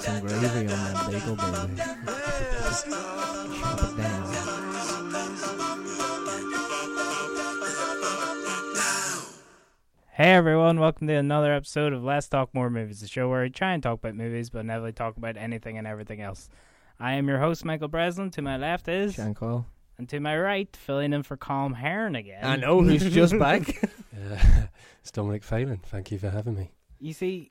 Some 0.00 0.20
gravy 0.20 0.60
on 0.60 0.66
that 0.66 1.06
bagel, 1.10 1.36
baby. 1.36 1.76
Chop 3.60 3.80
it 3.82 3.96
down. 3.96 4.33
Hey 10.16 10.32
everyone, 10.32 10.78
welcome 10.78 11.08
to 11.08 11.14
another 11.14 11.52
episode 11.52 11.92
of 11.92 12.04
Let's 12.04 12.28
Talk 12.28 12.54
More 12.54 12.70
Movies, 12.70 13.00
the 13.00 13.08
show 13.08 13.28
where 13.28 13.42
I 13.42 13.48
try 13.48 13.72
and 13.72 13.82
talk 13.82 13.94
about 13.94 14.14
movies 14.14 14.48
but 14.48 14.64
never 14.64 14.92
talk 14.92 15.16
about 15.16 15.36
anything 15.36 15.76
and 15.76 15.88
everything 15.88 16.20
else. 16.20 16.48
I 17.00 17.14
am 17.14 17.26
your 17.26 17.40
host, 17.40 17.64
Michael 17.64 17.88
Breslin. 17.88 18.30
To 18.30 18.40
my 18.40 18.56
left 18.56 18.86
is, 18.86 19.14
Sean 19.14 19.34
Coyle. 19.34 19.66
and 19.98 20.08
to 20.10 20.20
my 20.20 20.38
right, 20.38 20.68
filling 20.76 21.12
in 21.12 21.24
for 21.24 21.36
Calm 21.36 21.74
Heron 21.74 22.14
again. 22.14 22.44
I 22.44 22.54
know 22.54 22.80
who's 22.80 23.12
just 23.12 23.36
back. 23.36 23.90
Uh, 24.14 24.38
it's 25.00 25.10
Dominic 25.10 25.42
Phelan. 25.42 25.80
Thank 25.86 26.12
you 26.12 26.20
for 26.20 26.30
having 26.30 26.54
me. 26.54 26.70
You 27.00 27.12
see, 27.12 27.50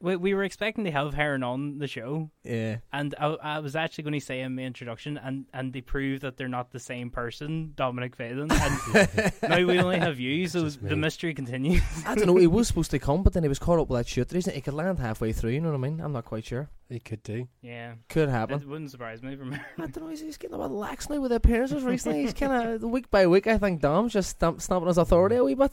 we, 0.00 0.16
we 0.16 0.34
were 0.34 0.44
expecting 0.44 0.84
to 0.84 0.90
have 0.90 1.14
Heron 1.14 1.42
on 1.42 1.78
the 1.78 1.86
show, 1.86 2.30
yeah. 2.44 2.78
and 2.92 3.14
I, 3.18 3.26
I 3.26 3.58
was 3.60 3.74
actually 3.74 4.04
going 4.04 4.20
to 4.20 4.24
say 4.24 4.40
in 4.40 4.54
my 4.54 4.62
introduction, 4.62 5.16
and, 5.16 5.46
and 5.54 5.72
they 5.72 5.80
prove 5.80 6.20
that 6.20 6.36
they're 6.36 6.48
not 6.48 6.70
the 6.70 6.78
same 6.78 7.08
person, 7.10 7.72
Dominic 7.76 8.14
Phelan. 8.14 8.50
And 8.52 9.32
now 9.42 9.64
we 9.64 9.78
only 9.78 9.98
have 9.98 10.20
you, 10.20 10.46
so 10.48 10.68
the 10.68 10.96
mystery 10.96 11.32
continues. 11.32 11.82
I 12.06 12.14
don't 12.14 12.26
know. 12.26 12.36
He 12.36 12.46
was 12.46 12.68
supposed 12.68 12.90
to 12.90 12.98
come, 12.98 13.22
but 13.22 13.32
then 13.32 13.42
he 13.42 13.48
was 13.48 13.58
caught 13.58 13.78
up 13.78 13.88
with 13.88 13.98
that 13.98 14.06
shit. 14.08 14.28
There 14.28 14.38
isn't. 14.38 14.54
He 14.54 14.60
could 14.60 14.74
land 14.74 14.98
halfway 14.98 15.32
through. 15.32 15.52
You 15.52 15.60
know 15.60 15.70
what 15.70 15.76
I 15.76 15.88
mean? 15.88 16.00
I'm 16.00 16.12
not 16.12 16.26
quite 16.26 16.44
sure. 16.44 16.68
He 16.90 17.00
could 17.00 17.22
do. 17.22 17.48
yeah, 17.62 17.94
Could 18.08 18.28
it 18.28 18.32
happen. 18.32 18.68
wouldn't 18.68 18.90
surprise 18.90 19.22
me 19.22 19.34
from 19.34 19.54
I 19.54 19.58
don't 19.78 19.96
know. 19.96 20.08
He's, 20.08 20.20
he's 20.20 20.36
getting 20.36 20.54
a 20.54 20.58
bit 20.58 20.70
lax 20.70 21.08
now 21.08 21.20
with 21.20 21.30
the 21.30 21.36
appearances 21.36 21.82
recently. 21.82 22.22
He's 22.22 22.34
kind 22.34 22.52
of 22.52 22.82
week 22.90 23.10
by 23.10 23.26
week. 23.26 23.46
I 23.46 23.58
think 23.58 23.80
Dom's 23.80 24.12
just 24.12 24.30
stamp, 24.30 24.60
stamping 24.60 24.88
his 24.88 24.98
authority 24.98 25.36
a 25.36 25.42
wee 25.44 25.54
bit. 25.54 25.72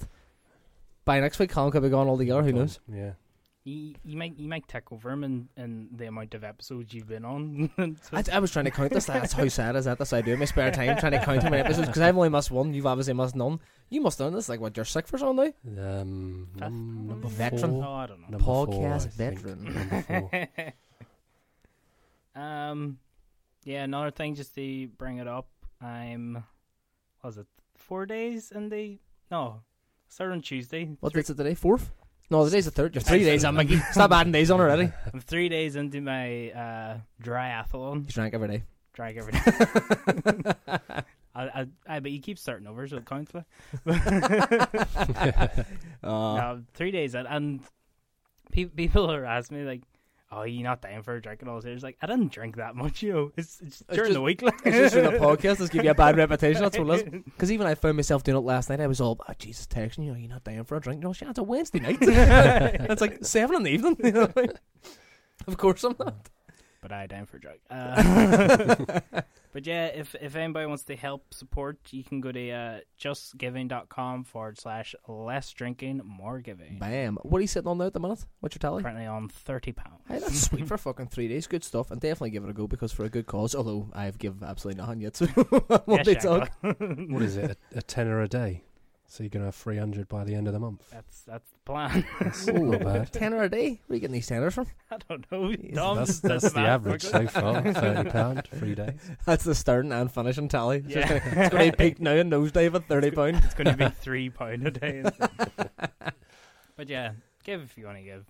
By 1.06 1.20
next 1.20 1.38
week, 1.38 1.50
Colin 1.50 1.72
could 1.72 1.84
be 1.84 1.90
gone 1.90 2.08
altogether. 2.08 2.42
Who 2.44 2.54
knows? 2.54 2.80
Yeah. 2.88 3.12
You, 3.66 3.96
you 4.04 4.18
might 4.18 4.38
you 4.38 4.50
might 4.50 4.68
take 4.68 4.92
over 4.92 5.10
him 5.10 5.24
in, 5.24 5.48
in 5.56 5.88
the 5.96 6.08
amount 6.08 6.34
of 6.34 6.44
episodes 6.44 6.94
you've 6.94 7.08
been 7.08 7.24
on. 7.24 7.70
So- 8.02 8.18
I, 8.18 8.24
I 8.34 8.40
was 8.40 8.52
trying 8.52 8.66
to 8.66 8.72
count 8.72 8.92
this. 8.92 9.06
That's 9.06 9.32
how 9.32 9.48
sad 9.48 9.78
is 9.78 9.86
that? 9.86 9.98
That's 9.98 10.12
what 10.12 10.18
I 10.18 10.22
do 10.22 10.34
in 10.34 10.40
my 10.40 10.46
spare 10.46 10.70
time, 10.70 10.98
trying 10.98 11.14
to 11.14 11.24
count 11.24 11.44
how 11.44 11.50
many 11.50 11.62
episodes. 11.64 11.88
Because 11.88 12.02
I've 12.02 12.18
only 12.18 12.28
missed 12.30 12.52
one. 12.52 12.74
You've 12.74 12.86
obviously 12.86 13.14
missed 13.14 13.36
none. 13.38 13.62
You 13.90 14.02
must 14.02 14.20
have 14.20 14.28
done 14.28 14.34
this. 14.34 14.50
Like 14.50 14.60
what? 14.60 14.76
You're 14.76 14.84
sick 14.86 15.08
for 15.08 15.18
something 15.18 15.54
Um, 15.80 16.50
Fifth? 16.54 16.62
num- 16.62 17.08
number 17.08 17.28
Veteran. 17.30 17.72
four. 17.72 17.86
oh, 17.86 17.94
I 17.94 18.06
don't 18.08 18.22
know. 18.22 18.28
Number 18.38 18.46
Podcast 18.46 19.06
I 19.06 19.10
think. 19.10 19.40
veteran. 19.40 20.74
Um, 22.36 22.98
yeah. 23.64 23.84
Another 23.84 24.12
thing, 24.12 24.36
just 24.36 24.56
to 24.56 24.88
bring 24.98 25.18
it 25.20 25.28
up, 25.28 25.48
I'm 25.82 26.44
was 27.24 27.38
it 27.38 27.46
four 27.78 28.06
days 28.06 28.52
in 28.52 28.70
the 28.70 28.98
no 29.32 29.62
started 30.08 30.34
on 30.34 30.42
Tuesday. 30.42 30.86
What 31.00 31.14
Three- 31.14 31.22
date's 31.22 31.30
it 31.30 31.38
today? 31.38 31.54
Fourth? 31.54 31.92
No, 32.30 32.46
today's 32.46 32.66
the 32.66 32.72
third. 32.72 32.96
You're 32.96 33.02
three 33.02 33.24
days 33.24 33.46
on, 33.46 33.56
Mickey. 33.56 33.78
Stop 33.92 34.12
adding 34.12 34.32
days 34.32 34.50
on 34.50 34.60
already. 34.60 34.92
I'm 35.14 35.20
three 35.20 35.50
days 35.50 35.76
into 35.76 36.02
my 36.02 36.50
uh. 36.52 36.98
You 38.08 38.14
drank 38.14 38.34
every 38.34 38.48
day. 38.48 38.64
Drag 38.94 39.18
every 39.18 39.34
day. 39.34 39.40
I, 41.36 41.44
I, 41.46 41.66
I, 41.88 42.00
but 42.00 42.12
you 42.12 42.20
keep 42.22 42.38
starting 42.38 42.68
over, 42.68 42.88
so 42.88 42.98
it 42.98 43.06
counts. 43.06 43.34
Like. 43.34 43.46
Uh, 46.04 46.36
no, 46.36 46.64
three 46.74 46.92
days 46.92 47.16
in, 47.16 47.26
and 47.26 47.62
pe- 48.52 48.66
people 48.66 49.10
are 49.10 49.24
asking 49.24 49.60
me 49.60 49.64
like, 49.64 49.82
"Oh, 50.36 50.44
you 50.44 50.64
not 50.64 50.82
down 50.82 51.04
for 51.04 51.16
a 51.16 51.22
drink?" 51.22 51.42
And 51.42 51.50
all 51.50 51.62
this. 51.62 51.66
It's 51.66 51.84
like 51.84 51.98
I 52.02 52.08
didn't 52.08 52.32
drink 52.32 52.58
that 52.58 52.76
much, 52.76 53.02
you 53.04 53.14
know. 53.14 53.32
It's, 53.38 53.60
it's 53.62 53.84
during 53.92 54.10
just- 54.10 54.14
the 54.14 54.22
week. 54.22 54.42
Like. 54.42 54.56
It's 54.66 54.94
just 54.94 54.96
for 54.96 55.02
the 55.02 55.10
podcast. 55.26 55.60
Let's 55.60 55.70
give 55.70 55.84
you 55.86 55.92
a 55.92 55.96
bad 55.96 56.18
reputation. 56.18 56.62
That's 56.62 56.78
what 56.78 57.00
it 57.00 57.08
is. 57.14 57.22
Because 57.34 57.52
even 57.52 57.68
I 57.68 57.76
found 57.76 57.96
myself 57.98 58.24
doing 58.24 58.38
it 58.38 58.42
last 58.42 58.70
night. 58.70 58.80
I 58.80 58.88
was 58.88 59.02
all, 59.02 59.20
oh, 59.28 59.34
Jesus, 59.38 59.68
texting 59.68 60.06
you. 60.06 60.12
Know, 60.12 60.18
you're 60.18 60.30
not 60.30 60.44
down 60.44 60.64
for 60.66 60.76
a 60.78 60.80
drink. 60.82 61.02
No, 61.02 61.14
shit, 61.14 61.28
it's 61.30 61.40
a 61.40 61.44
Wednesday 61.44 61.80
night. 61.80 61.98
it's 62.02 63.02
like 63.02 63.24
seven 63.26 63.58
in 63.58 63.64
the 63.64 63.72
evening. 63.72 63.98
You 64.04 64.12
know 64.12 64.22
what 64.22 64.38
I 64.38 64.42
mean? 64.42 64.52
Of 65.48 65.58
course 65.58 65.84
I'm 65.84 65.96
not. 66.00 66.30
But 66.84 66.92
I 66.92 67.08
down 67.08 67.26
for 67.26 67.38
a 67.38 67.42
drug. 67.42 67.58
Uh, 67.74 69.22
but 69.54 69.66
yeah, 69.66 69.86
if 69.88 70.16
if 70.22 70.36
anybody 70.36 70.66
wants 70.66 70.84
to 70.84 70.96
help 70.96 71.34
support, 71.34 71.78
you 71.92 72.04
can 72.04 72.22
go 72.22 72.32
to 72.32 72.52
uh, 72.52 72.80
justgiving.com 73.00 74.26
forward 74.26 74.60
slash 74.60 74.94
less 75.08 75.52
drinking, 75.52 76.02
more 76.06 76.40
giving. 76.40 76.78
Bam. 76.78 77.18
What 77.24 77.40
are 77.40 77.42
you 77.42 77.48
sitting 77.48 77.68
on 77.68 77.78
now 77.78 77.86
at 77.86 77.94
the 77.94 78.00
minute? 78.00 78.26
What's 78.42 78.56
your 78.56 78.60
tally? 78.60 78.84
Currently 78.84 79.06
on 79.06 79.30
thirty 79.30 79.72
pounds. 79.72 80.02
Hey, 80.08 80.20
that's 80.20 80.42
sweet 80.42 80.68
for 80.68 80.78
fucking 80.90 81.08
three 81.08 81.28
days. 81.28 81.48
Good 81.48 81.64
stuff. 81.64 81.90
And 81.90 82.02
definitely 82.02 82.32
give 82.32 82.44
it 82.44 82.50
a 82.50 82.54
go 82.54 82.68
because 82.68 82.92
for 82.92 83.06
a 83.06 83.10
good 83.10 83.26
cause. 83.26 83.56
Although 83.56 83.90
I've 83.94 84.20
given 84.20 84.44
absolutely 84.44 84.82
nothing 84.82 85.02
yet. 85.02 85.16
So 85.16 85.26
what 85.86 86.06
they 86.06 86.16
talk. 86.16 86.52
what 86.62 87.24
is 87.24 87.38
it? 87.38 87.58
A, 87.74 87.80
a 87.80 87.82
tenner 87.82 88.22
a 88.22 88.28
day. 88.28 88.64
So 89.14 89.22
you're 89.22 89.30
gonna 89.30 89.46
have 89.46 89.54
three 89.56 89.78
hundred 89.78 90.08
by 90.08 90.24
the 90.24 90.34
end 90.34 90.48
of 90.48 90.54
the 90.54 90.60
month. 90.60 90.90
That's 90.92 91.22
that's 91.22 91.48
the 91.52 91.60
plan. 91.66 92.04
That's 92.20 92.48
not 92.48 92.80
bad. 92.80 93.14
Tenner 93.14 93.44
a 93.44 93.48
day? 93.50 93.80
Where 93.86 93.94
are 93.94 93.94
you 93.94 94.00
getting 94.00 94.14
these 94.16 94.26
tenors 94.26 94.56
from? 94.56 94.66
I 94.90 94.98
don't 95.08 95.32
know. 95.32 95.54
Jesus. 95.54 95.76
Dom 95.76 95.98
That's, 95.98 96.20
that's 96.20 96.52
the 96.52 96.60
average 96.62 97.04
so 97.04 97.28
far. 97.28 97.62
Thirty 97.74 98.10
pound, 98.10 98.48
three 98.56 98.74
days. 98.74 99.12
That's 99.24 99.44
the 99.44 99.54
starting 99.54 99.92
and 99.92 100.12
finishing 100.12 100.48
tally. 100.48 100.78
It's 100.78 100.88
just 100.96 101.12
Yeah. 101.12 101.20
gonna- 101.20 101.42
it's 101.42 101.50
going 101.54 101.72
to 101.72 101.78
be 101.78 101.84
peaked 101.90 102.02
now 102.02 102.14
and 102.14 102.32
nosedive 102.32 102.74
at 102.74 102.88
thirty 102.88 103.12
pound. 103.12 103.36
It's 103.46 103.54
going 103.54 103.68
to 103.68 103.78
be 103.78 103.88
three 103.90 104.32
pound 104.32 104.66
a 104.66 104.72
day. 104.72 105.04
but 106.76 106.90
yeah, 106.90 107.12
give 107.44 107.62
if 107.62 107.78
you 107.78 107.86
want 107.86 108.00
to 108.00 108.04
give. 108.04 108.26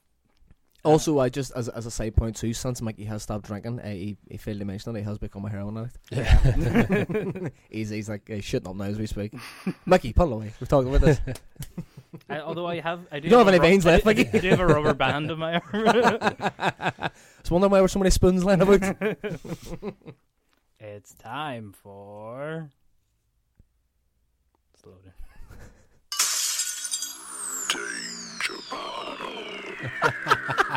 Also, 0.85 1.17
I 1.19 1.29
just 1.29 1.53
as 1.55 1.69
as 1.69 1.85
a 1.85 1.91
side 1.91 2.13
point 2.15 2.35
too, 2.35 2.53
since 2.53 2.81
Mickey 2.81 3.05
has 3.05 3.23
stopped 3.23 3.45
drinking, 3.45 3.79
uh, 3.79 3.87
he, 3.87 4.17
he 4.29 4.35
failed 4.35 4.59
to 4.59 4.65
mention 4.65 4.91
that 4.91 4.99
he 4.99 5.05
has 5.05 5.17
become 5.17 5.45
a 5.45 5.49
heroin 5.49 5.77
addict. 5.77 5.97
Yeah. 6.11 7.49
he's 7.69 7.89
he's 7.89 8.09
like 8.09 8.29
uh, 8.29 8.33
shitting 8.35 8.67
up 8.67 8.75
now 8.75 8.83
as 8.83 8.99
we 8.99 9.05
speak. 9.07 9.33
Mickey, 9.85 10.11
pull 10.11 10.33
away. 10.33 10.51
We're 10.59 10.67
talking 10.67 10.93
about 10.93 11.05
this. 11.05 11.21
I, 12.29 12.39
although 12.41 12.67
I 12.67 12.81
have, 12.81 12.99
I 13.13 13.21
do 13.21 13.27
You 13.27 13.31
don't 13.31 13.45
have 13.45 13.53
have 13.53 13.63
any 13.63 13.71
veins 13.71 13.85
left, 13.85 14.05
I 14.05 14.09
Mickey? 14.13 14.23
do- 14.25 14.37
I 14.37 14.41
do 14.41 14.49
have 14.49 14.59
a 14.59 14.67
rubber 14.67 14.93
band 14.93 15.31
on 15.31 15.39
my 15.39 15.53
arm. 15.53 15.63
I 15.73 17.09
was 17.41 17.49
wondering 17.51 17.71
why 17.71 17.77
there 17.77 17.81
were 17.83 17.87
so 17.87 17.99
many 17.99 18.11
spoons 18.11 18.43
lying 18.43 18.61
about. 18.61 18.81
it's 20.79 21.13
time 21.15 21.71
for. 21.71 22.69
It's 24.73 24.85
loading. 24.85 25.13
oh 28.71 30.72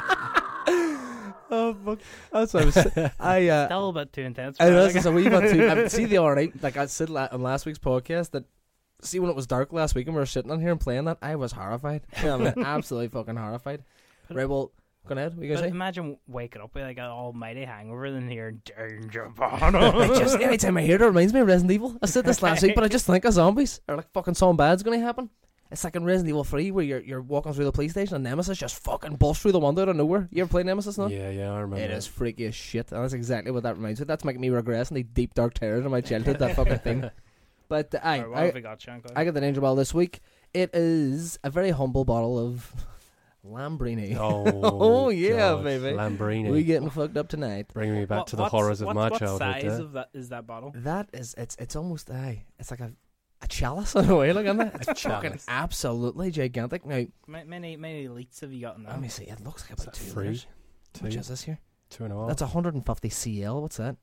fuck! 1.87 1.99
That's 2.33 2.53
what 2.55 2.63
I 2.63 2.67
was. 2.67 2.77
I 3.21 3.49
uh, 3.49 3.67
Still 3.69 3.89
a 3.89 3.93
bit 3.95 4.13
too 4.13 4.23
intense. 4.23 4.57
I 4.61 4.67
for 4.67 4.71
know 4.73 4.87
me, 4.87 4.87
this 4.93 4.97
is 4.97 5.07
a 5.07 5.13
wee 5.13 5.29
bit 5.29 5.53
too. 5.53 5.69
I, 5.69 5.89
see 5.89 6.05
the 6.05 6.19
other 6.23 6.35
night, 6.35 6.63
like 6.63 6.77
I 6.77 6.87
said 6.87 7.09
la- 7.09 7.29
on 7.33 7.43
last 7.43 7.65
week's 7.67 7.79
podcast 7.79 8.33
that. 8.33 8.45
See 9.03 9.21
when 9.21 9.29
it 9.29 9.37
was 9.37 9.47
dark 9.47 9.75
last 9.75 9.95
week 9.95 10.07
and 10.07 10.17
we 10.17 10.21
were 10.21 10.25
sitting 10.27 10.51
on 10.51 10.59
here 10.59 10.71
and 10.71 10.81
playing 10.81 11.05
that, 11.05 11.19
I 11.21 11.37
was 11.37 11.53
horrified. 11.53 12.01
I 12.17 12.37
mean, 12.39 12.55
absolutely 12.65 13.09
fucking 13.09 13.37
horrified. 13.37 13.85
Right, 14.31 14.49
well, 14.49 14.73
go 15.07 15.15
ahead. 15.15 15.37
What 15.37 15.47
you 15.47 15.53
But 15.53 15.65
say? 15.65 15.69
imagine 15.69 16.17
waking 16.27 16.63
up 16.63 16.75
with 16.75 16.83
like 16.83 16.97
an 16.97 17.05
almighty 17.05 17.67
hangover 17.67 18.07
and 18.07 18.31
hearing 18.31 18.63
Danger 18.65 19.31
I 19.39 20.09
just 20.19 20.41
every 20.41 20.57
time 20.57 20.79
I 20.79 20.83
hear 20.83 20.95
it, 20.97 21.03
it 21.03 21.07
reminds 21.07 21.35
me 21.35 21.41
of 21.41 21.47
Resident 21.47 21.73
Evil. 21.73 21.99
I 22.03 22.07
said 22.07 22.25
this 22.25 22.43
last 22.43 22.63
week, 22.63 22.75
but 22.75 22.85
I 22.85 22.89
just 22.89 23.05
think 23.05 23.27
of 23.27 23.35
zombies 23.35 23.83
or 23.87 23.97
like 23.97 24.11
fucking 24.13 24.33
something 24.33 24.57
bad's 24.57 24.83
gonna 24.83 24.99
happen. 24.99 25.29
It's 25.71 25.83
like 25.83 25.97
in 25.97 26.05
Resident 26.05 26.29
Evil 26.29 26.45
Three 26.45 26.71
where 26.71 26.85
you're 26.85 27.01
you're 27.01 27.21
walking 27.23 27.53
through 27.53 27.65
the 27.65 27.73
police 27.73 27.91
station 27.93 28.15
and 28.15 28.25
Nemesis 28.25 28.57
just 28.59 28.79
fucking 28.85 29.17
busts 29.17 29.43
through 29.43 29.53
the 29.53 29.59
window 29.59 29.83
out 29.83 29.89
of 29.89 29.97
nowhere. 29.97 30.29
You 30.31 30.43
ever 30.43 30.51
play 30.51 30.63
Nemesis? 30.63 30.97
No. 30.97 31.09
Yeah, 31.09 31.31
yeah, 31.31 31.53
I 31.53 31.61
remember. 31.61 31.85
It 31.85 31.91
is 31.91 32.07
freaky 32.07 32.45
as 32.47 32.55
shit, 32.55 32.93
and 32.93 33.03
that's 33.03 33.13
exactly 33.15 33.51
what 33.51 33.65
that 33.65 33.77
reminds 33.77 33.99
me. 34.01 34.07
That's 34.07 34.25
making 34.25 34.41
me 34.41 34.49
regress 34.51 34.91
in 34.91 34.95
the 34.95 35.03
deep 35.03 35.35
dark 35.35 35.55
terrors 35.55 35.85
of 35.85 35.91
my 35.91 36.01
childhood. 36.01 36.39
that 36.39 36.55
fucking 36.57 36.79
thing. 36.79 37.11
But 37.69 37.93
uh, 37.97 37.99
I, 38.01 38.19
Alright, 38.21 38.31
what 38.31 38.39
I, 38.39 38.45
have 38.45 38.55
we 38.55 38.61
got, 38.61 38.79
Shanko? 38.79 39.11
I 39.17 39.25
got 39.25 39.35
the 39.35 39.41
danger 39.41 39.61
ball 39.61 39.75
this 39.75 39.93
week. 39.93 40.21
It 40.55 40.71
is 40.73 41.37
a 41.43 41.51
very 41.51 41.71
humble 41.73 42.05
bottle 42.05 42.39
of 42.39 42.73
Lambrini. 43.45 44.17
Oh, 44.17 44.45
Oh, 44.63 45.09
yeah, 45.09 45.37
God, 45.37 45.65
baby. 45.65 45.85
Lambrini. 45.97 46.51
we 46.51 46.63
getting 46.63 46.91
fucked 46.91 47.17
up 47.17 47.29
tonight. 47.29 47.67
Bringing 47.73 47.97
me 47.97 48.05
back 48.05 48.19
What- 48.19 48.27
to 48.29 48.37
the 48.37 48.45
horrors 48.49 48.81
of 48.81 48.87
what's- 48.87 48.95
my 48.95 49.09
what 49.09 49.19
childhood. 49.19 49.39
size 49.41 49.63
there. 49.63 49.81
of 49.81 49.93
that 49.93 50.09
is 50.15 50.29
that 50.29 50.47
bottle? 50.47 50.73
That 50.77 51.09
is, 51.13 51.35
it's 51.37 51.57
it's 51.59 51.75
almost 51.75 52.09
aye. 52.11 52.45
It's 52.61 52.71
like 52.71 52.79
a 52.79 52.93
a 53.43 53.47
chalice 53.49 53.95
in 53.95 54.09
a 54.09 54.17
way. 54.17 54.33
Look 54.33 54.47
at 54.47 54.57
that. 54.59 54.75
It's 54.77 54.89
A 54.89 54.95
fucking 54.95 55.31
chalice. 55.31 55.45
absolutely 55.49 56.31
gigantic. 56.31 56.87
Now 56.87 57.05
Ma- 57.27 57.45
Many 57.45 57.77
many 57.77 58.09
litres 58.09 58.41
have 58.41 58.53
you 58.53 58.61
got 58.63 58.77
in 58.77 58.85
there? 58.85 58.93
let 58.93 59.01
me 59.01 59.09
see. 59.09 59.25
It 59.25 59.41
looks 59.45 59.63
like 59.65 59.73
about 59.73 59.87
that 59.87 59.95
two 59.95 60.05
three? 60.11 60.25
liters. 60.29 60.47
Two, 60.95 61.01
How 61.01 61.07
much 61.07 61.17
is 61.17 61.29
this 61.29 61.43
here? 61.43 61.59
two 61.91 62.05
and 62.05 62.13
a 62.13 62.17
half. 62.17 62.29
That's 62.29 62.43
150 62.43 63.09
cl. 63.11 63.61
What's 63.63 63.77
that? 63.77 63.97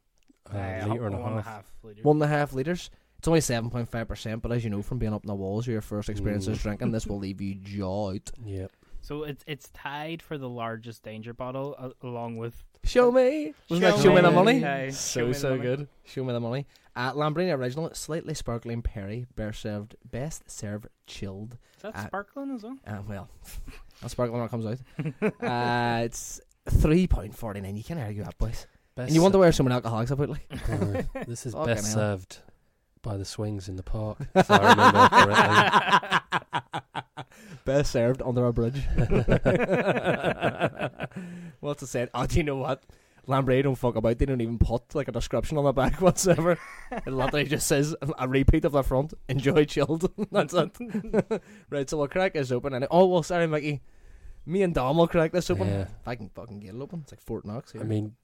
uh, 0.53 0.57
Uh, 0.57 0.87
liter 0.89 1.05
and 1.07 1.15
a 1.15 1.17
one 1.19 1.31
and 1.31 1.39
a 1.39 1.43
half. 1.43 1.45
half 1.55 1.73
litres. 1.83 2.03
One 2.05 2.17
and 2.17 2.23
a 2.23 2.27
half 2.27 2.53
liters. 2.53 2.89
It's 3.17 3.27
only 3.27 3.39
7.5 3.39 4.07
percent, 4.07 4.41
but 4.41 4.51
as 4.51 4.63
you 4.65 4.69
know 4.69 4.81
from 4.81 4.97
being 4.99 5.13
up 5.13 5.23
in 5.23 5.27
the 5.29 5.35
walls, 5.35 5.65
your 5.65 5.79
first 5.81 6.09
experiences 6.09 6.61
drinking, 6.61 6.91
this 6.91 7.07
will 7.07 7.19
leave 7.19 7.39
you 7.41 7.55
jaw 7.55 8.11
out. 8.11 8.29
Yep. 8.43 8.71
So 9.03 9.23
it's 9.23 9.43
it's 9.47 9.69
tied 9.73 10.21
for 10.21 10.37
the 10.37 10.47
largest 10.49 11.03
danger 11.03 11.33
bottle, 11.33 11.75
uh, 11.77 11.89
along 12.01 12.37
with 12.37 12.63
Show 12.85 13.11
me. 13.11 13.53
Wasn't 13.69 13.81
that 13.83 13.97
Show 13.97 14.03
Show 14.03 14.15
Me 14.15 14.21
the 14.21 14.29
me. 14.29 14.35
Money? 14.35 14.59
Yeah, 14.59 14.85
Show 14.87 14.91
so, 14.91 15.21
Me 15.21 15.27
the 15.27 15.33
so 15.39 15.49
Money. 15.51 15.61
good. 15.61 15.87
Show 16.05 16.23
Me 16.23 16.31
the 16.33 16.39
Money. 16.39 16.65
Uh, 16.95 17.11
Lambrini 17.13 17.53
Original, 17.57 17.89
slightly 17.93 18.33
sparkling 18.33 18.81
Perry, 18.81 19.25
bear 19.35 19.51
served, 19.51 19.95
best 20.09 20.49
served 20.49 20.87
chilled. 21.07 21.57
is 21.77 21.81
that 21.83 21.95
Uh, 21.95 22.05
sparkling 22.07 22.51
as 22.55 22.63
well? 22.63 22.77
Uh, 22.87 23.01
well, 23.07 23.29
I'll 24.03 24.09
sparkle 24.09 24.35
when 24.37 24.45
it 24.45 24.49
comes 24.51 24.65
out. 24.65 24.77
uh, 25.41 26.03
it's 26.05 26.39
£3.49. 26.69 27.75
You 27.77 27.83
can't 27.83 27.99
argue 27.99 28.23
that, 28.23 28.37
boys. 28.37 28.67
Best 28.95 29.07
And 29.07 29.15
you 29.15 29.21
wonder 29.23 29.39
where 29.39 29.51
some 29.51 29.67
alcoholics 29.69 30.09
have 30.09 30.19
put, 30.19 30.29
like. 30.29 30.47
Uh, 30.69 31.01
this 31.27 31.45
is 31.47 31.53
Fucking 31.53 31.65
best 31.73 31.87
hell. 31.87 31.95
served 31.95 32.37
by 33.01 33.17
the 33.17 33.25
swings 33.25 33.67
in 33.67 33.75
the 33.75 33.83
park, 33.83 34.17
if 34.35 34.49
I 34.51 34.69
remember 34.69 35.09
correctly. 35.09 37.02
Best 37.65 37.91
served 37.91 38.21
under 38.21 38.45
a 38.45 38.53
bridge. 38.53 38.81
What's 41.59 41.83
it 41.83 41.87
said? 41.87 42.09
Oh, 42.13 42.25
do 42.25 42.37
you 42.37 42.43
know 42.43 42.57
what? 42.57 42.83
Lambrey 43.27 43.63
don't 43.63 43.75
fuck 43.75 43.95
about. 43.95 44.17
They 44.17 44.25
don't 44.25 44.41
even 44.41 44.59
put 44.59 44.93
like 44.95 45.07
a 45.07 45.11
description 45.11 45.57
on 45.57 45.63
the 45.63 45.71
back 45.71 46.01
whatsoever. 46.01 46.57
it 46.91 47.07
literally 47.07 47.45
just 47.45 47.67
says 47.67 47.95
a 48.17 48.27
repeat 48.27 48.65
of 48.65 48.73
the 48.73 48.83
front. 48.83 49.13
Enjoy 49.29 49.63
chilled. 49.65 50.11
That's 50.31 50.53
it. 50.53 50.77
right, 51.69 51.89
so 51.89 51.97
we'll 51.97 52.07
crack 52.09 52.33
this 52.33 52.51
open. 52.51 52.73
And 52.73 52.85
oh 52.91 53.05
well, 53.05 53.23
sorry, 53.23 53.47
Mickey. 53.47 53.81
Me 54.45 54.61
and 54.61 54.73
Dom 54.73 54.97
will 54.97 55.07
crack 55.07 55.31
this 55.31 55.49
open. 55.49 55.67
Yeah. 55.69 55.81
If 55.83 56.07
I 56.07 56.15
can 56.15 56.27
fucking 56.29 56.59
get 56.59 56.75
it 56.75 56.81
open, 56.81 56.99
it's 57.03 57.13
like 57.13 57.21
Fort 57.21 57.45
Knox. 57.45 57.71
Here. 57.71 57.81
I 57.81 57.85
mean, 57.85 58.15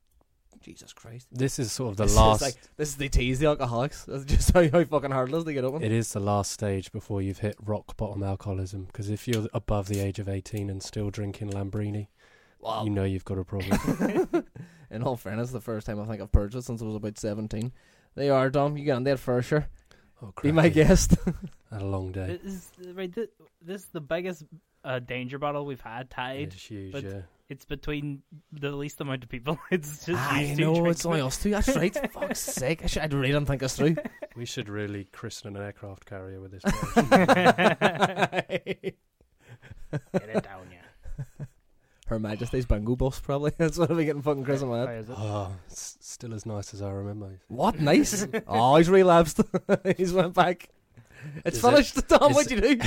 Jesus 0.62 0.94
Christ. 0.94 1.28
this 1.32 1.60
is 1.60 1.72
sort 1.72 1.92
of 1.92 1.98
the 1.98 2.04
this 2.06 2.16
last. 2.16 2.42
Is 2.42 2.48
like, 2.48 2.56
this 2.78 2.90
is 2.90 2.96
they 2.98 3.08
tease 3.10 3.40
the 3.40 3.48
alcoholics. 3.48 4.06
That's 4.06 4.26
just 4.26 4.52
how, 4.54 4.70
how 4.70 4.84
fucking 4.84 5.12
hard 5.12 5.30
it 5.30 5.36
is 5.36 5.44
to 5.46 5.54
get 5.54 5.64
open. 5.64 5.84
it 5.84 5.92
is 5.92 6.12
the 6.14 6.20
last 6.20 6.52
stage 6.52 6.92
before 6.92 7.22
you've 7.22 7.40
hit 7.40 7.56
rock 7.64 7.96
bottom 7.98 8.24
alcoholism. 8.24 8.86
Because 8.86 9.10
if 9.10 9.28
you're 9.28 9.48
above 9.54 9.88
the 9.88 10.00
age 10.00 10.20
of 10.20 10.28
18 10.30 10.70
and 10.70 10.82
still 10.84 11.10
drinking 11.10 11.52
Lambrini, 11.52 12.08
Wow. 12.62 12.84
you 12.84 12.90
know 12.90 13.04
you've 13.06 13.26
got 13.26 13.38
a 13.38 13.44
problem. 13.46 14.46
In 14.92 15.04
all 15.04 15.16
fairness, 15.16 15.52
the 15.52 15.62
first 15.62 15.86
time 15.88 16.00
I 16.00 16.06
think 16.06 16.22
I've 16.22 16.32
purchased 16.32 16.68
since 16.68 16.82
I 16.82 16.86
was 16.86 16.96
about 16.96 17.18
17. 17.18 17.72
They 18.16 18.30
are, 18.30 18.50
Dom. 18.50 18.76
You 18.78 18.86
get 18.86 18.96
on 18.96 19.04
there 19.04 19.18
for 19.18 19.42
sure. 19.42 19.68
Oh, 20.22 20.34
Be 20.42 20.52
my 20.52 20.68
guest. 20.68 21.16
Had 21.72 21.82
a 21.82 21.86
long 21.86 22.12
day. 22.12 22.40
This 22.44 22.54
is 22.54 22.72
right. 22.96 23.14
This, 23.14 23.28
this 23.62 23.82
is 23.84 23.88
the 23.94 24.02
biggest 24.02 24.44
uh, 24.84 25.00
danger 25.00 25.38
bottle 25.38 25.66
we've 25.66 25.80
had 25.80 26.10
tied. 26.10 26.54
It's 26.54 26.66
huge, 26.66 26.92
but- 26.92 27.04
yeah. 27.04 27.22
It's 27.50 27.66
between 27.66 28.22
the 28.52 28.72
least 28.72 29.02
amount 29.02 29.24
of 29.24 29.30
people. 29.30 29.58
It's 29.72 30.06
just 30.06 30.22
I 30.32 30.42
used 30.42 30.60
know, 30.60 30.76
drink 30.76 30.90
it's 30.90 31.06
only 31.06 31.22
us 31.22 31.42
two. 31.42 31.50
That's 31.50 31.76
right. 31.76 32.12
Fuck's 32.14 32.40
sake. 32.40 32.84
I 32.84 32.88
should, 32.88 33.02
I'd 33.02 33.14
read 33.14 33.34
and 33.36 33.48
think 33.48 33.64
us 33.64 33.76
through. 33.76 33.96
We 34.36 34.46
should 34.46 34.70
really 34.70 35.06
christen 35.12 35.58
an 35.58 35.64
aircraft 35.64 36.06
carrier 36.06 36.40
with 36.40 36.52
this. 36.52 36.64
Get 36.64 36.76
it 40.14 40.44
down, 40.44 40.68
yeah. 40.72 41.46
Her 42.06 42.20
Majesty's 42.20 42.66
Bango 42.66 42.96
Bus, 42.96 43.20
probably. 43.20 43.52
That's 43.58 43.78
what 43.78 43.90
we 43.90 44.06
getting 44.06 44.22
fucking 44.22 44.46
Chris 44.46 44.62
in 44.62 44.70
my 44.70 44.80
head. 44.80 45.06
it? 45.10 45.10
oh, 45.10 45.52
it's 45.68 45.98
still 46.00 46.34
as 46.34 46.46
nice 46.46 46.74
as 46.74 46.82
I 46.82 46.92
remember. 46.92 47.42
What? 47.50 47.80
Nice. 47.80 48.26
oh, 48.48 48.78
he's 48.78 48.90
relapsed. 48.90 49.42
he's 49.98 50.14
went 50.14 50.36
back. 50.36 50.70
It's 51.44 51.58
Is 51.58 51.64
it- 51.64 51.68
finished, 51.70 52.08
Tom. 52.08 52.32
is 52.32 52.36
What'd 52.36 52.52
you 52.52 52.62
do? 52.62 52.78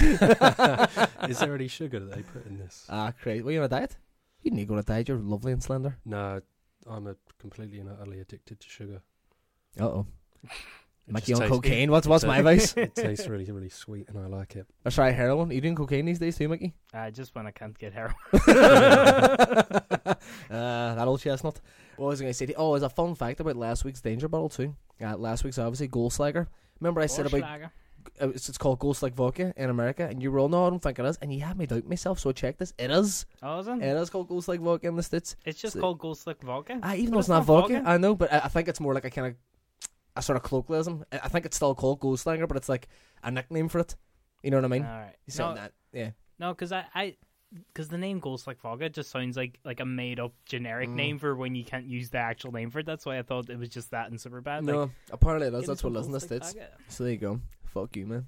Is 1.28 1.38
there 1.38 1.54
any 1.54 1.68
sugar 1.68 2.00
that 2.00 2.14
they 2.14 2.22
put 2.22 2.46
in 2.46 2.56
this? 2.58 2.86
ah, 2.88 3.12
great. 3.22 3.44
Were 3.44 3.52
you 3.52 3.58
on 3.58 3.64
a 3.66 3.68
diet? 3.68 3.96
You 4.42 4.50
didn't 4.50 4.56
need 4.56 4.62
to 4.64 4.68
go 4.68 4.74
on 4.74 4.80
a 4.80 4.82
diet. 4.82 5.08
You're 5.08 5.18
lovely 5.18 5.52
and 5.52 5.62
slender. 5.62 5.96
No, 6.04 6.40
I'm 6.86 7.06
a 7.06 7.14
completely 7.38 7.78
and 7.78 7.88
utterly 7.88 8.20
addicted 8.20 8.60
to 8.60 8.68
sugar. 8.68 9.02
Uh 9.80 9.84
oh. 9.84 10.06
It 11.08 11.14
Mickey 11.14 11.32
just 11.32 11.42
on 11.42 11.48
tastes- 11.48 11.60
cocaine. 11.62 11.90
What's 11.90 12.06
what's 12.06 12.24
my 12.24 12.38
advice? 12.38 12.74
It 12.76 12.94
tastes 12.94 13.26
really, 13.28 13.50
really 13.50 13.68
sweet, 13.68 14.08
and 14.08 14.18
I 14.18 14.26
like 14.26 14.54
it. 14.56 14.66
Or 14.84 14.90
sorry, 14.90 15.12
heroin. 15.12 15.50
Are 15.50 15.52
you 15.54 15.60
doing 15.60 15.74
cocaine 15.74 16.04
these 16.04 16.18
days 16.18 16.36
too, 16.36 16.48
Mickey? 16.48 16.74
Uh, 16.94 17.10
just 17.10 17.34
when 17.34 17.46
I 17.46 17.50
can't 17.50 17.76
get 17.78 17.92
heroin. 17.92 18.14
uh, 18.32 20.14
that 20.50 21.06
old 21.08 21.20
chestnut. 21.20 21.60
What 21.96 22.08
was 22.08 22.20
I 22.20 22.24
going 22.24 22.30
to 22.32 22.34
say? 22.34 22.46
to 22.46 22.52
you? 22.52 22.56
Oh, 22.58 22.74
as 22.74 22.82
a 22.82 22.88
fun 22.88 23.14
fact 23.14 23.40
about 23.40 23.56
last 23.56 23.84
week's 23.84 24.00
Danger 24.00 24.28
Bottle 24.28 24.48
too. 24.48 24.74
Uh, 25.00 25.16
last 25.16 25.44
week's 25.44 25.58
obviously 25.58 25.88
Goldschlager. 25.88 26.46
Remember 26.80 27.00
I 27.00 27.06
said 27.06 27.26
about 27.26 27.42
Vorschlager. 27.42 27.70
Uh, 28.22 28.28
it's, 28.28 28.48
it's 28.48 28.56
called 28.58 28.78
Goldslick 28.78 29.14
Vodka 29.14 29.52
in 29.56 29.68
America, 29.68 30.06
and 30.08 30.22
you 30.22 30.30
were 30.30 30.38
all 30.38 30.48
no, 30.48 30.66
I 30.66 30.70
don't 30.70 30.78
think 30.80 30.98
it 30.98 31.04
is, 31.04 31.16
and 31.20 31.34
you 31.34 31.40
had 31.40 31.58
me 31.58 31.66
doubt 31.66 31.86
myself. 31.88 32.20
So 32.20 32.30
I 32.30 32.32
checked 32.32 32.58
this. 32.60 32.72
It 32.78 32.90
is. 32.90 33.26
Oh, 33.42 33.58
is 33.58 33.66
it? 33.68 33.82
It 33.82 33.96
is 33.96 34.10
called 34.10 34.28
Goldslick 34.28 34.60
Vodka 34.60 34.86
in 34.86 34.96
the 34.96 35.02
states. 35.02 35.34
It's 35.44 35.60
just 35.60 35.74
So- 35.74 35.80
called 35.80 35.98
Goldslick 35.98 36.40
Vodka. 36.42 36.78
I, 36.82 36.96
even 36.96 37.06
But 37.06 37.12
though 37.12 37.18
it's 37.18 37.24
it's 37.26 37.28
not 37.30 37.44
vodka, 37.44 37.74
vodka. 37.74 37.88
I 37.90 37.98
know, 37.98 38.14
but 38.14 38.32
I, 38.32 38.38
I 38.44 38.48
think 38.48 38.68
it's 38.68 38.80
more 38.80 38.94
like 38.94 39.04
a 39.04 39.10
kind 39.10 39.26
of 39.28 39.34
a 40.16 40.22
sort 40.22 40.36
of 40.36 40.42
colloquialism. 40.44 41.04
I 41.10 41.20
I 41.24 41.28
think 41.28 41.46
it's 41.46 41.56
still 41.56 41.74
called 41.74 42.00
Goldschlager, 42.00 42.46
but 42.46 42.56
it's 42.56 42.68
like 42.68 42.88
a 43.24 43.30
nickname 43.30 43.68
for 43.68 43.80
it. 43.80 43.96
You 44.42 44.50
know 44.50 44.58
what 44.58 44.64
I 44.64 44.68
mean? 44.68 44.84
All 44.84 44.90
right. 44.98 45.16
So 45.28 45.48
No, 45.48 45.54
that, 45.54 45.72
yeah. 45.92 46.10
no, 46.38 46.52
because 46.52 46.72
I, 46.72 46.84
I, 46.94 47.16
because 47.72 47.88
the 47.88 47.98
name 47.98 48.18
Ghost 48.18 48.46
Like 48.46 48.60
Vodka 48.60 48.88
just 48.88 49.10
sounds 49.10 49.36
like 49.36 49.58
like 49.64 49.80
a 49.80 49.84
made 49.84 50.18
up 50.20 50.32
generic 50.46 50.88
Mm. 50.88 50.94
name 50.94 51.18
for 51.18 51.34
when 51.36 51.54
you 51.54 51.64
can't 51.64 51.86
use 51.86 52.10
the 52.10 52.18
actual 52.18 52.50
name 52.52 52.70
for 52.70 52.78
it. 52.80 52.86
That's 52.86 53.04
why 53.06 53.18
I 53.18 53.22
thought 53.22 53.50
it 53.50 53.58
was 53.58 53.68
just 53.68 53.90
that 53.90 54.10
in 54.10 54.16
Superbad. 54.16 54.62
No, 54.62 54.80
Like, 54.80 54.90
apparently 55.12 55.48
it 55.48 55.54
is. 55.54 55.66
That's 55.66 55.82
what 55.84 55.92
it 55.94 55.98
is 56.00 56.06
in 56.06 56.12
the 56.12 56.20
states. 56.20 56.54
So 56.88 57.04
there 57.04 57.12
you 57.12 57.18
go. 57.18 57.40
Fuck 57.72 57.96
you, 57.96 58.06
man. 58.06 58.26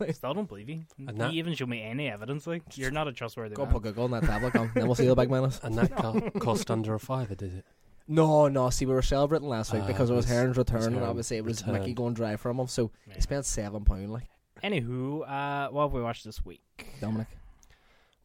I 0.00 0.12
still 0.12 0.32
don't 0.34 0.48
believe 0.48 0.68
you. 0.70 0.82
And 0.98 1.08
you 1.10 1.24
that- 1.24 1.32
even 1.34 1.54
show 1.54 1.66
me 1.66 1.82
any 1.82 2.08
evidence. 2.08 2.46
Like 2.46 2.62
you're 2.78 2.90
not 2.90 3.06
a 3.08 3.12
trustworthy 3.12 3.54
Go 3.54 3.64
man. 3.64 3.72
put 3.74 3.82
Google 3.82 4.04
on 4.04 4.10
that 4.12 4.22
tablet, 4.24 4.52
come. 4.54 4.70
Then 4.74 4.86
we'll 4.86 4.94
see 4.94 5.06
the 5.06 5.14
big 5.14 5.30
man 5.30 5.44
is. 5.44 5.60
And 5.62 5.76
that 5.76 5.94
co- 5.96 6.30
cost 6.40 6.70
under 6.70 6.94
a 6.94 6.98
fiver, 7.00 7.34
did 7.34 7.54
it? 7.58 7.64
No, 8.10 8.48
no. 8.48 8.70
See, 8.70 8.86
we 8.86 8.94
were 8.94 9.02
celebrating 9.02 9.48
last 9.48 9.72
week 9.74 9.82
Ah, 9.84 9.86
because 9.86 10.08
it 10.08 10.14
was 10.14 10.24
it 10.24 10.28
was- 10.30 10.38
Heron's 10.38 10.56
return, 10.56 10.82
and 10.84 10.94
Heron 10.94 11.08
obviously 11.10 11.36
it 11.36 11.44
was 11.44 11.60
returned. 11.60 11.80
Mickey 11.80 11.92
going 11.92 12.14
dry 12.14 12.36
for 12.36 12.48
a 12.48 12.54
month. 12.54 12.70
So 12.70 12.90
Yeah. 13.06 13.14
he 13.16 13.20
spent 13.20 13.44
seven 13.44 13.84
pound. 13.84 14.10
Like 14.10 14.24
Anywho, 14.64 15.28
uh, 15.28 15.70
what 15.70 15.82
have 15.82 15.92
we 15.92 16.00
watched 16.02 16.24
this 16.24 16.42
week? 16.44 16.62
Dominic. 17.00 17.26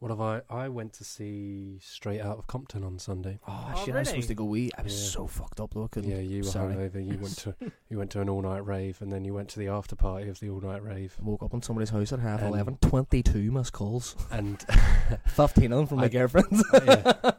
What 0.04 0.10
have 0.10 0.20
I? 0.20 0.42
I 0.50 0.68
went 0.68 0.92
to 0.96 1.06
see 1.06 1.80
Straight 1.82 2.20
Out 2.20 2.38
of 2.38 2.46
Compton 2.46 2.84
on 2.84 3.00
Sunday. 3.00 3.40
Oh, 3.48 3.72
Oh, 3.74 3.86
shit! 3.86 3.96
I 3.96 4.00
was 4.00 4.10
supposed 4.10 4.28
to 4.28 4.36
go 4.36 4.44
wee. 4.44 4.70
I 4.78 4.82
was 4.82 4.92
Yeah. 4.94 5.10
so 5.12 5.28
fucked 5.28 5.62
up 5.62 5.74
though. 5.74 5.86
I 5.86 5.88
couldn't. 5.88 6.10
Yeah, 6.12 6.18
you 6.18 6.40
were 6.44 6.50
Sorry. 6.50 6.76
hungover. 6.76 6.96
You 7.10 7.18
went 7.18 7.38
to 7.38 7.56
you 7.90 7.98
went 8.00 8.12
to 8.12 8.20
an 8.20 8.28
all 8.28 8.42
night 8.42 8.66
rave, 8.66 9.02
and 9.02 9.14
then 9.14 9.24
you 9.24 9.34
went 9.34 9.48
to 9.52 9.60
the 9.60 9.70
after 9.70 9.96
party 9.96 10.28
of 10.28 10.42
the 10.42 10.50
all 10.50 10.60
night 10.60 10.84
rave. 10.84 11.16
I 11.22 11.24
woke 11.24 11.42
up 11.42 11.54
in 11.54 11.62
somebody's 11.62 11.92
house 11.92 12.12
at 12.12 12.20
half 12.20 12.42
Um, 12.42 12.48
eleven. 12.50 12.78
Twenty-two 12.82 13.50
missed 13.54 13.72
calls. 13.72 14.18
And 14.30 14.62
Fifteen 15.26 15.72
of 15.72 15.78
them 15.78 15.88
from 15.88 16.00
my 16.00 16.10
girlfriend. 16.10 16.48
yeah, 16.86 17.32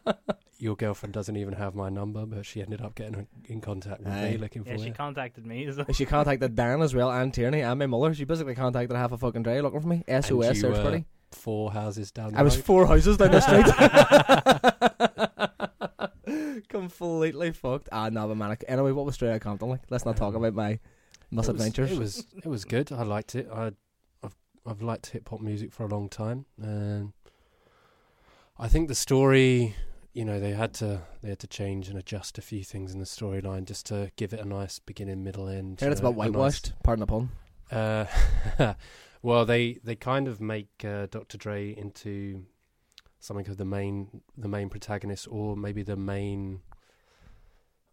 your 0.57 0.75
girlfriend 0.75 1.13
doesn't 1.13 1.37
even 1.37 1.53
have 1.53 1.75
my 1.75 1.91
number, 1.91 2.25
but 2.25 2.47
she 2.47 2.63
ended 2.63 2.81
up 2.81 2.95
getting 2.95 3.27
in 3.47 3.61
contact 3.61 3.99
with 4.01 4.09
Aye. 4.11 4.31
me 4.31 4.37
looking 4.39 4.65
for 4.65 4.71
Yeah, 4.71 4.77
she 4.79 4.87
you. 4.87 4.93
contacted 4.95 5.45
me. 5.45 5.71
So. 5.71 5.85
she 5.93 6.07
contacted 6.07 6.55
Dan 6.55 6.81
as 6.81 6.95
well 6.95 7.11
and 7.11 7.35
Tierney 7.35 7.61
and 7.61 7.79
my 7.79 7.85
mother. 7.85 8.15
She 8.15 8.25
basically 8.25 8.55
contacted 8.55 8.97
half 8.97 9.13
a 9.13 9.19
fucking 9.19 9.43
day 9.43 9.61
looking 9.61 9.83
for 9.83 9.89
me. 9.89 10.03
SOS 10.09 10.31
you 10.31 10.55
search 10.55 10.77
were 10.79 10.83
party. 10.83 11.05
Four 11.35 11.73
houses 11.73 12.11
down. 12.11 12.33
The 12.33 12.39
I 12.39 12.43
was 12.43 12.57
four 12.57 12.87
houses 12.87 13.17
down 13.17 13.31
the 13.33 13.41
street. 13.41 13.67
Completely 16.69 17.53
fucked. 17.53 17.89
Ah, 17.93 18.09
no, 18.09 18.27
but 18.29 18.37
man. 18.37 18.57
Anyway, 18.69 18.93
what 18.93 19.05
was 19.05 19.15
straight 19.15 19.31
out 19.31 19.37
of 19.37 19.43
Compton 19.43 19.69
like? 19.69 19.83
Let's 19.91 20.05
not 20.05 20.17
talk 20.17 20.35
Um, 20.35 20.43
about 20.45 20.55
my 20.55 20.79
It 21.31 21.37
was- 21.37 21.49
It 21.49 21.99
was 21.99 22.27
it 22.45 22.47
was 22.47 22.65
good. 22.65 22.93
I 22.93 23.03
liked 23.03 23.35
it. 23.35 23.49
I 23.53 23.73
I've 24.23 24.37
I've 24.67 24.83
liked 24.83 25.07
hip 25.07 25.29
hop 25.29 25.41
music 25.41 25.73
for 25.73 25.85
a 25.85 25.89
long 25.89 26.09
time, 26.09 26.47
and 26.61 27.13
I 28.59 28.69
think 28.69 28.89
the 28.89 28.95
story. 28.95 29.75
You 30.13 30.25
know, 30.25 30.39
they 30.39 30.53
had 30.53 30.73
to 30.75 31.03
they 31.23 31.31
had 31.31 31.41
to 31.41 31.49
change 31.49 31.89
and 31.89 31.99
adjust 31.99 32.39
a 32.39 32.43
few 32.43 32.63
things 32.63 32.93
in 32.93 33.01
the 33.01 33.05
storyline 33.05 33.65
just 33.65 33.85
to 33.87 34.13
give 34.17 34.33
it 34.33 34.39
a 34.39 34.45
nice 34.45 34.79
beginning, 34.79 35.25
middle, 35.25 35.49
end. 35.49 35.81
Heard 35.81 35.91
it's 35.91 36.01
know, 36.01 36.11
about 36.11 36.21
a 36.21 36.31
nice- 36.31 36.31
whitewashed. 36.35 36.73
Pardon 36.85 37.01
the 37.01 37.07
pun. 37.07 37.31
Uh, 37.73 38.05
well, 39.25 39.45
they 39.47 39.79
they 39.83 39.97
kind 39.97 40.29
of 40.29 40.41
make 40.41 40.69
uh, 40.85 41.07
Dr. 41.11 41.39
Dre 41.39 41.75
into 41.75 42.45
something 43.19 43.49
of 43.49 43.57
the 43.57 43.65
main 43.65 44.21
the 44.37 44.49
main 44.49 44.69
protagonist, 44.69 45.27
or 45.31 45.57
maybe 45.57 45.83
the 45.83 45.97
main. 45.97 46.61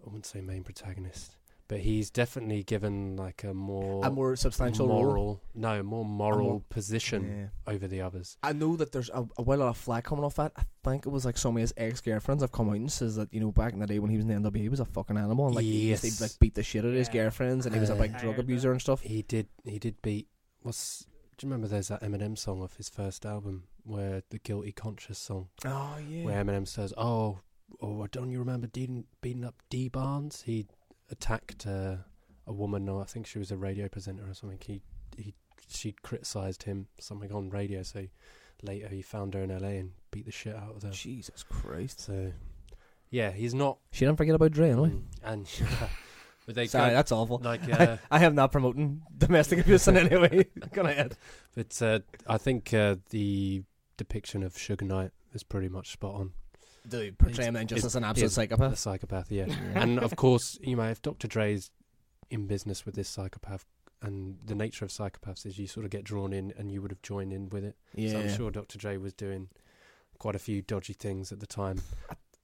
I 0.01 0.05
wouldn't 0.05 0.25
say 0.25 0.41
main 0.41 0.63
protagonist, 0.63 1.37
but 1.67 1.79
he's 1.81 2.09
definitely 2.09 2.63
given 2.63 3.15
like 3.15 3.43
a 3.43 3.53
more 3.53 4.03
A 4.03 4.09
more 4.09 4.35
substantial 4.35 4.87
role. 4.87 5.03
moral, 5.03 5.41
no, 5.53 5.83
more 5.83 6.03
moral 6.03 6.49
more- 6.49 6.63
position 6.69 7.21
Yeah. 7.67 7.73
over 7.73 7.87
the 7.87 8.01
others. 8.01 8.35
I 8.41 8.51
know 8.53 8.75
that 8.77 8.91
there's 8.91 9.11
a, 9.11 9.23
a 9.37 9.43
while 9.43 9.61
of 9.61 9.77
flack 9.77 10.03
coming 10.05 10.25
off 10.25 10.35
that. 10.35 10.53
I 10.57 10.63
think 10.83 11.05
it 11.05 11.09
was 11.09 11.23
like 11.23 11.37
some 11.37 11.55
of 11.55 11.61
his 11.61 11.71
ex 11.77 12.01
girlfriends 12.01 12.41
have 12.43 12.51
come 12.51 12.69
out 12.69 12.75
and 12.77 12.91
says 12.91 13.15
that 13.17 13.31
you 13.33 13.39
know 13.39 13.51
back 13.51 13.73
in 13.73 13.79
the 13.79 13.85
day 13.87 13.99
when 13.99 14.09
he 14.09 14.17
was 14.17 14.25
in 14.25 14.31
the 14.43 14.49
NWA 14.49 14.57
he 14.59 14.69
was 14.69 14.79
a 14.79 14.85
fucking 14.85 15.17
animal 15.17 15.45
and 15.45 15.55
like 15.55 15.63
he 15.65 15.91
used 15.91 16.03
to 16.17 16.23
like 16.23 16.37
beat 16.39 16.55
the 16.55 16.63
shit 16.63 16.83
out 16.83 16.89
of 16.89 16.95
his 16.95 17.07
Yeah. 17.07 17.13
girlfriends 17.21 17.65
and 17.67 17.73
he 17.75 17.79
was 17.79 17.91
a 17.91 17.95
Uh, 17.95 18.01
big 18.01 18.17
drug 18.17 18.39
abuser 18.39 18.71
and 18.71 18.81
stuff. 18.81 19.01
He 19.01 19.21
did 19.21 19.47
he 19.63 19.77
did 19.79 20.01
beat. 20.01 20.27
What's 20.63 21.05
do 21.41 21.47
you 21.47 21.51
remember? 21.53 21.67
There's 21.67 21.87
that 21.87 22.03
Eminem 22.03 22.37
song 22.37 22.61
off 22.61 22.77
his 22.77 22.87
first 22.87 23.25
album 23.25 23.63
where 23.83 24.21
the 24.29 24.37
Guilty 24.37 24.71
Conscience 24.71 25.17
song. 25.17 25.49
Oh 25.65 25.97
yeah. 26.07 26.23
where 26.23 26.43
Eminem 26.43 26.67
says, 26.67 26.93
"Oh, 26.97 27.39
oh, 27.81 28.05
don't 28.11 28.29
you 28.29 28.37
remember 28.37 28.67
beating 28.67 29.05
beating 29.21 29.43
up 29.43 29.55
Dee 29.71 29.89
Barnes? 29.89 30.43
He 30.45 30.67
attacked 31.09 31.65
uh, 31.65 31.95
a 32.45 32.53
woman, 32.53 32.87
or 32.87 33.01
I 33.01 33.05
think 33.05 33.25
she 33.25 33.39
was 33.39 33.49
a 33.51 33.57
radio 33.57 33.87
presenter 33.87 34.29
or 34.29 34.35
something. 34.35 34.59
He 34.63 34.81
he 35.17 35.33
she 35.67 35.95
criticised 36.03 36.63
him 36.63 36.87
something 36.99 37.31
on 37.31 37.49
radio. 37.49 37.81
So 37.81 38.05
later 38.61 38.87
he 38.87 39.01
found 39.01 39.33
her 39.33 39.41
in 39.41 39.49
L.A. 39.49 39.79
and 39.79 39.93
beat 40.11 40.25
the 40.25 40.31
shit 40.31 40.55
out 40.55 40.75
of 40.75 40.83
her. 40.83 40.91
Jesus 40.91 41.41
Christ. 41.41 42.01
So 42.01 42.33
yeah, 43.09 43.31
he's 43.31 43.55
not. 43.55 43.79
She 43.91 44.05
didn't 44.05 44.17
forget 44.19 44.35
about 44.35 44.51
Dre 44.51 44.69
anyway. 44.69 44.89
mm, 44.89 45.01
and 45.23 45.47
but 46.51 46.55
they 46.55 46.67
Sorry, 46.67 46.91
that's 46.91 47.11
awful. 47.11 47.39
like. 47.43 47.61
I, 47.73 47.85
Uh, 47.85 47.97
I 48.11 48.23
am 48.23 48.35
not 48.35 48.51
promoting 48.51 49.01
domestic 49.17 49.59
abuse 49.59 49.87
in 49.87 49.97
any 49.97 50.17
way. 50.17 50.45
Go 50.73 50.81
ahead. 50.83 51.15
But 51.55 51.81
uh, 51.81 51.99
I 52.27 52.37
think 52.37 52.73
uh, 52.73 52.97
the 53.09 53.63
depiction 53.97 54.43
of 54.43 54.53
Suge 54.53 54.81
Knight 54.81 55.11
is 55.33 55.43
pretty 55.43 55.69
much 55.69 55.91
spot 55.91 56.15
on. 56.15 56.31
Do 56.87 57.11
portray 57.11 57.45
him 57.45 57.53
then 57.53 57.67
just 57.67 57.85
as 57.85 57.95
an 57.95 58.03
absolute 58.03 58.31
psychopath. 58.31 58.71
The 58.71 58.77
psychopath, 58.77 59.31
yeah. 59.31 59.45
and 59.75 59.99
of 59.99 60.15
course, 60.15 60.57
you 60.61 60.75
know, 60.75 60.83
if 60.89 61.01
Dr. 61.01 61.27
Dre's 61.27 61.71
in 62.29 62.47
business 62.47 62.85
with 62.85 62.95
this 62.95 63.07
psychopath, 63.07 63.65
and 64.01 64.37
the 64.45 64.55
nature 64.55 64.83
of 64.85 64.91
psychopaths 64.91 65.45
is 65.45 65.59
you 65.59 65.67
sort 65.67 65.85
of 65.85 65.91
get 65.91 66.03
drawn 66.03 66.33
in, 66.33 66.53
and 66.57 66.71
you 66.71 66.81
would 66.81 66.91
have 66.91 67.01
joined 67.03 67.33
in 67.33 67.49
with 67.49 67.63
it. 67.63 67.75
yeah. 67.93 68.11
So 68.11 68.19
I'm 68.19 68.35
sure 68.35 68.51
Dr. 68.51 68.77
Dre 68.79 68.97
was 68.97 69.13
doing 69.13 69.49
quite 70.17 70.35
a 70.35 70.39
few 70.39 70.61
dodgy 70.61 70.93
things 70.93 71.31
at 71.31 71.39
the 71.39 71.47
time. 71.47 71.81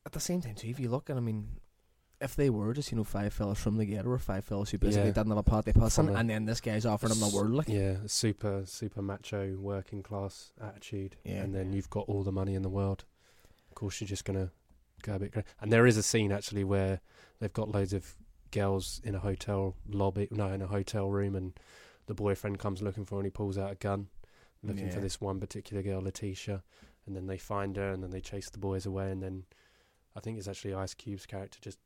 At 0.06 0.12
the 0.14 0.20
same 0.20 0.42
time, 0.42 0.56
too, 0.56 0.68
if 0.68 0.80
you 0.80 0.90
look 0.90 1.10
at, 1.10 1.18
I 1.18 1.20
mean, 1.20 1.48
if 2.20 2.36
they 2.36 2.50
were 2.50 2.74
just 2.74 2.92
you 2.92 2.98
know 2.98 3.04
five 3.04 3.32
fellas 3.34 3.60
from 3.60 3.78
the 3.78 3.86
ghetto 3.86 4.10
or 4.10 4.18
five 4.18 4.44
fellas 4.44 4.70
who 4.72 4.78
basically 4.78 5.08
Yeah. 5.10 5.14
didn't 5.14 5.30
have 5.30 5.38
a 5.38 5.44
pot 5.44 5.66
they 5.66 5.74
pass 5.74 5.98
on, 6.00 6.10
and 6.10 6.30
then 6.30 6.46
this 6.46 6.62
guy's 6.62 6.86
offering 6.86 7.12
them 7.12 7.20
the 7.30 7.36
world, 7.36 7.52
like 7.52 7.68
Yeah, 7.70 7.98
super, 8.08 8.64
super 8.66 9.02
macho 9.02 9.56
working 9.60 10.02
class 10.04 10.52
attitude. 10.62 11.16
Yeah. 11.24 11.44
And 11.44 11.54
then 11.54 11.74
you've 11.74 11.90
got 11.90 12.06
all 12.08 12.24
the 12.24 12.32
money 12.32 12.56
in 12.56 12.62
the 12.64 12.70
world. 12.70 13.06
Of 13.70 13.76
course, 13.76 14.02
you're 14.02 14.08
just 14.08 14.26
going 14.26 14.40
to 14.40 14.52
go 15.04 15.16
a 15.16 15.20
bit 15.20 15.32
crazy. 15.34 15.48
And 15.62 15.72
there 15.72 15.86
is 15.86 15.98
a 15.98 16.04
scene 16.04 16.32
actually 16.32 16.64
where 16.64 17.02
they've 17.40 17.54
got 17.54 17.70
loads 17.70 17.94
of 17.94 18.16
girls 18.52 19.00
in 19.04 19.14
a 19.14 19.20
hotel 19.20 19.76
lobby, 19.88 20.28
no, 20.32 20.48
in 20.48 20.62
a 20.64 20.68
hotel 20.68 21.10
room, 21.12 21.36
and 21.36 21.54
the 22.08 22.16
boyfriend 22.16 22.58
comes 22.58 22.82
looking 22.82 23.06
for 23.06 23.16
her 23.16 23.20
and 23.20 23.28
he 23.28 23.32
pulls 23.32 23.58
out 23.58 23.72
a 23.72 23.76
gun 23.76 24.08
looking 24.64 24.90
for 24.90 25.00
this 25.00 25.22
one 25.22 25.40
particular 25.40 25.84
girl, 25.84 26.02
Letitia. 26.02 26.64
And 27.06 27.16
then 27.16 27.28
they 27.28 27.38
find 27.38 27.78
her 27.78 27.92
and 27.92 28.02
then 28.04 28.10
they 28.10 28.20
chase 28.22 28.50
the 28.50 28.58
boys 28.58 28.86
away. 28.86 29.12
And 29.12 29.22
then 29.22 29.44
I 30.16 30.20
think 30.20 30.38
it's 30.40 30.48
actually 30.48 30.74
Ice 30.74 30.94
Cube's 30.94 31.26
character 31.26 31.60
just 31.62 31.78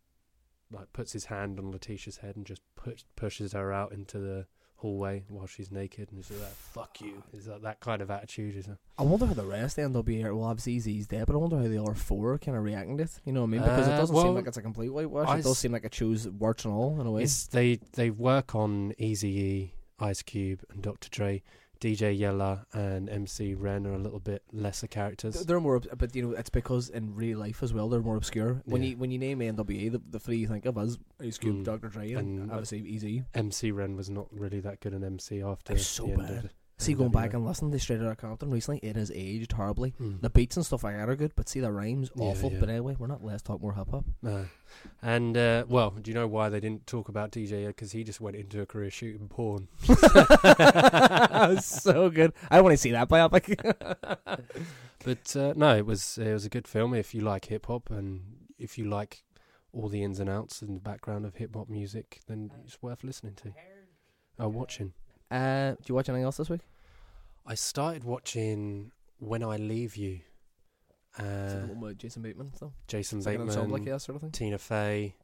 like 0.71 0.91
puts 0.93 1.13
his 1.13 1.25
hand 1.25 1.59
on 1.59 1.71
Letitia's 1.71 2.17
head 2.17 2.35
and 2.35 2.45
just 2.45 2.61
push, 2.75 3.03
pushes 3.15 3.53
her 3.53 3.71
out 3.73 3.91
into 3.91 4.19
the 4.19 4.45
hallway 4.77 5.23
while 5.29 5.45
she's 5.45 5.71
naked 5.71 6.09
and 6.11 6.19
is 6.19 6.31
like, 6.31 6.49
"Fuck 6.55 7.01
you." 7.01 7.21
Is 7.33 7.45
that 7.45 7.61
that 7.61 7.79
kind 7.81 8.01
of 8.01 8.09
attitude? 8.09 8.55
Is 8.55 8.67
it? 8.67 8.77
I 8.97 9.03
wonder 9.03 9.25
how 9.27 9.33
the 9.33 9.45
rest 9.45 9.77
end 9.77 9.95
up 9.95 10.07
here. 10.07 10.33
Well, 10.33 10.45
obviously 10.47 10.79
he's 10.93 11.07
dead, 11.07 11.25
but 11.27 11.33
I 11.35 11.37
wonder 11.37 11.57
how 11.57 11.67
the 11.67 11.81
other 11.81 11.93
four 11.93 12.37
kind 12.39 12.57
of 12.57 12.63
reacting 12.63 12.97
to 12.97 13.03
it. 13.03 13.19
You 13.25 13.33
know 13.33 13.41
what 13.41 13.47
I 13.47 13.49
mean? 13.51 13.61
Because 13.61 13.87
it 13.87 13.91
Uh, 13.93 13.97
doesn't 13.97 14.15
well, 14.15 14.25
seem 14.25 14.35
like 14.35 14.47
it's 14.47 14.57
a 14.57 14.61
complete 14.61 14.89
whitewash. 14.89 15.27
I 15.27 15.33
It 15.39 15.43
does 15.43 15.51
s- 15.51 15.59
seem 15.59 15.71
like 15.71 15.85
it 15.85 15.93
shows 15.93 16.27
warts 16.27 16.65
and 16.65 16.73
all 16.73 16.99
in 16.99 17.05
a 17.05 17.11
way. 17.11 17.23
It's 17.23 17.45
they 17.47 17.75
they 17.93 18.09
work 18.09 18.55
on 18.55 18.93
Easy 18.97 19.29
E, 19.39 19.73
Ice 19.99 20.21
Cube, 20.23 20.63
and 20.71 20.81
Dr. 20.81 21.09
Dre. 21.09 21.43
DJ 21.81 22.17
Yella 22.17 22.65
and 22.73 23.09
MC 23.09 23.55
Ren 23.55 23.88
are 23.88 23.93
a 23.93 23.97
little 23.97 24.19
bit 24.19 24.43
lesser 24.53 24.85
characters. 24.88 25.43
They're 25.45 25.59
more, 25.59 25.79
but 25.97 26.15
you 26.15 26.21
know, 26.21 26.31
it's 26.38 26.50
because 26.51 26.89
in 26.89 27.15
real 27.15 27.39
life 27.39 27.63
as 27.63 27.73
well, 27.73 27.89
they're 27.89 28.01
more 28.01 28.15
obscure. 28.17 28.61
When 28.65 28.83
Yeah. 28.83 28.89
you 28.89 28.97
when 28.97 29.09
you 29.09 29.17
name 29.17 29.39
NWA, 29.39 29.89
the, 29.91 30.01
the 30.11 30.19
three 30.19 30.38
you 30.38 30.47
think 30.47 30.65
of 30.67 30.77
as 30.77 31.00
Ice 31.19 31.39
Cube, 31.39 31.57
Mm. 31.57 31.63
Dr. 31.63 31.89
Dre, 31.89 32.13
and, 32.13 32.39
And- 32.43 32.51
obviously 32.51 32.81
Eazy. 32.83 33.25
MC 33.33 33.71
Ren 33.71 33.95
was 33.95 34.09
not 34.11 34.27
really 34.31 34.59
that 34.59 34.79
good 34.79 34.93
an 34.93 35.03
MC 35.03 35.41
after 35.41 35.73
It's 35.73 35.88
so 35.88 36.05
the 36.05 36.11
end 36.11 36.17
bad. 36.21 36.45
of 36.45 36.51
See, 36.81 36.93
going 36.95 37.11
back 37.11 37.29
NWA. 37.29 37.33
and 37.35 37.45
listening 37.45 37.71
to 37.73 37.79
Straight 37.79 38.01
Outta 38.01 38.15
Compton 38.15 38.50
recently, 38.50 38.79
it 38.79 38.95
has 38.95 39.11
aged 39.13 39.51
horribly. 39.51 39.93
Mm. 40.01 40.19
The 40.21 40.31
beats 40.31 40.57
and 40.57 40.65
stuff 40.65 40.83
like 40.83 40.95
that 40.95 41.07
are 41.09 41.15
good, 41.15 41.31
but 41.35 41.47
see 41.47 41.59
the 41.59 41.71
rhymes 41.71 42.09
Yeah, 42.15 42.23
awful. 42.23 42.51
yeah. 42.51 42.59
But 42.59 42.69
anyway, 42.69 42.95
we're 42.97 43.05
not 43.05 43.23
let's 43.23 43.43
talk 43.43 43.61
more 43.61 43.73
hip 43.73 43.89
hop. 43.91 44.05
No. 44.23 44.47
And, 45.03 45.38
uh, 45.38 45.65
well, 45.69 45.91
do 45.91 46.09
you 46.09 46.15
know 46.15 46.27
why 46.27 46.50
they 46.50 46.59
didn't 46.59 46.88
talk 46.88 47.07
about 47.07 47.31
DJ? 47.31 47.67
Because 47.67 47.91
he 47.91 48.03
just 48.03 48.19
went 48.19 48.35
into 48.35 48.61
a 48.61 48.65
career 48.65 48.89
shooting 48.89 49.27
porn. 49.27 49.67
so 51.61 52.09
good. 52.09 52.33
I 52.50 52.61
want 52.61 52.73
to 52.73 52.77
see 52.77 52.91
that 52.91 53.07
biopic. 53.09 53.59
But, 55.03 55.35
uh, 55.35 55.53
no, 55.55 55.75
it 55.75 55.85
was 55.85 56.19
it 56.19 56.31
was 56.31 56.45
a 56.45 56.50
good 56.50 56.67
film 56.67 56.93
if 56.93 57.15
you 57.15 57.21
like 57.21 57.45
hip 57.45 57.65
hop 57.65 57.89
and 57.89 58.21
if 58.59 58.77
you 58.77 58.85
like 58.85 59.23
all 59.73 59.89
the 59.89 60.03
ins 60.03 60.19
and 60.19 60.29
outs 60.29 60.61
and 60.61 60.75
the 60.75 60.79
background 60.81 61.25
of 61.25 61.35
hip 61.38 61.55
hop 61.55 61.69
music, 61.69 62.19
then 62.27 62.51
it's 62.63 62.81
worth 62.83 63.03
listening 63.03 63.33
to. 63.35 63.53
Oh, 64.39 64.47
watching. 64.50 64.93
Uh, 65.31 65.71
do 65.71 65.77
you 65.88 65.95
watch 65.95 66.09
anything 66.09 66.25
else 66.25 66.38
this 66.38 66.50
week? 66.50 66.61
I 67.45 67.55
started 67.55 68.03
watching 68.03 68.91
When 69.19 69.43
I 69.43 69.55
Leave 69.57 69.95
You. 69.95 70.19
Uh, 71.17 71.23
the 71.23 71.65
one 71.67 71.79
with 71.81 71.97
Jason 71.97 72.21
Bateman. 72.21 72.51
So 72.57 72.71
Jason 72.88 73.17
it's 73.19 73.25
like 73.27 73.35
an 73.39 73.47
like 73.47 73.55
Bateman, 73.57 73.83
yeah, 73.83 73.97
sort 73.97 74.15
of 74.17 74.21
thing. 74.21 74.31
Tina 74.31 74.57
Fey, 74.57 75.15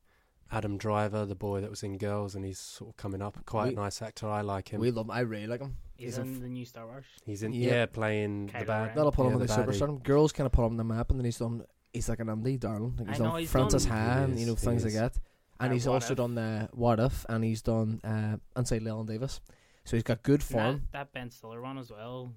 Adam 0.52 0.78
Driver, 0.78 1.26
the 1.26 1.36
boy 1.36 1.62
that 1.62 1.70
was 1.70 1.84
in 1.84 1.98
Girls, 1.98 2.36
and 2.36 2.44
he's 2.44 2.60
sort 2.60 2.90
of 2.92 2.98
coming 2.98 3.22
up. 3.22 3.38
Quite 3.46 3.68
We- 3.70 3.74
a 3.74 3.76
nice 3.76 4.02
actor. 4.02 4.28
I 4.28 4.42
like 4.42 4.70
him. 4.70 4.82
We 4.82 4.92
love 4.92 5.06
him. 5.06 5.12
I 5.12 5.20
really 5.22 5.48
like 5.48 5.62
him. 5.62 5.78
He's 5.96 6.16
He's 6.16 6.18
in 6.20 6.36
f- 6.36 6.42
the 6.42 6.48
new 6.50 6.66
Star 6.66 6.86
Wars. 6.86 7.06
He's 7.26 7.42
in, 7.44 7.54
Yeah. 7.54 7.70
yeah, 7.72 7.86
playing 7.88 8.50
Kylo 8.50 8.60
the 8.60 8.66
bad. 8.66 8.96
That'll 8.96 9.12
put 9.12 9.24
him 9.24 9.30
Yeah, 9.30 9.34
on 9.36 9.40
the, 9.42 9.48
the 9.48 9.54
baddie. 9.54 9.66
superstar. 9.80 10.04
Girls 10.04 10.32
kind 10.32 10.46
of 10.46 10.52
put 10.52 10.62
him 10.66 10.72
on 10.72 10.78
the 10.78 10.84
map, 10.84 11.10
and 11.10 11.20
then 11.20 11.26
he's 11.26 11.40
done. 11.40 11.64
He's 11.94 12.10
like 12.10 12.20
an 12.20 12.28
indie 12.28 12.60
darling. 12.60 12.96
Like 12.98 13.08
he's 13.10 13.20
I 13.22 13.24
know, 13.24 13.32
done 13.32 13.40
he's 13.40 13.52
Frances 13.52 13.86
done- 13.86 13.98
Ha, 13.98 14.24
and 14.24 14.40
you 14.40 14.46
know 14.46 14.56
things 14.56 14.84
like 14.84 14.94
that. 14.94 15.18
And 15.60 15.70
Uh, 15.72 15.74
he's 15.74 15.88
also 15.88 16.12
If. 16.14 16.18
done 16.18 16.36
the 16.36 16.70
What 16.74 17.00
If, 17.00 17.26
and 17.30 17.44
he's 17.44 17.62
done 17.64 18.00
uh, 18.04 18.38
Inside 18.56 18.82
Llewyn 18.84 19.08
Davis. 19.08 19.42
So 19.88 19.96
he's 19.96 20.03
got 20.03 20.22
good 20.22 20.44
form. 20.44 20.84
That, 20.91 21.12
that 21.12 21.13
Ben 21.13 21.32
Stiller 21.32 21.62
one 21.62 21.77
as 21.77 21.89
well. 21.89 22.34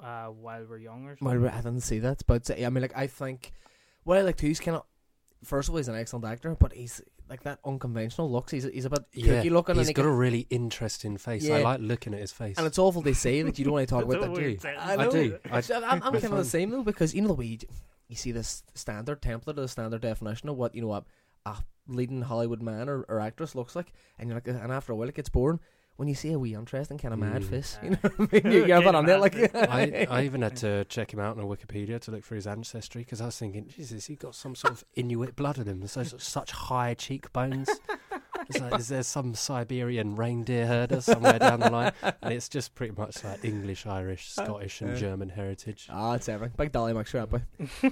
Uh, 0.00 0.28
while 0.28 0.64
we're 0.66 0.78
young 0.78 1.04
or 1.06 1.16
Well, 1.20 1.34
something. 1.34 1.50
I 1.50 1.56
didn't 1.58 1.80
see 1.82 1.98
that, 1.98 2.22
but 2.26 2.48
uh, 2.50 2.54
I 2.54 2.70
mean, 2.70 2.80
like 2.80 2.96
I 2.96 3.06
think 3.06 3.52
what 4.04 4.16
I 4.16 4.22
like 4.22 4.36
too. 4.38 4.46
He's 4.46 4.58
kind 4.58 4.78
of 4.78 4.84
first 5.44 5.68
of 5.68 5.74
all, 5.74 5.76
he's 5.76 5.88
an 5.88 5.96
excellent 5.96 6.24
actor, 6.24 6.56
but 6.58 6.72
he's 6.72 7.02
like 7.28 7.42
that 7.42 7.58
unconventional 7.62 8.30
looks. 8.30 8.52
He's 8.52 8.64
he's 8.64 8.86
a 8.86 8.90
bit 8.90 9.00
Yeah, 9.12 9.42
kooky 9.42 9.50
looking, 9.50 9.74
He's 9.76 9.88
and, 9.88 9.94
got 9.94 10.02
can- 10.04 10.10
a 10.12 10.14
really 10.14 10.46
interesting 10.48 11.18
face. 11.18 11.48
I 11.50 11.60
like 11.60 11.80
looking 11.82 12.14
at 12.14 12.20
his 12.20 12.32
face. 12.32 12.56
and 12.56 12.66
it's 12.66 12.78
awful 12.78 13.02
to 13.02 13.14
say 13.14 13.42
that 13.42 13.58
you 13.58 13.66
don't 13.66 13.74
want 13.74 13.86
to 13.86 13.94
talk 13.94 14.04
about 14.08 14.22
that. 14.22 14.30
weird 14.32 14.60
do. 14.60 14.68
I, 14.78 14.94
I 14.96 15.08
do. 15.08 15.38
I- 15.50 15.58
I'm, 15.58 16.02
I'm 16.02 16.12
kind 16.12 16.24
of 16.24 16.36
the 16.38 16.44
same 16.46 16.70
though 16.70 16.82
because 16.82 17.14
you 17.14 17.20
know 17.20 17.28
the 17.28 17.34
way 17.34 17.44
you, 17.46 17.58
you 18.08 18.16
see 18.16 18.32
this 18.32 18.62
standard 18.74 19.20
template 19.20 19.48
or 19.48 19.52
the 19.60 19.68
standard 19.68 20.00
definition 20.00 20.48
of 20.48 20.56
what 20.56 20.74
you 20.74 20.80
know 20.80 20.92
a, 20.94 21.04
a 21.44 21.56
leading 21.86 22.22
Hollywood 22.22 22.62
man 22.62 22.88
or, 22.88 23.02
or 23.10 23.20
actress 23.20 23.54
looks 23.54 23.76
like, 23.76 23.92
and 24.18 24.30
you're 24.30 24.36
like, 24.38 24.48
and 24.48 24.72
after 24.72 24.92
a 24.92 24.96
while 24.96 25.08
it 25.10 25.14
gets 25.14 25.28
boring. 25.28 25.60
When 25.96 26.08
you 26.08 26.14
see 26.14 26.30
a 26.32 26.38
wee 26.38 26.54
interesting 26.54 26.98
kind 26.98 27.14
of 27.14 27.20
mad 27.20 27.42
Mm. 27.42 27.48
face, 27.48 27.78
you 27.82 27.90
know 27.90 27.96
what 28.02 28.14
I 28.34 28.42
mean? 28.42 28.52
You, 28.52 28.66
you're 28.66 28.76
a 28.76 28.82
bit 28.82 28.94
on 28.94 29.06
there, 29.06 29.18
like. 29.18 29.34
I, 29.54 30.06
I 30.10 30.24
even 30.24 30.42
had 30.42 30.56
to 30.56 30.84
check 30.86 31.12
him 31.12 31.20
out 31.20 31.38
on 31.38 31.44
Wikipedia 31.44 31.98
to 32.02 32.10
look 32.10 32.22
for 32.24 32.34
his 32.34 32.46
ancestry 32.46 33.02
because 33.02 33.20
I 33.22 33.26
was 33.26 33.38
thinking, 33.38 33.66
Jesus, 33.68 34.04
he 34.06 34.14
got 34.16 34.34
some 34.34 34.54
sort 34.54 34.74
of 34.74 34.84
Inuit 34.94 35.36
blood 35.36 35.56
in 35.58 35.66
him. 35.66 35.80
There's 35.80 35.92
such, 35.92 36.12
such 36.20 36.50
high 36.50 36.92
cheekbones. 36.94 37.70
It's 38.48 38.60
like, 38.60 38.78
is 38.78 38.88
there 38.88 39.02
some 39.02 39.34
Siberian 39.34 40.14
reindeer 40.16 40.66
herder 40.66 41.00
somewhere 41.00 41.38
down 41.38 41.60
the 41.60 41.70
line? 41.70 41.92
And 42.22 42.32
it's 42.32 42.48
just 42.48 42.74
pretty 42.74 42.94
much 42.96 43.24
like 43.24 43.44
English, 43.44 43.86
Irish, 43.86 44.30
Scottish, 44.30 44.82
and 44.82 44.92
Uh, 44.92 44.96
German 44.96 45.30
heritage. 45.30 45.88
Ah, 45.90 46.12
it's 46.14 46.28
everything. 46.28 46.54
Big 46.58 46.72
Dolly 46.72 46.92
McStrap, 46.92 47.30
boy. 47.30 47.42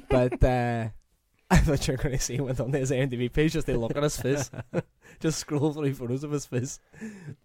but 0.10 0.44
uh, 0.44 0.88
I 1.54 1.58
thought 1.58 1.86
you 1.86 1.94
were 1.94 2.02
going 2.02 2.16
to 2.16 2.22
see 2.22 2.36
him 2.36 2.44
went 2.46 2.60
on 2.60 2.72
his 2.72 2.90
IMDb 2.90 3.32
page 3.32 3.52
just 3.52 3.66
to 3.66 3.78
look 3.78 3.96
at 3.96 4.02
his 4.02 4.20
face. 4.20 4.50
just 5.20 5.38
scroll 5.38 5.72
through 5.72 5.94
photos 5.94 6.24
of 6.24 6.30
his 6.32 6.46
face. 6.46 6.80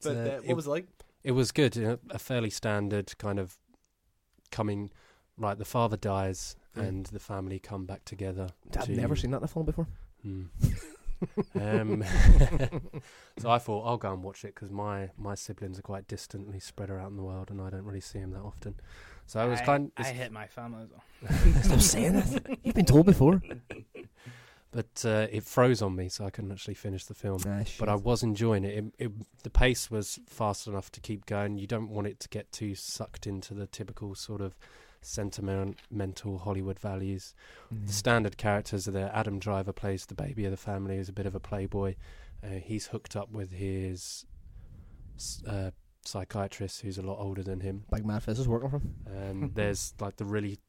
But 0.04 0.16
uh, 0.16 0.20
uh, 0.20 0.24
what 0.38 0.44
it- 0.50 0.56
was 0.56 0.68
it 0.68 0.70
like? 0.70 0.88
It 1.24 1.32
was 1.34 1.52
good, 1.52 1.76
you 1.76 1.84
know, 1.84 2.00
a 2.10 2.18
fairly 2.20 2.50
standard 2.50 3.18
kind 3.18 3.40
of 3.40 3.58
coming. 4.52 4.90
Right, 5.38 5.58
the 5.58 5.66
father 5.66 5.98
dies 5.98 6.56
Mm. 6.78 6.88
and 6.88 7.06
the 7.08 7.20
family 7.20 7.58
come 7.58 7.86
back 7.88 8.06
together. 8.06 8.50
I've 8.78 8.86
to- 8.86 8.92
never 8.94 9.16
seen 9.16 9.32
that 9.32 9.38
in 9.38 9.44
a 9.44 9.48
film 9.48 9.66
before. 9.66 9.88
Hmm. 10.22 10.44
um, 11.60 12.04
so 13.40 13.50
I 13.50 13.58
thought 13.58 13.84
I'll 13.88 13.98
go 13.98 14.14
and 14.14 14.24
watch 14.24 14.44
it 14.46 14.54
because 14.54 14.70
my, 14.70 15.10
my 15.18 15.34
siblings 15.36 15.80
are 15.80 15.82
quite 15.82 16.08
distantly 16.08 16.60
spread 16.60 16.90
around 16.92 17.16
the 17.18 17.24
world 17.24 17.50
and 17.50 17.60
I 17.60 17.70
don't 17.72 17.84
really 17.86 18.02
see 18.02 18.20
them 18.20 18.32
that 18.32 18.42
often. 18.42 18.76
So 19.26 19.40
I 19.40 19.46
was 19.46 19.60
kind. 19.62 19.92
I 19.98 20.02
it's- 20.02 20.16
hit 20.16 20.32
my 20.32 20.48
family 20.48 20.84
as 20.84 20.90
well. 20.92 21.62
Stop 21.64 21.80
saying 21.82 22.14
that. 22.14 22.58
You've 22.64 22.76
been 22.76 22.86
told 22.86 23.06
before. 23.08 23.42
But 24.72 25.04
uh, 25.06 25.28
it 25.32 25.44
froze 25.44 25.82
on 25.82 25.96
me, 25.96 26.10
so 26.10 26.26
I 26.26 26.30
couldn't 26.30 26.52
actually 26.52 26.76
finish 26.76 27.06
the 27.06 27.14
film. 27.14 27.40
Nah, 27.46 27.64
But 27.80 27.90
I 27.90 27.96
was 27.96 28.24
enjoying 28.24 28.64
it. 28.64 28.78
It, 28.78 28.86
it. 29.00 29.12
The 29.44 29.50
pace 29.50 29.90
was 29.90 30.20
fast 30.28 30.68
enough 30.68 30.92
to 30.92 31.00
keep 31.00 31.26
going. 31.26 31.58
You 31.58 31.68
don't 31.68 31.90
want 31.90 32.08
it 32.08 32.20
to 32.22 32.30
get 32.30 32.52
too 32.52 32.76
sucked 32.76 33.26
into 33.26 33.54
the 33.54 33.68
typical 33.68 34.16
sort 34.16 34.42
of 34.42 34.56
sentimental 35.02 36.40
Hollywood 36.40 36.80
values. 36.80 37.34
Mm. 37.74 37.88
The 37.88 37.94
standard 37.94 38.38
characters 38.38 38.88
are 38.88 38.92
there. 38.92 39.12
Adam 39.14 39.40
Driver 39.40 39.74
plays 39.74 40.06
the 40.06 40.16
baby 40.16 40.46
of 40.46 40.52
the 40.52 40.58
family. 40.58 40.98
He's 40.98 41.10
a 41.10 41.14
bit 41.14 41.26
of 41.26 41.36
a 41.36 41.40
playboy. 41.40 41.96
Uh, 42.44 42.60
he's 42.64 42.88
hooked 42.88 43.16
up 43.16 43.32
with 43.32 43.52
his 43.52 44.26
uh, 45.48 45.72
psychiatrist, 46.06 46.82
who's 46.82 46.98
a 46.98 47.02
lot 47.02 47.18
older 47.20 47.44
than 47.44 47.60
him. 47.60 47.84
Big 47.92 48.06
face 48.22 48.40
is 48.40 48.48
working 48.48 48.70
for 48.70 48.78
him. 48.78 48.96
And 49.06 49.56
there's 49.56 49.94
like 50.00 50.18
the 50.18 50.26
really 50.26 50.60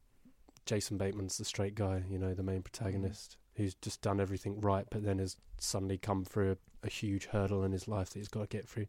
Jason 0.66 0.98
Bateman's 0.98 1.38
the 1.38 1.44
straight 1.44 1.74
guy, 1.74 2.02
you 2.08 2.18
know, 2.18 2.34
the 2.34 2.42
main 2.42 2.62
protagonist, 2.62 3.36
who's 3.56 3.74
just 3.74 4.00
done 4.02 4.20
everything 4.20 4.60
right, 4.60 4.86
but 4.90 5.04
then 5.04 5.18
has 5.18 5.36
suddenly 5.58 5.98
come 5.98 6.24
through 6.24 6.52
a, 6.52 6.86
a 6.86 6.90
huge 6.90 7.26
hurdle 7.26 7.64
in 7.64 7.72
his 7.72 7.86
life 7.88 8.10
that 8.10 8.18
he's 8.18 8.28
got 8.28 8.48
to 8.50 8.56
get 8.56 8.68
through. 8.68 8.86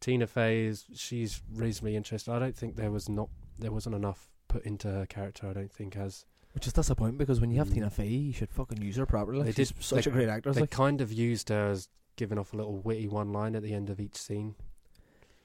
Tina 0.00 0.26
Fey 0.26 0.64
is 0.64 0.86
she's 0.94 1.42
reasonably 1.54 1.94
interesting. 1.96 2.32
I 2.34 2.38
don't 2.38 2.56
think 2.56 2.76
there 2.76 2.90
was 2.90 3.08
not 3.08 3.28
there 3.58 3.70
wasn't 3.72 3.94
enough 3.96 4.30
put 4.48 4.64
into 4.64 4.88
her 4.88 5.06
character. 5.06 5.46
I 5.48 5.52
don't 5.52 5.70
think 5.72 5.96
as 5.96 6.24
Which 6.54 6.66
is 6.66 6.72
disappointing 6.72 7.18
because 7.18 7.40
when 7.40 7.50
you 7.50 7.58
have 7.58 7.68
Mm. 7.68 7.74
Tina 7.74 7.90
Fey, 7.90 8.06
you 8.08 8.32
should 8.32 8.50
fucking 8.50 8.80
use 8.82 8.96
her 8.96 9.06
properly. 9.06 9.42
They 9.44 9.52
She's 9.52 9.70
did- 9.72 9.82
such 9.84 10.04
they- 10.06 10.10
a 10.10 10.14
great 10.14 10.28
actor. 10.28 10.52
they 10.52 10.62
Like. 10.62 10.70
kind 10.70 11.00
of 11.00 11.12
used 11.12 11.50
her 11.50 11.70
as 11.70 11.88
giving 12.16 12.38
off 12.38 12.52
a 12.52 12.56
little 12.56 12.76
witty 12.78 13.06
one 13.08 13.32
line 13.32 13.54
at 13.54 13.62
the 13.62 13.74
end 13.74 13.90
of 13.90 14.00
each 14.00 14.16
scene. 14.16 14.54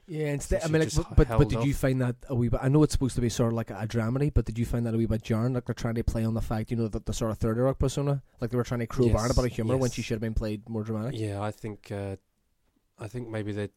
Yeah, 0.08 0.28
instead, 0.28 0.62
So 0.62 0.68
I 0.68 0.72
mean, 0.72 0.82
like, 0.84 1.16
but, 1.16 1.28
but, 1.28 1.50
did 1.50 1.64
you 1.64 1.74
find 1.74 2.00
that 2.02 2.16
a 2.30 2.36
wee 2.36 2.48
bit? 2.50 2.60
I 2.62 2.68
know 2.70 2.84
it's 2.84 2.94
supposed 2.94 3.16
to 3.16 3.22
be 3.22 3.30
sort 3.30 3.48
of 3.50 3.56
like 3.56 3.72
a, 3.72 3.88
dramedy, 3.88 4.32
but 4.34 4.46
did 4.46 4.60
you 4.60 4.66
find 4.66 4.86
that 4.86 4.94
a 4.94 4.98
wee 4.98 5.08
bit 5.08 5.24
jarring? 5.24 5.54
Like 5.54 5.66
they're 5.66 5.74
trying 5.74 5.96
to 5.96 6.04
play 6.04 6.24
on 6.24 6.36
the 6.36 6.42
fact, 6.42 6.70
you 6.70 6.78
know, 6.78 6.88
that 6.90 7.06
the 7.08 7.14
sort 7.14 7.32
of 7.32 7.40
third 7.40 7.58
rock 7.58 7.80
persona, 7.80 8.22
like 8.40 8.52
they 8.52 8.58
were 8.58 8.64
trying 8.64 8.82
to 8.82 8.88
crowbar 8.88 9.24
Yes, 9.28 9.32
a 9.32 9.42
bit 9.42 9.50
of 9.52 9.56
humor 9.56 9.78
when 9.78 9.90
she 9.90 10.02
should 10.04 10.16
have 10.16 10.22
been 10.22 10.36
played 10.36 10.70
more 10.70 10.84
dramatic. 10.84 11.20
Yeah, 11.20 11.42
I 11.42 11.50
think 11.52 11.92
uh, 11.92 12.18
I 13.00 13.08
think 13.08 13.30
maybe 13.30 13.52
that 13.54 13.72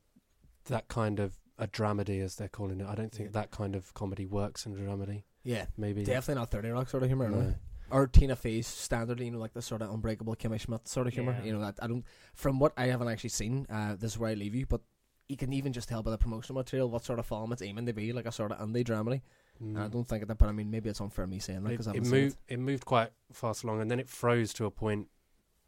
that 0.66 0.88
kind 0.88 1.18
of 1.18 1.38
a 1.58 1.66
dramedy, 1.66 2.22
as 2.22 2.36
they're 2.36 2.48
calling 2.48 2.80
it. 2.80 2.86
I 2.86 2.94
don't 2.94 3.10
think 3.10 3.30
Yeah. 3.30 3.40
that 3.40 3.50
kind 3.50 3.74
of 3.74 3.94
comedy 3.94 4.26
works 4.26 4.66
in 4.66 4.72
a 4.72 4.76
dramedy. 4.76 5.22
Yeah, 5.44 5.64
maybe. 5.78 6.04
definitely 6.04 6.40
not 6.40 6.50
Thirty 6.50 6.68
Rock 6.68 6.88
sort 6.90 7.04
of 7.04 7.08
humor. 7.08 7.30
no. 7.30 7.40
No. 7.40 7.54
or 7.90 8.06
Tina 8.06 8.36
Fey's 8.36 8.66
standard, 8.66 9.18
you 9.20 9.30
know, 9.30 9.38
like 9.38 9.54
the 9.54 9.62
sort 9.62 9.80
of 9.80 9.90
unbreakable 9.90 10.36
Kimmy 10.36 10.60
Schmidt 10.60 10.86
sort 10.86 11.06
of 11.06 11.14
humor. 11.14 11.34
Yeah. 11.38 11.46
You 11.46 11.52
know, 11.54 11.60
that 11.60 11.78
I 11.80 11.86
don't. 11.86 12.04
From 12.34 12.58
what 12.58 12.74
I 12.76 12.88
haven't 12.88 13.08
actually 13.08 13.30
seen, 13.30 13.66
uh, 13.70 13.94
this 13.98 14.12
is 14.12 14.18
where 14.18 14.28
I 14.30 14.34
leave 14.34 14.54
you. 14.54 14.66
But 14.66 14.82
you 15.28 15.36
can 15.36 15.52
even 15.52 15.72
just 15.72 15.88
tell 15.88 16.02
by 16.02 16.10
the 16.10 16.18
promotional 16.18 16.58
material 16.58 16.88
what 16.88 17.04
sort 17.04 17.18
of 17.18 17.26
film 17.26 17.52
it's 17.52 17.62
aiming 17.62 17.86
to 17.86 17.92
be, 17.92 18.12
like 18.12 18.26
a 18.26 18.32
sort 18.32 18.50
of 18.50 18.58
indie 18.58 18.84
dramedy. 18.84 19.20
Mm. 19.62 19.78
I 19.78 19.88
don't 19.88 20.04
think 20.04 20.22
of 20.22 20.28
that, 20.28 20.38
but 20.38 20.48
I 20.48 20.52
mean, 20.52 20.70
maybe 20.70 20.88
it's 20.88 21.00
unfair 21.00 21.26
me 21.26 21.38
saying 21.38 21.64
that 21.64 21.70
because 21.70 21.88
I 21.88 21.92
it 21.92 21.96
haven't 21.96 22.10
moved. 22.10 22.36
It 22.48 22.58
moved 22.58 22.84
quite 22.84 23.10
fast 23.32 23.64
along, 23.64 23.80
and 23.80 23.90
then 23.90 24.00
it 24.00 24.08
froze 24.08 24.52
to 24.54 24.64
a 24.66 24.70
point 24.70 25.08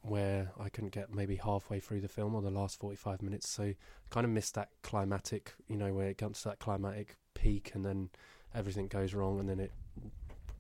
where 0.03 0.53
I 0.59 0.71
couldn't 0.71 0.93
get 0.93 1.15
maybe 1.15 1.37
halfway 1.37 1.79
through 1.79 2.01
the 2.01 2.09
film 2.09 2.35
or 2.35 2.41
the 2.41 2.51
last 2.51 2.81
forty-five 2.81 3.21
minutes. 3.21 3.49
So 3.49 3.75
kind 4.09 4.25
of 4.25 4.31
missed 4.31 4.55
that 4.55 4.71
climatic, 4.83 5.53
you 5.69 5.77
know, 5.77 5.93
where 5.93 6.09
it 6.09 6.19
comes 6.19 6.41
to 6.43 6.51
that 6.51 6.59
climatic 6.59 7.17
peak, 7.35 7.73
and 7.75 7.85
then 7.85 8.11
everything 8.55 8.87
goes 8.87 9.13
wrong, 9.13 9.41
and 9.41 9.49
then 9.49 9.61
it 9.61 9.73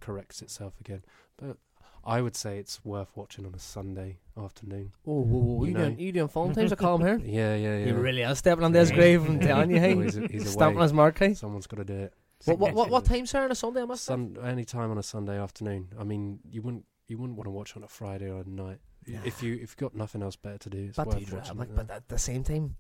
corrects 0.01 0.43
itself 0.43 0.75
again. 0.81 1.05
But 1.37 1.57
I 2.05 2.21
would 2.23 2.35
say 2.37 2.59
it's 2.59 2.83
worth 2.85 3.09
watching 3.15 3.45
on 3.47 3.55
a 3.55 3.59
Sunday 3.59 4.19
afternoon. 4.37 4.93
Oh, 5.07 5.21
whoa, 5.23 5.39
whoa, 5.39 5.65
You 5.65 5.69
you, 5.69 5.75
know. 5.75 5.85
doing? 5.85 5.99
You 5.99 6.13
doing 6.13 6.29
phone 6.29 6.55
times? 6.55 6.73
I 6.73 6.77
call 6.77 6.99
him 6.99 7.07
here. 7.07 7.19
Yeah, 7.25 7.55
yeah, 7.57 7.79
yeah. 7.79 7.85
He 7.87 7.93
really 7.93 8.23
is 8.23 8.39
stepping 8.39 8.65
on 8.65 8.73
this 8.73 8.91
grave. 8.91 9.27
I'm 9.29 9.39
telling 9.41 9.71
you, 9.71 9.79
hey, 9.81 9.95
Well, 9.95 10.05
he's, 10.05 10.15
he's 10.31 10.51
stamping 10.51 10.77
away. 10.77 10.85
his 10.85 10.93
mark. 10.93 11.19
Hey, 11.19 11.35
Someone's 11.35 11.67
got 11.67 11.77
to 11.77 11.85
do 11.85 11.95
it. 11.95 12.15
what, 12.47 12.59
what, 12.59 12.75
what, 12.75 12.91
what 12.91 13.05
time, 13.05 13.27
sir, 13.27 13.45
on 13.45 13.51
a 13.51 13.55
Sunday? 13.55 13.83
I 13.83 13.85
must 13.85 14.05
say? 14.05 14.13
Sun, 14.13 14.39
any 14.43 14.65
time 14.65 14.91
on 14.91 14.99
a 14.99 15.03
Sunday 15.03 15.39
afternoon. 15.39 15.89
I 15.99 16.05
mean, 16.05 16.41
you 16.49 16.63
wouldn't 16.63 16.85
you 17.09 17.19
wouldn't 17.19 17.37
want 17.37 17.47
to 17.47 17.51
watch 17.51 17.77
on 17.77 17.83
a 17.85 17.89
Friday 17.89 18.31
or 18.31 18.41
a 18.43 18.49
night 18.49 18.79
if 19.07 19.43
you 19.43 19.55
if 19.55 19.61
you've 19.61 19.77
got 19.77 19.95
nothing 19.95 20.23
else 20.23 20.37
better 20.37 20.59
to 20.59 20.71
do. 20.71 20.87
It's 20.89 20.97
But, 20.97 21.09
worth 21.09 21.33
watching. 21.33 21.59
like, 21.59 21.75
but 21.75 21.91
at 21.91 22.09
the 22.09 22.19
same 22.19 22.45
time, 22.45 22.77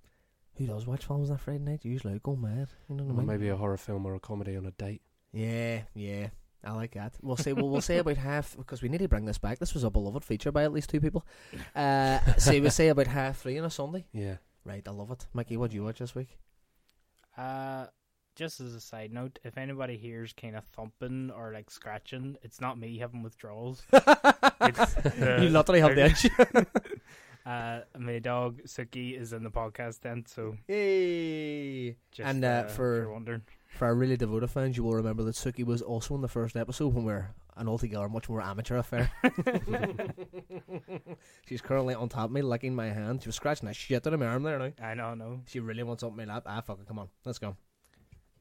who 0.56 0.66
does 0.66 0.86
watch 0.86 1.04
films 1.04 1.30
on 1.30 1.36
a 1.36 1.38
Friday 1.38 1.58
night? 1.64 1.80
Usually, 1.84 2.14
I 2.14 2.20
go 2.22 2.36
mad. 2.36 2.68
You 2.88 2.94
know 2.96 3.04
what 3.04 3.12
I 3.14 3.16
mean? 3.18 3.26
maybe 3.26 3.48
a 3.48 3.56
horror 3.56 3.76
film 3.76 4.06
or 4.06 4.14
a 4.14 4.20
comedy 4.20 4.56
on 4.56 4.64
a 4.66 4.70
date. 4.70 5.02
Yeah, 5.32 5.82
yeah. 5.94 6.28
I 6.64 6.72
like 6.72 6.92
that. 6.92 7.14
We'll 7.22 7.36
say 7.36 7.52
well, 7.52 7.68
we'll 7.68 7.80
say 7.80 7.98
about 7.98 8.16
half 8.30 8.56
because 8.56 8.82
we 8.82 8.88
need 8.88 8.98
to 8.98 9.08
bring 9.08 9.24
this 9.24 9.38
back. 9.38 9.58
This 9.58 9.72
was 9.74 9.84
a 9.84 9.90
beloved 9.90 10.24
feature 10.24 10.52
by 10.52 10.64
at 10.64 10.72
least 10.72 10.90
two 10.90 11.00
people. 11.00 11.24
Uh, 11.74 12.18
so 12.38 12.52
we'll 12.60 12.70
say 12.70 12.88
about 12.88 13.06
half 13.06 13.38
three 13.38 13.58
on 13.58 13.64
a 13.64 13.70
Sunday. 13.70 14.06
Yeah. 14.12 14.36
Right, 14.64 14.86
I 14.86 14.90
love 14.90 15.10
it. 15.10 15.26
Mickey, 15.32 15.56
what 15.56 15.70
do 15.70 15.76
you 15.76 15.84
watch 15.84 15.98
this 16.00 16.14
week? 16.14 16.36
Uh, 17.36 17.86
just 18.36 18.60
as 18.60 18.74
a 18.74 18.80
side 18.80 19.12
note, 19.12 19.38
if 19.42 19.56
anybody 19.56 19.96
hears 19.96 20.32
kind 20.34 20.54
of 20.54 20.64
thumping 20.66 21.30
or 21.30 21.52
like 21.52 21.70
scratching, 21.70 22.36
it's 22.42 22.60
not 22.60 22.78
me 22.78 22.98
having 22.98 23.22
withdrawals. 23.22 23.82
It's 24.62 24.94
the- 24.94 25.38
you 25.40 25.48
literally 25.48 25.80
have 25.80 25.94
the 25.94 26.02
edge. 26.02 26.30
uh, 27.46 27.80
my 27.98 28.18
dog 28.18 28.60
Suki 28.66 29.18
is 29.18 29.32
in 29.32 29.42
the 29.42 29.50
podcast 29.50 30.00
tent, 30.00 30.28
so 30.28 30.56
Yay! 30.68 31.96
just 32.12 32.28
And, 32.28 32.44
uh, 32.44 32.48
uh, 32.48 32.68
for- 32.68 32.96
you're 32.96 33.12
wondering, 33.12 33.42
For 33.70 33.86
our 33.86 33.94
really 33.94 34.16
devoted 34.16 34.50
fans, 34.50 34.76
you 34.76 34.84
will 34.84 34.94
remember 34.94 35.22
that 35.24 35.34
Suki 35.34 35.64
was 35.64 35.80
also 35.80 36.14
in 36.14 36.20
the 36.20 36.28
first 36.28 36.56
episode 36.56 36.92
when 36.92 37.04
we 37.04 37.12
are 37.12 37.34
an 37.56 37.68
altogether 37.68 38.08
much 38.08 38.28
more 38.28 38.42
amateur 38.42 38.76
affair. 38.76 39.10
She's 41.46 41.60
currently 41.60 41.94
on 41.94 42.08
top 42.08 42.26
of 42.26 42.30
me, 42.32 42.42
licking 42.42 42.74
my 42.74 42.86
hand. 42.90 43.22
She 43.22 43.28
was 43.28 43.36
scratching 43.36 43.68
the 43.68 43.74
shit 43.74 44.06
out 44.06 44.12
of 44.12 44.20
my 44.20 44.26
arm 44.26 44.42
there 44.42 44.58
now. 44.58 44.72
I 44.82 44.94
know, 44.94 45.14
no. 45.14 45.40
She 45.46 45.60
really 45.60 45.82
wants 45.82 46.02
up 46.02 46.14
my 46.14 46.24
lap. 46.24 46.42
Ah, 46.46 46.60
fuck 46.60 46.80
it, 46.80 46.88
come 46.88 46.98
on, 46.98 47.08
let's 47.24 47.38
go. 47.38 47.56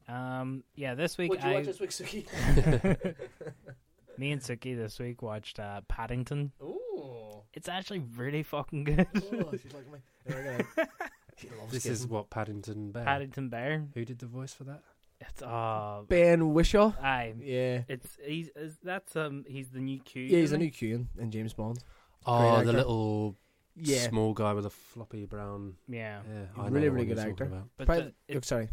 Um, 0.08 0.64
yeah, 0.74 0.94
this 0.94 1.16
week 1.16 1.30
What'd 1.30 1.44
you 1.44 1.50
I, 1.50 1.54
watch 1.54 1.66
this 1.66 1.80
week, 1.80 1.90
Suki? 1.90 2.26
me 4.18 4.32
and 4.32 4.42
Suki 4.42 4.76
this 4.76 4.98
week 4.98 5.22
watched 5.22 5.60
uh, 5.60 5.80
Paddington. 5.88 6.52
Ooh. 6.62 7.42
It's 7.54 7.68
actually 7.68 8.00
really 8.16 8.42
fucking 8.42 8.84
good. 8.84 9.06
Oh, 9.14 9.50
she's 9.52 9.72
like 9.72 9.90
me. 9.92 9.98
There 10.26 10.58
we 10.76 10.84
go. 10.84 10.88
She 11.36 11.48
loves 11.58 11.72
This 11.72 11.86
is 11.86 12.06
what 12.06 12.28
Paddington 12.28 12.92
Bear. 12.92 13.04
Paddington 13.04 13.48
Bear. 13.48 13.86
Who 13.94 14.04
did 14.04 14.18
the 14.18 14.26
voice 14.26 14.52
for 14.52 14.64
that? 14.64 14.82
It's 15.20 15.42
uh, 15.42 16.02
Ben 16.08 16.40
Whishaw. 16.54 16.94
I. 17.02 17.34
Yeah. 17.38 17.82
It's 17.88 18.16
he's 18.24 18.48
is, 18.56 18.78
that's 18.82 19.14
um 19.16 19.44
he's 19.46 19.68
the 19.68 19.80
new 19.80 20.00
Q. 20.00 20.22
Yeah, 20.22 20.38
he's 20.38 20.52
a 20.52 20.58
new 20.58 20.64
he? 20.66 20.70
Q 20.70 20.94
in, 20.94 21.08
in 21.22 21.30
James 21.30 21.52
Bond. 21.52 21.78
Oh, 22.26 22.56
actor. 22.56 22.64
the 22.66 22.72
little 22.72 23.36
Yeah. 23.76 24.08
small 24.08 24.32
guy 24.32 24.52
with 24.54 24.64
a 24.66 24.70
floppy 24.70 25.26
brown. 25.26 25.74
Yeah, 25.88 26.20
Yeah, 26.26 26.46
He's 26.54 26.64
I 26.64 26.66
a 26.66 26.70
know 26.70 26.74
really, 26.74 26.88
the 26.88 26.90
really 26.92 27.06
one 27.06 27.14
good 27.14 27.16
you're 27.16 27.16
talking 27.16 27.30
actor. 27.32 27.44
about. 27.44 27.68
but 27.76 27.86
Probably, 27.86 28.04
oh, 28.06 28.12
it's, 28.28 28.48
sorry. 28.48 28.68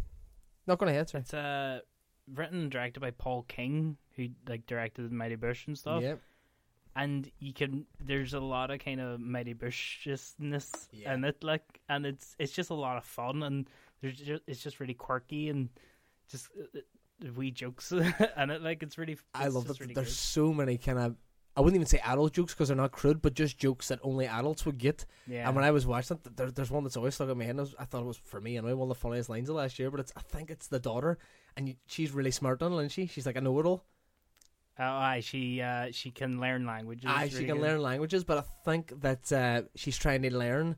Not 0.66 0.78
going 0.78 0.90
ahead, 0.90 1.08
sorry. 1.10 1.22
it's 1.22 1.34
uh 1.34 1.80
written 2.34 2.60
and 2.62 2.70
directed 2.70 3.00
by 3.00 3.10
Paul 3.10 3.42
King, 3.48 3.96
who 4.16 4.28
like 4.48 4.66
directed 4.66 5.12
Mighty 5.12 5.36
Boosh 5.36 5.66
and 5.66 5.76
stuff. 5.78 6.02
Yeah. 6.02 6.14
And 6.96 7.30
you 7.38 7.52
can 7.52 7.84
there's 8.00 8.32
a 8.34 8.40
lot 8.40 8.70
of 8.70 8.78
kind 8.80 9.00
of 9.00 9.20
Mighty 9.20 9.52
Booshness 9.54 10.88
Yeah. 10.92 11.14
in 11.14 11.24
it, 11.24 11.44
like, 11.44 11.80
and 11.90 12.06
it's 12.06 12.34
it's 12.38 12.52
just 12.52 12.70
a 12.70 12.74
lot 12.74 12.96
of 12.96 13.04
fun, 13.04 13.42
and 13.42 13.68
there's 14.00 14.16
just, 14.18 14.42
it's 14.46 14.62
just 14.62 14.80
really 14.80 14.94
quirky 14.94 15.48
and 15.48 15.68
just 16.30 16.48
uh, 16.58 16.78
uh, 16.78 17.32
wee 17.36 17.50
jokes, 17.50 17.92
and 18.36 18.50
it 18.50 18.62
like 18.62 18.82
it's 18.82 18.98
really. 18.98 19.18
I 19.34 19.48
love 19.48 19.66
that. 19.68 19.80
Really 19.80 19.94
There's 19.94 20.08
good. 20.08 20.14
so 20.14 20.52
many 20.52 20.78
kind 20.78 20.98
of. 20.98 21.16
I 21.56 21.60
wouldn't 21.60 21.74
even 21.74 21.86
say 21.86 22.00
adult 22.04 22.34
jokes 22.34 22.54
because 22.54 22.68
they're 22.68 22.76
not 22.76 22.92
crude, 22.92 23.20
but 23.20 23.34
just 23.34 23.58
jokes 23.58 23.88
that 23.88 23.98
only 24.04 24.26
adults 24.26 24.64
would 24.64 24.78
get. 24.78 25.04
Yeah. 25.26 25.44
And 25.44 25.56
when 25.56 25.64
I 25.64 25.72
was 25.72 25.86
watching 25.86 26.16
it, 26.24 26.36
there, 26.36 26.52
there's 26.52 26.70
one 26.70 26.84
that's 26.84 26.96
always 26.96 27.16
stuck 27.16 27.28
in 27.28 27.36
my 27.36 27.42
head. 27.42 27.50
And 27.50 27.60
I, 27.60 27.62
was, 27.62 27.74
I 27.80 27.84
thought 27.84 28.02
it 28.02 28.06
was 28.06 28.16
for 28.16 28.40
me 28.40 28.56
anyway, 28.56 28.74
one 28.74 28.88
of 28.88 28.96
the 28.96 29.00
funniest 29.00 29.28
lines 29.28 29.48
of 29.48 29.56
last 29.56 29.76
year. 29.76 29.90
But 29.90 29.98
it's 29.98 30.12
I 30.16 30.20
think 30.20 30.50
it's 30.50 30.68
the 30.68 30.78
daughter, 30.78 31.18
and 31.56 31.68
you, 31.68 31.74
she's 31.86 32.12
really 32.12 32.30
smart 32.30 32.62
on 32.62 32.72
it, 32.72 32.76
isn't 32.76 32.90
she? 32.90 33.06
She's 33.06 33.26
like 33.26 33.34
a 33.34 33.40
know-it-all. 33.40 33.84
Oh, 34.80 34.84
aye, 34.84 35.20
she 35.20 35.60
uh, 35.60 35.88
she 35.90 36.12
can 36.12 36.40
learn 36.40 36.64
languages. 36.64 37.10
Aye, 37.12 37.28
she 37.28 37.34
really 37.34 37.46
can 37.46 37.56
good. 37.56 37.62
learn 37.62 37.82
languages, 37.82 38.22
but 38.22 38.38
I 38.38 38.44
think 38.64 39.00
that 39.00 39.32
uh, 39.32 39.62
she's 39.74 39.98
trying 39.98 40.22
to 40.22 40.36
learn 40.36 40.76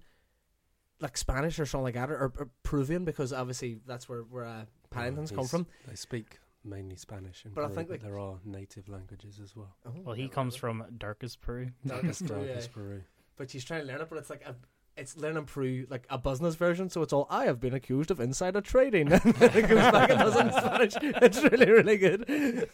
like 1.00 1.18
Spanish 1.18 1.58
or 1.58 1.66
something 1.66 1.84
like 1.84 1.94
that, 1.94 2.10
or, 2.10 2.32
or 2.38 2.48
Peruvian, 2.62 3.04
because 3.04 3.34
obviously 3.34 3.80
that's 3.86 4.08
where 4.08 4.20
where 4.22 4.46
uh, 4.46 4.64
Paddington's 4.90 5.32
Oh, 5.32 5.36
come 5.36 5.46
from. 5.46 5.66
They 5.86 5.94
speak 5.94 6.38
mainly 6.64 6.96
Spanish, 6.96 7.44
in 7.44 7.52
But 7.52 7.64
I 7.64 7.68
think, 7.68 7.88
but 7.88 8.02
there 8.02 8.18
are 8.18 8.38
native 8.44 8.88
languages 8.88 9.40
as 9.42 9.56
well. 9.56 9.74
Oh, 9.86 9.92
Well, 10.04 10.14
he 10.14 10.22
never 10.24 10.34
comes 10.34 10.54
heard 10.54 10.60
from 10.60 10.84
darkest 10.98 11.40
Peru. 11.40 11.62
of 11.62 11.68
it. 11.84 11.88
Darkest 11.88 12.26
Peru, 12.26 12.40
yeah. 12.40 12.46
Darkest 12.46 12.72
Peru. 12.72 13.02
But 13.36 13.50
she's 13.50 13.64
trying 13.64 13.82
to 13.82 13.86
learn 13.86 14.00
it, 14.00 14.08
but 14.10 14.18
it's 14.18 14.30
like 14.30 14.42
a. 14.44 14.54
It's 14.96 15.16
learning 15.16 15.44
Peru 15.46 15.86
like 15.88 16.04
a 16.10 16.18
business 16.18 16.56
version, 16.56 16.90
so 16.90 17.00
it's 17.00 17.12
all 17.12 17.26
I 17.30 17.44
have 17.46 17.58
been 17.60 17.72
accused 17.72 18.10
of 18.10 18.20
insider 18.20 18.60
trading. 18.60 19.10
and 19.12 19.22
then 19.22 19.56
it 19.56 19.68
goes 19.68 19.78
back 19.92 20.10
and 20.10 20.18
does 20.18 20.36
it 20.36 20.46
in 20.46 20.52
Spanish. 20.52 20.94
It's 21.22 21.42
really, 21.42 21.70
really 21.70 21.96
good. 21.96 22.68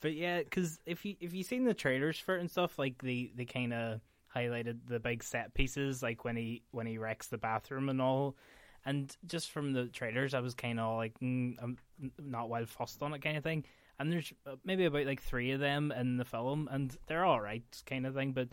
But 0.00 0.14
yeah, 0.14 0.38
because 0.40 0.78
if 0.86 1.04
you 1.04 1.16
if 1.20 1.34
you 1.34 1.42
seen 1.44 1.64
the 1.64 1.74
trailers 1.74 2.18
for 2.18 2.36
it 2.36 2.40
and 2.40 2.50
stuff, 2.50 2.78
like 2.78 3.02
they 3.02 3.30
they 3.34 3.44
kind 3.44 3.72
of 3.72 4.00
highlighted 4.34 4.78
the 4.86 4.98
big 5.00 5.22
set 5.22 5.54
pieces, 5.54 6.02
like 6.02 6.24
when 6.24 6.36
he 6.36 6.62
when 6.70 6.86
he 6.86 6.98
wrecks 6.98 7.28
the 7.28 7.38
bathroom 7.38 7.88
and 7.88 8.00
all. 8.00 8.36
And 8.84 9.14
just 9.26 9.50
from 9.50 9.72
the 9.72 9.86
trailers, 9.86 10.34
I 10.34 10.40
was 10.40 10.54
kind 10.54 10.80
of 10.80 10.96
like, 10.96 11.18
mm, 11.20 11.54
I'm 11.60 11.78
not 12.18 12.48
well 12.48 12.64
fussed 12.66 13.02
on 13.02 13.12
it, 13.14 13.22
kind 13.22 13.36
of 13.36 13.44
thing. 13.44 13.64
And 13.98 14.12
there's 14.12 14.32
uh, 14.46 14.56
maybe 14.64 14.84
about 14.84 15.06
like 15.06 15.20
three 15.20 15.50
of 15.50 15.60
them 15.60 15.92
in 15.92 16.16
the 16.16 16.24
film, 16.24 16.68
and 16.70 16.96
they're 17.06 17.24
all 17.24 17.40
right, 17.40 17.64
kind 17.86 18.06
of 18.06 18.14
thing. 18.14 18.32
But 18.32 18.48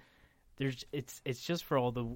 there's 0.58 0.84
it's 0.92 1.22
it's 1.26 1.42
just 1.42 1.66
for 1.66 1.78
all 1.78 1.92
the 1.92 2.16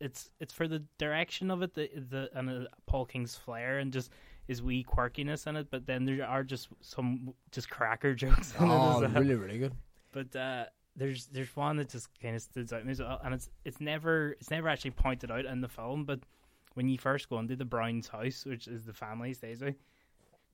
it's 0.00 0.30
it's 0.40 0.52
for 0.52 0.66
the 0.66 0.82
direction 0.98 1.50
of 1.50 1.62
it, 1.62 1.74
the 1.74 1.90
the 2.08 2.30
and 2.34 2.48
uh, 2.48 2.68
Paul 2.86 3.04
King's 3.04 3.36
flair, 3.36 3.78
and 3.78 3.92
just 3.92 4.10
his 4.46 4.62
wee 4.62 4.84
quirkiness 4.84 5.46
in 5.46 5.56
it. 5.56 5.68
But 5.70 5.86
then 5.86 6.04
there 6.04 6.24
are 6.26 6.42
just 6.42 6.68
some 6.80 7.34
just 7.52 7.68
cracker 7.68 8.14
jokes 8.16 8.54
in 8.58 8.64
it 8.64 8.68
oh, 8.68 9.00
well. 9.00 9.10
really, 9.10 9.34
really 9.34 9.58
good. 9.58 9.74
But 10.12 10.34
uh, 10.34 10.64
there's 10.96 11.26
there's 11.26 11.54
one 11.54 11.76
that 11.76 11.88
just 11.88 12.08
kind 12.20 12.36
of 12.36 12.42
stands 12.42 12.72
out 12.72 12.80
to 12.80 12.84
me 12.84 12.92
as 12.92 13.00
well, 13.00 13.20
and 13.24 13.34
it's 13.34 13.50
it's 13.64 13.80
never 13.80 14.32
it's 14.40 14.50
never 14.50 14.68
actually 14.68 14.92
pointed 14.92 15.30
out 15.30 15.44
in 15.44 15.60
the 15.60 15.68
film. 15.68 16.04
But 16.04 16.20
when 16.74 16.88
you 16.88 16.98
first 16.98 17.28
go 17.28 17.38
into 17.38 17.56
the 17.56 17.64
Browns' 17.64 18.08
house, 18.08 18.44
which 18.44 18.68
is 18.68 18.84
the 18.84 18.92
family 18.92 19.34
stays 19.34 19.60
with, 19.60 19.76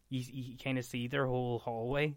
you 0.08 0.22
you 0.26 0.56
kind 0.62 0.78
of 0.78 0.84
see 0.84 1.08
their 1.08 1.26
whole 1.26 1.58
hallway, 1.58 2.14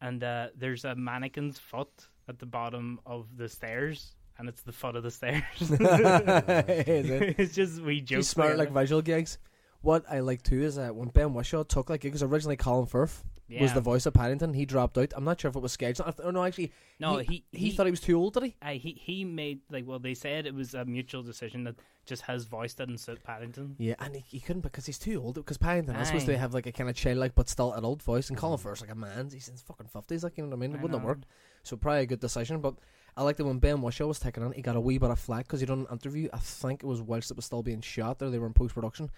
and 0.00 0.22
uh, 0.22 0.48
there's 0.56 0.84
a 0.84 0.94
mannequin's 0.94 1.58
foot 1.58 2.08
at 2.28 2.38
the 2.38 2.46
bottom 2.46 3.00
of 3.06 3.26
the 3.36 3.48
stairs, 3.48 4.14
and 4.38 4.48
it's 4.48 4.62
the 4.62 4.72
foot 4.72 4.96
of 4.96 5.02
the 5.02 5.10
stairs. 5.10 5.42
Is 5.60 5.70
it? 5.70 7.34
it's 7.38 7.54
just 7.54 7.80
we 7.82 8.00
joke. 8.00 8.18
She's 8.18 8.28
smart 8.28 8.56
like 8.56 8.70
visual 8.70 9.02
gigs. 9.02 9.38
What 9.80 10.04
I 10.10 10.20
like 10.20 10.42
too 10.42 10.62
is 10.62 10.76
that 10.76 10.94
when 10.94 11.08
Ben 11.08 11.34
Whishaw 11.34 11.64
took 11.64 11.90
like 11.90 12.04
it 12.04 12.12
was 12.12 12.22
originally 12.22 12.56
Colin 12.56 12.86
Firth 12.86 13.22
yeah. 13.48 13.62
was 13.62 13.72
the 13.72 13.80
voice 13.80 14.06
of 14.06 14.14
Paddington, 14.14 14.54
he 14.54 14.64
dropped 14.64 14.96
out. 14.96 15.12
I'm 15.16 15.24
not 15.24 15.40
sure 15.40 15.48
if 15.48 15.56
it 15.56 15.60
was 15.60 15.72
scheduled. 15.72 16.16
Th- 16.16 16.26
oh 16.26 16.30
no, 16.30 16.44
actually, 16.44 16.72
no 16.98 17.18
he 17.18 17.44
he, 17.52 17.70
thought 17.70 17.86
he 17.86 17.90
was 17.90 18.00
too 18.00 18.16
old, 18.16 18.34
did 18.34 18.44
he? 18.44 18.56
Aye, 18.62 18.74
he 18.76 18.92
he 18.92 19.24
made 19.24 19.60
like 19.70 19.86
well 19.86 19.98
they 19.98 20.14
said 20.14 20.46
it 20.46 20.54
was 20.54 20.74
a 20.74 20.84
mutual 20.84 21.22
decision 21.22 21.64
that 21.64 21.76
just 22.06 22.22
his 22.22 22.44
voice 22.44 22.74
didn't 22.74 22.98
suit 22.98 23.22
Paddington. 23.22 23.76
Yeah, 23.78 23.94
and 23.98 24.16
he, 24.16 24.24
he 24.26 24.40
couldn't 24.40 24.62
because 24.62 24.86
he's 24.86 24.98
too 24.98 25.22
old. 25.22 25.34
Because 25.34 25.58
Paddington 25.58 25.96
is 25.96 26.08
supposed 26.08 26.26
to 26.26 26.38
have 26.38 26.54
like 26.54 26.66
a 26.66 26.72
kind 26.72 26.88
of 26.88 26.96
childlike 26.96 27.34
but 27.34 27.48
still 27.48 27.72
an 27.72 27.84
old 27.84 28.02
voice, 28.02 28.28
and 28.28 28.38
Colin 28.38 28.58
Firth's 28.58 28.80
like 28.80 28.90
a 28.90 28.94
man. 28.94 29.28
He's 29.32 29.48
in 29.48 29.54
his 29.54 29.62
fucking 29.62 29.88
fifties, 29.88 30.24
like 30.24 30.36
you 30.36 30.44
know 30.44 30.50
what 30.50 30.56
I 30.56 30.60
mean. 30.60 30.72
It 30.72 30.78
I 30.78 30.82
wouldn't 30.82 31.00
have 31.00 31.06
worked. 31.06 31.26
So 31.62 31.76
probably 31.76 32.02
a 32.02 32.06
good 32.06 32.20
decision. 32.20 32.60
But 32.60 32.74
I 33.16 33.22
like 33.22 33.36
that 33.36 33.44
when 33.44 33.58
Ben 33.58 33.78
Whishaw 33.78 34.06
was 34.06 34.18
taken 34.18 34.42
on, 34.42 34.52
he 34.52 34.62
got 34.62 34.76
a 34.76 34.80
wee 34.80 34.98
bit 34.98 35.10
of 35.10 35.18
flack 35.18 35.46
because 35.46 35.60
he 35.60 35.66
done 35.66 35.86
an 35.88 35.92
interview. 35.92 36.28
I 36.32 36.38
think 36.38 36.82
it 36.82 36.86
was 36.86 37.00
whilst 37.00 37.30
it 37.30 37.36
was 37.36 37.44
still 37.44 37.62
being 37.62 37.80
shot, 37.80 38.22
or 38.22 38.30
they 38.30 38.38
were 38.38 38.46
in 38.46 38.52
post 38.52 38.74
production. 38.74 39.10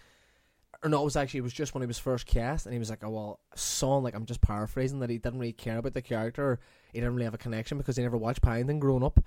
Or 0.86 0.88
no, 0.88 1.00
it 1.00 1.04
was 1.04 1.16
actually 1.16 1.38
it 1.38 1.42
was 1.42 1.52
just 1.52 1.74
when 1.74 1.82
he 1.82 1.86
was 1.86 1.98
first 1.98 2.26
cast, 2.26 2.64
and 2.66 2.72
he 2.72 2.78
was 2.78 2.90
like, 2.90 3.02
"Oh 3.02 3.10
well, 3.10 3.40
son, 3.56 4.04
like 4.04 4.14
I'm 4.14 4.24
just 4.24 4.40
paraphrasing 4.40 5.00
that 5.00 5.10
he 5.10 5.18
didn't 5.18 5.40
really 5.40 5.52
care 5.52 5.78
about 5.78 5.94
the 5.94 6.00
character, 6.02 6.60
he 6.92 7.00
didn't 7.00 7.14
really 7.14 7.24
have 7.24 7.34
a 7.34 7.38
connection 7.38 7.76
because 7.76 7.96
he 7.96 8.02
never 8.04 8.16
watched 8.16 8.40
Paddington 8.40 8.78
growing 8.78 9.02
up." 9.02 9.18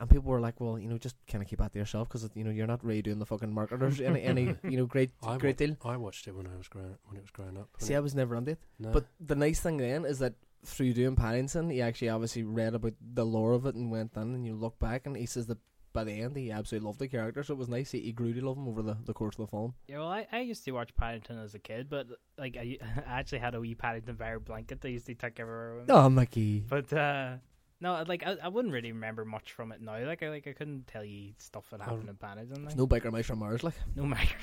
And 0.00 0.10
people 0.10 0.28
were 0.32 0.40
like, 0.40 0.60
"Well, 0.60 0.76
you 0.76 0.88
know, 0.88 0.98
just 0.98 1.14
kind 1.28 1.40
of 1.40 1.48
keep 1.48 1.60
that 1.60 1.72
to 1.72 1.78
yourself 1.78 2.08
because 2.08 2.28
you 2.34 2.42
know 2.42 2.50
you're 2.50 2.66
not 2.66 2.84
really 2.84 3.00
doing 3.00 3.20
the 3.20 3.26
fucking 3.26 3.52
marketers 3.54 4.00
any, 4.00 4.22
any 4.22 4.56
you 4.68 4.76
know 4.76 4.86
great 4.86 5.12
I 5.22 5.36
great 5.36 5.60
wa- 5.60 5.66
deal." 5.66 5.76
I 5.84 5.96
watched 5.96 6.26
it 6.26 6.34
when 6.34 6.48
I 6.48 6.56
was 6.56 6.66
growing 6.66 6.96
when 7.06 7.16
it 7.16 7.22
was 7.22 7.30
growing 7.30 7.56
up. 7.56 7.68
See, 7.78 7.94
it- 7.94 7.96
I 7.96 8.00
was 8.00 8.14
never 8.16 8.34
on 8.34 8.48
it. 8.48 8.58
no. 8.80 8.90
But 8.90 9.06
the 9.20 9.36
nice 9.36 9.60
thing 9.60 9.76
then 9.76 10.04
is 10.04 10.18
that 10.18 10.34
through 10.64 10.94
doing 10.94 11.14
Paddington, 11.14 11.70
he 11.70 11.80
actually 11.80 12.08
obviously 12.08 12.42
read 12.42 12.74
about 12.74 12.94
the 13.00 13.24
lore 13.24 13.52
of 13.52 13.66
it 13.66 13.76
and 13.76 13.90
went 13.90 14.16
in 14.16 14.34
and 14.34 14.44
you 14.44 14.54
look 14.54 14.78
back 14.80 15.06
and 15.06 15.16
he 15.16 15.26
says 15.26 15.46
that 15.46 15.58
by 15.94 16.04
the 16.04 16.12
end 16.20 16.36
he 16.36 16.50
absolutely 16.50 16.86
loved 16.86 16.98
the 16.98 17.08
character, 17.08 17.42
so 17.42 17.54
it 17.54 17.58
was 17.58 17.70
nice. 17.70 17.90
He, 17.92 18.00
he 18.00 18.12
grew 18.12 18.34
to 18.34 18.46
love 18.46 18.58
him 18.58 18.68
over 18.68 18.82
the, 18.82 18.98
the 19.06 19.14
course 19.14 19.36
of 19.38 19.46
the 19.46 19.50
film. 19.50 19.72
Yeah, 19.88 20.00
well, 20.00 20.08
I, 20.08 20.26
I 20.30 20.40
used 20.40 20.64
to 20.66 20.72
watch 20.72 20.94
Paddington 20.94 21.38
as 21.38 21.54
a 21.54 21.58
kid, 21.58 21.88
but 21.88 22.06
like 22.36 22.58
I, 22.58 22.76
I 23.06 23.20
actually 23.20 23.38
had 23.38 23.54
a 23.54 23.60
wee 23.60 23.74
Paddington 23.74 24.16
bear 24.16 24.38
blanket 24.38 24.82
that 24.82 24.88
I 24.88 24.90
used 24.90 25.06
to 25.06 25.14
tuck 25.14 25.40
everywhere. 25.40 25.76
With 25.76 25.88
me. 25.88 25.94
Oh, 25.94 26.10
Mickey. 26.10 26.60
But 26.68 26.92
uh, 26.92 27.36
no, 27.80 28.04
like 28.06 28.26
I, 28.26 28.36
I 28.42 28.48
wouldn't 28.48 28.74
really 28.74 28.92
remember 28.92 29.24
much 29.24 29.52
from 29.52 29.72
it 29.72 29.80
now. 29.80 30.04
Like 30.04 30.22
I 30.22 30.28
like 30.28 30.46
I 30.46 30.52
couldn't 30.52 30.86
tell 30.86 31.04
you 31.04 31.32
stuff 31.38 31.64
that 31.70 31.80
happened 31.80 32.08
in 32.10 32.16
Paddington. 32.16 32.66
Like. 32.66 32.76
No 32.76 32.86
biker 32.86 33.10
mice 33.10 33.26
from 33.26 33.38
Mars, 33.38 33.62
like. 33.64 33.74
no 33.96 34.04
matter, 34.06 34.36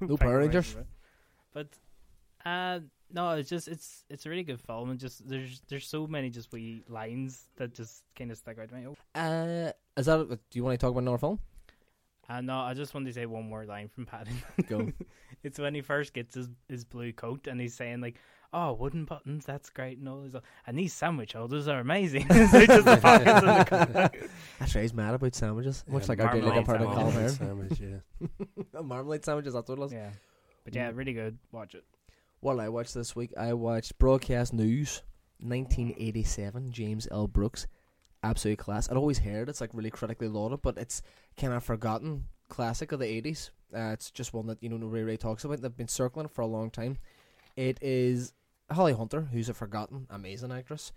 No 0.00 0.16
Power 0.16 0.38
Rangers. 0.38 0.76
But 1.52 1.68
uh, 2.44 2.80
no, 3.12 3.30
it's 3.32 3.50
just 3.50 3.68
it's 3.68 4.04
it's 4.08 4.26
a 4.26 4.30
really 4.30 4.44
good 4.44 4.60
film, 4.60 4.90
and 4.90 4.98
just 5.00 5.26
there's 5.28 5.62
there's 5.68 5.86
so 5.86 6.06
many 6.06 6.30
just 6.30 6.52
wee 6.52 6.84
lines 6.88 7.48
that 7.56 7.74
just 7.74 8.02
kind 8.16 8.30
of 8.30 8.38
stick 8.38 8.58
out 8.58 8.68
to 8.68 8.74
me. 8.74 8.86
Oh, 8.86 9.20
Uh, 9.20 9.72
is 9.96 10.06
that? 10.06 10.28
Do 10.28 10.38
you 10.58 10.64
want 10.64 10.78
to 10.78 10.84
talk 10.84 10.90
about 10.90 11.00
another 11.00 11.18
film? 11.18 11.38
Uh, 12.28 12.40
no, 12.40 12.60
I 12.60 12.74
just 12.74 12.94
wanted 12.94 13.06
to 13.06 13.12
say 13.12 13.26
one 13.26 13.48
more 13.48 13.64
line 13.64 13.88
from 13.88 14.06
Paddington. 14.06 14.44
Go. 14.68 14.92
it's 15.42 15.58
when 15.58 15.74
he 15.74 15.80
first 15.80 16.14
gets 16.14 16.36
his, 16.36 16.48
his 16.68 16.84
blue 16.84 17.12
coat 17.12 17.48
and 17.48 17.60
he's 17.60 17.74
saying 17.74 18.00
like, 18.00 18.20
"Oh, 18.52 18.72
wooden 18.74 19.04
buttons, 19.04 19.44
that's 19.44 19.68
great," 19.68 19.98
and 19.98 20.08
all 20.08 20.20
this, 20.20 20.40
and 20.64 20.78
these 20.78 20.92
sandwich 20.92 21.32
holders 21.32 21.66
are 21.66 21.80
amazing. 21.80 22.26
They're 22.28 22.66
just 22.66 22.84
the 22.84 22.98
pockets 23.02 23.40
the 23.40 23.64
coat. 23.64 24.28
That's 24.60 24.74
right. 24.76 24.82
He's 24.82 24.94
mad 24.94 25.14
about 25.14 25.34
sandwiches, 25.34 25.84
much 25.88 26.04
Yeah, 26.04 26.08
like 26.08 26.20
our 26.20 26.32
daily 26.34 26.46
marmalade 26.46 26.66
part 26.66 26.82
of 26.82 26.94
sandwiches. 26.94 27.38
Colin 27.38 27.68
sandwich, 27.78 27.80
yeah. 28.74 28.80
Marmalade 28.80 29.24
sandwiches. 29.24 29.54
That's 29.54 29.68
what 29.68 29.78
it 29.78 29.80
was. 29.80 29.92
Yeah, 29.92 30.10
but 30.64 30.74
yeah, 30.74 30.92
really 30.94 31.14
good. 31.14 31.36
Watch 31.50 31.74
it. 31.74 31.84
What 32.38 32.54
did 32.54 32.62
I 32.62 32.68
watched 32.68 32.94
this 32.94 33.16
week? 33.16 33.32
I 33.36 33.54
watched 33.54 33.98
Broadcast 33.98 34.54
News, 34.54 35.02
1987. 35.40 36.70
James 36.70 37.08
L. 37.10 37.26
Brooks, 37.26 37.66
absolute 38.22 38.58
class. 38.58 38.90
I'd 38.90 38.96
always 38.96 39.18
heard 39.18 39.48
it's 39.48 39.60
like 39.60 39.70
really 39.72 39.90
critically 39.90 40.28
lauded, 40.28 40.62
but 40.62 40.78
it's 40.78 41.02
kind 41.36 41.52
of 41.52 41.64
forgotten 41.64 42.24
classic 42.48 42.92
of 42.92 43.00
the 43.00 43.06
80s. 43.06 43.50
Uh, 43.74 43.92
it's 43.92 44.10
just 44.10 44.34
one 44.34 44.46
that 44.48 44.62
you 44.62 44.68
know 44.68 44.86
Ray 44.86 45.02
Ray 45.02 45.16
talks 45.16 45.44
about. 45.44 45.62
They've 45.62 45.76
been 45.76 45.88
circling 45.88 46.28
for 46.28 46.42
a 46.42 46.46
long 46.46 46.70
time. 46.70 46.98
It 47.56 47.78
is 47.80 48.32
Holly 48.70 48.92
Hunter, 48.92 49.28
who's 49.32 49.48
a 49.48 49.54
forgotten, 49.54 50.06
amazing 50.10 50.52
actress. 50.52 50.92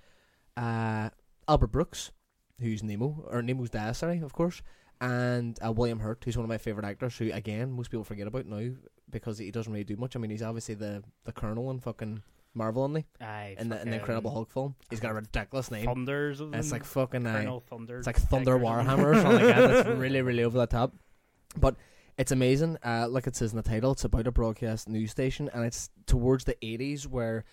Uh, 0.58 1.10
Albert 1.48 1.68
Brooks, 1.68 2.12
who's 2.60 2.84
Nemo 2.84 3.26
or 3.30 3.42
Nemo's 3.42 3.70
dad, 3.70 3.94
sorry, 3.94 4.20
of 4.20 4.34
course, 4.34 4.62
and 5.02 5.58
uh, 5.66 5.72
William 5.72 6.00
Hurt, 6.00 6.24
who's 6.24 6.38
one 6.38 6.46
of 6.46 6.50
my 6.50 6.58
favorite 6.58 6.86
actors. 6.86 7.18
Who 7.18 7.32
again 7.32 7.72
most 7.72 7.92
people 7.92 8.04
forget 8.04 8.28
about 8.28 8.46
now 8.46 8.72
because 9.10 9.38
he 9.38 9.52
doesn't 9.52 9.72
really 9.72 9.84
do 9.84 9.98
much. 9.98 10.16
I 10.16 10.20
mean, 10.20 10.32
he's 10.32 10.42
obviously 10.42 10.76
the 10.76 11.04
the 11.26 11.32
Colonel 11.32 11.70
in 11.72 11.80
fucking 11.80 12.24
Marvel, 12.54 12.86
isn't? 12.86 13.06
Aye, 13.22 13.56
In 13.60 13.70
the, 13.70 13.82
in 13.82 13.90
the 13.90 13.98
Incredible 13.98 14.32
Hulk 14.32 14.52
film, 14.52 14.76
he's 14.90 15.00
got 15.00 15.12
a 15.12 15.16
ridiculous 15.16 15.72
name. 15.72 15.86
Thunders. 15.86 16.40
And 16.40 16.54
it's 16.56 16.72
like 16.72 16.84
fucking 16.84 17.26
uh, 17.26 17.60
Thunder. 17.68 17.98
it's 17.98 18.08
like 18.08 18.18
Thunder. 18.18 18.58
Warhammer 18.58 19.06
or 19.06 19.22
something 19.22 19.46
like 19.46 19.56
that. 19.56 19.88
It's 19.88 19.90
really, 20.00 20.22
really 20.22 20.44
over 20.44 20.58
the 20.58 20.68
top. 20.68 20.94
But 21.58 21.76
it's 22.18 22.32
amazing. 22.32 22.78
Uh, 22.84 23.08
like 23.10 23.28
it 23.28 23.36
says 23.36 23.52
in 23.52 23.58
the 23.58 23.64
title, 23.64 23.92
it's 23.92 24.04
about 24.06 24.28
a 24.28 24.32
broadcast 24.32 24.88
news 24.88 25.12
station, 25.12 25.50
and 25.54 25.66
it's 25.66 25.90
towards 26.06 26.44
the 26.44 26.56
80s 26.62 27.08
where 27.08 27.44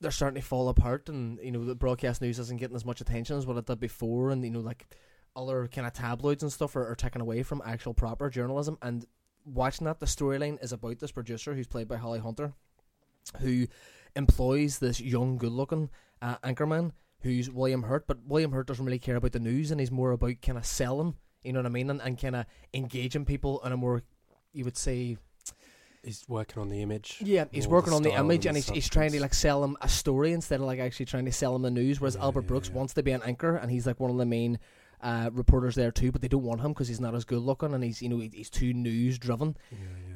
they're 0.00 0.10
starting 0.10 0.40
to 0.40 0.46
fall 0.46 0.68
apart, 0.68 1.08
and 1.08 1.38
you 1.42 1.50
know 1.50 1.64
the 1.64 1.74
broadcast 1.74 2.22
news 2.22 2.38
isn't 2.38 2.58
getting 2.58 2.76
as 2.76 2.84
much 2.84 3.00
attention 3.00 3.36
as 3.36 3.46
what 3.46 3.56
it 3.56 3.66
did 3.66 3.80
before, 3.80 4.30
and 4.30 4.44
you 4.44 4.50
know 4.50 4.60
like 4.60 4.86
other 5.36 5.68
kind 5.68 5.86
of 5.86 5.92
tabloids 5.92 6.42
and 6.42 6.52
stuff 6.52 6.74
are, 6.74 6.88
are 6.90 6.94
taken 6.94 7.20
away 7.20 7.42
from 7.42 7.62
actual 7.64 7.94
proper 7.94 8.30
journalism. 8.30 8.78
And 8.82 9.04
watching 9.44 9.84
that, 9.84 10.00
the 10.00 10.06
storyline 10.06 10.62
is 10.62 10.72
about 10.72 10.98
this 10.98 11.12
producer 11.12 11.54
who's 11.54 11.66
played 11.68 11.86
by 11.88 11.96
Holly 11.96 12.18
Hunter, 12.18 12.54
who 13.38 13.66
employs 14.16 14.78
this 14.78 15.00
young, 15.00 15.38
good-looking 15.38 15.90
uh, 16.22 16.36
anchorman 16.44 16.92
who's 17.20 17.50
William 17.50 17.82
Hurt, 17.82 18.06
but 18.06 18.18
William 18.26 18.52
Hurt 18.52 18.66
doesn't 18.66 18.84
really 18.84 18.98
care 18.98 19.16
about 19.16 19.32
the 19.32 19.40
news, 19.40 19.70
and 19.70 19.78
he's 19.78 19.90
more 19.90 20.12
about 20.12 20.40
kind 20.42 20.56
of 20.58 20.64
selling. 20.66 21.14
You 21.44 21.52
know 21.52 21.60
what 21.60 21.66
I 21.66 21.70
mean, 21.70 21.90
and, 21.90 22.00
and 22.00 22.18
kind 22.20 22.36
of 22.36 22.46
engaging 22.74 23.24
people 23.24 23.60
in 23.64 23.72
a 23.72 23.76
more, 23.76 24.02
you 24.52 24.64
would 24.64 24.76
say, 24.76 25.16
He's 26.02 26.24
working 26.28 26.62
on 26.62 26.70
the 26.70 26.80
image. 26.80 27.18
yeah, 27.20 27.44
he's 27.52 27.68
working 27.68 27.92
on 27.92 28.02
the 28.02 28.14
image, 28.14 28.46
and 28.46 28.56
the 28.56 28.60
he's, 28.60 28.70
he's 28.70 28.88
trying 28.88 29.12
to 29.12 29.20
like 29.20 29.34
sell 29.34 29.62
him 29.62 29.76
a 29.82 29.88
story 29.88 30.32
instead 30.32 30.58
of 30.60 30.66
like 30.66 30.80
actually 30.80 31.04
trying 31.04 31.26
to 31.26 31.32
sell 31.32 31.54
him 31.54 31.60
the 31.60 31.70
news. 31.70 32.00
Whereas 32.00 32.16
Yeah, 32.16 32.22
Albert 32.22 32.42
Brooks 32.46 32.68
yeah. 32.70 32.74
wants 32.76 32.94
to 32.94 33.02
be 33.02 33.10
an 33.10 33.20
anchor, 33.22 33.56
and 33.56 33.70
he's 33.70 33.86
like 33.86 34.00
one 34.00 34.10
of 34.10 34.16
the 34.16 34.24
main 34.24 34.58
uh, 35.02 35.28
reporters 35.32 35.74
there 35.74 35.90
too, 35.90 36.10
but 36.10 36.22
they 36.22 36.28
don't 36.28 36.42
want 36.42 36.62
him 36.62 36.72
because 36.72 36.88
he's 36.88 37.00
not 37.00 37.14
as 37.14 37.26
good 37.26 37.42
looking, 37.42 37.74
and 37.74 37.84
he's 37.84 38.00
you 38.00 38.08
know 38.08 38.18
he's 38.18 38.48
too 38.48 38.72
news 38.72 39.18
driven, 39.18 39.58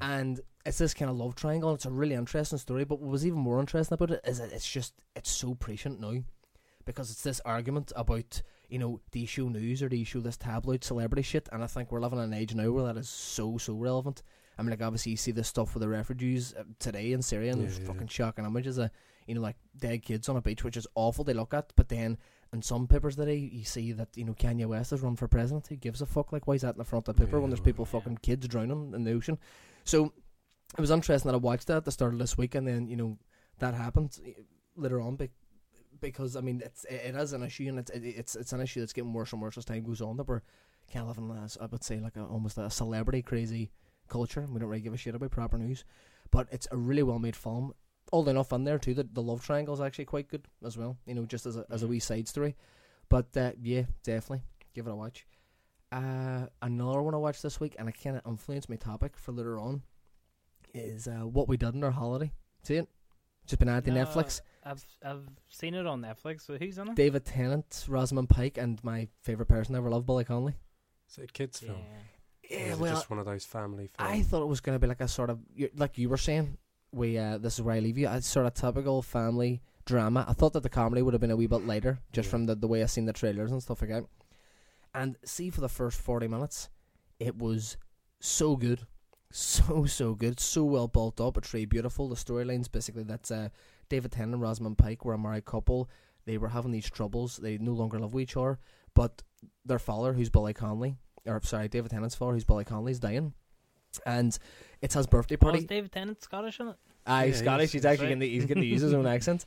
and 0.01 0.41
it's 0.67 0.79
this 0.79 0.95
kind 0.95 1.11
of 1.11 1.17
love 1.17 1.35
triangle. 1.35 1.75
It's 1.75 1.85
a 1.87 1.91
really 1.91 2.15
interesting 2.15 2.59
story, 2.59 2.85
but 2.85 3.01
what 3.01 3.11
was 3.11 3.27
even 3.27 3.39
more 3.39 3.61
interesting 3.61 3.95
about 3.95 4.11
it 4.11 4.21
is 4.27 4.39
that 4.39 4.53
it's 4.53 4.71
just 4.71 4.95
it's 5.15 5.31
so 5.31 5.55
prescient 5.55 6.01
now, 6.01 6.23
because 6.85 7.11
it's 7.11 7.23
this 7.23 7.41
argument 7.45 7.93
about 7.97 8.43
you 8.69 8.79
know 8.79 9.01
do 9.11 9.19
you 9.21 9.27
show 9.27 9.49
news 9.49 9.83
or 9.83 9.89
do 9.89 9.97
you 9.97 10.05
show 10.05 10.21
this 10.21 10.37
tabloid 10.37 10.83
celebrity 10.85 11.23
shit, 11.23 11.49
and 11.53 11.63
I 11.63 11.67
think 11.67 11.93
we're 11.93 12.01
living 12.01 12.19
in 12.19 12.25
an 12.27 12.35
age 12.35 12.55
now 12.55 12.71
where 12.71 12.87
that 12.87 12.99
is 12.99 13.09
so 13.09 13.59
so 13.59 13.75
relevant. 13.75 14.23
I 14.59 14.63
mean, 14.63 14.71
like 14.71 14.83
obviously 14.83 15.11
you 15.11 15.17
see 15.17 15.33
this 15.33 15.49
stuff 15.49 15.75
with 15.75 15.83
the 15.83 15.89
refugees 15.89 16.55
uh, 16.55 16.63
today 16.79 17.13
in 17.13 17.23
Syria, 17.23 17.53
and 17.53 17.61
Yeah, 17.61 17.67
there's 17.67 17.81
yeah. 17.81 17.87
fucking 17.87 18.07
shocking 18.09 18.45
images 18.45 18.79
of 18.79 18.91
you 19.27 19.35
know 19.35 19.41
like 19.41 19.57
dead 19.77 20.03
kids 20.03 20.29
on 20.29 20.37
a 20.37 20.41
beach, 20.41 20.65
which 20.65 20.77
is 20.77 20.87
awful 20.95 21.25
to 21.25 21.35
look 21.35 21.53
at. 21.53 21.73
But 21.77 21.89
then 21.89 22.17
in 22.53 22.63
some 22.63 22.87
papers 22.87 23.17
today, 23.17 23.37
you 23.37 23.65
see 23.65 23.93
that 23.93 24.17
you 24.17 24.25
know 24.25 24.33
Kanye 24.35 24.67
West 24.67 24.93
has 24.93 25.01
run 25.03 25.17
for 25.17 25.29
president. 25.29 25.67
Who 25.67 25.77
gives 25.77 26.01
a 26.01 26.07
fuck? 26.07 26.33
Like 26.33 26.47
why 26.47 26.55
is 26.55 26.63
that 26.63 26.75
in 26.75 26.79
the 26.79 26.85
front 26.85 27.09
of 27.09 27.17
the 27.17 27.25
paper 27.27 27.41
when 27.41 27.51
there's 27.51 27.61
people 27.61 27.85
fucking 27.85 28.19
kids 28.23 28.47
drowning 28.49 28.93
in 28.95 29.05
the 29.05 29.13
ocean? 29.13 29.39
So 29.83 30.13
it 30.77 30.81
was 30.81 30.91
interesting 30.91 31.31
that 31.31 31.37
I 31.37 31.39
watched 31.39 31.69
that 31.69 31.79
at 31.79 31.85
the 31.85 31.93
start 31.93 32.13
of 32.13 32.19
this 32.19 32.37
week, 32.37 32.55
and 32.55 32.67
then 32.67 32.89
you 32.89 32.97
know 32.97 33.19
that 33.59 33.75
happened 33.75 34.19
eh, 34.27 34.33
later 34.77 35.01
on. 35.01 35.17
Be- 35.17 35.31
because 36.01 36.37
I 36.37 36.41
mean, 36.41 36.61
it's 36.65 36.85
it 36.85 37.15
is 37.15 37.33
an 37.33 37.43
issue, 37.43 37.69
and 37.69 37.79
it's 37.79 37.91
it's 37.95 38.37
it's 38.37 38.53
an 38.53 38.61
issue 38.61 38.81
that's 38.81 38.93
getting 38.93 39.13
worse 39.13 39.33
and 39.33 39.41
worse 39.41 39.57
as 39.57 39.65
time 39.65 39.85
goes 39.85 40.01
on. 40.01 40.17
That 40.17 40.29
we're 40.29 40.43
kind 40.93 41.09
of 41.09 41.17
living 41.17 41.43
as 41.43 41.57
I 41.61 41.67
would 41.67 41.85
say 41.85 42.01
like 42.01 42.17
a, 42.17 42.25
almost 42.25 42.59
a 42.59 42.69
celebrity 42.71 43.23
crazy 43.23 43.71
culture. 44.09 44.47
We 44.51 44.61
don't 44.61 44.69
really 44.69 44.83
give 44.83 44.93
a 44.95 44.99
shit 44.99 45.15
about 45.15 45.31
proper 45.31 45.59
news, 45.59 45.85
but 46.31 46.49
it's 46.51 46.69
a 46.71 46.77
really 46.77 47.03
well 47.03 47.19
made 47.19 47.37
film. 47.37 47.73
Old 48.13 48.29
enough 48.29 48.53
in 48.53 48.65
there 48.65 48.79
too 48.79 48.95
that 48.95 49.15
the 49.15 49.23
love 49.23 49.45
triangle 49.45 49.75
is 49.75 49.81
actually 49.81 50.05
quite 50.05 50.29
good 50.29 50.47
as 50.65 50.77
well. 50.77 50.99
You 51.07 51.15
know, 51.15 51.25
just 51.25 51.47
as 51.47 51.57
a 51.57 51.65
as 51.71 51.83
a 51.83 51.87
wee 51.87 52.01
side 52.01 52.29
story. 52.29 52.57
But 53.09 53.37
uh, 53.37 53.53
yeah, 53.61 53.83
definitely 54.03 54.43
give 54.75 54.87
it 54.87 54.93
a 54.93 54.97
watch. 54.97 55.27
Uh, 55.93 56.47
another 56.61 57.03
one 57.03 57.15
I 57.15 57.19
watched 57.19 57.43
this 57.43 57.61
week, 57.61 57.77
and 57.79 57.89
I 57.89 57.93
kind 57.93 58.17
of 58.17 58.23
influenced 58.27 58.69
my 58.69 58.77
topic 58.77 59.17
for 59.17 59.31
later 59.31 59.59
on, 59.59 59.83
is 60.75 61.07
uh, 61.09 61.27
what 61.27 61.49
we 61.49 61.57
did 61.57 61.75
in 61.75 61.83
our 61.85 61.91
holiday. 61.91 62.33
See 62.63 62.75
it? 62.77 62.89
Just 63.47 63.59
been 63.59 63.69
added 63.69 63.85
to 63.87 63.91
No, 63.93 64.05
Netflix. 64.05 64.41
I've 64.65 64.85
I've 65.05 65.29
seen 65.51 65.75
it 65.75 65.87
on 65.87 66.01
Netflix. 66.03 66.43
So 66.43 66.57
who's 66.57 66.79
in 66.79 66.89
it? 66.89 66.95
David 66.97 67.25
Tennant, 67.25 67.85
Rosamund 67.89 68.29
Pike, 68.31 68.59
and 68.59 68.83
my 68.83 69.09
favorite 69.23 69.47
person 69.47 69.75
I 69.75 69.79
ever 69.79 69.91
loved, 69.91 70.07
Billy 70.07 70.25
Connolly. 70.25 70.55
Is 71.11 71.19
it 71.19 71.25
a 71.25 71.27
kids' 71.33 71.61
Yeah. 71.63 71.69
film? 71.69 71.81
Or 71.81 71.85
Yeah, 72.51 72.59
is 72.59 72.79
it 72.79 72.81
well, 72.81 72.95
just 72.95 73.11
one 73.11 73.19
of 73.19 73.27
those 73.27 73.45
family 73.45 73.89
films. 73.97 74.13
I 74.13 74.23
thought 74.23 74.43
it 74.43 74.47
was 74.49 74.61
going 74.61 74.75
to 74.77 74.81
be 74.81 74.87
like 74.87 75.01
a 75.03 75.09
sort 75.09 75.31
of 75.31 75.41
you- 75.55 75.71
like 75.77 75.99
you 75.99 76.09
were 76.09 76.17
saying. 76.17 76.57
We 76.93 77.19
uh, 77.19 77.39
this 77.39 77.55
is 77.55 77.63
where 77.63 77.75
I 77.75 77.81
leave 77.81 77.99
you. 77.99 78.09
A 78.09 78.23
sort 78.23 78.47
of 78.47 78.55
typical 78.55 79.03
family 79.03 79.61
drama. 79.85 80.25
I 80.29 80.33
thought 80.33 80.53
that 80.55 80.63
the 80.63 80.69
comedy 80.71 81.03
would 81.03 81.13
have 81.13 81.21
been 81.21 81.31
a 81.33 81.37
wee 81.37 81.47
bit 81.49 81.67
lighter, 81.67 81.99
just 82.13 82.27
Yeah. 82.29 82.31
from 82.31 82.47
the 82.47 82.55
the 82.55 82.69
way 82.69 82.83
I 82.83 82.87
seen 82.87 83.05
the 83.05 83.13
trailers 83.13 83.51
and 83.53 83.63
stuff 83.63 83.81
like 83.83 83.91
that. 83.91 84.05
And 84.95 85.17
see, 85.25 85.51
for 85.51 85.61
the 85.61 85.69
first 85.69 86.01
forty 86.01 86.29
minutes, 86.29 86.71
it 87.19 87.37
was 87.37 87.77
so 88.21 88.57
good, 88.57 88.87
so 89.31 89.85
so 89.87 90.15
good, 90.15 90.39
so 90.41 90.65
well 90.65 90.89
built 90.89 91.21
up. 91.21 91.37
It's 91.39 91.53
really 91.53 91.67
beautiful. 91.67 92.09
The 92.09 92.17
storylines 92.17 92.71
basically 92.71 93.03
that's 93.05 93.31
uh, 93.31 93.49
David 93.89 94.13
Tennant 94.13 94.35
and 94.35 94.43
Rosamund 94.43 94.79
Pike 94.79 95.05
were 95.05 95.15
a 95.15 95.19
married 95.19 95.45
couple. 95.45 95.89
They 96.27 96.39
were 96.39 96.49
having 96.49 96.71
these 96.73 96.89
troubles. 96.91 97.37
They 97.37 97.59
no 97.59 97.73
longer 97.73 97.99
love 97.99 98.19
each 98.19 98.37
other, 98.37 98.59
but 98.95 99.23
their 99.67 99.79
father, 99.79 100.13
who's 100.13 100.31
Billy 100.31 100.55
Connolly, 100.55 100.97
or 101.27 101.41
sorry, 101.43 101.69
David 101.69 101.91
Tennant's 101.91 102.15
father, 102.15 102.33
who's 102.33 102.45
Billy 102.45 102.65
Connolly, 102.65 102.93
is 102.93 103.01
dying, 103.01 103.35
and 104.07 104.37
it's 104.81 104.95
his 104.95 105.07
birthday 105.07 105.35
Oh, 105.37 105.49
is 105.49 105.53
party. 105.53 105.67
David 105.67 105.93
Tennant 105.93 106.23
Scottish 106.23 106.61
in 106.61 106.69
it? 106.69 106.77
Aye, 107.07 107.27
Yeah, 107.27 107.33
Scottish. 107.35 107.73
he's- 107.73 107.73
He's 107.73 107.85
actually 107.85 108.07
right. 108.07 108.09
getting 108.19 108.21
to, 108.21 108.29
he's 108.29 108.47
getting 108.47 108.63
to 108.63 108.69
use 108.69 108.81
his 108.81 108.95
own 108.95 109.07
accent. 109.07 109.45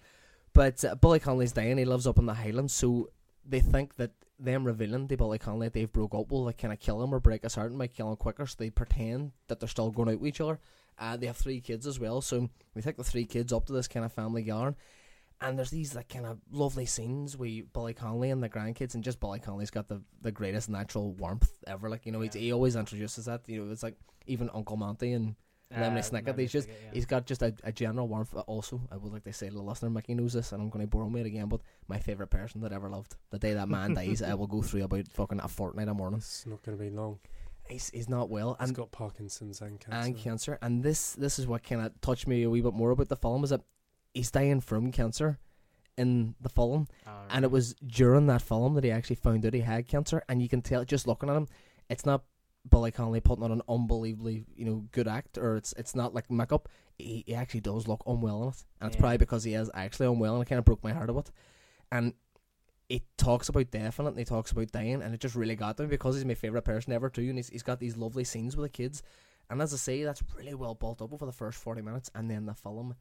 But 0.53 0.83
uh, 0.85 0.93
Billy 0.95 1.19
Connolly's 1.19 1.51
dying. 1.51 1.77
He 1.77 1.85
lives 1.85 2.05
up 2.05 2.19
in 2.19 2.25
the 2.27 2.33
Highlands, 2.35 2.73
so 2.73 3.09
they 3.47 3.60
think 3.62 3.95
that 3.95 4.12
them 4.39 4.65
revealing 4.65 5.07
to 5.07 5.17
Billy 5.17 5.39
Connolly 5.39 5.67
that 5.67 5.73
they've 5.73 5.91
broke 5.91 6.13
up 6.13 6.29
will 6.31 6.43
like 6.45 6.57
kind 6.57 6.73
of 6.73 6.79
kill 6.79 7.01
him 7.01 7.13
or 7.13 7.19
break 7.19 7.43
his 7.43 7.55
heart 7.55 7.69
and 7.69 7.77
might 7.77 7.93
kill 7.93 8.10
him 8.10 8.15
quicker. 8.17 8.45
So 8.45 8.55
they 8.60 8.69
pretend 8.69 9.31
that 9.47 9.60
they're 9.60 9.69
still 9.69 9.89
going 9.89 10.10
out 10.10 10.19
with 10.19 10.27
each 10.29 10.41
other. 10.41 10.60
Uh, 10.99 11.15
they 11.17 11.27
have 11.27 11.38
three 11.38 11.62
kids 11.62 11.86
as 11.88 11.99
well, 11.99 12.21
so 12.21 12.49
we 12.75 12.81
take 12.81 12.97
the 12.97 13.03
three 13.03 13.25
kids 13.25 13.53
up 13.53 13.65
to 13.67 13.73
this 13.73 13.88
kind 13.88 14.05
of 14.05 14.12
family 14.13 14.41
gathering. 14.43 14.75
And 15.39 15.57
there's 15.57 15.69
these 15.69 15.93
like 15.95 16.10
kind 16.10 16.25
of 16.25 16.39
lovely 16.51 16.88
scenes 16.88 17.38
with 17.38 17.71
Billy 17.71 17.93
Connolly 17.93 18.31
and 18.31 18.41
the 18.41 18.49
grandkids, 18.49 18.95
and 18.95 19.03
just 19.03 19.19
Billy 19.19 19.39
Connolly's 19.39 19.69
got 19.69 19.88
the, 19.88 20.01
the 20.21 20.31
greatest 20.31 20.67
natural 20.69 21.12
warmth 21.13 21.51
ever. 21.67 21.89
Like 21.89 22.05
you 22.07 22.12
know, 22.12 22.21
he's, 22.21 22.36
Yeah. 22.36 22.41
he 22.41 22.51
always 22.53 22.75
introduces 22.75 23.25
that. 23.25 23.41
You 23.45 23.63
know, 23.65 23.71
it's 23.71 23.83
like 23.83 23.95
even 24.25 24.49
Uncle 24.53 24.77
Monty 24.77 25.13
and 25.13 25.36
Lemony 25.73 25.97
Uh, 25.97 26.01
Snicket, 26.01 26.23
Lemony 26.34 26.39
he's 26.39 26.51
just- 26.51 26.67
Snicket, 26.69 26.84
yeah. 26.86 26.89
He's 26.93 27.06
got 27.06 27.25
just 27.25 27.41
a, 27.41 27.53
a 27.63 27.71
general 27.71 28.08
warmth. 28.08 28.34
Also, 28.47 28.82
I 28.91 28.97
would 28.97 29.12
like 29.12 29.23
to 29.25 29.34
say 29.34 29.49
to 29.49 29.53
the 29.56 29.62
listener, 29.62 29.89
Mickey 29.89 30.15
knows 30.15 30.34
this, 30.34 30.51
and 30.51 30.62
I'm 30.62 30.69
going 30.69 30.86
to 30.86 30.89
borrow 30.89 31.13
it 31.15 31.25
again. 31.25 31.47
But 31.47 31.62
my 31.88 31.99
favorite 31.99 32.27
person 32.27 32.62
that 32.62 32.71
ever 32.71 32.89
loved. 32.89 33.15
The 33.32 33.39
day 33.39 33.53
that 33.53 33.67
man 33.67 33.93
dies, 33.95 34.21
I 34.21 34.34
will 34.34 34.47
go 34.47 34.62
through 34.62 34.84
about 34.84 35.08
fucking 35.10 35.41
a 35.41 35.47
fortnight 35.47 35.88
of 35.89 35.97
mourning. 35.97 36.19
It's 36.19 36.45
not 36.45 36.63
going 36.63 36.77
to 36.77 36.84
be 36.84 36.89
long. 36.89 37.19
He's 37.69 37.89
he's 37.89 38.08
not 38.08 38.30
well, 38.30 38.56
He's 38.62 38.69
and 38.69 38.77
got 38.77 38.91
Parkinson's 38.91 39.60
and 39.60 39.77
cancer. 39.77 39.99
and 40.08 40.17
cancer. 40.17 40.58
And 40.62 40.84
this 40.84 41.12
this 41.13 41.38
is 41.38 41.47
what 41.47 41.63
kind 41.63 41.82
of 41.82 41.99
touched 41.99 42.25
me 42.25 42.43
a 42.43 42.49
wee 42.49 42.62
bit 42.62 42.73
more 42.73 42.91
about 42.91 43.10
the 43.10 43.17
film 43.17 43.43
is 43.43 43.49
that 43.49 43.60
he's 44.13 44.32
dying 44.32 44.62
from 44.62 44.89
cancer, 44.93 45.38
in 45.97 46.34
the 46.39 46.47
film, 46.47 46.88
and 47.30 47.43
it 47.43 47.51
was 47.51 47.73
during 47.86 48.27
that 48.27 48.41
film 48.41 48.75
that 48.75 48.86
he 48.86 48.91
actually 48.91 49.17
found 49.17 49.45
out 49.45 49.53
he 49.53 49.60
had 49.60 49.86
cancer. 49.86 50.23
And 50.30 50.41
you 50.41 50.47
can 50.47 50.62
tell 50.62 50.86
just 50.86 51.08
looking 51.08 51.27
at 51.30 51.36
him, 51.36 51.47
it's 51.89 52.06
not 52.06 52.23
Billy 52.69 52.91
Connolly 52.91 53.19
putting 53.19 53.43
on 53.43 53.51
an 53.51 53.62
unbelievably 53.69 54.45
you 54.56 54.65
know 54.65 54.86
good 54.91 55.08
act, 55.08 55.38
or 55.38 55.56
it's 55.56 55.73
it's 55.77 55.95
not 55.95 56.13
like 56.13 56.30
makeup. 56.32 56.69
He, 56.97 57.23
he 57.27 57.36
actually 57.36 57.62
does 57.62 57.88
look 57.88 58.01
unwell 58.08 58.43
in 58.43 58.49
it, 58.49 58.65
and 58.82 58.88
it's 58.88 58.95
Yeah. 58.95 59.01
probably 59.01 59.17
because 59.17 59.43
he 59.43 59.53
is 59.53 59.69
actually 59.73 60.08
unwell, 60.08 60.36
and 60.36 60.43
it 60.43 60.49
kind 60.49 60.60
of 60.60 60.65
broke 60.65 60.84
my 60.84 60.93
heart 60.93 61.10
a 61.10 61.13
bit. 61.13 61.32
And 61.91 62.13
it 62.89 63.03
talks 63.17 63.49
about 63.49 63.69
death 63.69 63.99
in 63.99 64.06
it, 64.06 64.10
and 64.10 64.17
he 64.19 64.25
talks 64.25 64.51
about 64.51 64.71
dying, 64.71 65.01
and 65.01 65.13
it 65.13 65.19
just 65.19 65.36
really 65.36 65.56
got 65.56 65.77
to 65.77 65.84
me 65.84 65.89
because 65.89 66.15
he's 66.15 66.25
my 66.25 66.34
favorite 66.34 66.63
person 66.65 66.93
ever 66.93 67.10
too, 67.10 67.23
and 67.30 67.38
he's, 67.38 67.49
he's 67.49 67.63
got 67.63 67.80
these 67.80 67.97
lovely 67.97 68.23
scenes 68.23 68.56
with 68.58 68.63
the 68.65 68.69
kids. 68.69 69.03
And 69.49 69.62
as 69.62 69.73
I 69.73 69.77
say, 69.77 70.03
that's 70.03 70.23
really 70.38 70.53
well 70.56 70.73
built 70.75 71.01
up 71.01 71.13
over 71.13 71.25
the 71.25 71.32
first 71.32 71.60
forty 71.60 71.82
minutes, 71.82 72.10
and 72.15 72.30
then 72.32 72.45
the 72.45 72.53
film 72.53 72.95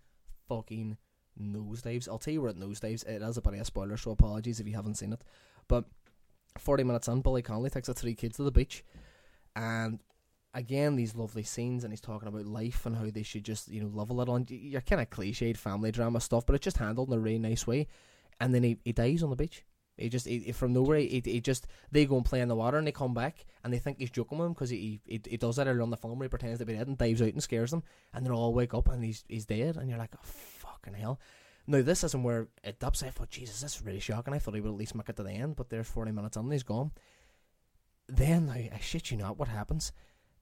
fucking 0.49 0.97
nosedives. 1.41 2.09
I'll 2.09 2.19
tell 2.19 2.35
you 2.35 2.41
where 2.43 2.51
it 2.51 2.59
nosedives. 2.59 3.07
It 3.07 3.23
is 3.23 3.37
a 3.37 3.43
bit 3.43 3.55
of 3.55 3.61
a 3.61 3.65
spoiler, 3.65 3.97
so 3.97 4.11
apologies 4.11 4.61
if 4.61 4.67
you 4.67 4.75
haven't 4.75 4.95
seen 4.97 5.13
it. 5.13 5.23
But 5.69 5.85
forty 6.59 6.85
minutes 6.85 7.09
in, 7.09 7.21
Billy 7.21 7.43
Connolly 7.43 7.71
takes 7.71 7.89
the 7.89 7.95
three 7.95 8.15
kids 8.15 8.37
to 8.37 8.43
the 8.43 8.51
beach, 8.53 8.85
and 9.57 9.99
again 10.55 10.95
these 10.95 11.17
lovely 11.17 11.43
scenes, 11.43 11.83
and 11.83 11.93
he's 11.93 12.01
talking 12.01 12.29
about 12.29 12.47
life 12.47 12.87
and 12.87 12.97
how 12.97 13.11
they 13.11 13.25
should 13.25 13.45
just 13.45 13.69
you 13.69 13.81
know 13.81 13.91
love 13.93 14.11
a 14.11 14.15
little. 14.15 14.37
And 14.37 14.49
y- 14.49 14.59
you're 14.63 14.81
kind 14.83 15.03
of 15.03 15.11
cliched 15.11 15.57
family 15.57 15.91
drama 15.91 16.21
stuff, 16.21 16.47
but 16.47 16.55
it's 16.55 16.65
just 16.65 16.79
handled 16.79 17.09
in 17.09 17.19
a 17.19 17.21
really 17.21 17.39
nice 17.39 17.67
way. 17.67 17.89
And 18.39 18.55
then 18.55 18.63
he, 18.63 18.77
he 18.85 18.93
dies 18.93 19.23
on 19.23 19.31
the 19.31 19.37
beach. 19.37 19.65
He 19.97 20.11
just 20.11 20.27
he, 20.27 20.53
from 20.53 20.75
nowhere. 20.75 20.99
He, 20.99 21.23
he 21.25 21.41
just 21.41 21.67
they 21.91 22.05
go 22.05 22.17
and 22.17 22.25
play 22.25 22.41
in 22.41 22.49
the 22.49 22.55
water, 22.55 22.77
and 22.77 22.87
they 22.87 22.93
come 22.93 23.15
back, 23.15 23.47
and 23.65 23.73
they 23.73 23.79
think 23.79 23.99
he's 23.99 24.11
joking 24.11 24.39
with 24.39 24.47
him 24.47 24.53
because 24.53 24.71
he, 24.71 25.01
he 25.07 25.21
he 25.27 25.37
does 25.39 25.57
that 25.57 25.67
earlier 25.67 25.83
on 25.83 25.91
the 25.91 25.97
film 25.97 26.19
where 26.19 26.27
he 26.27 26.29
pretends 26.29 26.59
to 26.59 26.67
be 26.67 26.75
dead 26.75 26.87
and 26.87 26.99
dives 26.99 27.23
out 27.23 27.33
and 27.33 27.43
scares 27.43 27.71
them, 27.71 27.83
and 28.13 28.27
they 28.27 28.31
all 28.31 28.53
wake 28.53 28.75
up 28.75 28.89
and 28.89 29.03
he's 29.03 29.25
he's 29.27 29.47
dead, 29.47 29.77
and 29.77 29.89
you're 29.89 29.99
like, 29.99 30.15
oh 30.15 30.21
fucking 30.23 30.95
hell. 30.95 31.19
Now 31.67 31.81
this 31.81 32.05
isn't 32.05 32.23
where 32.23 32.49
it 32.63 32.79
dips. 32.79 33.03
I 33.03 33.09
thought, 33.11 33.31
Jesus, 33.31 33.61
this 33.61 33.77
is 33.77 33.83
really 33.83 34.01
shocking. 34.01 34.35
I 34.35 34.39
thought 34.39 34.55
he 34.55 34.61
would 34.61 34.69
at 34.69 34.77
least 34.77 34.95
make 34.95 35.09
it 35.09 35.17
to 35.17 35.23
the 35.23 35.33
end, 35.33 35.57
but 35.57 35.71
there's 35.71 35.89
forty 35.89 36.13
minutes 36.13 36.37
in, 36.37 36.43
and 36.43 36.53
he's 36.53 36.63
gone. 36.63 36.93
Then 38.09 38.49
I, 38.51 38.71
I 38.75 38.79
shit 38.79 39.11
you 39.11 39.17
not, 39.17 39.39
what 39.39 39.49
happens? 39.49 39.93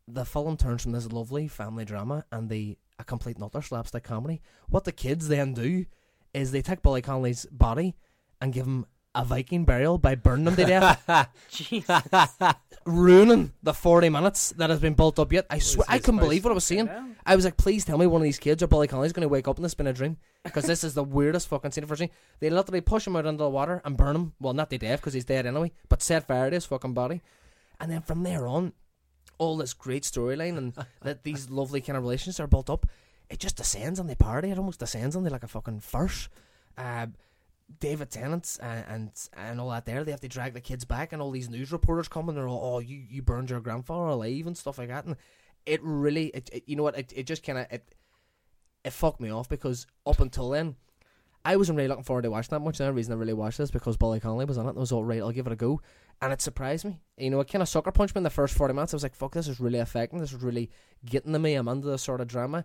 The 0.06 0.24
film 0.24 0.56
turns 0.56 0.82
from 0.82 0.92
this 0.92 1.10
lovely 1.10 1.48
family 1.48 1.84
drama 1.84 2.24
and 2.30 2.48
the 2.48 2.76
a 2.98 3.04
complete 3.04 3.36
and 3.36 3.44
utter 3.44 3.62
slapstick 3.62 4.04
comedy. 4.04 4.40
What 4.68 4.84
the 4.84 4.92
kids 4.92 5.28
then 5.28 5.54
do 5.54 5.86
is 6.32 6.52
they 6.52 6.62
take 6.62 6.82
Billy 6.82 7.02
Connolly's 7.02 7.46
body 7.46 7.94
and 8.40 8.52
give 8.52 8.66
him 8.66 8.86
a 9.14 9.24
Viking 9.24 9.64
burial 9.64 9.96
by 9.96 10.14
burning 10.16 10.46
him 10.48 10.56
to 10.56 10.64
death, 10.64 11.28
Jesus. 11.50 12.02
ruining 12.86 13.52
the 13.62 13.72
forty 13.72 14.08
minutes 14.08 14.52
that 14.56 14.70
has 14.70 14.80
been 14.80 14.94
built 14.94 15.18
up 15.18 15.32
yet. 15.32 15.46
I 15.48 15.58
swear, 15.58 15.86
I 15.88 15.98
couldn't 15.98 16.20
believe 16.20 16.44
what 16.44 16.50
I 16.50 16.54
was 16.54 16.64
seeing. 16.64 16.86
Yeah. 16.86 17.06
I 17.24 17.36
was 17.36 17.44
like, 17.44 17.56
please 17.56 17.84
tell 17.84 17.96
me 17.96 18.06
one 18.06 18.20
of 18.20 18.24
these 18.24 18.38
kids 18.38 18.62
or 18.62 18.66
Billy 18.66 18.86
Connolly's 18.86 19.12
going 19.12 19.22
to 19.22 19.28
wake 19.28 19.48
up 19.48 19.56
and 19.56 19.64
this 19.64 19.74
been 19.74 19.86
a 19.86 19.92
dream. 19.92 20.18
Because 20.42 20.64
this 20.64 20.84
is 20.84 20.92
the 20.92 21.04
weirdest 21.04 21.48
fucking 21.48 21.70
scene 21.70 21.84
I've 21.84 21.90
ever 21.90 21.96
seen. 21.96 22.10
They 22.40 22.50
literally 22.50 22.82
push 22.82 23.06
him 23.06 23.16
out 23.16 23.24
into 23.24 23.42
the 23.42 23.48
water 23.48 23.80
and 23.84 23.96
burn 23.96 24.14
him. 24.14 24.32
Well, 24.40 24.52
not 24.52 24.68
to 24.70 24.78
death 24.78 25.00
because 25.00 25.14
he's 25.14 25.24
dead 25.24 25.46
anyway, 25.46 25.72
but 25.88 26.02
set 26.02 26.26
fire 26.26 26.50
to 26.50 26.56
his 26.56 26.66
fucking 26.66 26.92
body. 26.92 27.22
And 27.80 27.90
then 27.90 28.02
from 28.02 28.22
there 28.22 28.46
on, 28.46 28.72
all 29.38 29.56
this 29.56 29.74
great 29.74 30.04
storyline 30.04 30.56
and 30.56 30.74
that 31.02 31.24
these 31.24 31.50
lovely 31.50 31.80
kind 31.80 31.96
of 31.96 32.02
relations 32.02 32.38
are 32.40 32.46
built 32.46 32.70
up, 32.70 32.86
it 33.28 33.38
just 33.38 33.56
descends 33.56 33.98
on 33.98 34.06
the 34.06 34.16
party. 34.16 34.50
It 34.50 34.58
almost 34.58 34.80
descends 34.80 35.16
on 35.16 35.24
the 35.24 35.30
like 35.30 35.42
a 35.42 35.48
fucking 35.48 35.80
farce. 35.80 36.28
Uh, 36.76 37.06
David 37.80 38.10
Tennant 38.10 38.58
and, 38.62 38.84
and 38.88 39.28
and 39.36 39.60
all 39.60 39.70
that 39.70 39.86
there, 39.86 40.04
they 40.04 40.10
have 40.10 40.20
to 40.20 40.28
drag 40.28 40.52
the 40.52 40.60
kids 40.60 40.84
back, 40.84 41.12
and 41.12 41.22
all 41.22 41.30
these 41.30 41.48
news 41.48 41.72
reporters 41.72 42.08
come 42.08 42.28
and 42.28 42.36
they're 42.36 42.48
all, 42.48 42.76
"Oh, 42.76 42.78
you, 42.78 43.02
you 43.08 43.22
burned 43.22 43.50
your 43.50 43.60
grandfather 43.60 44.08
alive" 44.08 44.46
and 44.46 44.56
stuff 44.56 44.78
like 44.78 44.88
that. 44.88 45.06
And 45.06 45.16
it 45.64 45.80
really, 45.82 46.26
it, 46.26 46.50
it 46.52 46.64
you 46.66 46.76
know 46.76 46.82
what, 46.82 46.98
it, 46.98 47.12
it 47.16 47.26
just 47.26 47.42
kind 47.42 47.58
of 47.58 47.66
it 47.70 47.94
it 48.84 48.92
fucked 48.92 49.20
me 49.20 49.30
off 49.30 49.48
because 49.48 49.86
up 50.06 50.20
until 50.20 50.50
then, 50.50 50.76
I 51.44 51.56
wasn't 51.56 51.76
really 51.76 51.88
looking 51.88 52.04
forward 52.04 52.22
to 52.22 52.30
watching 52.30 52.50
that 52.50 52.60
much. 52.60 52.78
The 52.78 52.84
only 52.84 52.96
reason 52.96 53.12
I 53.12 53.16
really 53.16 53.34
watched 53.34 53.58
this 53.58 53.70
because 53.70 53.96
Billy 53.96 54.18
Connolly 54.18 54.46
was 54.46 54.56
on 54.56 54.66
it. 54.66 54.70
And 54.70 54.78
I 54.78 54.80
was 54.80 54.92
all 54.92 55.04
right. 55.04 55.20
I'll 55.20 55.30
give 55.30 55.46
it 55.46 55.52
a 55.52 55.56
go, 55.56 55.80
and 56.22 56.32
it 56.32 56.40
surprised 56.40 56.84
me. 56.84 57.00
You 57.18 57.30
know, 57.30 57.40
it 57.40 57.48
kind 57.48 57.62
of 57.62 57.68
sucker 57.68 57.92
punched 57.92 58.14
me 58.14 58.20
in 58.20 58.24
the 58.24 58.30
first 58.30 58.54
forty 58.56 58.72
minutes. 58.72 58.94
I 58.94 58.96
was 58.96 59.02
like, 59.02 59.14
"Fuck, 59.14 59.32
this 59.32 59.48
is 59.48 59.60
really 59.60 59.78
affecting. 59.78 60.20
This 60.20 60.32
is 60.32 60.42
really 60.42 60.70
getting 61.04 61.32
to 61.32 61.38
me. 61.38 61.54
I'm 61.54 61.68
under 61.68 61.90
this 61.90 62.02
sort 62.02 62.20
of 62.20 62.28
drama." 62.28 62.64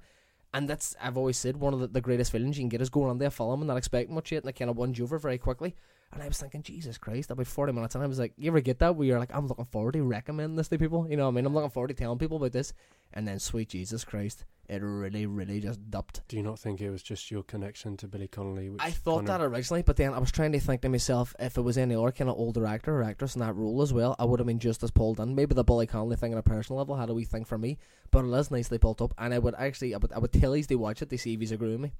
And 0.54 0.68
that's 0.70 0.96
I've 1.02 1.18
always 1.18 1.38
said 1.38 1.58
one 1.58 1.74
of 1.74 1.80
the, 1.80 1.88
the 1.88 2.02
greatest 2.02 2.32
feelings 2.32 2.58
you 2.58 2.63
can 2.63 2.70
get 2.70 2.82
is 2.82 2.89
going 2.89 3.10
on 3.10 3.18
there 3.18 3.30
film 3.30 3.62
and 3.62 3.68
not 3.68 3.78
expecting 3.78 4.15
much 4.15 4.32
yet, 4.32 4.44
and 4.44 4.50
it 4.50 4.56
kind 4.56 4.72
of 4.72 4.78
won 4.78 4.94
you 4.94 5.04
over 5.04 5.20
very 5.20 5.38
quickly. 5.38 5.76
And 6.12 6.24
I 6.24 6.28
was 6.28 6.39
thinking, 6.39 6.63
Jesus 6.63 6.98
Christ, 6.98 7.30
about 7.30 7.45
forty 7.45 7.72
minutes, 7.72 7.93
and 7.93 8.04
I 8.04 8.08
was 8.08 8.17
like, 8.17 8.34
you 8.36 8.50
ever 8.50 8.62
get 8.62 8.80
that 8.80 8.95
where 8.95 9.08
you're 9.08 9.19
like, 9.19 9.34
I'm 9.34 9.48
looking 9.48 9.65
forward 9.65 9.93
to 9.93 10.02
recommending 10.02 10.56
this 10.56 10.67
to 10.69 10.80
people, 10.80 11.08
you 11.08 11.15
know? 11.15 11.26
what 11.26 11.34
I 11.34 11.36
mean, 11.36 11.45
I'm 11.45 11.54
looking 11.54 11.69
forward 11.69 11.89
to 11.89 11.93
telling 11.93 12.17
people 12.17 12.38
about 12.38 12.52
this, 12.52 12.74
and 13.13 13.28
then 13.28 13.38
sweet 13.38 13.69
Jesus 13.69 14.04
Christ, 14.04 14.45
it 14.67 14.82
really, 14.82 15.28
really 15.28 15.60
just 15.60 15.89
dumped. 15.91 16.22
Do 16.28 16.36
you 16.36 16.41
not 16.41 16.58
think 16.58 16.82
it 16.82 16.89
was 16.89 17.04
just 17.04 17.30
your 17.30 17.43
connection 17.43 17.95
to 17.98 18.08
Billy 18.08 18.28
Connolly? 18.28 18.69
Which 18.69 18.82
I 18.82 18.89
thought 18.89 19.26
kind 19.26 19.28
that 19.28 19.41
originally, 19.41 19.84
but 19.84 19.98
then 19.98 20.13
I 20.13 20.19
was 20.19 20.32
trying 20.32 20.52
to 20.54 20.60
think 20.60 20.82
to 20.82 20.89
myself 20.89 21.36
if 21.39 21.58
it 21.58 21.62
was 21.62 21.78
any 21.78 21.95
other 21.95 22.12
kind 22.12 22.30
of 22.30 22.38
older 22.38 22.65
actor 22.65 23.00
or 23.00 23.04
actress 23.04 23.36
in 23.36 23.41
that 23.41 23.56
role 23.56 23.82
as 23.82 23.93
well, 23.93 24.15
I 24.17 24.26
would 24.26 24.39
have 24.39 24.48
been 24.48 24.60
just 24.60 24.84
as 24.84 24.91
pulled 24.91 25.19
in. 25.19 25.36
Maybe 25.36 25.54
the 25.54 25.63
Billy 25.63 25.86
Connolly 25.86 26.15
thing 26.15 26.34
on 26.34 26.39
a 26.39 26.43
personal 26.43 26.80
level 26.80 26.95
had 26.95 27.10
a 27.10 27.13
wee 27.13 27.24
thing 27.24 27.45
for 27.45 27.58
me, 27.58 27.78
but 28.10 28.26
it 28.26 28.32
is 28.32 28.50
nicely 28.50 28.80
built 28.80 29.02
up, 29.02 29.13
and 29.19 29.32
I 29.32 29.39
would 29.39 29.56
actually, 29.60 29.93
I 29.93 29.98
would, 29.98 30.12
I 30.12 30.19
would 30.19 30.34
tell 30.34 30.56
you 30.56 30.63
to 30.63 30.76
watch 30.76 31.04
it 31.04 31.10
to 31.12 31.17
see 31.19 31.34
if 31.36 31.39
he's 31.39 31.52
agree 31.52 31.72
with 31.72 31.82
me, 31.82 31.93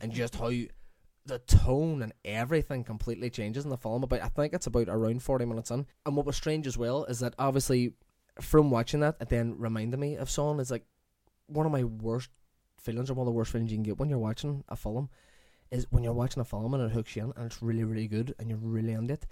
and 0.00 0.12
just 0.12 0.34
how 0.34 0.50
the 1.24 1.38
tone 1.38 2.02
and 2.02 2.12
everything 2.24 2.84
completely 2.84 3.30
changes 3.30 3.64
in 3.64 3.70
the 3.70 3.76
film. 3.76 4.02
About 4.02 4.22
I 4.22 4.28
think 4.28 4.52
it's 4.52 4.66
about 4.66 4.88
around 4.88 5.22
forty 5.22 5.44
minutes 5.44 5.70
in, 5.70 5.86
and 6.04 6.16
what 6.16 6.26
was 6.26 6.36
strange 6.36 6.66
as 6.66 6.78
well 6.78 7.04
is 7.04 7.20
that 7.20 7.34
obviously 7.38 7.94
from 8.40 8.70
watching 8.70 9.00
that, 9.00 9.16
it 9.20 9.28
then 9.28 9.58
reminded 9.58 10.00
me 10.00 10.16
of 10.16 10.30
Son. 10.30 10.58
Is 10.58 10.70
like 10.70 10.84
one 11.46 11.66
of 11.66 11.72
my 11.72 11.84
worst 11.84 12.30
feelings, 12.78 13.10
or 13.10 13.14
one 13.14 13.26
of 13.26 13.32
the 13.32 13.36
worst 13.36 13.52
feelings 13.52 13.70
you 13.70 13.76
can 13.76 13.84
get 13.84 13.98
when 13.98 14.08
you're 14.08 14.18
watching 14.18 14.64
a 14.68 14.76
film 14.76 15.08
is 15.70 15.86
when 15.90 16.04
you're 16.04 16.12
watching 16.12 16.42
a 16.42 16.44
film 16.44 16.74
and 16.74 16.82
it 16.82 16.92
hooks 16.92 17.16
you 17.16 17.22
in 17.22 17.32
and 17.34 17.46
it's 17.46 17.62
really, 17.62 17.82
really 17.82 18.06
good 18.06 18.34
and 18.38 18.50
you're 18.50 18.58
really 18.58 18.92
into 18.92 19.14
it. 19.14 19.26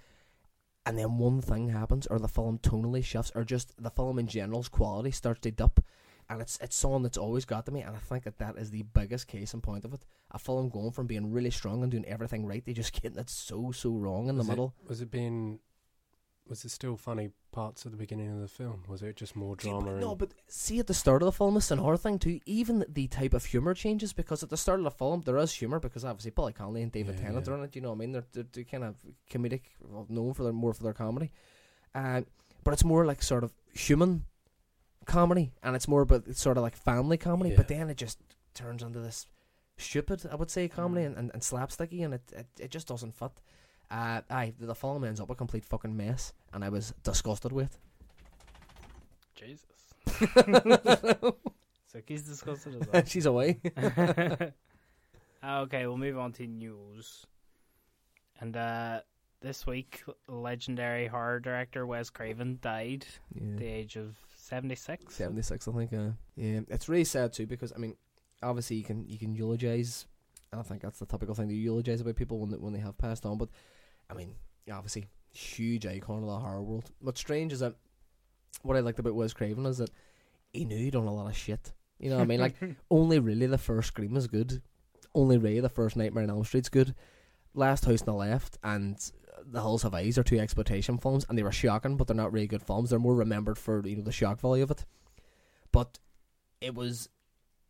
And 0.87 0.97
then 0.97 1.19
one 1.19 1.39
thing 1.39 1.69
happens, 1.69 2.07
or 2.07 2.17
the 2.17 2.27
film 2.27 2.57
tonally 2.57 3.03
shifts, 3.03 3.31
or 3.35 3.43
just 3.43 3.81
the 3.81 3.91
film 3.91 4.17
in 4.17 4.25
general's 4.25 4.67
quality 4.67 5.11
starts 5.11 5.41
to 5.41 5.51
dip. 5.51 5.79
And 6.31 6.41
it's 6.41 6.57
it's 6.61 6.77
something 6.77 7.03
that's 7.03 7.17
always 7.17 7.43
got 7.45 7.65
to 7.65 7.71
me, 7.71 7.81
and 7.81 7.93
I 7.95 7.99
think 7.99 8.23
that 8.23 8.37
that 8.39 8.55
is 8.57 8.71
the 8.71 8.83
biggest 8.83 9.27
case 9.27 9.53
in 9.53 9.59
point 9.59 9.83
of 9.85 9.93
it. 9.93 10.01
A 10.31 10.39
film 10.39 10.69
going 10.69 10.91
from 10.91 11.05
being 11.05 11.29
really 11.31 11.51
strong 11.51 11.83
and 11.83 11.91
doing 11.91 12.05
everything 12.05 12.45
right, 12.47 12.63
they 12.65 12.71
just 12.73 12.93
getting 13.01 13.17
it 13.19 13.29
so 13.29 13.71
so 13.71 13.89
wrong 13.91 14.29
in 14.29 14.37
was 14.37 14.45
the 14.47 14.51
it- 14.51 14.55
middle. 14.55 14.73
was 14.87 15.01
it 15.01 15.11
being? 15.11 15.59
Was 16.47 16.65
it 16.65 16.71
still 16.71 16.97
funny 16.97 17.29
parts 17.51 17.85
at 17.85 17.91
the 17.91 17.97
beginning 17.97 18.29
of 18.31 18.39
the 18.41 18.47
film? 18.47 18.83
Was 18.87 19.03
it 19.03 19.15
just 19.15 19.35
more 19.35 19.55
drama? 19.55 19.91
but 19.91 19.99
no, 19.99 20.15
but 20.15 20.33
see 20.47 20.79
at 20.79 20.87
the 20.87 20.93
start 20.93 21.21
of 21.21 21.25
the 21.27 21.31
film, 21.31 21.55
it's 21.57 21.69
another 21.71 21.97
thing 21.97 22.17
too. 22.17 22.39
Even 22.45 22.83
the 22.89 23.07
type 23.07 23.33
of 23.33 23.45
humor 23.45 23.73
changes 23.73 24.11
because 24.11 24.41
at 24.43 24.49
the 24.49 24.57
start 24.57 24.79
of 24.79 24.83
the 24.85 24.91
film 24.91 25.21
there 25.25 25.37
is 25.37 25.53
humor 25.53 25.79
because 25.79 26.03
obviously 26.03 26.31
Billy 26.31 26.51
Connolly 26.53 26.81
and 26.81 26.91
David 26.91 27.15
Yeah, 27.15 27.25
Tennant 27.27 27.47
yeah. 27.47 27.53
are 27.53 27.57
in 27.57 27.63
it. 27.65 27.75
You 27.75 27.81
know 27.83 27.89
what 27.89 27.95
I 27.95 27.99
mean? 27.99 28.11
They're, 28.13 28.25
they're, 28.33 28.45
they're 28.51 28.63
kind 28.65 28.83
of 28.83 28.95
comedic, 29.29 29.61
well, 29.81 30.05
known 30.09 30.33
for 30.33 30.43
their 30.43 30.51
more 30.53 30.73
for 30.73 30.83
their 30.83 30.93
comedy, 30.93 31.31
uh, 31.93 32.21
but 32.63 32.73
it's 32.73 32.83
more 32.83 33.05
like 33.05 33.21
sort 33.21 33.43
of 33.43 33.53
human 33.73 34.25
comedy, 35.11 35.51
and 35.63 35.75
it's 35.75 35.87
more 35.87 36.01
about 36.01 36.23
it's 36.27 36.41
sort 36.41 36.57
of 36.57 36.63
like 36.63 36.75
family 36.75 37.17
comedy. 37.17 37.53
But 37.55 37.67
then 37.67 37.89
it 37.89 37.97
just 37.97 38.19
turns 38.53 38.81
into 38.83 38.99
this 38.99 39.27
stupid, 39.77 40.21
I 40.31 40.35
would 40.35 40.49
say, 40.51 40.67
comedy 40.67 41.03
Mm. 41.03 41.07
and, 41.07 41.17
and, 41.17 41.31
and 41.33 41.41
slapsticky, 41.41 42.03
and 42.05 42.13
it, 42.13 42.21
it 42.35 42.47
it 42.59 42.71
just 42.71 42.87
doesn't 42.87 43.15
fit. 43.15 43.31
Uh, 43.89 44.21
aye, 44.29 44.53
the 44.59 44.73
film 44.75 45.03
ends 45.03 45.19
up 45.19 45.29
a 45.29 45.35
complete 45.35 45.65
fucking 45.65 45.95
mess, 45.97 46.33
and 46.53 46.63
I 46.63 46.69
was 46.69 46.93
disgusted 47.03 47.51
with. 47.51 47.77
Jesus. 49.35 49.65
So 51.91 51.99
he's 52.07 52.21
disgusted 52.23 52.75
as 52.81 52.87
well. 52.93 53.03
She's 53.05 53.25
away. 53.25 53.59
okay, 55.43 55.85
we'll 55.85 55.97
move 55.97 56.17
on 56.17 56.31
to 56.33 56.47
news. 56.47 57.25
And 58.39 58.55
uh, 58.55 59.01
this 59.41 59.67
week, 59.67 60.01
legendary 60.29 61.07
horror 61.07 61.41
director 61.41 61.85
Wes 61.85 62.09
Craven 62.09 62.59
died 62.61 63.05
at 63.35 63.57
the 63.57 63.65
age 63.65 63.97
of 63.97 64.15
76. 64.51 65.15
76 65.15 65.67
I 65.67 65.71
think 65.71 65.93
uh, 65.93 66.11
yeah. 66.35 66.59
It's 66.67 66.89
really 66.89 67.05
sad 67.05 67.31
too 67.31 67.47
because 67.47 67.71
I 67.73 67.79
mean 67.79 67.95
obviously 68.43 68.75
you 68.75 68.83
can 68.83 69.07
you 69.07 69.17
can 69.17 69.33
eulogize 69.33 70.05
I 70.51 70.61
think 70.61 70.81
that's 70.81 70.99
the 70.99 71.05
typical 71.05 71.33
thing 71.33 71.47
to 71.47 71.55
eulogize 71.55 72.01
about 72.01 72.17
people 72.17 72.37
when 72.39 72.51
they, 72.51 72.57
when 72.57 72.73
they 72.73 72.79
have 72.79 72.97
passed 72.97 73.25
on 73.25 73.37
but 73.37 73.47
I 74.09 74.13
mean 74.13 74.35
obviously 74.71 75.07
huge 75.31 75.85
icon 75.85 76.23
of 76.23 76.27
the 76.27 76.37
horror 76.37 76.61
world. 76.61 76.91
What's 76.99 77.21
strange 77.21 77.53
is 77.53 77.61
that 77.61 77.75
what 78.63 78.75
I 78.75 78.81
liked 78.81 78.99
about 78.99 79.15
Wes 79.15 79.33
Craven 79.33 79.65
is 79.65 79.77
that 79.77 79.89
he 80.51 80.65
knew 80.65 80.77
he'd 80.77 80.91
done 80.91 81.07
a 81.07 81.13
lot 81.13 81.27
of 81.27 81.37
shit 81.37 81.71
you 82.01 82.09
know 82.09 82.17
what 82.17 82.23
I 82.23 82.25
mean? 82.25 82.39
Like 82.39 82.55
only 82.91 83.19
really 83.19 83.45
the 83.45 83.59
first 83.59 83.89
Scream 83.89 84.17
is 84.17 84.27
good. 84.27 84.61
Only 85.13 85.37
really 85.37 85.59
the 85.59 85.69
first 85.69 85.95
Nightmare 85.95 86.23
on 86.23 86.31
Elm 86.31 86.43
Street's 86.43 86.67
good. 86.67 86.95
Last 87.53 87.85
House 87.85 88.01
on 88.01 88.05
the 88.07 88.13
Left 88.13 88.57
and 88.63 88.97
The 89.45 89.61
Hills 89.61 89.83
Have 89.83 89.93
Eyes 89.93 90.17
are 90.17 90.23
two 90.23 90.39
exploitation 90.39 90.97
films 90.97 91.25
and 91.27 91.37
they 91.37 91.43
were 91.43 91.51
shocking 91.51 91.97
but 91.97 92.07
they're 92.07 92.15
not 92.15 92.31
really 92.33 92.47
good 92.47 92.61
films. 92.63 92.89
They're 92.89 92.99
more 92.99 93.15
remembered 93.15 93.57
for 93.57 93.85
you 93.87 93.95
know 93.97 94.03
the 94.03 94.11
shock 94.11 94.39
value 94.39 94.63
of 94.63 94.71
it. 94.71 94.85
But 95.71 95.99
it 96.59 96.75
was 96.75 97.09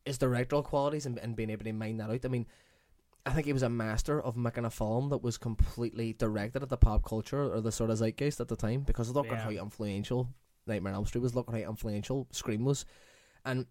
his 0.06 0.18
directorial 0.18 0.64
qualities 0.64 1.06
and, 1.06 1.18
and 1.20 1.36
being 1.36 1.50
able 1.50 1.64
to 1.66 1.74
mine 1.74 1.98
that 1.98 2.10
out. 2.10 2.26
I 2.26 2.28
mean 2.28 2.48
I 3.26 3.30
think 3.32 3.46
he 3.46 3.54
was 3.54 3.62
a 3.62 3.70
master 3.70 4.20
of 4.20 4.36
making 4.36 4.66
a 4.66 4.72
film 4.72 5.10
that 5.10 5.22
was 5.22 5.38
completely 5.38 6.14
directed 6.14 6.64
at 6.64 6.70
the 6.70 6.78
pop 6.78 7.06
culture 7.06 7.54
or 7.54 7.62
the 7.62 7.72
sort 7.72 7.92
of 7.92 8.00
zeitgeist 8.00 8.40
at 8.42 8.48
the 8.48 8.56
time 8.56 8.82
because 8.82 9.12
look 9.12 9.28
at 9.28 9.34
Yeah. 9.34 9.44
how 9.44 9.50
influential 9.52 10.28
Nightmare 10.66 10.94
on 10.94 10.98
Elm 10.98 11.06
Street 11.06 11.22
was 11.22 11.36
look 11.36 11.48
at 11.48 11.54
how 11.54 11.70
influential 11.70 12.28
Scream 12.32 12.66
was. 12.66 12.86
And 13.46 13.68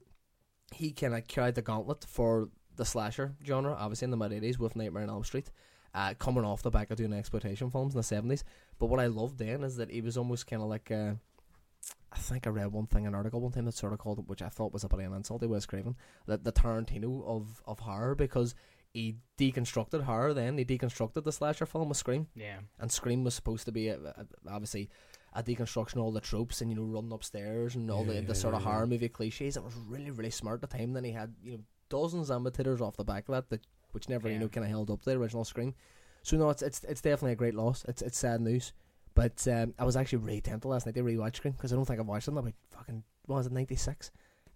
he 0.73 0.93
kind 0.93 1.15
of 1.17 1.27
carried 1.27 1.57
the 1.57 1.63
gauntlet 1.63 2.05
for 2.09 2.49
the 2.77 2.85
slasher 2.85 3.35
genre, 3.45 3.75
obviously 3.75 4.05
in 4.07 4.11
the 4.13 4.17
mid 4.17 4.31
'80s 4.31 4.59
with 4.59 4.77
Nightmare 4.77 5.03
on 5.03 5.11
Elm 5.11 5.25
Street, 5.25 5.51
uh, 5.95 6.15
coming 6.19 6.45
off 6.45 6.63
the 6.63 6.71
back 6.71 6.91
of 6.91 6.97
doing 6.97 7.13
exploitation 7.13 7.71
films 7.71 7.95
in 7.95 7.99
the 7.99 8.03
seventies. 8.05 8.45
But 8.79 8.87
what 8.87 9.01
I 9.01 9.07
loved 9.07 9.39
then 9.39 9.65
is 9.65 9.77
that 9.77 9.91
he 9.91 10.01
was 10.01 10.17
almost 10.17 10.47
kind 10.47 10.63
of 10.63 10.69
like. 10.69 10.91
Uh, 10.91 11.15
I 12.13 12.19
think 12.19 12.47
I 12.47 12.51
read 12.51 12.73
one 12.73 12.87
thing, 12.87 13.07
an 13.07 13.15
article 13.15 13.41
one 13.41 13.53
time 13.53 13.65
that 13.67 13.75
sort 13.75 13.93
of 13.93 14.01
called 14.01 14.19
it, 14.19 14.29
which 14.29 14.43
I 14.43 14.49
thought 14.49 14.73
was 14.73 14.85
a 14.85 14.89
bit 14.89 14.99
of 15.01 15.07
an 15.07 15.15
insult 15.17 15.41
to 15.43 15.49
Wes 15.49 15.65
Craven, 15.65 15.97
that 16.27 16.43
the 16.45 16.53
Tarantino 16.53 17.25
of, 17.25 17.63
of 17.67 17.79
horror 17.79 18.15
because 18.15 18.55
he 18.93 19.17
deconstructed 19.39 20.03
horror. 20.03 20.35
Then 20.35 20.59
he 20.59 20.65
deconstructed 20.65 21.23
the 21.25 21.33
slasher 21.33 21.67
film 21.67 21.89
with 21.89 21.97
Scream, 21.99 22.27
Yeah. 22.35 22.59
and 22.81 22.91
Scream 22.91 23.23
was 23.25 23.35
supposed 23.35 23.65
to 23.67 23.73
be 23.73 23.89
a, 23.89 23.97
a, 23.99 24.27
obviously 24.51 24.91
a 25.33 25.43
deconstruction 25.43 25.95
of 25.95 26.03
all 26.03 26.13
the 26.13 26.21
tropes 26.21 26.61
and 26.61 26.71
you 26.71 26.77
know 26.77 26.83
running 26.83 27.13
upstairs 27.13 27.77
and 27.77 27.89
all 27.91 28.05
Yeah, 28.05 28.15
the, 28.15 28.21
the 28.23 28.27
yeah, 28.29 28.33
sort 28.35 28.55
of 28.55 28.63
yeah, 28.63 28.69
horror 28.73 28.87
movie 28.89 29.09
cliches. 29.09 29.57
It 29.57 29.63
was 29.63 29.75
really 29.89 30.11
really 30.11 30.31
smart 30.31 30.63
at 30.63 30.69
the 30.71 30.77
time. 30.77 30.93
Then 30.93 31.05
he 31.05 31.13
had 31.13 31.33
you 31.43 31.53
know 31.53 31.61
dozens 31.89 32.31
of 32.31 32.41
imitators 32.41 32.81
off 32.81 32.97
the 32.97 33.05
back 33.05 33.29
of 33.29 33.35
that, 33.37 33.49
that 33.51 33.65
which 33.93 34.09
never 34.09 34.29
you 34.31 34.39
know 34.39 34.49
kind 34.49 34.65
of 34.65 34.71
held 34.71 34.91
up 34.91 35.03
the 35.03 35.13
original 35.13 35.45
Scream. 35.45 35.75
So 36.23 36.37
no, 36.37 36.51
it's 36.51 36.63
it's 36.63 36.85
it's 36.85 37.01
definitely 37.01 37.33
a 37.33 37.37
great 37.37 37.55
loss. 37.55 37.85
It's 37.89 38.03
it's 38.03 38.19
sad 38.19 38.41
news. 38.41 38.73
But 39.15 39.47
um, 39.49 39.75
I 39.79 39.85
was 39.85 39.97
actually 39.97 40.19
really 40.19 40.41
tempted 40.41 40.69
last 40.69 40.87
night 40.87 40.95
to 40.95 41.03
rewatch 41.03 41.37
Scream 41.37 41.53
because 41.53 41.73
I 41.73 41.77
don't 41.77 41.85
think 41.85 41.99
I've 42.01 42.07
watched 42.07 42.29
it 42.29 42.33
in 42.33 42.39
about 42.39 42.53
fucking 42.71 43.03
what 43.27 43.37
was 43.37 43.47
it 43.47 43.53
ninety 43.53 43.77
six. 43.77 44.11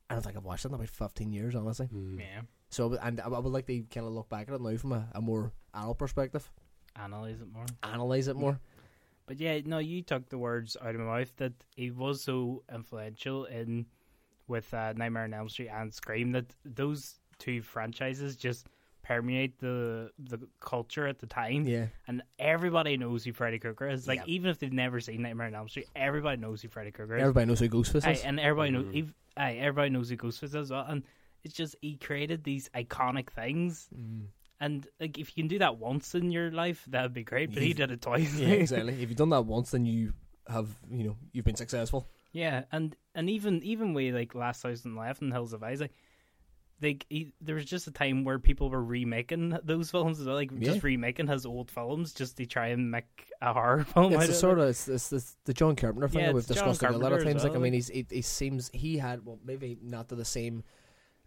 I 0.08 0.14
don't 0.14 0.22
think 0.22 0.36
I've 0.36 0.44
watched 0.44 0.64
it 0.64 0.68
in 0.68 0.74
about 0.74 0.88
fifteen 0.88 1.32
years, 1.32 1.54
honestly. 1.54 1.88
Mm. 1.92 2.18
Yeah. 2.20 2.40
So 2.70 2.96
and 3.02 3.20
I, 3.20 3.24
I 3.24 3.38
would 3.38 3.52
like 3.52 3.66
to 3.66 3.82
kind 3.82 4.06
of 4.06 4.12
look 4.12 4.28
back 4.28 4.48
at 4.48 4.54
it 4.54 4.60
now 4.60 4.76
from 4.76 4.92
a, 4.92 5.08
a 5.14 5.20
more 5.20 5.52
adult 5.74 5.98
perspective, 5.98 6.50
Analyze 6.96 7.40
it 7.40 7.52
more. 7.52 7.66
analyze 7.82 8.28
it 8.28 8.36
more. 8.36 8.60
But 9.26 9.40
yeah, 9.40 9.58
no, 9.64 9.78
you 9.78 10.02
took 10.02 10.28
the 10.28 10.38
words 10.38 10.76
out 10.80 10.94
of 10.94 11.00
my 11.00 11.18
mouth 11.20 11.34
that 11.38 11.54
he 11.74 11.90
was 11.90 12.22
so 12.22 12.62
influential 12.72 13.46
in 13.46 13.86
with 14.48 14.72
uh, 14.74 14.92
Nightmare 14.94 15.24
on 15.24 15.32
Elm 15.34 15.48
Street 15.48 15.68
and 15.70 15.92
Scream 15.92 16.32
that 16.32 16.54
those 16.64 17.18
two 17.38 17.62
franchises 17.62 18.36
just 18.36 18.66
permeate 19.04 19.58
the 19.60 20.10
the 20.18 20.38
culture 20.60 21.06
at 21.06 21.18
the 21.20 21.26
time, 21.26 21.66
Yeah, 21.66 21.86
and 22.08 22.22
everybody 22.38 22.96
knows 22.96 23.22
who 23.24 23.32
Freddy 23.32 23.58
Krueger 23.58 23.88
is. 23.90 24.08
Like 24.08 24.20
Yeah. 24.20 24.34
even 24.34 24.50
if 24.50 24.58
they've 24.58 24.72
never 24.72 24.98
seen 25.00 25.22
Nightmare 25.22 25.46
on 25.48 25.54
Elm 25.54 25.68
Street, 25.68 25.86
everybody 25.94 26.40
knows 26.40 26.62
who 26.62 26.68
Freddy 26.68 26.90
Krueger 26.90 27.16
is. 27.16 27.20
everybody 27.22 27.46
knows 27.46 27.60
who 27.60 27.68
Ghostface 27.68 28.06
Aye, 28.06 28.20
and 28.24 28.40
everybody 28.40 28.70
knows. 28.72 28.86
Mhm. 28.86 28.98
ev- 29.02 29.14
Aye, 29.36 29.54
everybody 29.56 29.90
knows 29.90 30.08
who 30.08 30.16
Ghostface 30.16 30.44
is 30.44 30.54
as 30.56 30.70
well. 30.70 30.84
And 30.88 31.02
it's 31.44 31.54
just 31.54 31.76
he 31.82 31.96
created 31.96 32.42
these 32.44 32.68
iconic 32.74 33.30
things. 33.30 33.88
Mm. 33.94 34.26
And 34.60 34.86
like, 35.00 35.18
if 35.18 35.36
you 35.36 35.42
can 35.42 35.48
do 35.48 35.58
that 35.58 35.76
once 35.78 36.14
in 36.14 36.30
your 36.30 36.50
life, 36.50 36.84
that 36.88 37.02
would 37.02 37.12
be 37.12 37.24
great. 37.24 37.52
But 37.52 37.62
he 37.62 37.68
You've- 37.68 37.78
did 37.78 37.90
it 37.90 38.00
twice. 38.00 38.38
Yeah, 38.38 38.48
exactly. 38.64 38.94
if 39.02 39.08
you've 39.10 39.16
done 39.18 39.30
that 39.30 39.44
once, 39.44 39.72
then 39.72 39.84
you 39.84 40.14
have, 40.48 40.68
you 40.90 41.04
know, 41.04 41.16
you've 41.32 41.44
been 41.44 41.56
successful. 41.56 42.08
Yeah, 42.32 42.64
and 42.72 42.96
and 43.14 43.28
even 43.30 43.62
even 43.62 43.94
way 43.94 44.10
like 44.12 44.34
Last 44.34 44.62
House 44.62 44.84
on 44.86 44.94
the 44.94 45.00
Left 45.00 45.20
and 45.22 45.32
Hills 45.32 45.52
Have 45.52 45.62
Eyes, 45.62 45.80
like 46.82 47.06
he, 47.08 47.32
there 47.40 47.54
was 47.54 47.64
just 47.64 47.86
a 47.86 47.90
time 47.90 48.24
where 48.24 48.38
people 48.38 48.68
were 48.68 48.82
remaking 48.84 49.56
those 49.62 49.90
films 49.90 50.20
like 50.20 50.50
Yeah. 50.52 50.72
just 50.72 50.82
remaking 50.82 51.28
his 51.28 51.46
old 51.46 51.70
films 51.70 52.12
just 52.12 52.36
to 52.38 52.46
try 52.46 52.68
and 52.68 52.90
make 52.90 53.30
a 53.40 53.52
horror 53.52 53.84
film. 53.94 54.12
it's 54.12 54.26
the 54.26 54.32
sort 54.34 54.58
of 54.58 54.68
it's, 54.68 54.88
it's, 54.88 55.12
it's 55.12 55.36
the 55.44 55.54
John 55.54 55.76
Carpenter 55.76 56.08
thing 56.08 56.20
Yeah, 56.20 56.26
that 56.28 56.34
we've 56.34 56.46
discussed 56.46 56.82
a 56.82 56.90
lot 56.90 57.12
of 57.12 57.22
times. 57.24 57.44
Like, 57.44 57.54
I 57.54 57.58
mean, 57.58 57.72
he's 57.72 57.88
he, 57.88 58.06
he 58.10 58.22
seems 58.22 58.70
he 58.74 58.98
had 58.98 59.24
well, 59.24 59.38
maybe 59.44 59.78
not 59.82 60.08
to 60.08 60.14
the 60.14 60.24
same 60.24 60.64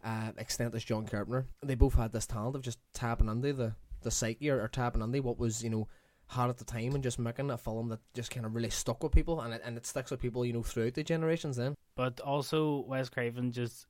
uh, 0.03 0.31
extent 0.37 0.75
as 0.75 0.83
John 0.83 1.05
Carpenter. 1.05 1.47
They 1.63 1.75
both 1.75 1.95
had 1.95 2.11
this 2.11 2.27
talent 2.27 2.55
of 2.55 2.61
just 2.61 2.79
tapping 2.93 3.29
into 3.29 3.53
the 3.53 3.73
the 4.03 4.11
psyche 4.11 4.49
or, 4.49 4.61
or 4.61 4.67
tapping 4.67 5.01
into 5.01 5.21
what 5.21 5.39
was 5.39 5.63
you 5.63 5.69
know 5.69 5.87
hot 6.27 6.49
at 6.49 6.57
the 6.57 6.65
time 6.65 6.93
and 6.93 7.01
just 7.03 7.17
making 7.17 7.49
a 7.49 7.57
film 7.57 7.87
that 7.87 7.99
just 8.13 8.29
kind 8.31 8.45
of 8.45 8.53
really 8.53 8.69
stuck 8.69 9.01
with 9.01 9.13
people 9.13 9.39
and 9.41 9.53
it, 9.53 9.61
and 9.63 9.77
it 9.77 9.85
sticks 9.85 10.11
with 10.11 10.21
people 10.21 10.45
you 10.45 10.51
know 10.53 10.61
throughout 10.61 10.93
the 10.93 11.03
generations. 11.03 11.55
Then 11.55 11.73
But 11.95 12.19
also 12.19 12.83
Wes 12.87 13.09
Craven 13.09 13.51
just 13.53 13.85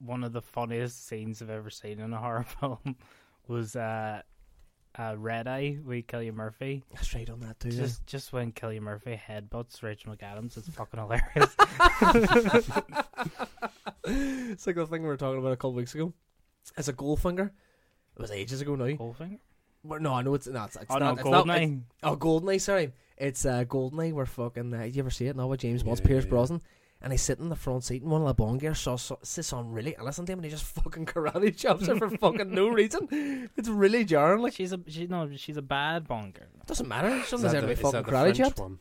one 0.00 0.24
of 0.24 0.32
the 0.32 0.42
funniest 0.42 1.06
scenes 1.06 1.42
I've 1.42 1.50
ever 1.50 1.70
seen 1.70 2.00
in 2.00 2.12
a 2.12 2.18
horror 2.18 2.44
film 2.60 2.96
was 3.46 3.76
uh, 3.76 4.22
uh, 4.98 5.14
Red 5.16 5.46
Eye 5.46 5.78
with 5.84 6.06
Cillian 6.06 6.34
Murphy. 6.34 6.82
straight 7.00 7.30
on 7.30 7.40
that 7.40 7.60
too. 7.60 7.70
Just 7.70 8.06
just 8.06 8.32
when 8.32 8.52
Cillian 8.52 8.80
Murphy 8.82 9.20
headbutts 9.28 9.82
Rachel 9.82 10.14
McAdams, 10.14 10.56
it's 10.56 10.68
fucking 10.68 11.00
hilarious. 11.00 11.34
it's 14.04 14.66
like 14.66 14.76
the 14.76 14.86
thing 14.86 15.02
we 15.02 15.08
were 15.08 15.16
talking 15.16 15.38
about 15.40 15.52
a 15.52 15.56
couple 15.56 15.74
weeks 15.74 15.94
ago. 15.94 16.12
It's 16.76 16.88
a 16.88 16.92
Goldfinger. 16.92 17.46
It 18.16 18.22
was 18.22 18.30
ages 18.30 18.60
ago 18.60 18.74
now. 18.76 18.84
Goldfinger? 18.86 19.38
Well, 19.82 20.00
no, 20.00 20.14
I 20.14 20.22
know 20.22 20.34
it's 20.34 20.46
not. 20.46 20.68
It's, 20.68 20.76
it's 20.76 20.86
Oh 20.90 20.98
no, 20.98 21.06
not. 21.14 21.18
It's 21.20 21.28
not 21.28 21.48
it's- 21.48 21.68
Goldeneye. 21.70 21.80
oh, 22.02 22.16
Goldeneye. 22.16 22.60
Sorry, 22.60 22.92
it's 23.16 23.46
uh, 23.46 23.64
Goldeneye. 23.64 24.12
Where 24.12 24.26
fucking. 24.26 24.74
Uh, 24.74 24.82
you 24.84 25.00
ever 25.00 25.10
see 25.10 25.26
it? 25.26 25.36
No, 25.36 25.46
with 25.46 25.60
James 25.60 25.82
Bond, 25.82 25.98
Yeah, 26.00 26.06
Pierce 26.06 26.24
yeah, 26.24 26.26
yeah. 26.26 26.30
Brosnan, 26.30 26.62
and 27.02 27.12
he's 27.12 27.22
sitting 27.22 27.44
in 27.44 27.50
the 27.50 27.56
front 27.56 27.84
seat, 27.84 28.02
and 28.02 28.10
one 28.10 28.20
of 28.22 28.26
the 28.28 28.34
Bond 28.34 28.60
gears 28.60 28.78
so, 28.78 28.96
so, 28.96 29.18
sits 29.22 29.52
on 29.52 29.70
really. 29.72 29.94
And 29.94 30.04
listen 30.04 30.26
to 30.26 30.32
him, 30.32 30.38
and 30.40 30.44
he 30.44 30.50
just 30.50 30.64
fucking 30.82 31.06
karate 31.06 31.56
chops 31.56 31.86
her 31.86 31.96
for 31.96 32.10
fucking 32.10 32.50
no 32.54 32.68
reason. 32.80 33.48
It's 33.56 33.68
really 33.68 34.04
jarring. 34.04 34.42
Like, 34.42 34.54
She's 34.54 34.72
a 34.72 34.80
she 34.86 35.06
no, 35.06 35.28
she's 35.36 35.56
a 35.56 35.62
bad 35.62 36.06
Bond 36.08 36.34
girl. 36.34 36.46
doesn't 36.66 36.88
matter. 36.88 37.08
Is 37.08 37.26
Sometimes 37.26 37.52
that 37.52 37.52
there 37.52 37.60
the, 37.62 37.66
to 37.68 37.74
be 37.76 37.82
fucking 37.82 37.92
that 38.02 38.06
the 38.06 38.12
karate 38.12 38.22
French 38.22 38.36
chopped. 38.38 38.58
one? 38.60 38.78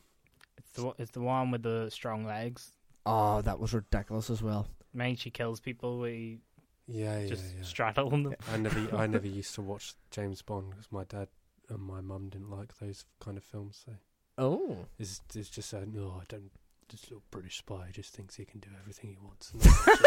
It's 0.57 0.71
the 0.73 0.85
one- 0.85 0.95
it's 0.97 1.11
the 1.11 1.21
one 1.21 1.51
with 1.51 1.63
the 1.63 1.89
strong 1.89 2.25
legs. 2.25 2.73
Oh, 3.05 3.41
that 3.41 3.59
was 3.59 3.73
ridiculous 3.73 4.29
as 4.29 4.43
well. 4.43 4.67
Man, 4.93 5.15
she 5.15 5.29
kills 5.31 5.59
people 5.59 5.99
We 5.99 6.39
Yeah, 6.87 7.19
yeah, 7.19 7.27
just 7.27 7.43
yeah. 7.57 7.63
straddling 7.63 8.23
them. 8.23 8.35
I 8.51 8.57
never, 8.57 8.95
I 8.95 9.07
never 9.15 9.27
used 9.27 9.55
to 9.55 9.61
watch 9.61 9.93
James 10.11 10.41
Bond 10.41 10.71
because 10.71 10.91
my 10.91 11.03
dad 11.05 11.27
and 11.69 11.79
my 11.79 12.01
mum 12.01 12.29
didn't 12.29 12.49
like 12.51 12.77
those 12.79 13.05
kind 13.19 13.37
of 13.37 13.43
films. 13.43 13.83
So 13.85 13.93
Oh, 14.37 14.85
it's, 14.97 15.21
it's 15.35 15.49
just 15.49 15.69
saying, 15.69 15.91
no, 15.93 16.17
I 16.21 16.23
don't. 16.27 16.51
This 16.89 17.03
little 17.03 17.23
British 17.31 17.57
spy 17.59 17.89
just 17.91 18.13
thinks 18.15 18.35
he 18.35 18.45
can 18.45 18.59
do 18.59 18.69
everything 18.79 19.11
he 19.11 19.17
wants. 19.21 19.51
That's- 19.51 19.99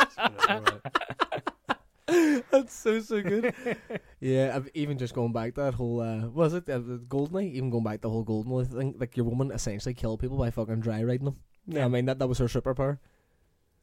It's 0.00 0.14
kind 0.14 0.34
of 0.36 0.50
alright. 0.50 2.44
that's 2.50 2.74
so 2.74 2.98
so 3.00 3.22
good. 3.22 3.54
yeah, 4.20 4.52
I've 4.54 4.68
even 4.74 4.98
just 4.98 5.14
going 5.14 5.32
back 5.32 5.54
to 5.54 5.60
that 5.62 5.74
whole 5.74 6.00
uh, 6.00 6.26
was 6.28 6.54
it 6.54 6.68
uh, 6.68 6.80
Goldeneye? 6.80 7.52
Even 7.52 7.70
going 7.70 7.84
back 7.84 8.00
to 8.00 8.08
the 8.08 8.10
whole 8.10 8.24
Goldeneye 8.24 8.66
thing, 8.66 8.94
like 8.98 9.16
your 9.16 9.26
woman 9.26 9.52
essentially 9.52 9.94
killed 9.94 10.20
people 10.20 10.36
by 10.38 10.50
fucking 10.50 10.80
dry 10.80 11.02
riding 11.04 11.24
them. 11.26 11.36
Yeah, 11.66 11.84
I 11.84 11.88
mean 11.88 12.06
that 12.06 12.18
that 12.18 12.26
was 12.26 12.38
her 12.38 12.46
superpower. 12.46 12.98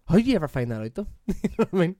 How 0.07 0.15
do 0.15 0.21
you 0.21 0.35
ever 0.35 0.47
find 0.47 0.71
that 0.71 0.81
out 0.81 0.95
though? 0.95 1.07
you 1.27 1.49
know 1.57 1.65
what 1.69 1.73
I 1.73 1.77
mean? 1.77 1.95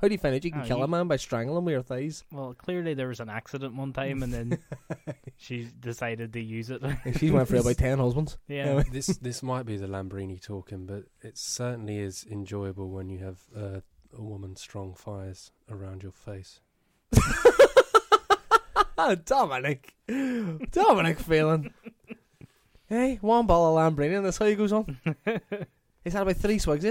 How 0.00 0.08
do 0.08 0.14
you 0.14 0.18
find 0.18 0.34
out 0.34 0.44
you 0.44 0.50
can 0.50 0.62
Oh, 0.62 0.64
kill 0.64 0.78
you- 0.78 0.84
a 0.84 0.88
man 0.88 1.08
by 1.08 1.16
strangling 1.16 1.58
him 1.58 1.64
with 1.64 1.72
your 1.72 1.82
thighs? 1.82 2.24
Well, 2.32 2.54
clearly 2.54 2.94
there 2.94 3.08
was 3.08 3.20
an 3.20 3.28
accident 3.28 3.74
one 3.74 3.92
time, 3.92 4.22
and 4.22 4.32
then 4.32 4.58
she 5.36 5.68
decided 5.78 6.32
to 6.32 6.40
use 6.40 6.70
it. 6.70 6.80
And 6.82 7.18
she 7.18 7.30
went 7.30 7.48
through 7.48 7.60
about 7.60 7.76
ten 7.76 7.98
husbands. 7.98 8.38
yeah, 8.48 8.82
this 8.90 9.08
this 9.18 9.42
might 9.42 9.66
be 9.66 9.76
the 9.76 9.86
Lambrini 9.86 10.40
talking, 10.40 10.86
but 10.86 11.04
it 11.22 11.36
certainly 11.36 11.98
is 11.98 12.24
enjoyable 12.30 12.88
when 12.90 13.10
you 13.10 13.18
have 13.18 13.38
uh, 13.54 13.80
a 14.16 14.22
woman's 14.22 14.60
strong 14.60 14.94
fires 14.94 15.52
around 15.70 16.02
your 16.02 16.12
face. 16.12 16.60
Dominic, 19.24 19.94
Dominic 20.70 21.18
Phelan. 21.20 21.72
hey, 22.88 23.18
one 23.22 23.46
ball 23.46 23.76
of 23.78 23.94
Lambrini, 23.94 24.16
and 24.16 24.26
that's 24.26 24.36
how 24.38 24.46
he 24.46 24.54
goes 24.54 24.72
on. 24.72 24.98
He's 26.04 26.12
had 26.12 26.22
about 26.22 26.36
three 26.36 26.58
swigs 26.58 26.84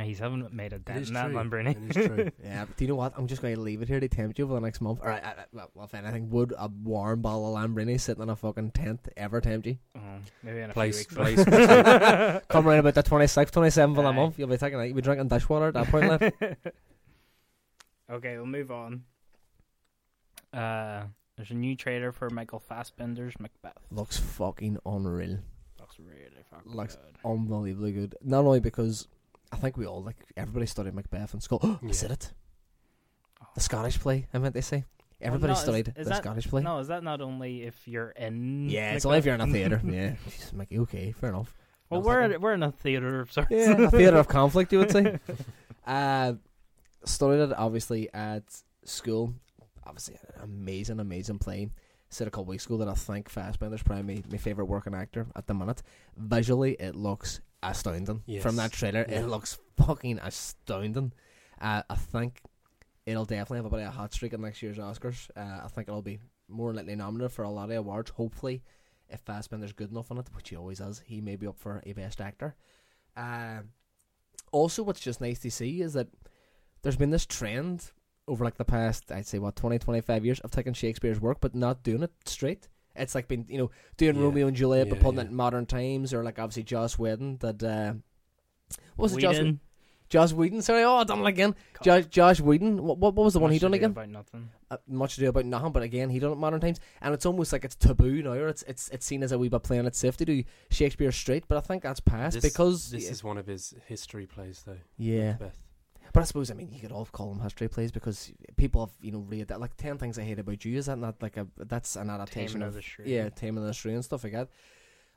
he's 0.00 0.18
haven't 0.20 0.52
made 0.54 0.72
a 0.72 0.78
dent 0.78 1.08
in 1.08 1.14
that 1.14 1.26
true. 1.30 1.34
Lambrini. 1.36 1.90
It 1.90 1.96
is 1.96 2.06
true. 2.06 2.30
Yeah, 2.42 2.64
but 2.64 2.76
do 2.76 2.84
you 2.84 2.88
know 2.88 2.94
what? 2.94 3.12
I'm 3.16 3.26
just 3.26 3.42
going 3.42 3.54
to 3.54 3.60
leave 3.60 3.82
it 3.82 3.88
here 3.88 4.00
to 4.00 4.08
tempt 4.08 4.38
you 4.38 4.46
for 4.46 4.54
the 4.54 4.60
next 4.60 4.80
month. 4.80 5.00
All 5.02 5.06
right, 5.08 5.22
I, 5.22 5.30
I, 5.30 5.44
well, 5.52 5.70
if 5.84 5.94
anything, 5.94 6.30
would 6.30 6.54
a 6.56 6.68
warm 6.68 7.20
bottle 7.20 7.54
of 7.56 7.62
Lambrini 7.62 8.00
sitting 8.00 8.22
in 8.22 8.30
a 8.30 8.36
fucking 8.36 8.70
tent 8.70 9.06
ever 9.16 9.40
tempt 9.42 9.66
you? 9.66 9.76
Oh, 9.94 10.00
maybe 10.42 10.60
in 10.60 10.70
a 10.70 10.72
Place- 10.72 11.04
few 11.06 11.22
weeks. 11.22 11.44
place- 11.44 12.40
Come 12.48 12.66
around 12.66 12.78
about 12.78 12.94
the 12.94 13.02
26th, 13.02 13.50
27th 13.50 13.98
of 13.98 14.04
the 14.04 14.12
month, 14.12 14.38
you'll 14.38 14.48
be 14.48 14.56
taking 14.56 14.80
it. 14.80 14.86
You'll 14.86 14.96
be 14.96 15.02
drinking 15.02 15.28
dishwater 15.28 15.68
at 15.68 15.74
that 15.74 15.88
point. 15.88 16.08
lad. 16.08 16.32
okay, 18.10 18.36
we'll 18.36 18.46
move 18.46 18.70
on. 18.70 19.04
Uh, 20.52 21.04
there's 21.36 21.50
a 21.50 21.54
new 21.54 21.74
trailer 21.76 22.12
for 22.12 22.28
Michael 22.30 22.60
Fassbender's 22.60 23.34
Macbeth. 23.40 23.76
Looks 23.90 24.18
fucking 24.18 24.78
unreal. 24.84 25.38
Looks 25.80 25.96
really 25.98 26.42
fucking 26.50 26.72
Looks 26.72 26.96
good. 26.96 27.14
Unbelievably 27.24 27.92
good. 27.92 28.14
Not 28.22 28.44
only 28.44 28.60
because 28.60 29.08
I 29.52 29.56
think 29.56 29.76
we 29.76 29.86
all, 29.86 30.02
like, 30.02 30.16
everybody 30.36 30.66
studied 30.66 30.94
Macbeth 30.94 31.34
in 31.34 31.40
school. 31.40 31.78
Is 31.82 32.02
Yeah. 32.02 32.06
it 32.08 32.12
it? 32.12 32.32
The 33.54 33.60
Scottish 33.60 34.00
play, 34.00 34.26
I 34.32 34.38
meant 34.38 34.54
to 34.54 34.62
say. 34.62 34.84
Everybody 35.20 35.52
no, 35.52 35.58
studied 35.58 35.88
is 35.96 36.04
the 36.06 36.10
that- 36.10 36.22
Scottish 36.22 36.48
play. 36.48 36.62
No, 36.62 36.78
is 36.78 36.88
that 36.88 37.04
not 37.04 37.20
only 37.20 37.62
if 37.62 37.86
you're 37.86 38.10
in? 38.10 38.68
Yeah, 38.68 38.92
it's 38.94 39.04
Macbeth? 39.04 39.06
only 39.06 39.18
if 39.18 39.24
you're 39.26 39.34
in 39.36 39.40
a 39.40 39.46
theatre. 39.46 39.80
yeah. 39.84 40.14
Jeez, 40.28 40.52
Mickey, 40.52 40.78
okay, 40.80 41.12
fair 41.12 41.28
enough. 41.30 41.54
Well, 41.90 42.02
we're 42.02 42.22
thinking- 42.22 42.40
we're 42.40 42.54
in 42.54 42.62
a 42.62 42.72
theater 42.72 43.20
of 43.20 43.30
sorts. 43.30 43.50
Yeah, 43.50 43.72
a 43.82 43.90
theatre 43.90 44.16
of 44.16 44.26
conflict, 44.28 44.72
you 44.72 44.78
would 44.78 44.90
say. 44.90 45.18
Uh, 45.84 46.34
studied 47.04 47.42
it 47.42 47.52
obviously 47.58 48.08
at 48.14 48.44
school. 48.84 49.34
Obviously, 49.84 50.14
an 50.36 50.44
amazing, 50.44 51.00
amazing 51.00 51.40
play. 51.40 51.68
Said 52.08 52.28
a 52.28 52.30
couple 52.30 52.44
weeks 52.44 52.66
ago 52.66 52.76
that 52.76 52.86
I 52.88 52.94
think 52.94 53.28
Fassbender's 53.28 53.82
probably 53.82 54.14
my, 54.14 54.22
my 54.30 54.36
favorite 54.36 54.66
working 54.66 54.94
actor 54.94 55.26
at 55.34 55.48
the 55.48 55.54
minute. 55.54 55.82
Visually, 56.16 56.74
it 56.74 56.94
looks 56.94 57.40
astounding. 57.62 58.22
Yes. 58.26 58.42
From 58.42 58.56
that 58.56 58.72
trailer, 58.72 59.04
Yeah. 59.08 59.20
it 59.20 59.26
looks 59.28 59.58
fucking 59.76 60.18
astounding. 60.20 61.12
Uh, 61.60 61.82
I 61.88 61.94
think 61.94 62.40
it'll 63.06 63.24
definitely 63.24 63.58
have 63.58 63.66
about 63.66 63.80
a 63.80 63.90
hot 63.90 64.12
streak 64.12 64.32
at 64.34 64.40
next 64.40 64.62
year's 64.62 64.78
Oscars. 64.78 65.30
Uh, 65.36 65.64
I 65.64 65.68
think 65.68 65.88
it'll 65.88 66.02
be 66.02 66.20
more 66.48 66.72
likely 66.74 66.94
nominated 66.96 67.32
for 67.32 67.42
a 67.44 67.50
lot 67.50 67.70
of 67.70 67.76
awards. 67.76 68.10
Hopefully, 68.10 68.62
if 69.08 69.20
Fassbender's 69.20 69.72
good 69.72 69.90
enough 69.90 70.10
on 70.10 70.18
it, 70.18 70.28
which 70.34 70.48
he 70.50 70.56
always 70.56 70.80
is, 70.80 71.02
he 71.06 71.20
may 71.20 71.36
be 71.36 71.46
up 71.46 71.58
for 71.58 71.82
a 71.86 71.92
Best 71.92 72.20
Actor. 72.20 72.54
Uh, 73.16 73.60
also, 74.50 74.82
what's 74.82 75.00
just 75.00 75.20
nice 75.20 75.38
to 75.40 75.50
see 75.50 75.80
is 75.82 75.92
that 75.94 76.08
there's 76.82 76.96
been 76.96 77.10
this 77.10 77.26
trend 77.26 77.90
over 78.28 78.44
like 78.44 78.56
the 78.56 78.64
past, 78.64 79.10
I'd 79.10 79.26
say 79.26 79.38
what 79.38 79.56
20, 79.56 79.78
25 79.78 80.24
years 80.24 80.40
of 80.40 80.50
taking 80.50 80.72
Shakespeare's 80.74 81.20
work 81.20 81.38
but 81.40 81.54
not 81.54 81.82
doing 81.82 82.02
it 82.02 82.12
straight. 82.24 82.68
It's 82.94 83.14
like 83.14 83.28
been 83.28 83.46
you 83.48 83.58
know 83.58 83.70
doing 83.96 84.16
Yeah. 84.16 84.22
Romeo 84.22 84.46
and 84.48 84.56
Juliet 84.56 84.88
but 84.88 84.96
Yeah, 84.98 85.02
putting 85.02 85.18
yeah. 85.18 85.24
it 85.24 85.28
in 85.30 85.34
modern 85.36 85.66
times 85.66 86.12
or 86.14 86.22
like 86.24 86.38
obviously 86.38 86.62
Joss 86.64 86.98
Whedon 86.98 87.38
that 87.38 87.62
uh, 87.62 87.94
what 88.96 89.04
was 89.04 89.16
it 89.16 89.20
Joss 89.20 89.36
Whedon. 89.36 89.60
Joss 90.08 90.32
Whedon? 90.34 90.60
Sorry, 90.60 90.84
oh 90.84 90.96
I 90.96 91.04
done 91.04 91.20
it 91.20 91.26
again. 91.26 91.54
God. 91.72 91.82
Josh 91.84 92.06
Josh 92.06 92.40
Whedon. 92.40 92.82
What, 92.82 92.98
what 92.98 93.14
what 93.14 93.24
was 93.24 93.32
the 93.32 93.40
one 93.40 93.50
he 93.50 93.58
done 93.58 93.72
ado 93.72 93.76
again? 93.78 93.90
About 93.92 94.08
nothing. 94.10 94.50
uh, 94.70 94.76
much 94.86 95.14
to 95.14 95.20
do 95.22 95.28
about 95.30 95.46
nothing, 95.46 95.72
but 95.72 95.82
again, 95.82 96.10
he 96.10 96.18
done 96.18 96.32
it 96.32 96.36
modern 96.38 96.60
times, 96.60 96.80
and 97.00 97.14
it's 97.14 97.24
almost 97.24 97.50
like 97.50 97.64
it's 97.64 97.74
taboo 97.76 98.22
now, 98.22 98.32
or 98.32 98.48
it's 98.48 98.62
it's 98.64 98.90
it's 98.90 99.06
seen 99.06 99.22
as 99.22 99.32
a 99.32 99.38
wee 99.38 99.48
bit 99.48 99.62
playing 99.62 99.86
it 99.86 99.94
safe 99.96 100.18
to 100.18 100.26
do 100.26 100.44
Shakespeare 100.70 101.10
straight. 101.12 101.48
But 101.48 101.56
I 101.56 101.60
think 101.62 101.82
that's 101.82 102.00
past 102.00 102.34
This- 102.34 102.52
because 102.52 102.90
This 102.90 103.08
is 103.10 103.24
one 103.24 103.38
of 103.38 103.46
his 103.46 103.72
history 103.86 104.26
plays, 104.26 104.62
though. 104.66 104.76
yeah. 104.98 105.30
Macbeth. 105.32 105.56
But 106.12 106.20
I 106.20 106.24
suppose 106.24 106.50
I 106.50 106.54
mean 106.54 106.70
you 106.72 106.80
could 106.80 106.92
all 106.92 107.06
call 107.06 107.30
them 107.32 107.40
history 107.42 107.68
plays 107.68 107.90
because 107.90 108.30
people 108.56 108.86
have 108.86 108.94
you 109.00 109.12
know 109.12 109.20
read 109.20 109.48
that 109.48 109.60
like 109.60 109.76
Ten 109.76 109.96
Things 109.98 110.18
I 110.18 110.22
Hate 110.22 110.38
About 110.38 110.64
You. 110.64 110.76
Is 110.78 110.86
that 110.86 110.98
not 110.98 111.22
like 111.22 111.36
a 111.36 111.46
that's 111.56 111.96
an 111.96 112.10
adaptation 112.10 112.60
Taming 112.60 112.68
of, 112.68 112.74
the 112.74 112.82
Shrew. 112.82 113.04
yeah 113.06 113.28
Taming 113.30 113.62
of 113.62 113.66
the 113.66 113.72
Shrew 113.72 113.92
and 113.94 114.04
stuff 114.04 114.24
like 114.24 114.32
that. 114.34 114.48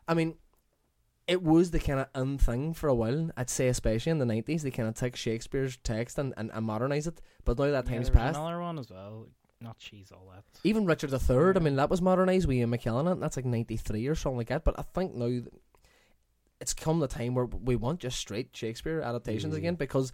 I 0.08 0.14
mean. 0.14 0.36
It 1.28 1.42
was 1.42 1.72
the 1.72 1.80
kind 1.80 2.00
of 2.00 2.08
un 2.14 2.38
thing 2.38 2.76
for 2.76 2.88
a 2.88 2.94
while. 2.94 3.32
I'd 3.36 3.50
say, 3.50 3.68
especially 3.68 4.12
in 4.12 4.20
the 4.20 4.28
nineties, 4.28 4.62
they 4.62 4.70
kind 4.70 4.88
of 4.88 4.94
take 4.94 5.16
Shakespeare's 5.16 5.76
text 5.78 6.20
and, 6.20 6.36
and, 6.38 6.52
and 6.54 6.64
modernize 6.64 7.08
it. 7.08 7.20
But 7.44 7.58
now 7.58 7.66
that 7.72 7.86
Yeah, 7.88 7.94
time's 7.96 8.12
passed. 8.12 8.38
Another 8.38 8.62
one 8.62 8.78
as 8.78 8.92
well. 8.92 9.26
Not 9.60 9.80
cheese 9.80 10.12
all 10.12 10.32
that. 10.36 10.44
Even 10.64 10.86
Richard 10.86 11.12
III, 11.12 11.54
I 11.56 11.60
mean, 11.62 11.78
that 11.78 11.90
was 11.90 12.00
modernised 12.00 12.46
with 12.46 12.58
Ian 12.58 12.70
McKellen, 12.70 13.12
and 13.12 13.24
that's 13.24 13.38
like 13.38 13.46
93 13.46 14.06
or 14.06 14.14
something 14.14 14.38
like 14.38 14.50
that. 14.50 14.64
But 14.64 14.78
I 14.78 14.84
think 14.84 15.16
now 15.16 15.42
it's 16.62 16.76
come 16.76 17.00
the 17.00 17.08
time 17.08 17.34
where 17.34 17.46
we 17.46 17.76
want 17.76 18.02
just 18.02 18.20
straight 18.20 18.50
Shakespeare 18.56 19.02
adaptations 19.02 19.56
Mm. 19.56 19.58
again 19.58 19.76
because 19.76 20.14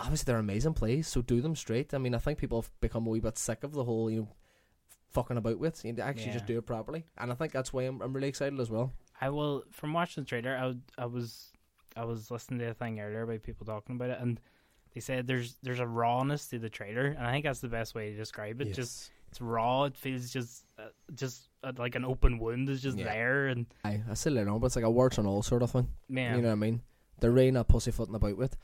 obviously 0.00 0.24
they're 0.30 0.40
amazing 0.40 0.74
plays, 0.74 1.06
so 1.08 1.22
do 1.22 1.40
them 1.40 1.54
straight. 1.54 1.94
I 1.94 1.98
mean, 1.98 2.14
I 2.14 2.18
think 2.18 2.38
people 2.38 2.60
have 2.62 2.70
become 2.80 3.06
a 3.06 3.10
wee 3.10 3.20
bit 3.20 3.38
sick 3.38 3.62
of 3.62 3.72
the 3.72 3.84
whole, 3.84 4.10
you 4.10 4.20
know, 4.20 4.28
fucking 5.10 5.36
about 5.36 5.58
with. 5.58 5.84
You 5.84 5.94
actually 6.00 6.32
just 6.32 6.46
do 6.46 6.58
it 6.58 6.66
properly. 6.66 7.04
And 7.18 7.30
I 7.30 7.34
think 7.34 7.52
that's 7.52 7.72
why 7.72 7.82
I'm, 7.82 8.00
I'm 8.00 8.12
really 8.12 8.28
excited 8.28 8.58
as 8.60 8.70
well. 8.70 8.92
I 9.20 9.28
will 9.30 9.64
from 9.70 9.92
watching 9.92 10.24
the 10.24 10.28
trailer. 10.28 10.56
I 10.56 11.02
I 11.02 11.06
was 11.06 11.52
I 11.96 12.04
was 12.04 12.30
listening 12.30 12.60
to 12.60 12.70
a 12.70 12.74
thing 12.74 13.00
earlier 13.00 13.22
about 13.22 13.42
people 13.42 13.66
talking 13.66 13.96
about 13.96 14.10
it, 14.10 14.18
and 14.20 14.40
they 14.94 15.00
said 15.00 15.26
there's 15.26 15.56
there's 15.62 15.80
a 15.80 15.86
rawness 15.86 16.46
to 16.48 16.58
the 16.58 16.70
trailer, 16.70 17.06
and 17.06 17.26
I 17.26 17.30
think 17.32 17.44
that's 17.44 17.60
the 17.60 17.68
best 17.68 17.94
way 17.94 18.10
to 18.10 18.16
describe 18.16 18.60
it. 18.62 18.68
Yes. 18.68 18.76
Just 18.76 19.10
it's 19.28 19.40
raw. 19.40 19.84
It 19.84 19.96
feels 19.96 20.30
just 20.30 20.64
uh, 20.78 20.88
just 21.14 21.48
uh, 21.62 21.72
like 21.76 21.94
an 21.96 22.04
open 22.04 22.38
wound 22.38 22.68
is 22.70 22.80
just 22.82 22.96
Yeah. 22.96 23.04
there, 23.04 23.46
and 23.48 23.66
I, 23.84 24.00
I 24.10 24.14
still 24.14 24.34
don't 24.34 24.46
know, 24.46 24.58
but 24.58 24.66
it's 24.66 24.76
like 24.76 24.84
a 24.86 24.90
words 24.90 25.18
and 25.18 25.26
all 25.28 25.42
sort 25.42 25.62
of 25.62 25.70
thing. 25.70 25.88
man, 26.08 26.36
You 26.36 26.42
know 26.42 26.48
what 26.48 26.52
I 26.54 26.56
mean? 26.56 26.80
They're 27.20 27.30
really 27.30 27.50
not 27.50 27.68
pussyfooting 27.68 28.14
about 28.14 28.38
with. 28.38 28.56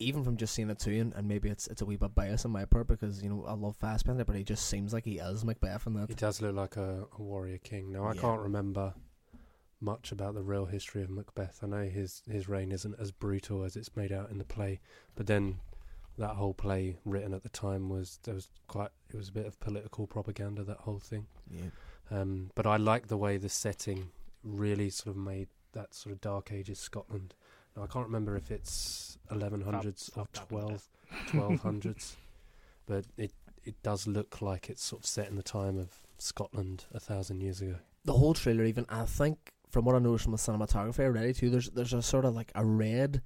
Even 0.00 0.24
from 0.24 0.36
just 0.36 0.54
seeing 0.54 0.70
it 0.70 0.78
too, 0.78 0.92
and, 1.00 1.14
and 1.14 1.28
maybe 1.28 1.48
it's 1.48 1.66
it's 1.68 1.80
a 1.80 1.86
wee 1.86 1.96
bit 1.96 2.14
bias 2.14 2.44
on 2.44 2.50
my 2.50 2.64
part 2.64 2.88
because 2.88 3.22
you 3.22 3.28
know 3.28 3.44
I 3.46 3.52
love 3.54 3.76
Fassbender, 3.76 4.24
but 4.24 4.34
he 4.36 4.42
just 4.42 4.66
seems 4.68 4.92
like 4.92 5.04
he 5.04 5.18
is 5.18 5.44
Macbeth 5.44 5.86
in 5.86 5.94
that. 5.94 6.08
He 6.08 6.14
does 6.14 6.42
look 6.42 6.54
like 6.54 6.76
a, 6.76 7.06
a 7.16 7.22
warrior 7.22 7.58
king. 7.58 7.92
Now, 7.92 8.04
I 8.04 8.14
Yeah. 8.14 8.20
can't 8.20 8.40
remember 8.40 8.94
much 9.80 10.12
about 10.12 10.34
the 10.34 10.42
real 10.42 10.66
history 10.66 11.02
of 11.02 11.10
Macbeth. 11.10 11.60
I 11.62 11.66
know 11.66 11.84
his, 11.84 12.22
his 12.30 12.48
reign 12.48 12.72
isn't 12.72 12.98
as 12.98 13.12
brutal 13.12 13.64
as 13.64 13.76
it's 13.76 13.94
made 13.94 14.12
out 14.12 14.30
in 14.30 14.38
the 14.38 14.44
play, 14.44 14.80
but 15.14 15.26
then 15.26 15.60
that 16.16 16.36
whole 16.36 16.54
play 16.54 16.96
written 17.04 17.34
at 17.34 17.42
the 17.42 17.48
time 17.50 17.88
was 17.88 18.18
there 18.22 18.34
was 18.34 18.48
quite 18.68 18.90
it 19.12 19.16
was 19.16 19.28
a 19.28 19.32
bit 19.32 19.46
of 19.46 19.58
political 19.60 20.06
propaganda 20.06 20.64
that 20.64 20.78
whole 20.78 21.00
thing. 21.00 21.26
Yeah. 21.50 21.66
Um, 22.10 22.50
but 22.54 22.66
I 22.66 22.76
like 22.78 23.08
the 23.08 23.16
way 23.16 23.36
the 23.36 23.48
setting 23.48 24.10
really 24.42 24.90
sort 24.90 25.16
of 25.16 25.22
made 25.22 25.48
that 25.72 25.92
sort 25.94 26.12
of 26.14 26.20
dark 26.20 26.52
ages 26.52 26.78
Scotland. 26.78 27.34
Now, 27.76 27.82
I 27.82 27.86
can't 27.86 28.06
remember 28.06 28.36
if 28.36 28.50
it's 28.50 29.18
1100s 29.30 29.98
Stop- 29.98 30.26
or 30.26 30.28
stop 30.32 30.48
12, 30.48 30.88
1200s, 31.28 32.14
but 32.86 33.04
it 33.16 33.32
it 33.64 33.82
does 33.82 34.06
look 34.06 34.42
like 34.42 34.68
it's 34.68 34.84
sort 34.84 35.02
of 35.02 35.06
set 35.06 35.28
in 35.28 35.36
the 35.36 35.42
time 35.42 35.78
of 35.78 35.88
Scotland 36.18 36.84
a 36.92 37.00
thousand 37.00 37.40
years 37.40 37.60
ago. 37.62 37.76
the 38.04 38.12
whole 38.12 38.34
trailer 38.34 38.64
even 38.64 38.84
I 38.88 39.06
think 39.06 39.38
from 39.70 39.84
what 39.86 39.96
I 39.96 39.98
noticed 39.98 40.24
from 40.24 40.32
the 40.32 40.38
cinematography 40.38 41.00
already 41.00 41.32
too 41.32 41.48
there's 41.50 41.70
there's 41.70 41.92
a 41.94 42.02
sort 42.02 42.24
of 42.26 42.34
like 42.34 42.52
a 42.54 42.64
red 42.64 43.22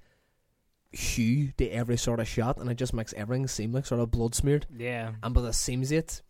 hue 0.91 1.51
to 1.57 1.67
every 1.69 1.97
sort 1.97 2.19
of 2.19 2.27
shot 2.27 2.57
and 2.57 2.69
it 2.71 2.75
just 2.75 2.93
makes 2.93 3.13
everything 3.13 3.47
seem 3.47 3.71
like 3.73 3.85
sort 3.85 4.01
of 4.01 4.09
blood 4.11 4.33
smeared. 4.33 4.65
Yeah, 4.75 5.11
and 5.21 5.33
by 5.33 5.41
the 5.41 5.53
seams 5.53 5.91
it 5.91 6.21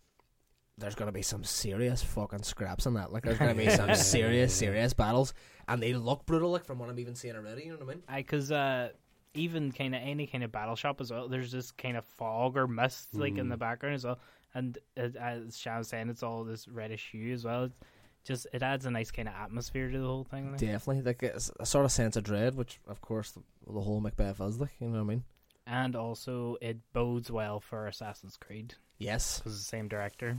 there's 0.80 0.94
gonna 0.94 1.12
be 1.12 1.22
some 1.22 1.44
serious 1.44 2.02
fucking 2.02 2.42
scraps 2.42 2.86
in 2.86 2.94
that 2.94 3.12
like 3.12 3.22
there's 3.22 3.38
gonna 3.38 3.54
be 3.54 3.70
some 3.70 3.94
serious 3.94 4.52
serious 4.54 4.92
battles 4.92 5.32
and 5.68 5.82
they 5.82 5.92
look 5.94 6.26
brutal 6.26 6.50
like 6.50 6.64
from 6.64 6.78
what 6.78 6.88
I'm 6.88 6.98
even 6.98 7.14
seeing 7.14 7.36
already 7.36 7.62
you 7.64 7.70
know 7.72 7.76
what 7.76 7.84
I 7.84 7.94
mean 7.94 8.02
I 8.08 8.16
because 8.18 8.50
uh, 8.50 8.90
even 9.34 9.70
kind 9.72 9.94
of 9.94 10.02
any 10.02 10.26
kind 10.26 10.42
of 10.42 10.50
battle 10.50 10.74
shop 10.74 11.00
as 11.00 11.12
well. 11.12 11.28
There's 11.28 11.52
this 11.52 11.70
kind 11.70 11.96
of 11.96 12.04
fog 12.04 12.56
or 12.56 12.66
mist 12.66 13.14
like 13.14 13.38
in 13.38 13.46
Mm. 13.46 13.50
the 13.50 13.56
background 13.56 13.94
as 13.94 14.04
well, 14.04 14.18
and 14.54 14.76
it, 14.96 15.14
as 15.14 15.56
Sean 15.56 15.78
was 15.78 15.86
saying, 15.88 16.08
it's 16.08 16.24
all 16.24 16.42
this 16.42 16.66
reddish 16.66 17.10
hue 17.12 17.32
as 17.32 17.44
well. 17.44 17.64
It 17.64 17.72
just 18.24 18.48
it 18.52 18.62
adds 18.64 18.86
a 18.86 18.90
nice 18.90 19.12
kind 19.12 19.28
of 19.28 19.34
atmosphere 19.34 19.88
to 19.88 19.98
the 19.98 20.04
whole 20.04 20.24
thing. 20.24 20.46
I 20.46 20.56
think. 20.56 20.72
definitely 20.72 21.02
like 21.02 21.22
it's 21.22 21.48
a 21.60 21.64
sort 21.66 21.84
of 21.84 21.92
sense 21.92 22.16
of 22.16 22.24
dread 22.24 22.56
which 22.56 22.80
of 22.88 23.00
course 23.00 23.30
the, 23.30 23.42
the 23.72 23.80
whole 23.80 24.00
Macbeth 24.00 24.40
is 24.40 24.58
like 24.60 24.72
you 24.80 24.88
know 24.88 24.94
what 24.94 25.00
I 25.00 25.14
mean 25.14 25.24
and 25.66 25.94
also 25.94 26.56
it 26.60 26.78
bodes 26.92 27.30
well 27.30 27.60
for 27.60 27.86
Assassin's 27.86 28.36
Creed 28.36 28.74
yes 28.98 29.38
because 29.38 29.56
the 29.56 29.62
same 29.64 29.86
director, 29.86 30.38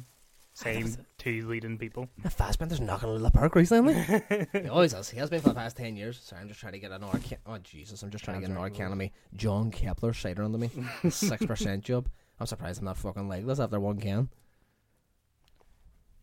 same 0.61 0.95
two 1.17 1.47
leading 1.47 1.77
people. 1.77 2.07
Fassbender's 2.29 2.79
knocking 2.79 3.09
it 3.09 3.11
out 3.11 3.15
of 3.17 3.21
the 3.21 3.31
park 3.31 3.55
recently 3.55 3.93
He 4.61 4.67
always 4.67 4.93
has. 4.93 5.09
He 5.09 5.17
has 5.19 5.29
been 5.29 5.41
for 5.41 5.49
the 5.49 5.55
past 5.55 5.77
ten 5.77 5.95
years. 5.95 6.19
Sorry, 6.23 6.41
I'm 6.41 6.47
just 6.47 6.59
trying 6.59 6.73
to 6.73 6.79
get 6.79 6.91
an 6.91 7.03
Arca- 7.03 7.37
Oh 7.45 7.57
Jesus, 7.59 8.01
I'm 8.03 8.09
just 8.11 8.23
trying 8.23 8.37
to 8.37 8.41
get 8.41 8.49
an 8.49 8.57
Sounds 8.61 8.75
Academy 8.77 9.11
John 9.35 9.71
Kepler 9.71 10.13
cider 10.13 10.43
under 10.43 10.57
me. 10.57 10.69
Six 11.09 11.45
percent 11.45 11.83
job. 11.83 12.07
I'm 12.39 12.45
surprised 12.47 12.79
I'm 12.79 12.85
not 12.85 12.97
fucking 12.97 13.27
legless 13.27 13.59
after 13.59 13.79
one 13.79 13.99
can. 13.99 14.29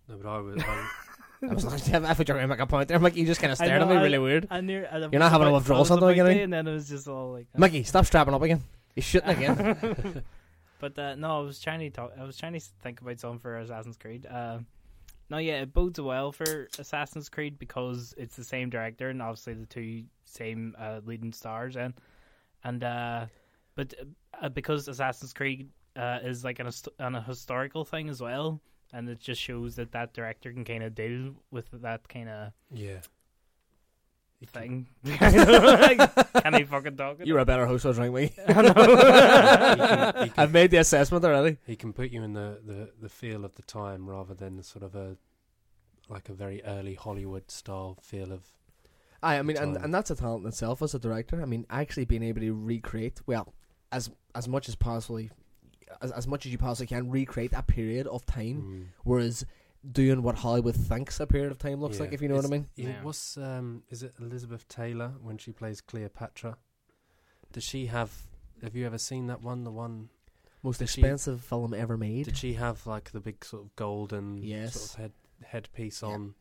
No, 0.09 0.17
but 0.17 0.29
I 0.29 0.39
was. 0.41 0.63
I, 0.63 0.89
I 1.43 1.55
was 1.55 1.65
like, 1.65 1.75
I 2.05 2.15
thought 2.15 2.27
you 2.29 2.35
were 2.35 2.41
gonna 2.41 2.49
make 2.49 2.59
a 2.59 2.67
point 2.67 2.89
there. 2.89 2.97
I'm 2.97 3.03
like, 3.03 3.15
you 3.15 3.25
just 3.27 3.41
kind 3.41 3.53
of 3.53 3.61
I 3.61 3.65
stared 3.67 3.83
at 3.83 3.87
know, 3.89 3.95
me 3.95 4.01
I- 4.01 4.03
really 4.05 4.19
weird. 4.19 4.49
I 4.51 4.61
knew, 4.61 4.85
I 4.91 4.99
You're 4.99 5.19
not 5.21 5.31
having 5.31 5.47
a 5.49 5.53
withdrawal 5.53 5.83
about 5.83 5.89
symptom 5.89 6.09
again, 6.09 6.27
are 6.27 6.33
you? 6.33 6.43
and 6.43 6.53
then 6.53 6.67
it 6.67 6.73
was 6.73 6.89
just 6.89 7.07
all 7.07 7.33
like. 7.33 7.47
uh, 7.55 7.59
Mickey, 7.61 7.85
stop 7.85 8.07
strapping 8.07 8.35
up 8.35 8.43
again. 8.43 8.63
He's 8.95 9.05
shooting 9.05 9.31
again. 9.31 10.25
But 10.79 10.99
uh, 10.99 11.15
no, 11.17 11.39
I 11.39 11.43
was 11.43 11.61
trying 11.61 11.81
to 11.81 11.91
talk. 11.91 12.13
I 12.19 12.25
was 12.25 12.37
trying 12.37 12.55
to 12.55 12.61
think 12.61 13.01
about 13.01 13.21
something 13.21 13.39
for 13.39 13.59
Assassin's 13.59 13.97
Creed. 13.97 14.27
Uh, 14.27 14.59
no, 15.31 15.39
yeah, 15.39 15.61
it 15.61 15.75
bodes 15.75 16.01
well 16.01 16.33
for 16.33 16.69
Assassin's 16.79 17.29
Creed 17.29 17.59
because 17.59 18.15
it's 18.17 18.37
the 18.37 18.45
same 18.45 18.71
director 18.71 19.11
and 19.11 19.21
obviously 19.21 19.55
the 19.55 19.67
two 19.67 20.05
same 20.25 20.75
uh, 20.79 21.01
leading 21.05 21.33
stars, 21.33 21.77
and 21.77 21.95
and 22.65 22.83
uh, 22.83 23.27
but 23.75 23.95
uh, 24.41 24.49
because 24.49 24.89
Assassin's 24.89 25.33
Creed 25.33 25.69
uh, 25.97 26.21
is 26.23 26.45
like 26.45 26.61
an, 26.61 26.71
an 26.99 27.15
a 27.17 27.23
historical 27.23 27.85
thing 27.85 28.09
as 28.09 28.21
well, 28.21 28.61
and 28.93 29.09
it 29.09 29.21
just 29.21 29.41
shows 29.41 29.77
that 29.77 29.93
that 29.93 30.15
director 30.15 30.53
can 30.53 30.65
kind 30.65 30.83
of 30.83 30.95
deal 30.95 31.35
with 31.51 31.69
that 31.73 32.09
kind 32.09 32.29
of 32.29 32.53
yeah. 32.73 33.01
He 34.41 34.47
can- 34.47 34.63
thing. 34.63 34.87
Like, 35.21 36.43
can 36.43 36.55
he 36.55 36.65
fucking 36.65 36.97
talk? 36.97 37.19
You're 37.25 37.39
a 37.41 37.45
better 37.45 37.67
host 37.67 37.83
for 37.83 37.93
drink 37.93 38.15
me. 38.15 38.33
I 38.49 38.63
know. 38.63 38.73
can- 38.75 40.25
he 40.25 40.31
can- 40.31 40.33
I've 40.37 40.53
made 40.53 40.71
the 40.71 40.77
assessment 40.79 41.25
already. 41.25 41.57
He 41.67 41.77
can 41.77 41.93
put 41.93 42.11
you 42.11 42.23
in 42.23 42.33
the, 42.35 42.61
the, 42.65 42.91
the 43.01 43.09
feel 43.09 43.45
of 43.45 43.55
the 43.57 43.63
time 43.63 44.09
rather 44.09 44.35
than 44.35 44.63
sort 44.63 44.85
of 44.85 44.95
a 44.95 45.17
like 46.09 46.29
a 46.31 46.33
very 46.33 46.63
early 46.65 46.95
Hollywood 46.95 47.51
style 47.51 47.99
feel 48.01 48.33
of 48.33 48.41
I, 49.23 49.39
I 49.39 49.43
mean, 49.43 49.57
and, 49.59 49.75
time. 49.75 49.85
and 49.85 49.95
that's 49.95 50.11
a 50.11 50.15
talent 50.15 50.47
itself 50.47 50.81
as 50.83 50.95
a 50.95 50.99
director. 50.99 51.43
I 51.43 51.45
mean, 51.45 51.67
actually 51.69 52.05
being 52.07 52.23
able 52.23 52.41
to 52.41 52.53
recreate, 52.55 53.21
well, 53.27 53.53
as 53.93 54.11
as 54.35 54.47
much 54.47 54.69
as 54.69 54.77
possibly, 54.77 55.31
as, 56.01 56.13
as 56.13 56.27
much 56.29 56.47
as 56.47 56.53
you 56.53 56.59
possibly 56.59 56.87
can, 56.87 57.11
recreate 57.11 57.53
a 57.55 57.63
period 57.63 58.07
of 58.07 58.25
time, 58.25 58.63
mm, 58.63 58.87
whereas 59.05 59.45
doing 59.93 60.23
what 60.23 60.37
Hollywood 60.37 60.75
thinks 60.75 61.21
a 61.21 61.27
period 61.27 61.51
of 61.53 61.59
time 61.59 61.81
looks 61.81 61.97
yeah. 61.97 62.03
like, 62.05 62.13
if 62.13 62.21
you 62.23 62.29
know 62.29 62.37
what 62.37 62.45
I 62.45 62.49
mean. 62.49 62.67
Yeah, 62.77 62.89
Yeah. 62.89 63.03
what's 63.03 63.37
um 63.37 63.83
is 63.91 64.03
it 64.03 64.15
Elizabeth 64.21 64.67
Taylor 64.69 65.15
when 65.23 65.39
she 65.39 65.53
plays 65.53 65.81
Cleopatra? 65.81 66.57
Does 67.53 67.65
she 67.65 67.87
have 67.87 68.13
have 68.63 68.75
you 68.75 68.85
ever 68.87 68.99
seen 68.99 69.27
that 69.29 69.41
one? 69.43 69.65
The 69.65 69.71
one 69.71 70.09
Most 70.63 70.79
Did 70.79 70.89
she- 70.89 71.01
expensive 71.01 71.41
film 71.43 71.73
ever 71.73 71.97
made. 71.97 72.25
did 72.25 72.37
she 72.37 72.55
have 72.55 72.87
like 72.87 73.13
the 73.13 73.21
big 73.21 73.45
sort 73.45 73.63
of 73.65 73.77
golden 73.77 74.43
Yes. 74.43 74.75
sort 74.75 74.91
of 74.91 74.97
head 74.97 75.13
headpiece 75.45 76.03
Yeah. 76.03 76.09
on 76.09 76.35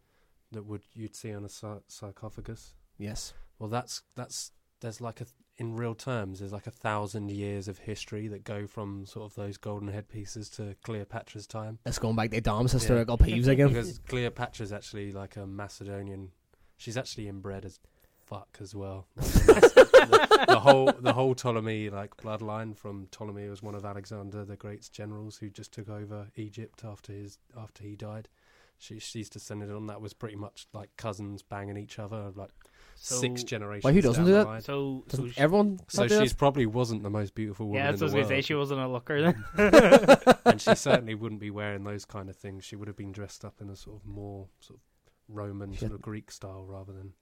that 0.52 0.64
would 0.66 0.82
you'd 0.94 1.16
see 1.16 1.32
on 1.34 1.46
a 1.46 1.50
sar- 1.50 1.84
sarcophagus? 1.88 2.74
yes. 2.98 3.34
Well, 3.60 3.70
that's 3.70 4.02
that's 4.16 4.52
there's 4.82 5.02
like 5.02 5.22
a 5.22 5.26
in 5.58 5.76
real 5.76 5.96
terms 5.96 6.40
there's 6.40 6.54
like 6.54 6.68
a 6.68 6.72
thousand 6.72 7.32
years 7.32 7.68
of 7.68 7.80
history 7.80 8.28
that 8.28 8.44
go 8.44 8.68
from 8.68 9.06
sort 9.08 9.26
of 9.26 9.36
those 9.36 9.58
golden 9.58 9.88
headpieces 9.88 10.50
to 10.50 10.76
Cleopatra's 10.84 11.48
time. 11.48 11.80
that's 11.84 11.98
going 11.98 12.16
back 12.16 12.30
to 12.32 12.42
Dom's 12.42 12.72
historical 12.72 13.18
peeves 13.18 13.48
again. 13.48 13.70
because 13.70 14.00
Cleopatra's 14.08 14.72
actually 14.72 15.12
like 15.12 15.36
a 15.36 15.48
Macedonian. 15.48 16.32
She's 16.78 16.96
actually 16.96 17.28
inbred 17.28 17.66
as 17.66 17.80
fuck 18.28 18.58
as 18.62 18.76
well. 18.76 19.08
The, 19.16 19.24
the, 20.46 20.46
the 20.48 20.60
whole 20.60 20.92
the 21.00 21.14
whole 21.14 21.34
Ptolemy 21.34 21.90
like 21.90 22.16
bloodline 22.18 22.78
from 22.78 23.08
Ptolemy 23.08 23.50
was 23.50 23.64
one 23.64 23.74
of 23.74 23.86
Alexander 23.86 24.46
the 24.46 24.58
Great's 24.58 24.90
generals 24.90 25.38
who 25.38 25.50
just 25.50 25.74
took 25.74 25.90
over 25.90 26.28
Egypt 26.36 26.84
after 26.86 27.14
his 27.14 27.40
after 27.58 27.84
he 27.84 27.96
died. 27.96 28.30
She 28.78 29.00
she's 29.00 29.30
descended 29.30 29.72
on 29.72 29.88
that 29.88 30.02
was 30.02 30.14
pretty 30.14 30.36
much 30.36 30.68
like 30.72 30.96
cousins 30.98 31.42
banging 31.42 31.78
each 31.78 31.98
other. 31.98 32.32
Like 32.36 32.52
So, 33.00 33.16
six 33.16 33.44
generations. 33.44 33.84
Why, 33.84 33.92
who 33.94 34.02
doesn't 34.02 34.26
down 34.26 34.46
do 34.46 34.52
that? 34.52 34.64
So, 34.64 35.04
so, 35.08 35.18
Doesn't 35.18 35.32
she- 35.34 35.40
everyone? 35.40 35.80
So 35.88 36.02
not 36.04 36.10
do 36.10 36.28
she 36.28 36.34
probably 36.34 36.66
wasn't 36.66 37.04
the 37.04 37.10
most 37.12 37.36
beautiful 37.36 37.68
woman 37.68 37.80
yeah, 37.80 37.90
in 37.90 37.96
that's 37.96 38.00
the 38.00 38.06
what 38.08 38.16
I 38.16 38.20
was 38.20 38.28
gonna 38.30 38.42
say. 38.42 38.46
She 38.46 38.54
wasn't 38.56 38.80
a 38.82 38.88
looker 38.88 39.22
then. 39.22 39.46
and 40.46 40.62
she 40.62 40.74
certainly 40.76 41.14
wouldn't 41.14 41.40
be 41.40 41.52
wearing 41.52 41.84
those 41.84 42.06
kind 42.06 42.28
of 42.30 42.36
things. 42.36 42.66
She 42.66 42.76
would 42.76 42.88
have 42.88 42.98
been 42.98 43.12
dressed 43.12 43.46
up 43.46 43.62
in 43.62 43.70
a 43.70 43.76
sort 43.76 43.98
of 44.02 44.06
more 44.08 44.48
sort 44.60 44.80
of 44.80 44.84
Roman, 45.30 45.74
She 45.74 45.80
sort 45.80 45.92
of 45.94 46.02
Greek 46.02 46.32
style 46.32 46.66
rather 46.68 46.92
than. 46.94 47.14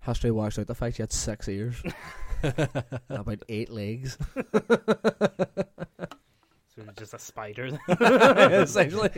History 0.00 0.30
washed 0.30 0.58
out 0.58 0.66
the 0.68 0.74
fact 0.74 0.96
she 0.96 1.02
had 1.02 1.12
six 1.12 1.48
ears, 1.48 1.82
and 2.42 2.54
about 3.08 3.42
eight 3.48 3.68
legs. 3.70 4.16
so 6.76 6.84
just 6.96 7.14
a 7.14 7.18
spider. 7.18 7.78
Essentially. 7.88 9.08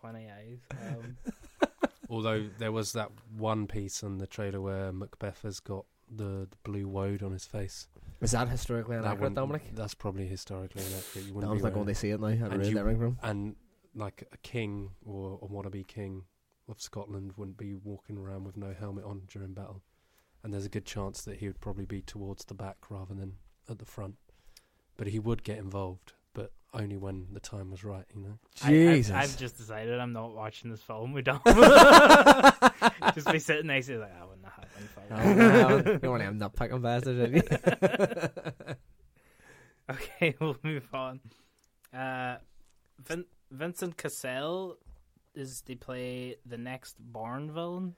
Twenty 0.00 0.28
eyes. 0.28 0.58
Um, 0.72 1.16
Although 2.14 2.48
there 2.58 2.72
was 2.72 2.92
that 2.92 3.10
one 3.36 3.66
piece 3.66 4.02
in 4.02 4.18
the 4.18 4.26
trailer 4.26 4.60
where 4.60 4.92
Macbeth 4.92 5.42
has 5.42 5.58
got 5.60 5.84
the, 6.08 6.46
the 6.50 6.56
blue 6.62 6.86
woad 6.86 7.22
on 7.22 7.32
his 7.32 7.44
face. 7.46 7.88
Is 8.20 8.30
that 8.32 8.48
historically 8.48 8.96
That 8.96 9.00
inaccurate, 9.02 9.20
wouldn't- 9.20 9.36
Dominic? 9.36 9.62
That's 9.74 9.94
probably 9.94 10.26
historically 10.26 10.82
inaccurate. 10.84 11.26
You 11.26 11.34
wouldn't 11.34 11.52
was 11.52 11.58
be 11.60 11.62
going 11.62 11.74
wearing- 11.74 11.86
to 11.88 11.94
see 11.94 12.10
it 12.10 12.20
now. 12.20 12.26
I 12.28 12.30
And 12.32 12.66
you- 12.66 12.78
everything 12.78 13.18
and 13.22 13.56
like 13.96 14.28
a 14.32 14.36
king 14.38 14.90
or 15.04 15.38
a 15.42 15.46
wannabe 15.46 15.86
king 15.86 16.24
of 16.68 16.80
Scotland 16.80 17.32
wouldn't 17.36 17.56
be 17.56 17.74
walking 17.74 18.16
around 18.16 18.44
with 18.44 18.56
no 18.56 18.72
helmet 18.72 19.04
on 19.04 19.22
during 19.28 19.52
battle. 19.54 19.82
And 20.42 20.52
there's 20.52 20.64
a 20.66 20.70
good 20.70 20.84
chance 20.84 21.22
that 21.24 21.38
he 21.38 21.46
would 21.48 21.60
probably 21.60 21.84
be 21.86 22.00
towards 22.02 22.44
the 22.44 22.54
back 22.54 22.90
rather 22.90 23.14
than 23.14 23.34
at 23.68 23.78
the 23.78 23.84
front. 23.86 24.16
But 24.96 25.08
he 25.08 25.18
would 25.18 25.42
get 25.42 25.58
involved, 25.58 26.12
only 26.74 26.96
when 26.96 27.28
the 27.32 27.40
time 27.40 27.70
was 27.70 27.84
right, 27.84 28.04
you 28.14 28.20
know. 28.22 28.38
I- 28.62 28.68
I've- 28.68 28.94
Jesus. 28.96 29.14
I've, 29.14 29.36
just 29.38 29.56
decided 29.56 29.98
I'm 29.98 30.12
not 30.12 30.34
watching 30.34 30.70
this 30.70 30.82
film. 30.82 31.12
We 31.12 31.22
don't. 31.22 31.42
just 33.14 33.30
be 33.32 33.38
sitting 33.38 33.66
there, 33.68 33.80
saying, 33.82 34.00
like, 34.00 34.12
I 34.20 34.24
wouldn't 34.24 34.44
have 34.44 34.64
Oh, 35.10 35.16
happened. 35.16 35.84
no, 35.86 35.98
you 36.02 36.10
want 36.10 36.20
to 36.20 36.24
have 36.26 36.36
nut 36.36 36.54
picking 36.56 36.80
bastard, 36.80 37.32
did 37.32 37.34
you? 37.36 38.74
Okay, 39.90 40.34
we'll 40.40 40.56
move 40.62 40.88
on. 40.94 41.20
Uh, 41.92 42.36
Vin- 43.06 43.26
Vincent 43.50 43.96
Cassel 43.96 44.78
is 45.34 45.60
to 45.62 45.76
play 45.76 46.36
the 46.46 46.56
next 46.56 46.96
Bourne 46.98 47.50
villain. 47.52 47.94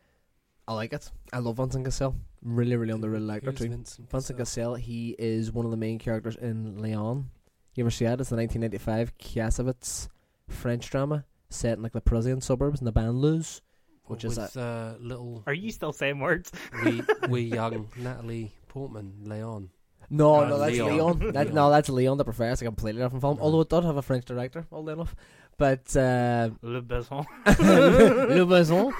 I 0.68 0.74
like 0.74 0.92
it. 0.92 1.08
I 1.32 1.38
love 1.38 1.58
Vincent 1.58 1.84
Cassel. 1.84 2.16
Really, 2.42 2.74
really 2.76 2.92
underrated 2.92 3.30
actor 3.30 3.50
Who's 3.52 3.60
too. 3.60 3.68
Vincent 3.68 4.10
Vincent 4.10 4.36
Cassel? 4.38 4.72
Cassel, 4.72 4.74
he 4.74 5.14
is 5.18 5.52
one 5.52 5.64
of 5.64 5.70
the 5.70 5.76
main 5.76 5.98
characters 5.98 6.34
in 6.36 6.78
Leon. 6.82 7.30
You 7.76 7.84
ever 7.84 7.90
see 7.90 8.06
it? 8.06 8.20
It's 8.20 8.30
the 8.30 8.36
1995 8.36 9.18
Kassovitz 9.18 10.08
French 10.48 10.88
drama 10.90 11.24
set 11.50 11.76
in 11.76 11.82
like 11.82 11.92
the 11.92 12.00
Parisian 12.00 12.40
suburbs 12.40 12.80
in 12.80 12.86
the 12.86 12.92
Banlieues. 12.92 13.60
which 14.06 14.24
is 14.24 14.38
a 14.38 14.60
uh, 14.60 14.94
little 14.98 15.42
Are 15.46 15.52
you 15.54 15.70
still 15.70 15.92
saying 15.92 16.18
words? 16.18 16.50
we 16.84 17.02
wee 17.28 17.40
young 17.42 17.88
Natalie 17.96 18.52
Portman, 18.68 19.12
Leon. 19.24 19.70
No, 20.08 20.36
Uh, 20.36 20.48
no, 20.48 20.58
that's 20.58 20.72
Leon. 20.72 20.88
Leon. 20.92 21.18
That, 21.32 21.44
Leon. 21.46 21.54
no, 21.54 21.70
that's 21.70 21.88
Leon 21.90 22.16
the 22.16 22.24
Professor. 22.24 22.64
Completely 22.64 23.02
different 23.02 23.20
film. 23.20 23.36
Right. 23.36 23.42
Although 23.44 23.60
it 23.60 23.68
does 23.68 23.84
have 23.84 23.96
a 23.96 24.02
French 24.02 24.24
director, 24.24 24.64
oddly 24.72 24.92
enough. 24.94 25.14
But 25.58 25.94
uh, 25.96 26.50
Le 26.62 26.80
Besson. 26.82 27.24
Le 27.58 28.46
Maison. 28.46 28.92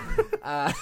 Uh, 0.43 0.73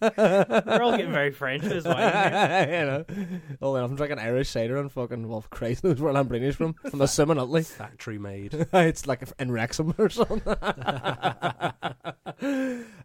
We're 0.00 0.80
all 0.82 0.92
getting 0.92 1.12
very 1.12 1.32
French 1.32 1.64
as 1.64 1.84
well. 1.84 2.66
you 2.66 2.86
know, 2.86 3.04
oh, 3.62 3.76
I'm 3.76 3.96
drinking 3.96 4.18
Irish 4.18 4.48
cider 4.50 4.76
and 4.78 4.90
fucking 4.90 5.28
well, 5.28 5.44
Christ 5.50 5.84
knows 5.84 6.00
where 6.02 6.12
Lambrini's 6.12 6.56
from. 6.56 6.74
From 6.74 7.00
assuming 7.00 7.38
Italy. 7.38 7.62
Factory 7.62 8.18
made. 8.18 8.54
it's 8.72 9.06
like 9.06 9.22
in 9.38 9.52
Wrexham 9.52 9.94
or 9.98 10.08
something. 10.08 10.42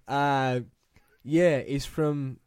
uh, 0.07 0.59
yeah, 1.23 1.59
he's 1.61 1.85
from. 1.85 2.37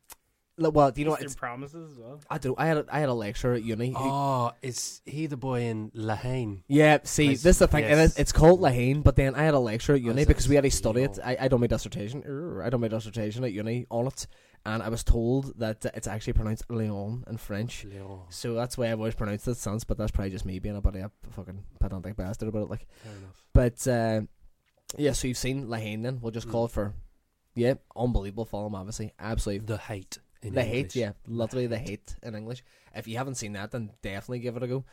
Look, 0.59 0.74
Well, 0.74 0.90
do 0.90 1.00
you 1.00 1.04
know 1.04 1.12
what? 1.12 1.20
Eastern 1.20 1.26
It's, 1.26 1.34
Promises 1.36 1.92
as 1.92 1.98
well. 1.98 2.20
I 2.28 2.38
don't. 2.38 2.59
I 2.59 2.66
had 2.66 2.76
a, 2.78 2.84
I 2.90 2.98
had 3.00 3.09
a 3.09 3.14
lecture 3.14 3.54
at 3.54 3.62
uni. 3.62 3.90
who- 3.90 3.96
oh, 3.98 4.52
is 4.61 5.00
he 5.06 5.26
the 5.26 5.36
boy 5.36 5.62
in 5.62 5.90
La 5.94 6.16
Haine? 6.16 6.64
Yeah, 6.68 6.98
see, 7.04 7.28
this 7.28 7.44
is 7.46 7.59
the 7.59 7.68
thing. 7.68 7.84
It 7.84 7.90
yes. 7.90 8.11
is, 8.12 8.18
it's 8.18 8.32
called 8.32 8.61
La 8.61 8.70
Haine, 8.70 9.02
but 9.02 9.16
then 9.16 9.34
I 9.34 9.44
had 9.44 9.54
a 9.54 9.59
lecture 9.59 9.94
at 9.94 10.00
Oh, 10.02 10.06
uni 10.06 10.22
so 10.24 10.28
because 10.28 10.48
we 10.48 10.56
had 10.56 10.64
to 10.64 10.70
study 10.70 11.02
it. 11.02 11.16
Leon. 11.16 11.28
I, 11.38 11.44
I 11.44 11.48
done 11.48 11.61
my 11.61 11.66
dissertation. 11.68 12.22
Err, 12.26 12.62
I 12.64 12.70
done 12.70 12.80
my 12.80 12.88
dissertation 12.88 13.44
at 13.44 13.52
uni 13.52 13.86
on 13.90 14.09
it, 14.09 14.26
and 14.66 14.82
I 14.82 14.88
was 14.88 15.04
told 15.04 15.59
that 15.61 15.84
it's 15.94 16.09
actually 16.09 16.32
pronounced 16.32 16.64
Leon 16.70 17.24
in 17.30 17.36
French. 17.36 17.84
Leon. 17.84 18.22
So 18.30 18.54
that's 18.54 18.76
why 18.76 18.90
I've 18.90 18.98
always 18.98 19.14
pronounced 19.14 19.46
it 19.48 19.56
since, 19.56 19.84
but 19.84 19.96
that's 19.96 20.11
probably 20.11 20.30
just 20.30 20.44
me 20.44 20.59
being 20.59 20.76
a 20.76 20.80
bit 20.80 20.96
of 20.96 21.02
a 21.26 21.30
fucking 21.30 21.62
pedantic 21.78 22.16
bastard 22.16 22.48
about 22.48 22.62
it. 22.62 22.70
Like, 22.70 22.86
Fair 23.04 23.12
enough. 23.12 23.44
but 23.52 23.86
uh, 23.88 24.20
yeah, 24.96 25.12
so 25.12 25.28
you've 25.28 25.36
seen 25.38 25.68
La 25.70 25.76
Haine. 25.76 26.02
Then 26.02 26.18
we'll 26.20 26.32
just 26.32 26.48
call 26.50 26.66
Mm. 26.66 26.70
it 26.70 26.72
for 26.72 26.94
yeah, 27.54 27.74
unbelievable 27.96 28.44
film. 28.44 28.74
Obviously, 28.74 29.12
absolutely 29.18 29.66
The 29.66 29.78
hate. 29.78 30.18
In 30.43 30.55
the 30.55 30.61
English. 30.62 30.76
hate, 30.76 30.97
yeah, 30.97 31.12
literally 31.26 31.66
the 31.66 31.78
hate 31.78 32.16
in 32.22 32.34
English. 32.34 32.62
If 32.95 33.09
you 33.09 33.16
haven't 33.16 33.36
seen 33.36 33.53
that, 33.55 33.70
then 33.70 33.91
definitely 34.03 34.41
give 34.41 34.57
it 34.57 34.62
a 34.62 34.68
go. 34.68 34.84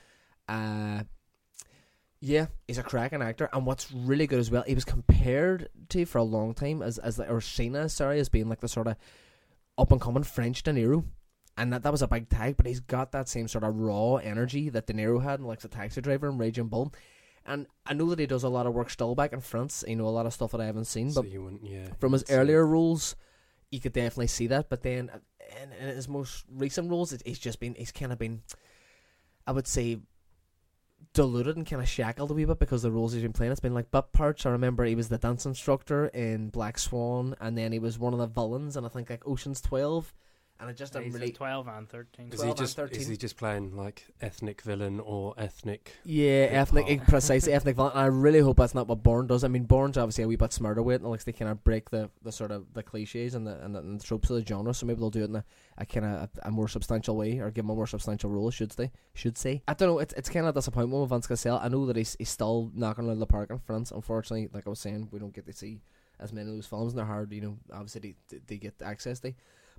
Uh, 0.48 1.04
yeah, 2.20 2.48
he's 2.68 2.78
a 2.78 2.84
cracking 2.84 3.22
actor, 3.22 3.50
and 3.54 3.66
what's 3.66 3.92
really 3.92 4.26
good 4.26 4.40
as 4.40 4.50
well, 4.50 4.64
he 4.66 4.74
was 4.74 4.86
compared 4.86 5.70
to 5.90 6.06
for 6.06 6.18
a 6.18 6.24
long 6.24 6.54
time 6.54 6.82
as 6.82 6.98
as 6.98 7.18
the, 7.18 7.30
or 7.30 7.42
sorry 7.42 8.20
as 8.20 8.30
being 8.30 8.50
like 8.50 8.62
the 8.62 8.68
sort 8.68 8.88
of 8.88 8.96
up 9.78 9.92
and 9.92 10.02
coming 10.02 10.24
French 10.24 10.64
De 10.64 10.72
Niro, 10.72 11.06
and 11.58 11.72
that 11.74 11.84
that 11.84 11.92
was 11.92 12.02
a 12.02 12.08
big 12.08 12.30
tag. 12.30 12.58
But 12.58 12.66
he's 12.66 12.80
got 12.80 13.12
that 13.12 13.30
same 13.30 13.48
sort 13.48 13.64
of 13.64 13.76
raw 13.76 14.16
energy 14.16 14.70
that 14.70 14.88
De 14.88 14.94
Niro 14.94 15.22
had, 15.22 15.40
and 15.40 15.48
like 15.48 15.60
the 15.60 15.68
taxi 15.68 16.02
driver 16.02 16.28
and 16.28 16.40
Raging 16.40 16.68
Bull. 16.68 16.94
And 17.46 17.68
I 17.86 17.94
know 17.94 18.10
that 18.10 18.18
he 18.18 18.26
does 18.26 18.44
a 18.44 18.50
lot 18.50 18.66
of 18.66 18.74
work 18.74 18.90
still 18.90 19.14
back 19.14 19.32
in 19.32 19.42
France. 19.42 19.84
You 19.88 19.96
know, 19.96 20.08
a 20.08 20.10
lot 20.10 20.26
of 20.26 20.34
stuff 20.34 20.52
that 20.52 20.62
I 20.62 20.66
haven't 20.66 20.86
seen, 20.86 21.12
So 21.12 21.22
but 21.22 21.32
you 21.32 21.60
yeah. 21.62 21.90
from 22.00 22.14
his 22.14 22.24
earlier 22.30 22.66
roles, 22.66 23.16
you 23.70 23.80
could 23.80 23.94
definitely 23.94 24.28
see 24.28 24.48
that. 24.48 24.70
But 24.70 24.82
then 24.82 25.12
in, 25.62 25.72
in 25.72 25.96
his 25.96 26.08
most 26.08 26.46
recent 26.52 26.90
roles, 26.90 27.14
it, 27.14 27.22
he's 27.26 27.40
just 27.40 27.60
been 27.60 27.76
he's 27.76 27.92
kind 27.92 28.12
of 28.12 28.20
been, 28.20 28.42
I 29.48 29.52
would 29.52 29.68
say, 29.68 30.00
diluted 31.14 31.58
and 31.58 31.66
kind 31.66 31.82
of 31.82 31.88
shackled 31.88 32.32
a 32.32 32.34
wee 32.34 32.46
bit 32.46 32.60
because 32.60 32.82
the 32.82 32.92
roles 32.92 33.14
he's 33.14 33.22
been 33.22 33.34
playing. 33.34 33.52
It's 33.52 33.62
been 33.62 33.74
like 33.74 33.92
butt 33.92 34.12
parts. 34.12 34.46
I 34.46 34.50
remember 34.50 34.84
he 34.86 34.96
was 34.96 35.10
the 35.10 35.18
dance 35.18 35.46
instructor 35.46 36.08
in 36.08 36.50
Black 36.50 36.78
Swan, 36.78 37.36
and 37.40 37.58
then 37.58 37.72
he 37.72 37.80
was 37.80 38.00
one 38.00 38.14
of 38.14 38.20
the 38.20 38.28
villains, 38.28 38.76
and 38.78 38.86
I 38.86 38.90
think 38.90 39.10
like 39.10 39.28
Ocean's 39.28 39.62
Twelve. 39.62 40.14
And 40.58 40.70
it 40.70 40.78
just 40.78 40.94
He's 40.94 41.04
didn't 41.04 41.16
in 41.16 41.22
really. 41.22 41.32
12 41.34 41.68
and 41.68 41.90
13. 41.90 42.28
Is 42.28 42.36
12 42.36 42.46
he 42.46 42.50
and 42.50 42.58
just 42.58 42.76
13. 42.78 43.02
is 43.02 43.08
he 43.08 43.18
just 43.18 43.36
playing 43.36 43.76
like 43.76 44.06
ethnic 44.22 44.62
villain 44.62 45.02
or 45.02 45.34
ethnic? 45.38 45.98
Yeah, 46.06 46.48
ethnic, 46.50 46.86
oh. 46.90 47.04
precisely 47.10 47.52
ethnic 47.52 47.76
villain. 47.76 47.92
And 47.92 48.02
I 48.02 48.06
really 48.06 48.40
hope 48.40 48.56
that's 48.58 48.74
not 48.74 48.88
what 48.88 49.04
Bourne 49.04 49.28
does. 49.28 49.44
I 49.44 49.50
mean, 49.50 49.66
Bourne's 49.66 49.98
obviously 49.98 50.24
a 50.24 50.28
wee 50.30 50.38
bit 50.38 50.54
smarter 50.54 50.82
with 50.82 50.96
it, 50.96 51.02
and 51.02 51.12
likes 51.12 51.26
to 51.26 51.34
kind 51.34 51.52
of 51.52 51.62
break 51.66 51.90
the, 51.90 52.10
the 52.22 52.32
sort 52.32 52.52
of 52.52 52.74
the 52.74 52.84
cliches 52.84 53.36
and 53.36 53.46
the, 53.46 53.62
and 53.66 53.76
the 53.76 53.80
and 53.80 54.00
the 54.00 54.04
tropes 54.04 54.30
of 54.30 54.38
the 54.38 54.46
genre. 54.46 54.74
So 54.74 54.86
maybe 54.86 55.00
they'll 55.02 55.10
do 55.10 55.24
it 55.24 55.30
in 55.30 55.36
a, 55.36 55.46
a 55.78 55.86
kind 55.86 56.06
of 56.06 56.30
a, 56.44 56.48
a 56.48 56.52
more 56.52 56.70
substantial 56.70 57.18
way, 57.18 57.40
or 57.40 57.52
give 57.52 57.66
him 57.66 57.72
a 57.72 57.76
more 57.76 57.88
substantial 57.88 58.30
role. 58.30 58.50
Should 58.50 58.72
they? 58.72 58.92
Should 59.14 59.38
say? 59.38 59.62
I 59.68 59.74
don't 59.74 59.90
know. 59.90 60.00
It's 60.00 60.14
it's 60.14 60.30
kind 60.30 60.46
of 60.46 60.56
a 60.56 60.58
disappointment 60.58 61.02
with 61.02 61.10
Vince 61.10 61.28
Cassel. 61.28 61.60
I 61.62 61.68
know 61.68 61.86
that 61.88 61.98
he's 61.98 62.16
he's 62.18 62.30
still 62.30 62.72
knocking 62.74 63.10
around 63.10 63.20
the 63.20 63.28
park 63.28 63.50
in 63.50 63.60
France. 63.60 63.92
Unfortunately, 63.92 64.48
like 64.54 64.66
I 64.68 64.70
was 64.70 64.80
saying, 64.80 65.10
we 65.12 65.20
don't 65.20 65.34
get 65.34 65.48
to 65.48 65.54
see 65.54 65.82
as 66.18 66.32
many 66.32 66.48
of 66.50 66.56
those 66.56 66.66
films, 66.66 66.94
and 66.94 67.00
they're 67.00 67.06
hard. 67.06 67.34
You 67.34 67.42
know, 67.42 67.58
obviously 67.74 68.16
they, 68.30 68.40
they 68.48 68.58
get 68.58 68.82
access 68.82 69.20
to, 69.20 69.34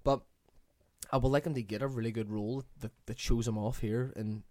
but. 0.05 0.21
I 1.11 1.17
would 1.19 1.29
like 1.29 1.47
him 1.47 1.55
to 1.55 1.63
get 1.63 1.83
a 1.83 1.89
really 1.89 2.13
good 2.13 2.31
role 2.31 2.65
that, 2.81 2.93
that 3.07 3.19
shows 3.19 3.47
him 3.47 3.59
off 3.59 3.79
here 3.79 4.13
in 4.17 4.43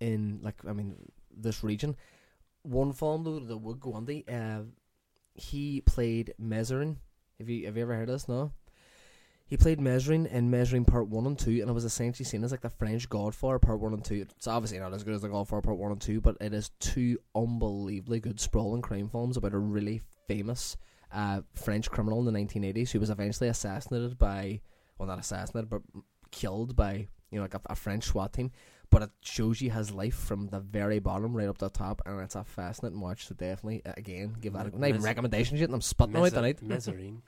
in 0.00 0.40
like 0.42 0.56
I 0.66 0.72
mean 0.72 0.96
this 1.36 1.62
region. 1.62 1.96
One 2.62 2.92
film 2.92 3.24
though 3.24 3.38
that 3.38 3.56
would 3.56 3.80
go 3.80 3.92
on 3.92 4.06
the 4.06 4.24
uh, 4.30 4.62
he 5.34 5.80
played 5.82 6.34
Mesrine. 6.40 6.96
Have 7.38 7.48
you 7.48 7.66
have 7.66 7.76
you 7.76 7.82
ever 7.82 7.94
heard 7.94 8.08
of 8.08 8.14
this? 8.14 8.28
No. 8.28 8.52
He 9.46 9.56
played 9.56 9.80
Mesrine 9.80 10.30
in 10.30 10.48
Mesrine 10.48 10.86
Part 10.86 11.08
One 11.08 11.26
and 11.26 11.36
Two, 11.36 11.58
and 11.60 11.68
it 11.68 11.72
was 11.72 11.84
essentially 11.84 12.24
seen 12.24 12.44
as 12.44 12.52
like 12.52 12.60
the 12.60 12.70
French 12.70 13.08
Godfather 13.08 13.58
Part 13.58 13.80
One 13.80 13.92
and 13.92 14.04
Two. 14.04 14.24
It's 14.36 14.46
obviously 14.46 14.78
not 14.78 14.94
as 14.94 15.02
good 15.02 15.14
as 15.14 15.22
the 15.22 15.28
Godfather 15.28 15.62
Part 15.62 15.76
One 15.76 15.90
and 15.90 16.00
Two, 16.00 16.20
but 16.20 16.36
it 16.40 16.54
is 16.54 16.70
two 16.78 17.18
unbelievably 17.34 18.20
good 18.20 18.38
sprawling 18.38 18.80
crime 18.80 19.08
films 19.08 19.36
about 19.36 19.52
a 19.52 19.58
really 19.58 20.02
famous 20.28 20.76
uh, 21.12 21.40
French 21.52 21.90
criminal 21.90 22.20
in 22.20 22.32
the 22.32 22.40
1980s 22.40 22.92
who 22.92 23.00
was 23.00 23.10
eventually 23.10 23.48
assassinated 23.48 24.16
by, 24.18 24.60
well, 25.00 25.08
not 25.08 25.18
assassinated, 25.18 25.68
but 25.70 25.82
killed 26.30 26.76
by 26.76 27.08
you 27.30 27.36
know 27.38 27.42
like 27.42 27.54
a, 27.54 27.60
a 27.66 27.74
French 27.74 28.04
SWAT 28.04 28.32
team 28.32 28.52
but 28.90 29.02
it 29.02 29.10
shows 29.22 29.60
you 29.60 29.70
his 29.70 29.92
life 29.92 30.16
from 30.16 30.48
the 30.48 30.58
very 30.58 30.98
bottom 30.98 31.32
right 31.32 31.48
up 31.48 31.56
to 31.58 31.66
the 31.66 31.70
top, 31.70 32.02
and 32.04 32.20
it's 32.20 32.34
a 32.34 32.42
fascinating 32.42 33.00
watch. 33.00 33.28
So 33.28 33.36
definitely, 33.36 33.82
uh, 33.86 33.92
again, 33.96 34.34
give 34.40 34.54
that 34.54 34.66
a, 34.66 34.76
not 34.76 34.88
even 34.88 35.00
Mes- 35.00 35.04
recommendation 35.04 35.56
shit. 35.56 35.68
And 35.68 35.74
I'm 35.74 35.80
sputting 35.80 36.16
out 36.16 36.24
Meza- 36.24 36.34
tonight. 36.34 36.58
Mezzarine. 36.66 37.22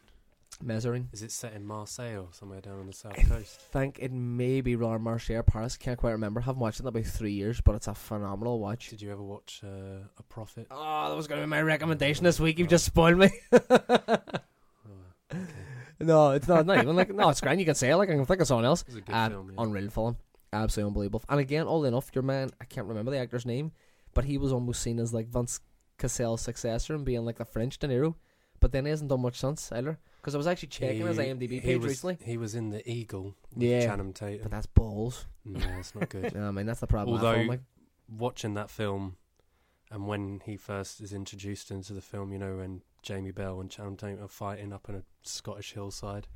Measuring. 0.61 1.09
Is 1.12 1.23
it 1.23 1.31
set 1.31 1.55
in 1.55 1.64
Marseille 1.64 2.16
or 2.18 2.29
somewhere 2.33 2.61
down 2.61 2.81
on 2.81 2.87
the 2.89 2.93
south 2.93 3.14
I 3.18 3.23
coast? 3.23 3.61
think 3.61 3.99
it 4.01 4.12
may 4.12 4.61
be 4.61 4.77
Roland 4.77 5.05
Marché 5.05 5.45
Paris. 5.47 5.77
Can't 5.77 5.99
quite 5.99 6.12
remember. 6.12 6.41
Haven't 6.41 6.61
watched 6.61 6.81
it 6.81 6.83
in 6.83 6.89
about 6.89 7.05
three 7.05 7.33
years, 7.33 7.61
but 7.61 7.75
it's 7.77 7.87
a 7.89 7.95
phenomenal 7.95 8.59
watch. 8.59 8.89
Did 8.89 9.01
you 9.01 9.11
ever 9.12 9.23
watch 9.23 9.61
uh, 9.64 10.05
A 10.18 10.23
Prophet? 10.29 10.66
Oh, 10.70 11.09
that 11.09 11.16
was 11.16 11.27
going 11.27 11.41
to 11.41 11.47
be 11.47 11.51
my 11.51 11.62
recommendation 11.62 12.25
this 12.25 12.39
week. 12.41 12.59
You've 12.59 12.68
just 12.68 12.85
spoiled 12.87 13.18
me. 13.18 13.31
Oh, 15.33 15.35
okay. 15.35 15.43
No, 16.01 16.30
it's 16.32 16.49
not. 16.49 16.66
Not 16.66 16.78
even 16.78 16.97
like 16.97 17.12
no, 17.14 17.28
it's 17.30 17.40
grand. 17.40 17.61
You 17.61 17.66
can 17.66 17.74
say 17.74 17.90
it 17.90 17.97
like 17.97 18.09
I 18.11 18.14
can 18.14 18.24
think 18.24 18.40
of 18.40 18.47
someone 18.47 18.64
else. 18.64 18.82
It 18.82 18.88
was 18.88 18.97
a 18.97 19.01
good 19.01 19.14
Uh, 19.14 19.28
film. 19.30 19.51
Yeah. 19.57 19.62
Unreal 19.62 19.90
film, 19.90 20.16
absolutely 20.53 20.88
unbelievable. 20.90 21.22
And 21.28 21.40
again, 21.40 21.66
all 21.66 21.84
enough, 21.84 22.11
your 22.14 22.22
man. 22.22 22.51
I 22.61 22.64
can't 22.64 22.86
remember 22.86 23.11
the 23.11 23.18
actor's 23.18 23.47
name, 23.47 23.72
but 24.14 24.24
he 24.24 24.38
was 24.38 24.53
almost 24.53 24.82
seen 24.82 24.99
as 24.99 25.12
like 25.14 25.28
Vince 25.28 25.61
Cassel's 25.99 26.40
successor 26.40 26.95
and 26.95 27.05
being 27.05 27.24
like 27.24 27.38
the 27.38 27.45
French 27.45 27.78
De 27.78 27.86
Niro. 27.88 28.14
But 28.61 28.70
then 28.72 28.84
he 28.84 28.90
hasn't 28.90 29.11
done 29.11 29.22
much 29.22 29.40
since 29.40 29.72
either. 29.72 29.99
Because 30.20 30.36
I 30.36 30.38
was 30.38 30.47
actually 30.47 30.68
checking 30.68 31.05
his 31.05 31.18
IMDb 31.18 31.61
page 31.61 31.78
was, 31.78 31.88
recently. 31.88 32.18
He 32.24 32.36
was 32.36 32.55
in 32.55 32.70
the 32.70 32.88
Eagle. 32.88 33.34
With 33.55 33.64
Yeah, 33.64 33.86
Channing 33.86 34.12
Tatum. 34.12 34.43
But 34.45 34.53
that's 34.53 34.66
balls. 34.66 35.26
no, 35.45 35.59
it's 35.80 35.95
not 35.97 36.09
good. 36.09 36.32
No, 36.36 36.47
I 36.47 36.53
mean 36.53 36.66
that's 36.66 36.78
the 36.80 36.86
problem. 36.86 37.16
Although- 37.16 37.34
film, 37.34 37.47
like. 37.49 37.61
Watching 38.09 38.55
that 38.55 38.68
film, 38.68 39.16
and 39.90 40.07
when 40.07 40.43
he 40.45 40.57
first 40.57 41.01
is 41.01 41.12
introduced 41.14 41.70
into 41.70 41.93
the 41.95 42.03
film, 42.03 42.30
you 42.32 42.38
know, 42.38 42.57
when 42.59 42.82
Jamie 43.03 43.30
Bell 43.32 43.61
and 43.61 43.70
Channing 43.70 43.96
Tatum 43.96 44.22
are 44.24 44.28
fighting 44.28 44.72
up 44.72 44.86
on 44.88 44.94
a 44.96 45.03
Scottish 45.22 45.72
hillside, 45.72 46.28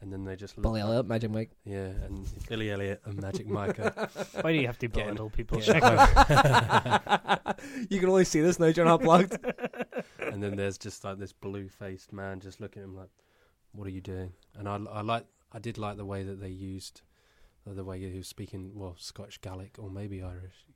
and 0.00 0.12
then 0.12 0.24
they 0.24 0.36
just 0.36 0.60
Billy 0.60 0.80
up- 0.80 0.88
Elliot, 0.88 1.06
Magic 1.06 1.30
Mike. 1.30 1.50
Yeah, 1.64 1.88
and 2.04 2.26
Billy 2.48 2.70
Elliot 2.70 3.00
and 3.04 3.20
Magic 3.20 3.46
Mike. 3.48 3.78
are- 3.80 4.08
Why 4.40 4.52
do 4.52 4.58
you 4.58 4.66
have 4.66 4.78
to 4.78 4.88
Getting- 4.88 5.08
belittle 5.14 5.30
people? 5.30 5.58
getting 5.58 5.82
Shaq? 5.82 7.58
you 7.90 8.00
can 8.00 8.08
only 8.08 8.24
see 8.24 8.40
this 8.40 8.58
now. 8.58 8.66
You're 8.66 8.84
not 8.84 9.02
plugged. 9.02 9.36
and 10.20 10.42
then 10.42 10.56
there's 10.56 10.78
just 10.78 11.04
like 11.04 11.18
this 11.18 11.32
blue-faced 11.32 12.12
man 12.12 12.40
just 12.40 12.60
looking 12.60 12.82
at 12.82 12.86
him 12.88 12.96
like, 12.96 13.10
"What 13.72 13.86
are 13.86 13.90
you 13.90 14.00
doing?" 14.00 14.32
And 14.56 14.68
I, 14.68 14.78
I 14.90 15.00
like, 15.02 15.24
I 15.52 15.58
did 15.58 15.78
like 15.78 15.96
the 15.96 16.04
way 16.04 16.22
that 16.22 16.40
they 16.40 16.48
used, 16.50 17.02
uh, 17.68 17.74
the 17.74 17.84
way 17.84 17.98
he 17.98 18.16
was 18.18 18.28
speaking, 18.28 18.72
well, 18.74 18.94
Scottish 18.98 19.40
Gaelic 19.40 19.76
or 19.78 19.90
maybe 19.90 20.22
Irish. 20.22 20.66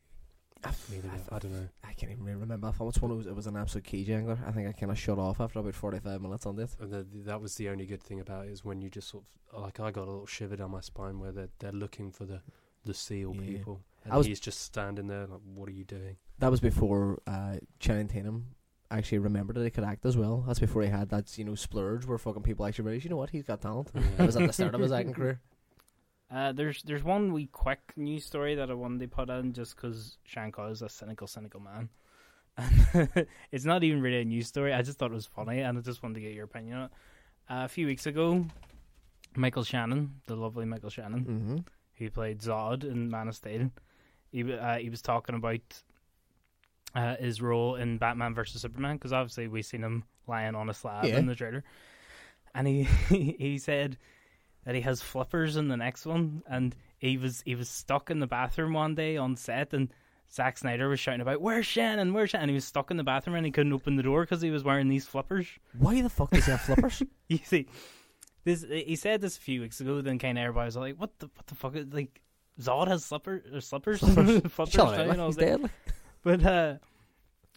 Neither 0.90 1.08
way, 1.08 1.14
I 1.32 1.38
don't 1.38 1.52
know. 1.52 1.68
I 1.84 1.92
can't 1.94 2.12
even 2.12 2.24
remember. 2.24 2.68
I 2.68 2.70
thought 2.72 2.86
which 2.88 3.00
one 3.02 3.10
it 3.10 3.14
was. 3.16 3.26
It 3.26 3.34
was 3.34 3.46
an 3.46 3.56
absolute 3.56 3.84
key 3.84 4.04
jangler. 4.04 4.38
I 4.46 4.52
think 4.52 4.68
I 4.68 4.72
kind 4.72 4.92
of 4.92 4.98
shut 4.98 5.18
off 5.18 5.40
after 5.40 5.58
about 5.58 5.74
45 5.74 6.20
minutes 6.20 6.46
on 6.46 6.56
this. 6.56 6.76
And 6.80 6.92
the, 6.92 7.06
that 7.26 7.40
was 7.40 7.54
the 7.56 7.68
only 7.70 7.86
good 7.86 8.02
thing 8.02 8.20
about 8.20 8.46
it 8.46 8.50
is 8.50 8.64
when 8.64 8.80
you 8.82 8.90
just 8.90 9.08
sort 9.08 9.24
of 9.52 9.62
like 9.62 9.80
I 9.80 9.90
got 9.90 10.04
a 10.06 10.10
little 10.10 10.26
shiver 10.26 10.56
down 10.56 10.70
my 10.70 10.80
spine 10.80 11.18
where 11.18 11.32
they're 11.32 11.48
they're 11.58 11.72
looking 11.72 12.12
for 12.12 12.24
the 12.24 12.40
the 12.84 12.94
seal 12.94 13.34
Yeah. 13.34 13.40
people, 13.58 13.80
and 14.04 14.12
I 14.12 14.16
was- 14.16 14.26
he's 14.26 14.40
just 14.40 14.60
standing 14.62 15.06
there 15.06 15.26
like, 15.26 15.40
"What 15.54 15.68
are 15.68 15.72
you 15.72 15.84
doing?" 15.84 16.16
That 16.38 16.50
was 16.50 16.60
before 16.60 17.20
uh, 17.26 17.56
Channing 17.78 18.08
Tatum 18.08 18.54
actually 18.90 19.18
remembered 19.18 19.56
that 19.56 19.64
he 19.64 19.70
could 19.70 19.84
act 19.84 20.04
as 20.06 20.16
well. 20.16 20.42
That's 20.46 20.58
before 20.58 20.82
he 20.82 20.88
had 20.88 21.10
that, 21.10 21.36
you 21.38 21.44
know, 21.44 21.54
splurge 21.54 22.06
where 22.06 22.18
fucking 22.18 22.42
people 22.42 22.66
actually 22.66 22.86
realized, 22.86 23.04
you 23.04 23.10
know 23.10 23.16
what, 23.16 23.30
he's 23.30 23.44
got 23.44 23.60
talent. 23.60 23.90
That 24.16 24.26
was 24.26 24.36
at 24.36 24.46
the 24.46 24.52
start 24.52 24.74
of 24.74 24.80
his 24.80 24.90
acting 24.90 25.12
career. 25.14 25.40
Uh, 26.32 26.52
there's 26.52 26.82
there's 26.84 27.02
one 27.02 27.32
wee 27.32 27.46
quick 27.50 27.80
news 27.96 28.24
story 28.24 28.54
that 28.54 28.70
I 28.70 28.74
wanted 28.74 29.00
to 29.00 29.08
put 29.08 29.28
in 29.30 29.52
just 29.52 29.74
because 29.76 30.18
Shankar 30.24 30.70
is 30.70 30.80
a 30.82 30.88
cynical, 30.88 31.26
cynical 31.26 31.60
man. 31.60 31.88
And 32.56 33.26
it's 33.52 33.64
not 33.64 33.82
even 33.82 34.00
really 34.00 34.20
a 34.20 34.24
news 34.24 34.46
story. 34.46 34.72
I 34.72 34.82
just 34.82 34.98
thought 34.98 35.10
it 35.10 35.14
was 35.14 35.26
funny, 35.26 35.60
and 35.60 35.76
I 35.76 35.80
just 35.80 36.02
wanted 36.02 36.14
to 36.16 36.20
get 36.20 36.34
your 36.34 36.44
opinion 36.44 36.76
on 36.76 36.84
it. 36.84 36.90
Uh, 37.48 37.64
a 37.64 37.68
few 37.68 37.86
weeks 37.86 38.06
ago, 38.06 38.44
Michael 39.34 39.64
Shannon, 39.64 40.20
the 40.26 40.36
lovely 40.36 40.64
Michael 40.66 40.90
Shannon, 40.90 41.20
Mm-hmm. 41.24 41.56
who 41.94 42.10
played 42.10 42.38
Zod 42.40 42.84
in 42.84 43.10
Man 43.10 43.26
of 43.28 43.34
Steel, 43.34 43.70
he 44.30 44.52
uh, 44.52 44.76
he 44.76 44.88
was 44.90 45.02
talking 45.02 45.34
about 45.34 45.60
uh, 46.94 47.16
his 47.16 47.40
role 47.42 47.74
in 47.76 47.98
Batman 47.98 48.34
versus 48.34 48.62
Superman 48.62 48.96
because 48.96 49.12
obviously 49.12 49.48
we've 49.48 49.66
seen 49.66 49.82
him 49.82 50.04
lying 50.28 50.54
on 50.54 50.68
a 50.70 50.74
slab 50.74 51.06
Yeah. 51.06 51.18
in 51.18 51.26
the 51.26 51.34
trailer, 51.34 51.64
and 52.54 52.68
he 52.68 52.82
he 53.08 53.58
said 53.58 53.96
that 54.64 54.74
he 54.74 54.80
has 54.82 55.00
flippers 55.02 55.56
in 55.56 55.68
the 55.68 55.76
next 55.76 56.06
one, 56.06 56.42
and 56.48 56.74
he 56.98 57.16
was 57.16 57.42
he 57.46 57.54
was 57.54 57.68
stuck 57.68 58.10
in 58.10 58.18
the 58.20 58.26
bathroom 58.26 58.72
one 58.74 58.94
day 58.94 59.16
on 59.16 59.36
set, 59.36 59.72
and 59.72 59.88
Zack 60.32 60.58
Snyder 60.58 60.88
was 60.88 61.00
shouting 61.00 61.20
about 61.22 61.40
"Where's 61.40 61.66
Shannon? 61.66 62.12
Where's 62.12 62.30
Shannon?" 62.30 62.44
And 62.44 62.50
he 62.50 62.54
was 62.54 62.64
stuck 62.64 62.90
in 62.90 62.96
the 62.96 63.04
bathroom 63.04 63.36
and 63.36 63.44
he 63.46 63.52
couldn't 63.52 63.72
open 63.72 63.96
the 63.96 64.02
door 64.02 64.22
because 64.22 64.40
he 64.42 64.50
was 64.50 64.62
wearing 64.62 64.88
these 64.88 65.06
flippers. 65.06 65.46
Why 65.78 66.02
the 66.02 66.08
fuck 66.10 66.30
does 66.30 66.44
he 66.44 66.50
have 66.52 66.60
flippers? 66.60 67.02
You 67.28 67.38
see, 67.44 67.66
this 68.44 68.64
he 68.68 68.96
said 68.96 69.20
this 69.20 69.36
a 69.36 69.40
few 69.40 69.60
weeks 69.60 69.80
ago. 69.80 70.00
Then 70.02 70.18
kind 70.18 70.36
of 70.38 70.42
everybody 70.42 70.66
was 70.66 70.76
like, 70.76 70.96
"What 70.96 71.18
the 71.18 71.26
what 71.34 71.46
the 71.46 71.54
fuck?" 71.54 71.74
Like 71.92 72.20
Zod 72.60 72.88
has 72.88 73.04
slipper 73.04 73.42
or 73.52 73.60
slippers, 73.60 74.00
Flippers. 74.00 74.40
flippers. 74.52 74.74
Now," 74.76 74.90
and 74.92 75.20
I 75.20 75.26
was 75.26 75.36
he's 75.36 75.44
like- 75.48 75.60
dead. 75.62 75.70
But 76.22 76.44
uh, 76.44 76.74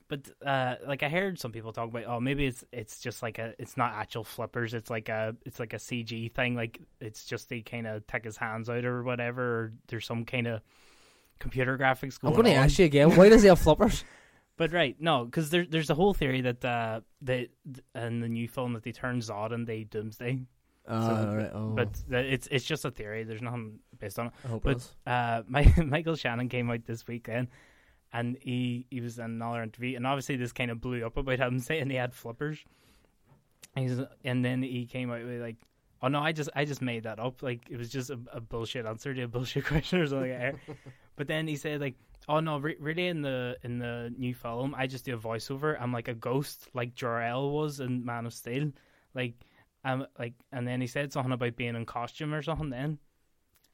but 0.07 0.29
uh, 0.45 0.75
like 0.87 1.03
I 1.03 1.09
heard 1.09 1.39
some 1.39 1.51
people 1.51 1.73
talk 1.73 1.89
about, 1.89 2.05
oh, 2.07 2.19
maybe 2.19 2.45
it's 2.45 2.63
it's 2.71 2.99
just 2.99 3.21
like 3.21 3.39
a, 3.39 3.53
it's 3.59 3.77
not 3.77 3.93
actual 3.93 4.23
flippers. 4.23 4.73
It's 4.73 4.89
like 4.89 5.09
a, 5.09 5.35
it's 5.45 5.59
like 5.59 5.73
a 5.73 5.77
CG 5.77 6.31
thing. 6.33 6.55
Like 6.55 6.79
it's 6.99 7.25
just 7.25 7.49
they 7.49 7.61
kind 7.61 7.87
of 7.87 8.05
take 8.07 8.25
his 8.25 8.37
hands 8.37 8.69
out 8.69 8.85
or 8.85 9.03
whatever. 9.03 9.41
Or 9.43 9.73
there's 9.87 10.05
some 10.05 10.25
kind 10.25 10.47
of 10.47 10.61
computer 11.39 11.77
graphics 11.77 12.19
I'm 12.23 12.29
going 12.31 12.43
going 12.43 12.55
to 12.55 12.61
ask 12.61 12.79
you 12.79 12.85
again, 12.85 13.15
why 13.15 13.29
does 13.29 13.41
he 13.41 13.47
have 13.49 13.59
flippers? 13.59 14.03
But 14.55 14.71
right, 14.71 14.95
no, 14.99 15.25
because 15.25 15.49
there, 15.49 15.65
there's 15.67 15.89
a 15.89 15.95
whole 15.95 16.13
theory 16.13 16.41
that 16.41 16.63
uh, 16.63 17.01
that 17.23 17.49
in 17.95 18.19
the 18.19 18.29
new 18.29 18.47
film 18.47 18.73
that 18.73 18.83
they 18.83 18.91
turn 18.91 19.19
Zod 19.19 19.51
into 19.51 19.83
Doomsday. 19.85 20.41
Oh, 20.87 21.07
So- 21.07 21.35
right, 21.35 21.51
oh. 21.53 21.69
But 21.69 21.89
it's 22.11 22.47
it's 22.51 22.63
just 22.65 22.85
a 22.85 22.91
theory. 22.91 23.23
There's 23.23 23.41
nothing 23.41 23.79
based 23.97 24.19
on 24.19 24.27
it. 24.27 24.33
I 24.45 24.47
hope 24.49 24.63
but-. 24.63 24.87
Uh, 25.07 25.41
my, 25.47 25.73
Michael 25.83 26.15
Shannon 26.15 26.49
came 26.49 26.69
out 26.69 26.85
this 26.85 27.07
weekend, 27.07 27.47
and 28.13 28.37
he 28.39 28.85
he 28.89 29.01
was 29.01 29.17
in 29.17 29.25
another 29.25 29.63
interview, 29.63 29.97
and 29.97 30.05
obviously 30.05 30.37
this 30.37 30.53
kind 30.53 30.71
of 30.71 30.79
blew 30.79 31.05
up 31.05 31.17
about 31.17 31.39
him 31.39 31.59
saying 31.59 31.89
he 31.89 31.95
had 31.95 32.13
flippers. 32.13 32.63
He's, 33.75 33.99
and 34.23 34.45
then 34.45 34.61
he 34.61 34.85
came 34.85 35.11
out 35.11 35.25
with 35.25 35.41
like, 35.41 35.57
"Oh 36.01 36.07
no, 36.07 36.19
I 36.19 36.31
just 36.31 36.49
I 36.55 36.63
just 36.63 36.81
made 36.81 37.03
that 37.03 37.19
up. 37.19 37.41
Like 37.41 37.67
it 37.69 37.77
was 37.77 37.89
just 37.89 38.11
a, 38.11 38.19
a 38.31 38.39
bullshit 38.39 38.85
answer 38.85 39.13
to 39.13 39.23
a 39.23 39.27
bullshit 39.27 39.65
question 39.65 39.99
or 39.99 40.07
something." 40.07 40.31
like 40.31 40.55
but 41.15 41.27
then 41.27 41.47
he 41.47 41.55
said 41.55 41.81
like, 41.81 41.95
"Oh 42.29 42.39
no, 42.39 42.59
re- 42.59 42.77
really 42.79 43.07
in 43.07 43.23
the 43.23 43.57
in 43.63 43.79
the 43.79 44.13
new 44.15 44.35
film, 44.35 44.75
I 44.77 44.85
just 44.85 45.05
do 45.05 45.15
a 45.15 45.19
voiceover. 45.19 45.75
I'm 45.81 45.91
like 45.91 46.07
a 46.07 46.13
ghost, 46.13 46.69
like 46.75 46.93
Jor-El 46.93 47.49
was 47.49 47.79
in 47.79 48.05
Man 48.05 48.25
of 48.25 48.33
Steel, 48.33 48.71
like." 49.13 49.33
Um, 49.85 50.07
like, 50.17 50.35
and 50.53 50.65
then 50.65 50.79
he 50.79 50.87
said 50.87 51.11
something 51.11 51.33
about 51.33 51.57
being 51.57 51.75
in 51.75 51.85
costume 51.85 52.33
or 52.33 52.41
something. 52.41 52.69
Then, 52.69 52.99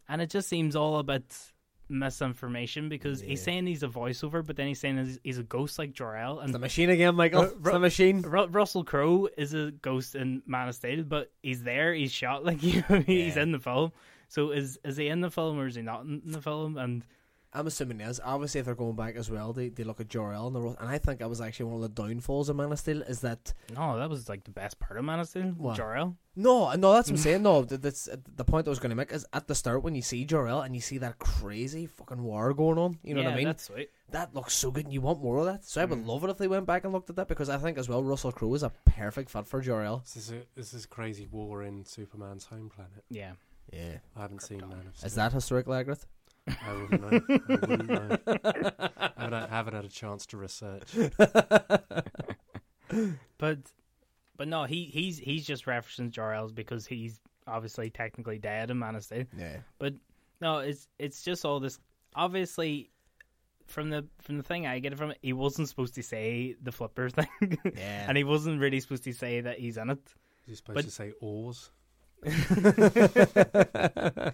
and 0.07 0.23
it 0.23 0.31
just 0.31 0.49
seems 0.49 0.75
all 0.75 0.97
a 0.97 1.03
bit 1.03 1.51
misinformation 1.89 2.89
because 2.89 3.21
he's 3.21 3.41
saying 3.41 3.65
he's 3.65 3.83
a 3.83 3.87
voiceover, 3.87 4.45
but 4.45 4.55
then 4.55 4.67
he's 4.67 4.79
saying 4.79 4.97
he's, 4.97 5.19
he's 5.23 5.37
a 5.37 5.43
ghost 5.43 5.77
like 5.79 5.93
Jor-El. 5.93 6.39
It's 6.39 6.45
And 6.45 6.53
the 6.53 6.59
machine 6.59 6.89
again, 6.89 7.15
Michael. 7.15 7.43
It's 7.43 7.53
Ru- 7.59 7.71
the 7.73 7.79
machine. 7.79 8.21
Ru- 8.21 8.47
Russell 8.47 8.83
Crowe 8.83 9.27
is 9.37 9.53
a 9.53 9.71
ghost 9.71 10.15
in 10.15 10.41
Man 10.45 10.67
of 10.69 10.75
Steel, 10.75 11.03
but 11.03 11.31
he's 11.43 11.63
there. 11.63 11.93
He's 11.93 12.11
shot 12.11 12.43
like 12.49 12.61
you 12.63 12.83
know, 12.89 12.99
he's 13.01 13.35
Yeah. 13.35 13.43
in 13.43 13.51
the 13.51 13.59
film. 13.59 13.91
So 14.27 14.51
is 14.51 14.77
is 14.85 14.97
he 14.97 15.07
in 15.07 15.21
the 15.21 15.31
film 15.31 15.59
or 15.59 15.67
is 15.67 15.75
he 15.75 15.81
not 15.81 16.01
in 16.03 16.21
the 16.25 16.41
film? 16.41 16.77
And 16.77 17.03
I'm 17.51 17.65
assuming 17.67 17.99
it 17.99 18.07
is. 18.07 18.19
Obviously, 18.23 18.59
if 18.59 18.65
they're 18.67 18.75
going 18.75 18.95
back 18.95 19.15
as 19.15 19.31
well, 19.31 19.53
they, 19.53 19.69
they 19.69 19.83
look 19.83 19.99
at 19.99 20.07
Jor-El 20.07 20.47
and 20.47 20.55
the 20.55 20.61
role. 20.61 20.75
And 20.79 20.87
I 20.87 20.99
think 20.99 21.19
that 21.19 21.29
was 21.29 21.41
actually 21.41 21.65
one 21.71 21.81
of 21.83 21.95
the 21.95 22.01
downfalls 22.03 22.47
of 22.49 22.55
Man 22.55 22.71
of 22.71 22.77
Steel 22.79 23.01
is 23.01 23.21
that 23.21 23.53
no, 23.75 23.97
that 23.97 24.07
was 24.09 24.29
like 24.29 24.43
the 24.43 24.51
best 24.51 24.79
part 24.79 24.99
of 24.99 25.05
Man 25.05 25.19
of 25.19 25.27
Steel. 25.27 25.53
What? 25.57 25.75
Jor-El. 25.75 26.15
no, 26.35 26.71
no, 26.75 26.93
that's 26.93 27.09
what 27.09 27.17
I'm 27.17 27.23
saying. 27.23 27.41
No, 27.41 27.63
that's 27.63 28.07
uh, 28.07 28.17
the 28.35 28.43
point 28.45 28.67
I 28.67 28.69
was 28.69 28.77
going 28.79 28.91
to 28.91 28.95
make 28.95 29.11
is 29.11 29.25
at 29.33 29.47
the 29.47 29.55
start 29.55 29.81
when 29.83 29.95
you 29.95 30.03
see 30.03 30.25
Jor-El 30.25 30.61
and 30.61 30.75
you 30.75 30.81
see 30.81 30.99
that 30.99 31.17
crazy 31.17 31.87
fucking 31.87 32.21
war 32.21 32.53
going 32.53 32.77
on. 32.77 32.99
You 33.03 33.15
know 33.15 33.21
yeah, 33.21 33.27
what 33.29 33.33
I 33.33 33.37
mean? 33.37 33.45
That's 33.45 33.63
sweet. 33.63 33.89
That 34.11 34.33
looks 34.35 34.53
so 34.55 34.69
good, 34.71 34.85
and 34.85 34.93
you 34.93 35.01
want 35.01 35.21
more 35.21 35.37
of 35.39 35.45
that. 35.45 35.65
So 35.65 35.81
I 35.81 35.85
would 35.85 35.99
Mm. 35.99 36.07
love 36.07 36.23
it 36.23 36.29
if 36.31 36.37
they 36.37 36.47
went 36.47 36.65
back 36.67 36.83
and 36.83 36.93
looked 36.93 37.09
at 37.09 37.15
that 37.15 37.27
because 37.27 37.49
I 37.49 37.57
think 37.57 37.77
as 37.79 37.89
well 37.89 38.03
Russell 38.03 38.31
Crowe 38.31 38.53
is 38.55 38.63
a 38.63 38.71
perfect 38.85 39.29
fit 39.31 39.47
for 39.47 39.59
Jor-El. 39.61 39.99
This 39.99 40.15
is 40.17 40.31
a, 40.31 40.41
this 40.55 40.73
is 40.73 40.85
crazy 40.85 41.27
war 41.31 41.63
in 41.63 41.83
Superman's 41.85 42.45
home 42.45 42.69
planet. 42.69 43.03
Yeah. 43.09 43.33
Yeah, 43.71 43.97
I 44.17 44.21
haven't 44.21 44.41
seen 44.41 44.59
Man 44.61 44.71
of 44.87 44.97
Steel. 44.97 45.05
is 45.07 45.13
that 45.15 45.31
historical 45.31 45.75
accurate? 45.75 46.03
I 46.47 46.73
wouldn't 46.73 47.01
know. 47.01 47.09
I 47.09 47.21
wouldn't 47.67 47.89
know. 47.89 48.17
I 48.27 49.11
haven't, 49.17 49.49
haven't 49.49 49.73
had 49.75 49.85
a 49.85 49.89
chance 49.89 50.25
to 50.27 50.37
research. 50.37 50.93
But 53.37 53.59
but 54.35 54.47
no, 54.47 54.63
he 54.63 54.85
he's 54.85 55.19
he's 55.19 55.45
just 55.45 55.65
referencing 55.67 56.09
Jor-El's 56.09 56.51
because 56.53 56.87
he's 56.87 57.19
obviously 57.47 57.91
technically 57.91 58.39
dead 58.39 58.71
in 58.71 58.79
Man 58.79 58.95
of 58.95 59.03
Steel. 59.03 59.25
Yeah, 59.37 59.57
But 59.77 59.93
No, 60.41 60.57
it's 60.59 60.87
it's 60.97 61.21
just 61.23 61.45
all 61.45 61.59
this. 61.59 61.77
Obviously, 62.15 62.89
from 63.67 63.91
the 63.91 64.07
from 64.21 64.37
the 64.37 64.43
thing 64.43 64.65
I 64.65 64.79
get 64.79 64.93
it 64.93 64.97
from 64.97 65.13
he 65.21 65.33
wasn't 65.33 65.69
supposed 65.69 65.93
to 65.95 66.03
say 66.03 66.55
the 66.63 66.71
flipper 66.71 67.09
thing, 67.11 67.59
yeah. 67.63 68.05
and 68.07 68.17
he 68.17 68.23
wasn't 68.23 68.59
really 68.59 68.79
supposed 68.79 69.03
to 69.03 69.13
say 69.13 69.41
that 69.41 69.59
he's 69.59 69.77
in 69.77 69.91
it. 69.91 69.99
You're 70.47 70.55
supposed 70.55 70.75
But- 70.75 70.85
to 70.85 70.91
say 70.91 71.11
oars. 71.21 71.69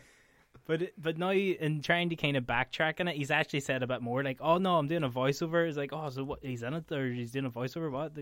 But 0.67 0.91
but 0.97 1.17
now 1.17 1.31
in 1.31 1.81
trying 1.81 2.09
to 2.09 2.15
kind 2.15 2.35
of 2.35 2.43
backtrack 2.43 2.99
on 2.99 3.07
it, 3.07 3.15
he's 3.15 3.31
actually 3.31 3.59
said 3.59 3.83
a 3.83 3.87
bit 3.87 4.01
more. 4.01 4.23
Like, 4.23 4.39
oh 4.41 4.57
no, 4.57 4.77
I'm 4.77 4.87
doing 4.87 5.03
a 5.03 5.09
voiceover. 5.09 5.67
It's 5.67 5.77
like, 5.77 5.93
oh, 5.93 6.09
so 6.09 6.23
what? 6.23 6.39
He's 6.41 6.63
in 6.63 6.73
it, 6.73 6.91
or 6.91 7.11
he's 7.11 7.31
doing 7.31 7.45
a 7.45 7.51
voiceover? 7.51 7.91
What? 7.91 8.13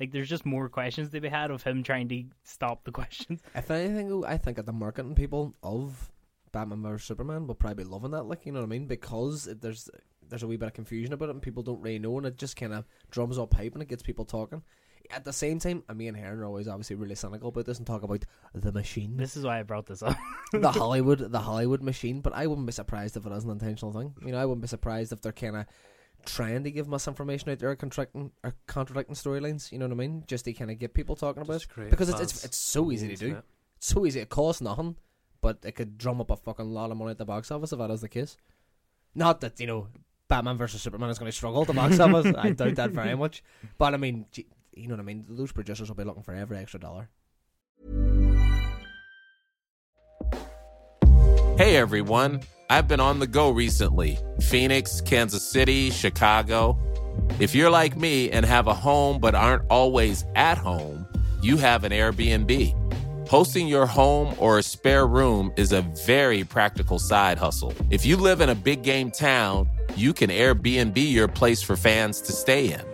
Like, 0.00 0.10
there's 0.10 0.28
just 0.28 0.46
more 0.46 0.68
questions 0.68 1.10
to 1.10 1.20
be 1.20 1.28
had 1.28 1.50
of 1.50 1.62
him 1.62 1.82
trying 1.82 2.08
to 2.08 2.24
stop 2.42 2.84
the 2.84 2.92
questions. 3.00 3.42
If 3.54 3.70
anything, 3.70 4.24
I 4.24 4.38
think 4.38 4.56
that 4.56 4.66
the 4.66 4.72
marketing 4.72 5.14
people 5.14 5.54
of 5.62 6.10
Batman 6.52 6.82
vs 6.82 7.06
Superman 7.06 7.46
will 7.46 7.54
probably 7.54 7.84
be 7.84 7.90
loving 7.90 8.12
that. 8.12 8.24
Like, 8.24 8.46
you 8.46 8.52
know 8.52 8.60
what 8.60 8.66
I 8.66 8.70
mean? 8.70 8.86
Because 8.86 9.46
it, 9.46 9.60
there's 9.60 9.90
there's 10.26 10.42
a 10.42 10.46
wee 10.46 10.56
bit 10.56 10.68
of 10.68 10.72
confusion 10.72 11.12
about 11.12 11.28
it, 11.28 11.32
and 11.32 11.42
people 11.42 11.62
don't 11.62 11.82
really 11.82 11.98
know, 11.98 12.16
and 12.16 12.26
it 12.26 12.38
just 12.38 12.56
kind 12.56 12.72
of 12.72 12.84
drums 13.10 13.38
up 13.38 13.52
hype 13.52 13.74
and 13.74 13.82
it 13.82 13.88
gets 13.88 14.02
people 14.02 14.24
talking. 14.24 14.62
At 15.10 15.24
the 15.24 15.32
same 15.32 15.58
time, 15.58 15.82
and 15.88 15.98
me 15.98 16.08
and 16.08 16.16
Heron 16.16 16.40
are 16.40 16.44
always 16.46 16.66
obviously 16.66 16.96
really 16.96 17.14
cynical 17.14 17.50
about 17.50 17.66
this 17.66 17.78
and 17.78 17.86
talk 17.86 18.02
about 18.02 18.24
the 18.54 18.72
machine, 18.72 19.16
This 19.16 19.36
is 19.36 19.44
why 19.44 19.60
I 19.60 19.62
brought 19.62 19.86
this 19.86 20.02
up. 20.02 20.16
the 20.52 20.70
Hollywood, 20.72 21.18
the 21.30 21.40
Hollywood 21.40 21.82
machine. 21.82 22.20
But 22.20 22.34
I 22.34 22.46
wouldn't 22.46 22.66
be 22.66 22.72
surprised 22.72 23.16
if 23.16 23.26
it 23.26 23.32
is 23.32 23.44
an 23.44 23.50
intentional 23.50 23.92
thing. 23.92 24.14
You 24.24 24.32
know, 24.32 24.38
I 24.38 24.46
wouldn't 24.46 24.62
be 24.62 24.68
surprised 24.68 25.12
if 25.12 25.20
they're 25.20 25.32
kind 25.32 25.56
of 25.56 25.66
trying 26.24 26.64
to 26.64 26.70
give 26.70 26.88
misinformation 26.88 27.50
out 27.50 27.58
there, 27.58 27.70
or 27.70 27.76
contradicting 27.76 28.30
or 28.42 28.54
contradicting 28.66 29.14
storylines. 29.14 29.70
You 29.70 29.78
know 29.78 29.86
what 29.86 29.92
I 29.92 29.96
mean? 29.96 30.24
Just 30.26 30.46
to 30.46 30.52
kind 30.54 30.70
of 30.70 30.78
get 30.78 30.94
people 30.94 31.16
talking 31.16 31.42
about. 31.42 31.54
Just 31.54 31.66
it. 31.66 31.74
create 31.74 31.90
Because 31.90 32.08
it's, 32.08 32.18
buzz 32.18 32.34
it's 32.36 32.44
it's 32.46 32.56
so 32.56 32.90
easy 32.90 33.08
to 33.08 33.16
do. 33.16 33.26
internet. 33.26 33.44
It's 33.76 33.86
so 33.88 34.06
easy. 34.06 34.20
It 34.20 34.30
costs 34.30 34.62
nothing, 34.62 34.96
but 35.42 35.58
it 35.64 35.72
could 35.72 35.98
drum 35.98 36.20
up 36.22 36.30
a 36.30 36.36
fucking 36.36 36.72
lot 36.72 36.90
of 36.90 36.96
money 36.96 37.10
at 37.10 37.18
the 37.18 37.26
box 37.26 37.50
office 37.50 37.72
if 37.72 37.78
that 37.78 37.90
is 37.90 38.00
the 38.00 38.08
case. 38.08 38.38
Not 39.14 39.42
that 39.42 39.60
you 39.60 39.66
know 39.66 39.88
Batman 40.28 40.56
versus 40.56 40.80
Superman 40.80 41.10
is 41.10 41.18
going 41.18 41.30
to 41.30 41.36
struggle 41.36 41.60
at 41.60 41.66
the 41.66 41.74
box 41.74 42.00
office. 42.00 42.34
I 42.38 42.50
doubt 42.50 42.76
that 42.76 42.90
very 42.92 43.14
much. 43.14 43.42
But 43.76 43.92
I 43.92 43.98
mean, 43.98 44.26
gee, 44.32 44.46
you 44.76 44.88
know 44.88 44.94
what 44.94 45.00
I 45.00 45.04
mean? 45.04 45.24
Those 45.28 45.52
producers 45.52 45.88
will 45.88 45.96
be 45.96 46.04
looking 46.04 46.22
for 46.22 46.34
every 46.34 46.58
extra 46.58 46.80
dollar. 46.80 47.08
Hey 51.56 51.76
everyone, 51.76 52.40
I've 52.68 52.88
been 52.88 52.98
on 52.98 53.20
the 53.20 53.28
go 53.28 53.50
recently 53.50 54.18
Phoenix, 54.40 55.00
Kansas 55.00 55.48
City, 55.48 55.90
Chicago. 55.90 56.78
If 57.38 57.54
you're 57.54 57.70
like 57.70 57.96
me 57.96 58.30
and 58.30 58.44
have 58.44 58.66
a 58.66 58.74
home 58.74 59.20
but 59.20 59.36
aren't 59.36 59.62
always 59.70 60.24
at 60.34 60.58
home, 60.58 61.06
you 61.42 61.56
have 61.56 61.84
an 61.84 61.92
Airbnb. 61.92 63.28
Hosting 63.28 63.68
your 63.68 63.86
home 63.86 64.34
or 64.38 64.58
a 64.58 64.62
spare 64.62 65.06
room 65.06 65.52
is 65.56 65.72
a 65.72 65.82
very 66.04 66.42
practical 66.42 66.98
side 66.98 67.38
hustle. 67.38 67.72
If 67.90 68.04
you 68.04 68.16
live 68.16 68.40
in 68.40 68.48
a 68.48 68.54
big 68.54 68.82
game 68.82 69.10
town, 69.10 69.70
you 69.96 70.12
can 70.12 70.30
Airbnb 70.30 70.96
your 70.96 71.28
place 71.28 71.62
for 71.62 71.76
fans 71.76 72.20
to 72.22 72.32
stay 72.32 72.72
in. 72.72 72.93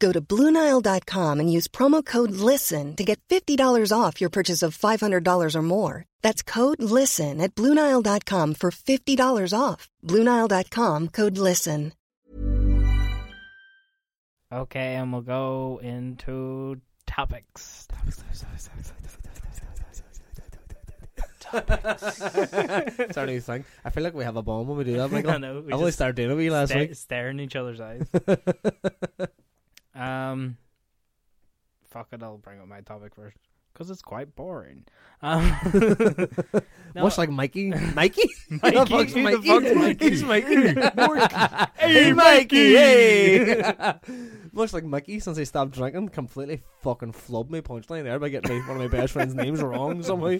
Go 0.00 0.10
to 0.12 0.20
BlueNile.com 0.20 1.38
and 1.40 1.52
use 1.52 1.68
promo 1.68 2.04
code 2.04 2.32
LISTEN 2.32 2.96
to 2.96 3.04
get 3.04 3.20
$50 3.28 3.56
off 3.96 4.20
your 4.20 4.30
purchase 4.30 4.62
of 4.62 4.76
$500 4.76 5.54
or 5.54 5.62
more. 5.62 6.04
That's 6.22 6.42
code 6.42 6.82
LISTEN 6.82 7.40
at 7.40 7.54
BlueNile.com 7.54 8.54
for 8.54 8.70
$50 8.70 9.58
off. 9.58 9.88
BlueNile.com 10.04 11.08
code 11.08 11.38
LISTEN. 11.38 11.92
Okay, 14.52 14.96
and 14.96 15.10
we'll 15.12 15.22
go 15.22 15.80
into 15.82 16.78
topics. 17.06 17.88
It's 21.54 23.16
our 23.18 23.26
new 23.26 23.40
thing. 23.40 23.64
I 23.84 23.90
feel 23.90 24.02
like 24.04 24.14
we 24.14 24.24
have 24.24 24.36
a 24.36 24.42
bomb 24.42 24.68
when 24.68 24.78
we 24.78 24.84
do 24.84 24.96
that, 24.96 25.10
Michael. 25.10 25.30
I 25.32 25.38
know. 25.38 25.62
We 25.66 25.72
I 25.72 25.76
only 25.76 25.88
just 25.88 25.98
started 25.98 26.16
doing 26.16 26.46
it 26.46 26.50
last 26.50 26.70
sta- 26.70 26.78
week. 26.80 26.94
Staring 26.94 27.38
in 27.38 27.44
each 27.44 27.56
other's 27.56 27.80
eyes. 27.80 28.06
Um, 29.94 30.56
fuck 31.90 32.08
it, 32.12 32.22
I'll 32.22 32.38
bring 32.38 32.60
up 32.60 32.68
my 32.68 32.80
topic 32.80 33.14
first 33.14 33.36
because 33.72 33.90
it's 33.90 34.02
quite 34.02 34.34
boring. 34.34 34.84
Um, 35.22 35.54
no, 36.94 37.02
Much 37.02 37.18
like 37.18 37.30
Mikey. 37.30 37.70
Mikey? 37.94 38.28
Mikey? 38.62 38.76
The 38.78 38.86
fuck's 38.86 39.12
Who 39.12 39.22
the 39.22 39.22
Mikey? 39.22 39.48
fuck's 39.48 39.74
Mikey? 39.74 40.08
Who's 40.10 40.22
Mikey? 40.24 40.54
Mork. 40.56 41.70
hey, 41.76 42.12
Mikey! 42.12 42.74
Hey! 42.74 43.94
Much 44.52 44.72
like 44.72 44.84
Mikey, 44.84 45.20
since 45.20 45.38
he 45.38 45.44
stopped 45.44 45.72
drinking, 45.72 46.10
completely 46.10 46.62
fucking 46.80 47.12
flubbed 47.12 47.50
me 47.50 47.60
punchline 47.60 48.04
there 48.04 48.18
by 48.18 48.28
getting 48.28 48.54
me, 48.54 48.60
one 48.62 48.72
of 48.72 48.78
my 48.78 48.88
best 48.88 49.12
friend's 49.14 49.34
names 49.34 49.62
wrong 49.62 50.02
somehow. 50.02 50.36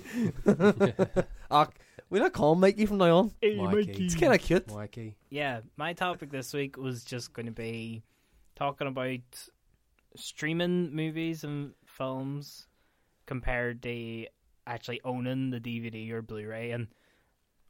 Ah, 1.50 1.68
we 2.11 2.18
not 2.18 2.32
call 2.34 2.53
him 2.53 2.61
Mikey 2.61 2.84
from 2.86 2.98
now 2.98 3.16
on. 3.16 3.32
Hey, 3.40 3.57
Mikey. 3.57 3.76
Mikey. 3.86 4.05
It's 4.07 4.14
kind 4.14 4.34
of 4.34 4.40
cute. 4.40 4.70
Mikey. 4.70 5.16
Yeah, 5.30 5.61
my 5.78 5.94
topic 5.94 6.30
this 6.30 6.53
week 6.53 6.76
was 6.76 7.05
just 7.05 7.32
going 7.32 7.46
to 7.46 7.53
be 7.53 8.03
talking 8.63 8.87
about 8.87 9.19
streaming 10.15 10.95
movies 10.95 11.43
and 11.43 11.73
films 11.85 12.69
compared 13.27 13.83
to 13.83 14.25
actually 14.69 15.01
owning 15.05 15.51
the 15.51 15.59
DVD 15.59 16.13
or 16.13 16.23
Blu-ray, 16.23 16.71
and 16.71 16.87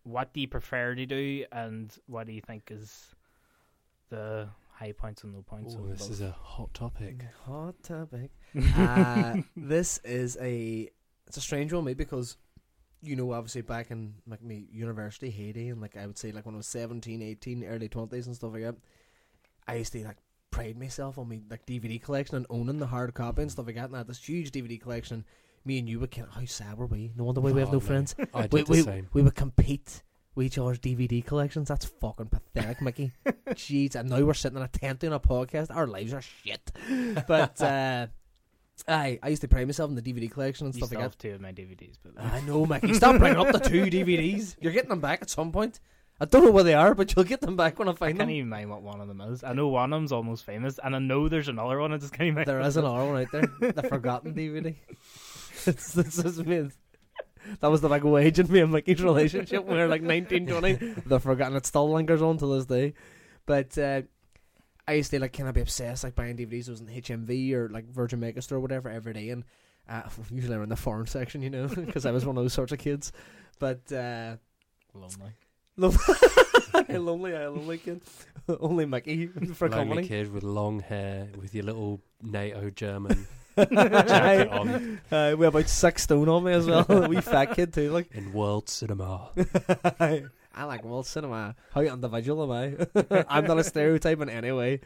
what 0.03 0.35
do 0.35 0.43
you 0.43 0.49
prefer 0.49 0.95
to 0.95 1.07
do, 1.07 1.47
and 1.51 1.97
what 2.07 2.27
do 2.27 2.35
you 2.35 2.43
think 2.43 2.65
is 2.71 3.07
the 4.11 4.51
high 4.71 4.93
points 4.93 5.25
and 5.25 5.33
low 5.33 5.41
points? 5.41 5.75
Ooh, 5.75 5.79
of 5.79 5.89
this 5.89 6.03
both? 6.03 6.11
is 6.11 6.21
a 6.21 6.33
hot 6.33 6.75
topic. 6.75 7.25
Hot 7.47 7.75
topic. 7.83 8.31
uh, 8.77 9.37
this 9.57 9.97
is 10.05 10.37
a 10.43 10.91
it's 11.27 11.39
a 11.39 11.41
strange 11.41 11.73
one, 11.73 11.85
mate, 11.85 11.97
because 11.97 12.37
you 13.01 13.17
know, 13.17 13.33
obviously 13.33 13.63
back 13.63 13.91
in 13.91 14.13
like 14.27 14.43
me 14.43 14.67
university 14.71 15.31
heyday, 15.31 15.69
and 15.69 15.81
like 15.81 15.97
I 15.97 16.07
would 16.07 16.19
say, 16.19 16.33
like 16.33 16.45
when 16.45 16.55
I 16.55 16.59
was 16.59 16.67
17, 16.67 17.23
18, 17.23 17.65
early 17.65 17.89
twenties 17.89 18.27
and 18.27 18.37
stuff 18.37 18.53
like 18.53 18.63
that, 18.65 18.77
I 19.67 19.77
used 19.77 19.95
to 19.95 20.05
like 20.05 20.19
pride 20.53 20.79
myself 20.79 21.19
on 21.19 21.29
my 21.29 21.41
like 21.51 21.67
DVD 21.67 22.01
collection 22.01 22.37
and 22.37 22.47
owning 22.49 22.79
the 22.79 22.87
hard 22.87 23.13
copy 23.15 23.43
and 23.43 23.51
stuff 23.51 23.67
like 23.67 23.75
that. 23.75 23.87
And 23.87 23.95
I 23.97 23.99
had 23.99 24.07
this 24.07 24.23
huge 24.25 24.53
DVD 24.53 24.81
collection. 24.81 25.25
Me 25.65 25.79
and 25.79 25.89
you 25.89 25.99
would 26.01 26.11
kind 26.13 26.29
of 26.29 26.35
how 26.35 26.45
sad 26.45 26.79
were 26.79 26.87
we? 26.87 27.11
No 27.17 27.25
wonder 27.25 27.41
why 27.41 27.51
we 27.53 27.61
have 27.61 27.71
Oh, 27.71 27.73
no 27.73 27.79
no. 27.79 27.85
friends. 27.85 28.15
I 28.35 28.43
did 28.43 28.53
we, 28.53 28.63
the 28.63 28.71
we, 28.71 28.83
same. 28.83 29.09
we 29.13 29.23
would 29.23 29.35
compete 29.35 30.03
with 30.35 30.47
each 30.47 30.59
other's 30.59 30.79
DVD 30.79 31.25
collections. 31.25 31.69
That's 31.69 31.85
fucking 31.85 32.27
pathetic, 32.27 32.81
Mickey. 32.81 33.13
Jeez, 33.51 33.95
and 33.97 34.09
now 34.11 34.21
we're 34.23 34.35
sitting 34.35 34.57
in 34.59 34.65
a 34.65 34.69
tent 34.69 35.01
doing 35.01 35.13
a 35.13 35.21
podcast. 35.21 35.75
Our 35.75 35.87
lives 35.87 36.13
are 36.15 36.23
shit. 36.23 36.71
But 37.29 37.61
uh, 37.63 38.07
I 38.89 39.19
I 39.23 39.29
used 39.29 39.43
to 39.43 39.49
pride 39.49 39.67
myself 39.69 39.89
in 39.91 39.95
the 39.95 40.03
DVD 40.03 40.31
collection 40.31 40.67
and 40.67 40.75
You 40.75 40.81
stuff 40.81 40.91
like 40.93 41.01
have 41.03 41.17
two 41.19 41.33
of 41.35 41.41
my 41.41 41.53
DVDs, 41.53 41.97
but. 42.03 42.13
I 42.23 42.41
know, 42.47 42.67
Mickey. 42.67 42.95
Stop 42.95 43.19
bringing 43.19 43.39
up 43.39 43.53
the 43.53 43.61
two 43.61 43.85
DVDs. 43.85 44.57
You're 44.61 44.73
getting 44.73 44.91
them 44.91 45.01
back 45.01 45.23
at 45.23 45.31
some 45.31 45.53
point. 45.53 45.79
I 46.23 46.25
don't 46.25 46.45
know 46.45 46.53
where 46.53 46.63
they 46.63 46.75
are, 46.75 46.95
but 46.95 47.17
you'll 47.17 47.25
get 47.25 47.41
them 47.41 47.57
back 47.57 47.81
when 47.81 47.89
I 47.89 47.95
find 47.95 48.17
them. 48.17 48.29
I 48.29 48.31
can't 48.31 48.37
even 48.37 48.49
mind 48.49 48.71
what 48.71 48.81
one 48.81 49.01
of 49.01 49.09
them 49.09 49.21
is. 49.23 49.43
I 49.43 49.55
know 49.55 49.67
one 49.67 49.93
of 49.93 49.97
them's 49.97 50.13
almost 50.13 50.45
famous, 50.45 50.79
and 50.79 50.95
I 50.95 51.01
know 51.01 51.29
there's 51.29 51.49
another 51.49 51.81
one. 51.81 51.93
I 51.93 51.97
just 51.97 52.13
can't 52.13 52.29
even. 52.29 52.45
There 52.45 52.61
is 52.61 52.77
another 52.77 53.13
one 53.13 53.23
out 53.23 53.33
there, 53.33 53.73
the 53.73 53.83
forgotten 53.83 54.33
DVD. 54.33 54.77
it's, 55.67 55.93
this 55.95 56.19
is 56.19 56.39
me. 56.47 56.71
That 57.59 57.73
was 57.73 57.81
the 57.81 57.89
big 57.89 58.05
wage 58.05 58.39
in 58.39 58.53
me 58.53 58.61
and 58.61 58.71
Mickey's 58.71 59.03
relationship 59.03 59.65
when 59.65 59.75
we 59.75 59.83
were 59.83 59.89
like 59.89 60.03
19, 60.03 60.47
20. 60.47 60.75
The 61.07 61.19
forgotten. 61.19 61.57
It 61.57 61.67
still 61.67 61.93
lingers 61.93 62.23
on 62.23 62.39
to 62.39 62.47
this 62.55 62.67
day. 62.67 62.95
But 63.45 63.77
uh, 63.77 64.03
I 64.87 64.93
used 64.93 65.11
to 65.11 65.19
like 65.19 65.33
kind 65.33 65.49
of 65.49 65.57
be 65.57 65.61
obsessed, 65.61 66.05
like 66.05 66.15
buying 66.15 66.37
DVDs. 66.37 66.69
It 66.69 66.71
was 66.71 66.81
in 66.83 66.87
HMV 66.87 67.53
or 67.55 67.69
like 67.69 67.89
Virgin 67.89 68.21
Megastore 68.21 68.53
or 68.53 68.61
whatever 68.61 68.89
every 68.89 69.13
day. 69.13 69.31
And 69.31 69.43
uh, 69.89 70.03
usually 70.31 70.55
around 70.55 70.69
the 70.69 70.77
foreign 70.77 71.09
section, 71.09 71.43
you 71.43 71.51
know, 71.51 71.67
because 71.75 72.07
I 72.07 72.13
was 72.13 72.25
one 72.25 72.39
of 72.39 72.45
those 72.45 72.53
sorts 72.53 72.71
of 72.71 72.79
kids. 72.79 73.11
But 73.59 73.91
uh, 73.91 74.37
lonely. 74.95 75.33
I 75.81 75.87
lonely, 76.97 77.37
I 77.37 77.47
lonely 77.47 77.79
kid. 77.79 78.03
Only 78.61 78.87
Mickey 78.87 79.27
for 79.27 79.69
Lonely 79.69 79.89
company. 79.89 80.09
kid 80.09 80.33
with 80.33 80.43
long 80.43 80.81
hair, 80.81 81.29
with 81.41 81.55
your 81.55 81.65
little 81.65 82.01
NATO 82.21 82.71
German 82.71 83.27
jacket 83.57 84.49
on 84.49 85.01
Uh, 85.11 85.35
we 85.39 85.45
have 85.45 85.55
about 85.55 85.69
six 85.69 86.03
stone 86.03 86.29
on 86.29 86.45
me 86.45 86.53
as 86.53 86.67
well. 86.67 86.85
we 87.09 87.21
fat 87.21 87.55
kid 87.55 87.73
too, 87.73 87.91
like. 87.91 88.11
in 88.13 88.33
world 88.33 88.69
cinema. 88.69 89.31
I 90.55 90.65
like 90.65 90.85
world 90.85 91.07
cinema. 91.07 91.55
How 91.73 91.81
individual 91.83 92.43
am 92.43 92.51
I? 92.51 93.25
I'm 93.29 93.47
not 93.47 93.59
a 93.59 93.65
stereotype 93.65 94.21
in 94.21 94.29
any 94.29 94.53
way. 94.53 94.81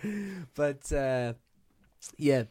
But 0.54 0.92
uh, 0.92 1.34
yeah, 2.18 2.44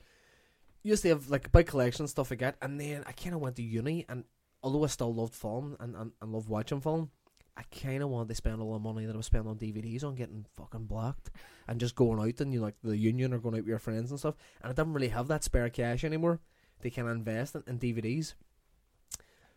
used 0.84 1.04
to 1.04 1.10
have 1.10 1.30
like 1.30 1.48
a 1.48 1.50
big 1.50 1.68
collection 1.68 2.08
stuff 2.08 2.32
like 2.32 2.40
that. 2.40 2.58
And 2.62 2.80
then 2.80 3.04
I 3.06 3.12
kind 3.12 3.36
of 3.36 3.42
went 3.42 3.56
to 3.58 3.64
uni, 3.64 4.06
and 4.10 4.24
although 4.64 4.84
I 4.84 4.88
still 4.88 5.14
loved 5.14 5.36
film 5.36 5.78
and, 5.80 5.96
and, 5.96 6.12
and 6.22 6.32
loved 6.34 6.50
watching 6.50 6.82
film, 6.82 7.12
I 7.58 7.64
kind 7.64 8.04
of 8.04 8.10
wanted 8.10 8.30
to 8.30 8.36
spend 8.36 8.62
all 8.62 8.74
the 8.74 8.80
money 8.80 9.06
that 9.06 9.14
I 9.14 9.18
was 9.18 9.28
spending 9.28 9.50
on 9.50 9.58
DVDs 9.58 10.04
on 10.04 10.16
getting 10.16 10.46
fucking 10.58 10.86
blocked 10.86 11.32
and 11.68 11.80
just 11.80 11.96
going 11.96 12.20
out 12.20 12.42
and 12.42 12.54
you 12.54 12.60
know, 12.60 12.66
like 12.66 12.76
the 12.84 12.98
union 12.98 13.34
or 13.34 13.40
going 13.40 13.56
out 13.56 13.62
with 13.62 13.68
your 13.68 13.80
friends 13.80 14.12
and 14.12 14.20
stuff. 14.20 14.36
And 14.62 14.70
I 14.70 14.74
didn't 14.74 14.94
really 14.94 15.08
have 15.10 15.28
that 15.30 15.44
spare 15.44 15.70
cash 15.70 16.04
anymore. 16.04 16.40
They 16.82 16.90
can 16.90 17.08
invest 17.08 17.56
in, 17.56 17.64
in 17.68 17.80
DVDs. 17.80 18.34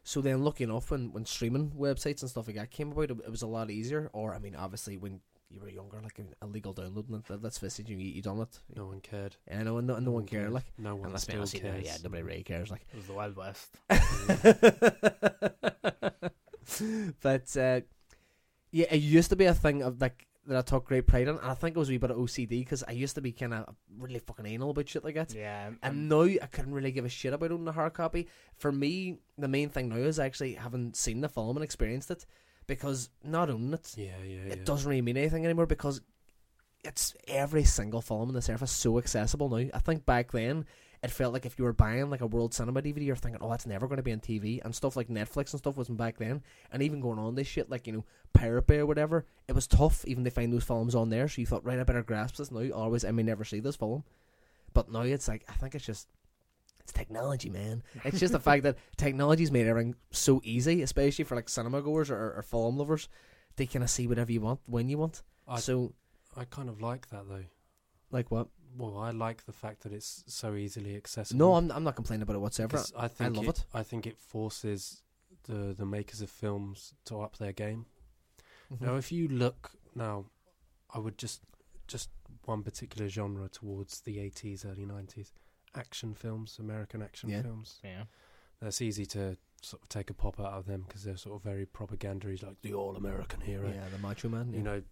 So 0.04 0.20
then, 0.20 0.44
lucky 0.44 0.64
enough, 0.64 0.90
when, 0.90 1.12
when 1.12 1.26
streaming 1.26 1.72
websites 1.72 2.22
and 2.22 2.30
stuff 2.30 2.46
like 2.46 2.56
that 2.56 2.70
came 2.70 2.92
about, 2.92 3.10
it, 3.10 3.18
it 3.24 3.30
was 3.30 3.42
a 3.42 3.46
lot 3.48 3.70
easier. 3.70 4.08
Or, 4.12 4.32
I 4.32 4.38
mean, 4.38 4.54
obviously, 4.54 4.96
when 4.96 5.20
you 5.50 5.60
were 5.60 5.68
younger, 5.68 6.00
like 6.00 6.18
illegal 6.40 6.72
downloading 6.72 7.16
it, 7.16 7.28
let- 7.28 7.42
let's 7.42 7.60
you, 7.84 7.96
you 7.96 8.22
done 8.22 8.40
it. 8.40 8.60
No 8.74 8.86
one 8.86 9.00
cared. 9.00 9.36
Know, 9.50 9.78
and 9.78 9.86
no, 9.88 9.96
and 9.96 10.06
no 10.06 10.12
one 10.12 10.24
cared, 10.24 10.52
like. 10.52 10.72
No 10.78 10.94
one 10.94 11.18
still 11.18 11.44
cares. 11.46 11.84
yeah, 11.84 11.96
nobody 12.02 12.22
really 12.22 12.44
cares, 12.44 12.70
like. 12.70 12.86
It 12.92 12.96
was 12.96 13.06
the 13.06 13.12
Wild 13.12 13.36
West. 13.36 13.76
but 17.22 17.56
uh, 17.56 17.80
yeah, 18.70 18.86
it 18.90 18.98
used 18.98 19.30
to 19.30 19.36
be 19.36 19.46
a 19.46 19.54
thing 19.54 19.82
of 19.82 20.00
like 20.00 20.26
that 20.46 20.56
I 20.56 20.62
took 20.62 20.86
great 20.86 21.06
pride 21.06 21.28
in, 21.28 21.36
and 21.36 21.40
I 21.40 21.54
think 21.54 21.76
it 21.76 21.78
was 21.78 21.90
a 21.90 21.92
wee 21.92 21.98
bit 21.98 22.10
of 22.10 22.16
OCD 22.16 22.48
because 22.48 22.82
I 22.88 22.92
used 22.92 23.14
to 23.16 23.20
be 23.20 23.32
kind 23.32 23.52
of 23.52 23.74
really 23.98 24.18
fucking 24.18 24.46
anal 24.46 24.70
about 24.70 24.88
shit 24.88 25.04
like 25.04 25.14
that. 25.14 25.34
Yeah, 25.34 25.66
um, 25.68 25.78
And 25.82 26.08
now 26.08 26.22
I 26.22 26.46
couldn't 26.50 26.72
really 26.72 26.90
give 26.90 27.04
a 27.04 27.10
shit 27.10 27.34
about 27.34 27.52
owning 27.52 27.68
a 27.68 27.72
hard 27.72 27.92
copy. 27.92 28.28
For 28.56 28.72
me, 28.72 29.18
the 29.36 29.48
main 29.48 29.68
thing 29.68 29.90
now 29.90 29.96
is 29.96 30.18
actually 30.18 30.54
having 30.54 30.94
seen 30.94 31.20
the 31.20 31.28
film 31.28 31.56
and 31.58 31.64
experienced 31.64 32.10
it, 32.10 32.24
because 32.66 33.10
not 33.22 33.50
owning 33.50 33.74
it, 33.74 33.92
Yeah, 33.96 34.12
yeah, 34.24 34.36
yeah. 34.46 34.52
it 34.54 34.64
doesn't 34.64 34.88
really 34.88 35.02
mean 35.02 35.18
anything 35.18 35.44
anymore 35.44 35.66
because 35.66 36.00
it's 36.82 37.14
every 37.26 37.64
single 37.64 38.00
film 38.00 38.28
on 38.28 38.34
the 38.34 38.40
surface 38.40 38.70
so 38.70 38.96
accessible 38.98 39.50
now. 39.50 39.68
I 39.74 39.80
think 39.80 40.06
back 40.06 40.32
then 40.32 40.64
it 41.02 41.10
felt 41.10 41.32
like 41.32 41.46
if 41.46 41.58
you 41.58 41.64
were 41.64 41.72
buying 41.72 42.10
like 42.10 42.20
a 42.20 42.26
world 42.26 42.52
cinema 42.52 42.82
DVD, 42.82 43.06
you're 43.06 43.16
thinking, 43.16 43.40
oh, 43.40 43.50
that's 43.50 43.66
never 43.66 43.86
going 43.86 43.98
to 43.98 44.02
be 44.02 44.12
on 44.12 44.20
TV, 44.20 44.60
and 44.64 44.74
stuff 44.74 44.96
like 44.96 45.08
Netflix 45.08 45.52
and 45.52 45.58
stuff 45.58 45.76
wasn't 45.76 45.98
back 45.98 46.18
then. 46.18 46.42
And 46.72 46.82
even 46.82 47.00
going 47.00 47.18
on 47.18 47.34
this 47.34 47.46
shit 47.46 47.70
like 47.70 47.86
you 47.86 47.92
know 47.92 48.04
Pirate 48.32 48.66
Bay 48.66 48.78
or 48.78 48.86
whatever, 48.86 49.24
it 49.46 49.54
was 49.54 49.66
tough 49.66 50.04
even 50.06 50.24
to 50.24 50.30
find 50.30 50.52
those 50.52 50.64
films 50.64 50.94
on 50.94 51.10
there. 51.10 51.28
So 51.28 51.40
you 51.40 51.46
thought, 51.46 51.64
right, 51.64 51.78
I 51.78 51.84
better 51.84 52.02
grasp 52.02 52.36
this 52.36 52.50
now. 52.50 52.68
Always, 52.70 53.04
I 53.04 53.12
may 53.12 53.22
never 53.22 53.44
see 53.44 53.60
this 53.60 53.76
film, 53.76 54.02
but 54.74 54.90
now 54.90 55.02
it's 55.02 55.28
like 55.28 55.44
I 55.48 55.52
think 55.52 55.74
it's 55.74 55.86
just. 55.86 56.08
It's 56.80 56.92
technology, 56.92 57.50
man. 57.50 57.82
It's 58.02 58.18
just 58.18 58.32
the 58.32 58.40
fact 58.40 58.62
that 58.62 58.78
technology's 58.96 59.52
made 59.52 59.66
everything 59.66 59.94
so 60.10 60.40
easy, 60.42 60.80
especially 60.80 61.24
for 61.24 61.36
like 61.36 61.50
cinema 61.50 61.82
goers 61.82 62.10
or, 62.10 62.32
or 62.32 62.42
film 62.42 62.78
lovers. 62.78 63.10
They 63.56 63.66
kind 63.66 63.82
of 63.82 63.90
see 63.90 64.06
whatever 64.06 64.32
you 64.32 64.40
want 64.40 64.60
when 64.64 64.88
you 64.88 64.96
want. 64.96 65.22
I, 65.46 65.58
so 65.58 65.92
I 66.34 66.44
kind 66.44 66.70
of 66.70 66.80
like 66.80 67.10
that 67.10 67.28
though. 67.28 67.44
Like 68.10 68.30
what? 68.30 68.48
Well, 68.76 68.98
I 68.98 69.10
like 69.10 69.44
the 69.46 69.52
fact 69.52 69.82
that 69.82 69.92
it's 69.92 70.24
so 70.26 70.54
easily 70.54 70.96
accessible. 70.96 71.38
No, 71.38 71.54
I'm 71.54 71.70
I'm 71.72 71.84
not 71.84 71.96
complaining 71.96 72.22
about 72.22 72.36
it 72.36 72.40
whatsoever. 72.40 72.82
I 72.96 73.08
think 73.08 73.36
love 73.36 73.48
it. 73.48 73.64
I 73.74 73.82
think 73.82 74.06
it 74.06 74.18
forces 74.18 75.02
the 75.44 75.74
the 75.76 75.86
makers 75.86 76.20
of 76.20 76.30
films 76.30 76.94
to 77.06 77.20
up 77.20 77.38
their 77.38 77.52
game. 77.52 77.86
Mhm. 78.72 78.80
Now, 78.82 78.96
if 78.96 79.10
you 79.10 79.28
look 79.28 79.72
now, 79.94 80.26
I 80.90 80.98
would 80.98 81.16
just 81.18 81.40
just 81.86 82.10
one 82.44 82.62
particular 82.62 83.08
genre 83.08 83.48
towards 83.48 84.00
the 84.02 84.18
80s, 84.18 84.64
early 84.64 84.84
90s, 84.86 85.32
action 85.74 86.14
films, 86.14 86.58
American 86.58 87.02
action 87.02 87.30
Yeah. 87.30 87.42
films. 87.42 87.80
Yeah. 87.82 88.04
That's 88.60 88.80
easy 88.82 89.06
to 89.06 89.36
sort 89.62 89.82
of 89.82 89.88
take 89.88 90.10
a 90.10 90.14
pop 90.14 90.38
out 90.38 90.52
of 90.52 90.66
them 90.66 90.82
because 90.86 91.02
they're 91.04 91.16
sort 91.16 91.36
of 91.36 91.42
very 91.42 91.64
propaganda 91.66 92.28
like 92.42 92.60
the 92.60 92.74
all 92.74 92.96
American 92.96 93.40
hero. 93.40 93.68
yeah, 93.70 93.88
the 93.88 93.98
Macho 93.98 94.28
Man. 94.28 94.52
You 94.52 94.62
know, 94.62 94.82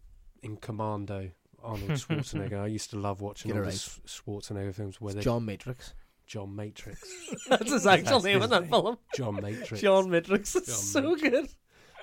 in 0.43 0.57
Commando, 0.57 1.31
Arnold 1.63 1.91
Schwarzenegger. 1.91 2.61
I 2.61 2.67
used 2.67 2.91
to 2.91 2.99
love 2.99 3.21
watching 3.21 3.51
Get 3.51 3.57
all 3.57 3.63
it 3.63 3.65
the 3.65 3.69
right. 3.71 3.75
S- 3.75 4.01
Schwarzenegger 4.07 4.75
films 4.75 5.01
where 5.01 5.15
they 5.15 5.21
John 5.21 5.45
Matrix. 5.45 5.95
John 6.27 6.57
Matrix, 6.57 7.09
That's 7.49 7.71
his 7.71 7.87
actual 7.87 8.15
That's 8.21 8.25
name 8.25 8.37
in 8.37 8.41
his 8.43 8.51
that 8.51 8.63
name. 8.63 8.71
film. 8.71 8.99
John 9.15 9.37
Matrix, 9.41 9.81
John 9.81 10.11
Matrix. 10.11 10.57
It's 10.57 10.93
John 10.93 11.03
so 11.05 11.15
good. 11.17 11.49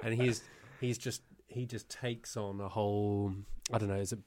and 0.01 0.13
he's 0.13 0.41
he's 0.79 0.97
just 0.97 1.21
he 1.47 1.65
just 1.65 1.89
takes 1.89 2.37
on 2.37 2.61
a 2.61 2.69
whole 2.69 3.33
I 3.71 3.77
don't 3.79 3.89
know 3.89 3.95
is 3.95 4.13
it 4.13 4.19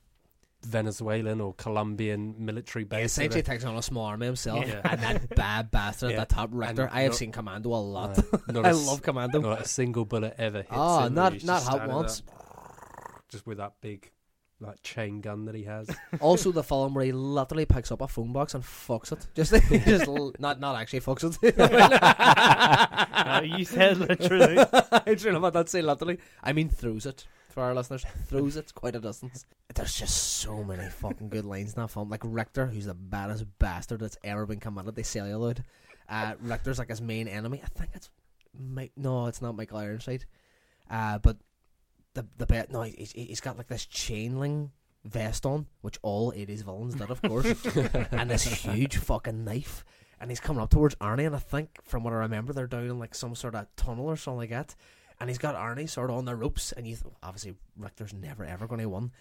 Venezuelan 0.67 1.41
or 1.41 1.55
Colombian 1.55 2.35
military 2.45 2.85
He 2.85 2.89
base? 2.89 3.13
essentially 3.13 3.43
takes 3.43 3.65
on 3.65 3.77
a 3.77 3.83
small 3.83 4.05
army 4.05 4.27
himself, 4.27 4.67
Yeah. 4.67 4.81
and 4.85 5.01
that 5.01 5.29
bad 5.37 5.71
bastard 5.71 6.11
Yeah. 6.13 6.23
at 6.23 6.29
the 6.29 6.35
top, 6.35 6.51
Richter. 6.53 6.83
And 6.85 6.91
I 6.93 7.03
have 7.03 7.13
no- 7.13 7.17
seen 7.17 7.33
Commando 7.33 7.71
a 7.71 7.77
lot. 7.77 8.19
Not 8.49 8.65
I 8.67 8.73
love 8.73 9.01
Commando. 9.03 9.41
Not 9.41 9.63
a 9.63 9.65
single 9.69 10.05
bullet 10.05 10.35
ever 10.39 10.59
hits 10.59 10.69
Oh, 10.73 11.07
him. 11.07 11.15
not 11.15 11.33
He's 11.35 11.45
not 11.45 11.63
standing 11.63 11.95
once. 11.95 12.21
there, 12.21 12.35
just 13.29 13.47
with 13.47 13.59
that 13.59 13.75
big 13.81 14.11
like 14.61 14.83
chain 14.83 15.21
gun 15.21 15.45
that 15.45 15.55
he 15.55 15.65
has. 15.65 15.89
also, 16.21 16.53
the 16.53 16.63
film 16.63 16.95
where 16.95 17.05
he 17.05 17.13
literally 17.13 17.67
picks 17.67 17.93
up 17.93 18.01
a 18.01 18.09
phone 18.09 18.33
box 18.33 18.55
and 18.55 18.65
fucks 18.65 19.13
it. 19.13 19.27
Just, 19.35 19.53
just 19.85 20.07
l- 20.07 20.33
not 20.39 20.61
not 20.61 20.77
actually 20.77 21.01
fucks 21.01 21.25
it. 21.43 21.57
No, 21.57 23.43
you 23.59 23.65
said 23.65 23.99
literally. 23.99 24.59
I 24.59 25.15
don't 25.15 25.33
know 25.33 25.39
about 25.39 25.53
that. 25.55 25.69
Say 25.69 25.83
literally. 25.83 26.19
I 26.43 26.53
mean, 26.53 26.69
throws 26.69 27.07
it 27.07 27.27
for 27.51 27.63
our 27.63 27.75
listeners. 27.75 28.05
Throws 28.27 28.57
it 28.57 28.75
quite 28.75 28.97
a 28.97 29.01
distance. 29.01 29.45
There's 29.75 29.95
just 29.95 30.17
so 30.17 30.65
many 30.65 30.89
fucking 30.89 31.29
good 31.29 31.45
lines 31.45 31.75
in 31.75 31.83
that 31.83 31.91
film. 31.91 32.09
Like 32.09 32.23
Richter, 32.25 32.67
who's 32.67 32.87
the 32.87 32.95
baddest 32.95 33.45
bastard 33.59 34.01
that's 34.01 34.17
ever 34.25 34.47
been 34.47 34.61
committed. 34.61 34.95
They 34.95 35.03
celluloid. 35.03 35.65
Uh, 36.09 36.35
Richter's 36.41 36.79
like 36.79 36.89
his 36.89 37.01
main 37.01 37.29
enemy. 37.29 37.61
I 37.65 37.79
think 37.79 37.91
it's 37.95 38.11
Mike. 38.59 38.93
No, 38.97 39.27
it's 39.27 39.43
not 39.43 39.57
Michael 39.57 39.79
Ironside. 39.79 40.25
Uh, 40.91 41.19
but 41.19 41.37
the 42.17 42.27
the 42.39 42.47
bet. 42.47 42.73
No, 42.73 42.83
he's 42.83 43.13
he's 43.13 43.41
got 43.41 43.57
like 43.57 43.69
this 43.69 43.87
chain 43.87 44.41
link 44.41 44.71
vest 45.05 45.47
on, 45.47 45.67
which 45.83 45.99
all 46.03 46.33
80s 46.33 46.65
villains 46.65 46.95
did, 46.95 47.11
of 47.11 47.23
course, 47.23 47.47
and 48.11 48.29
this 48.29 48.43
huge 48.43 48.97
fucking 48.97 49.45
knife. 49.45 49.85
And 50.19 50.31
he's 50.31 50.41
coming 50.41 50.63
up 50.63 50.71
towards 50.71 50.95
Arnie, 50.97 51.27
and 51.27 51.37
I 51.37 51.39
think, 51.39 51.79
from 51.85 52.03
what 52.03 52.15
I 52.15 52.17
remember, 52.17 52.53
they're 52.53 52.67
down 52.67 52.85
in 52.85 52.99
like 52.99 53.15
some 53.15 53.35
sort 53.35 53.55
of 53.55 53.67
tunnel 53.77 54.07
or 54.07 54.17
something 54.17 54.39
like 54.39 54.51
that. 54.51 54.75
And 55.21 55.29
he's 55.31 55.39
got 55.39 55.55
Arnie 55.55 55.89
sort 55.89 56.11
of 56.11 56.17
on 56.17 56.25
the 56.25 56.35
ropes, 56.35 56.73
and 56.73 56.87
you 56.87 56.97
th- 56.97 57.15
obviously 57.23 57.55
Richter's 57.77 58.15
never 58.15 58.45
ever 58.45 58.67
going 58.67 58.81
to 58.81 58.89
win. 58.89 59.13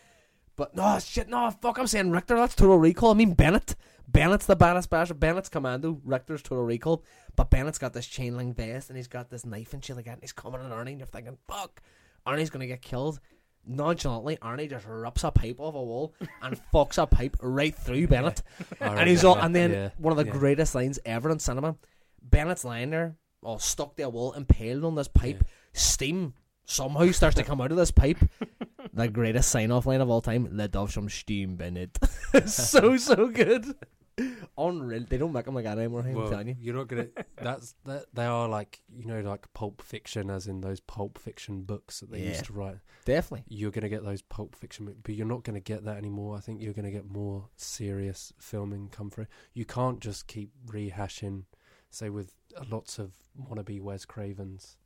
But 0.55 0.73
no 0.75 0.97
shit, 0.99 1.27
no 1.27 1.51
fuck, 1.51 1.77
I'm 1.77 1.87
saying 1.87 2.11
Richter. 2.11 2.35
That's 2.35 2.55
Total 2.55 2.77
Recall. 2.77 3.11
I 3.11 3.13
mean 3.13 3.33
Bennett. 3.33 3.75
Bennett's 4.07 4.45
the 4.45 4.55
baddest 4.55 4.89
bastard. 4.89 5.19
Bennett's 5.19 5.49
Commando. 5.49 5.99
Richter's 6.05 6.41
Total 6.41 6.63
Recall. 6.63 7.03
But 7.35 7.49
Bennett's 7.49 7.77
got 7.77 7.93
this 7.93 8.07
chain 8.07 8.37
link 8.37 8.55
vest, 8.55 8.89
and 8.89 8.95
he's 8.95 9.07
got 9.07 9.29
this 9.29 9.45
knife 9.45 9.73
and 9.73 9.83
shit 9.83 9.95
like 9.97 10.05
that. 10.05 10.13
And 10.13 10.21
he's 10.21 10.31
coming 10.31 10.61
at 10.61 10.71
Arnie, 10.71 10.91
and 10.91 10.99
you're 10.99 11.07
thinking, 11.07 11.37
fuck, 11.47 11.81
Arnie's 12.25 12.49
gonna 12.49 12.67
get 12.67 12.81
killed. 12.81 13.19
Nonchalantly, 13.67 14.37
Arnie 14.37 14.69
just 14.69 14.85
rips 14.87 15.23
a 15.23 15.31
pipe 15.31 15.59
off 15.59 15.73
a 15.73 15.81
wall 15.81 16.13
and 16.41 16.59
fucks 16.73 17.01
a 17.01 17.07
pipe 17.07 17.35
right 17.41 17.75
through 17.75 18.07
Bennett. 18.07 18.43
And 18.79 19.09
he's 19.09 19.23
all, 19.23 19.37
and 19.37 19.55
then 19.55 19.71
yeah, 19.71 19.89
one 19.97 20.11
of 20.11 20.17
the 20.17 20.31
yeah. 20.31 20.37
greatest 20.37 20.75
lines 20.75 20.99
ever 21.05 21.31
in 21.31 21.39
cinema. 21.39 21.75
Bennett's 22.21 22.63
lying 22.63 22.91
there, 22.91 23.15
all 23.41 23.59
stuck 23.59 23.95
to 23.95 24.03
a 24.03 24.09
wall, 24.09 24.33
impaled 24.33 24.83
on 24.83 24.95
this 24.95 25.07
pipe. 25.07 25.43
Steam 25.73 26.33
somehow 26.65 27.09
starts 27.11 27.35
to 27.35 27.43
come 27.43 27.61
out 27.61 27.71
of 27.71 27.77
this 27.77 27.91
pipe. 27.91 28.17
the 28.93 29.07
greatest 29.07 29.49
sign 29.49 29.71
off 29.71 29.85
line 29.85 30.01
of 30.01 30.09
all 30.09 30.21
time. 30.21 30.49
Let 30.51 30.75
off 30.75 30.91
some 30.91 31.09
steam, 31.09 31.55
Bennett. 31.55 31.97
so 32.45 32.97
so 32.97 33.27
good. 33.27 33.75
Unreal. 34.57 35.05
They 35.09 35.17
don't 35.17 35.33
make 35.33 35.45
them 35.45 35.55
like 35.55 35.65
that 35.65 35.77
anymore. 35.77 36.01
I'm 36.01 36.13
Well, 36.13 36.29
telling 36.29 36.47
you. 36.47 36.55
you're 36.59 36.75
not 36.75 36.87
gonna. 36.87 37.07
That's 37.41 37.75
that. 37.85 38.05
They 38.13 38.25
are 38.25 38.47
like 38.47 38.81
you 38.95 39.05
know, 39.05 39.21
like 39.21 39.51
pulp 39.53 39.81
fiction, 39.81 40.29
as 40.29 40.47
in 40.47 40.61
those 40.61 40.79
pulp 40.79 41.17
fiction 41.17 41.63
books 41.63 41.99
that 41.99 42.11
they 42.11 42.21
Yeah. 42.21 42.29
used 42.29 42.45
to 42.45 42.53
write. 42.53 42.77
Definitely. 43.05 43.43
You're 43.49 43.71
gonna 43.71 43.89
get 43.89 44.03
those 44.03 44.21
pulp 44.21 44.55
fiction, 44.55 44.93
but 45.03 45.13
you're 45.15 45.25
not 45.27 45.43
gonna 45.43 45.59
get 45.59 45.83
that 45.85 45.97
anymore. 45.97 46.37
I 46.37 46.39
think 46.39 46.61
you're 46.61 46.73
gonna 46.73 46.91
get 46.91 47.05
more 47.05 47.49
serious 47.57 48.31
filming 48.39 48.87
come 48.89 49.09
through. 49.09 49.27
You 49.53 49.65
can't 49.65 49.99
just 49.99 50.27
keep 50.27 50.51
rehashing, 50.67 51.43
say, 51.89 52.09
with 52.09 52.33
lots 52.69 52.97
of 52.99 53.13
wannabe 53.37 53.81
Wes 53.81 54.05
Cravens, 54.05 54.77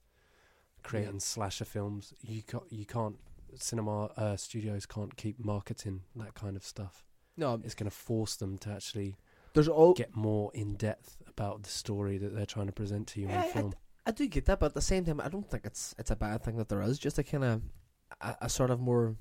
creating 0.84 1.20
slasher 1.20 1.66
films. 1.66 2.14
You 2.22 2.42
can't. 2.44 2.64
You 2.72 2.86
can't. 2.86 3.18
Cinema 3.56 4.06
uh, 4.16 4.36
studios 4.38 4.86
can't 4.86 5.16
keep 5.18 5.44
marketing 5.44 6.02
that 6.16 6.36
kind 6.36 6.56
of 6.56 6.64
stuff. 6.64 7.04
No, 7.40 7.60
It's 7.64 7.76
going 7.76 7.90
to 7.90 7.96
force 7.96 8.36
them 8.36 8.58
to 8.60 8.70
actually 8.70 9.16
there's 9.54 9.68
all. 9.68 9.94
get 9.94 10.16
more 10.16 10.52
in 10.54 10.76
depth 10.76 11.18
about 11.28 11.64
the 11.64 11.70
story 11.70 12.18
that 12.18 12.36
they're 12.36 12.46
trying 12.46 12.68
to 12.68 12.72
present 12.74 13.08
to 13.08 13.22
you 13.22 13.28
Yeah, 13.28 13.44
on 13.44 13.50
film. 13.50 13.74
I 14.06 14.12
do 14.12 14.28
get 14.28 14.46
that, 14.46 14.60
but 14.60 14.68
at 14.68 14.74
the 14.74 14.82
same 14.82 15.06
time, 15.06 15.20
I 15.22 15.30
don't 15.30 15.50
think 15.50 15.66
it's 15.66 15.96
it's 15.98 16.12
a 16.12 16.16
bad 16.16 16.44
thing 16.44 16.58
that 16.58 16.70
there 16.70 16.82
is 16.82 17.00
just 17.00 17.18
a 17.20 17.24
kind 17.24 17.44
of 17.44 17.62
a, 18.22 18.38
a 18.42 18.50
sort 18.50 18.70
of 18.72 18.80
more 18.80 19.16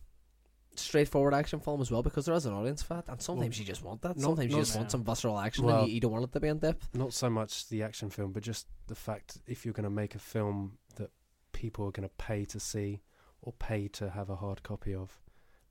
straightforward 0.77 1.35
action 1.35 1.59
film 1.61 1.81
as 1.81 1.91
well, 1.91 2.03
because 2.03 2.27
there 2.27 2.35
is 2.35 2.47
an 2.47 2.53
audience 2.55 2.83
for 2.83 2.95
that, 2.95 3.09
and 3.09 3.21
sometimes 3.21 3.57
Well, 3.57 3.61
you 3.61 3.67
just 3.67 3.83
want 3.83 4.03
that. 4.03 4.17
not- 4.17 4.23
sometimes 4.23 4.51
you 4.51 4.57
not 4.57 4.65
just 4.65 4.77
want 4.77 4.91
some 4.91 5.05
visceral 5.05 5.39
action, 5.39 5.65
Well- 5.65 5.81
and 5.81 5.89
you, 5.89 5.95
you 5.95 6.01
don't 6.01 6.13
want 6.13 6.25
it 6.25 6.33
to 6.33 6.41
be 6.41 6.49
in 6.49 6.59
depth. 6.59 6.89
Not 6.95 7.13
so 7.13 7.29
much 7.29 7.69
the 7.69 7.83
action 7.83 8.11
film, 8.11 8.33
but 8.33 8.43
just 8.43 8.67
the 8.87 8.95
fact 8.95 9.39
if 9.47 9.65
you're 9.65 9.75
going 9.75 9.85
to 9.85 9.91
make 9.91 10.15
a 10.15 10.19
film 10.21 10.79
that 10.97 11.11
people 11.53 11.87
are 11.87 11.91
going 11.91 12.09
to 12.09 12.15
pay 12.17 12.45
to 12.47 12.61
see 12.61 13.03
or 13.43 13.53
pay 13.55 13.89
to 13.89 14.11
have 14.11 14.31
a 14.31 14.37
hard 14.37 14.63
copy 14.63 14.95
of, 14.95 15.19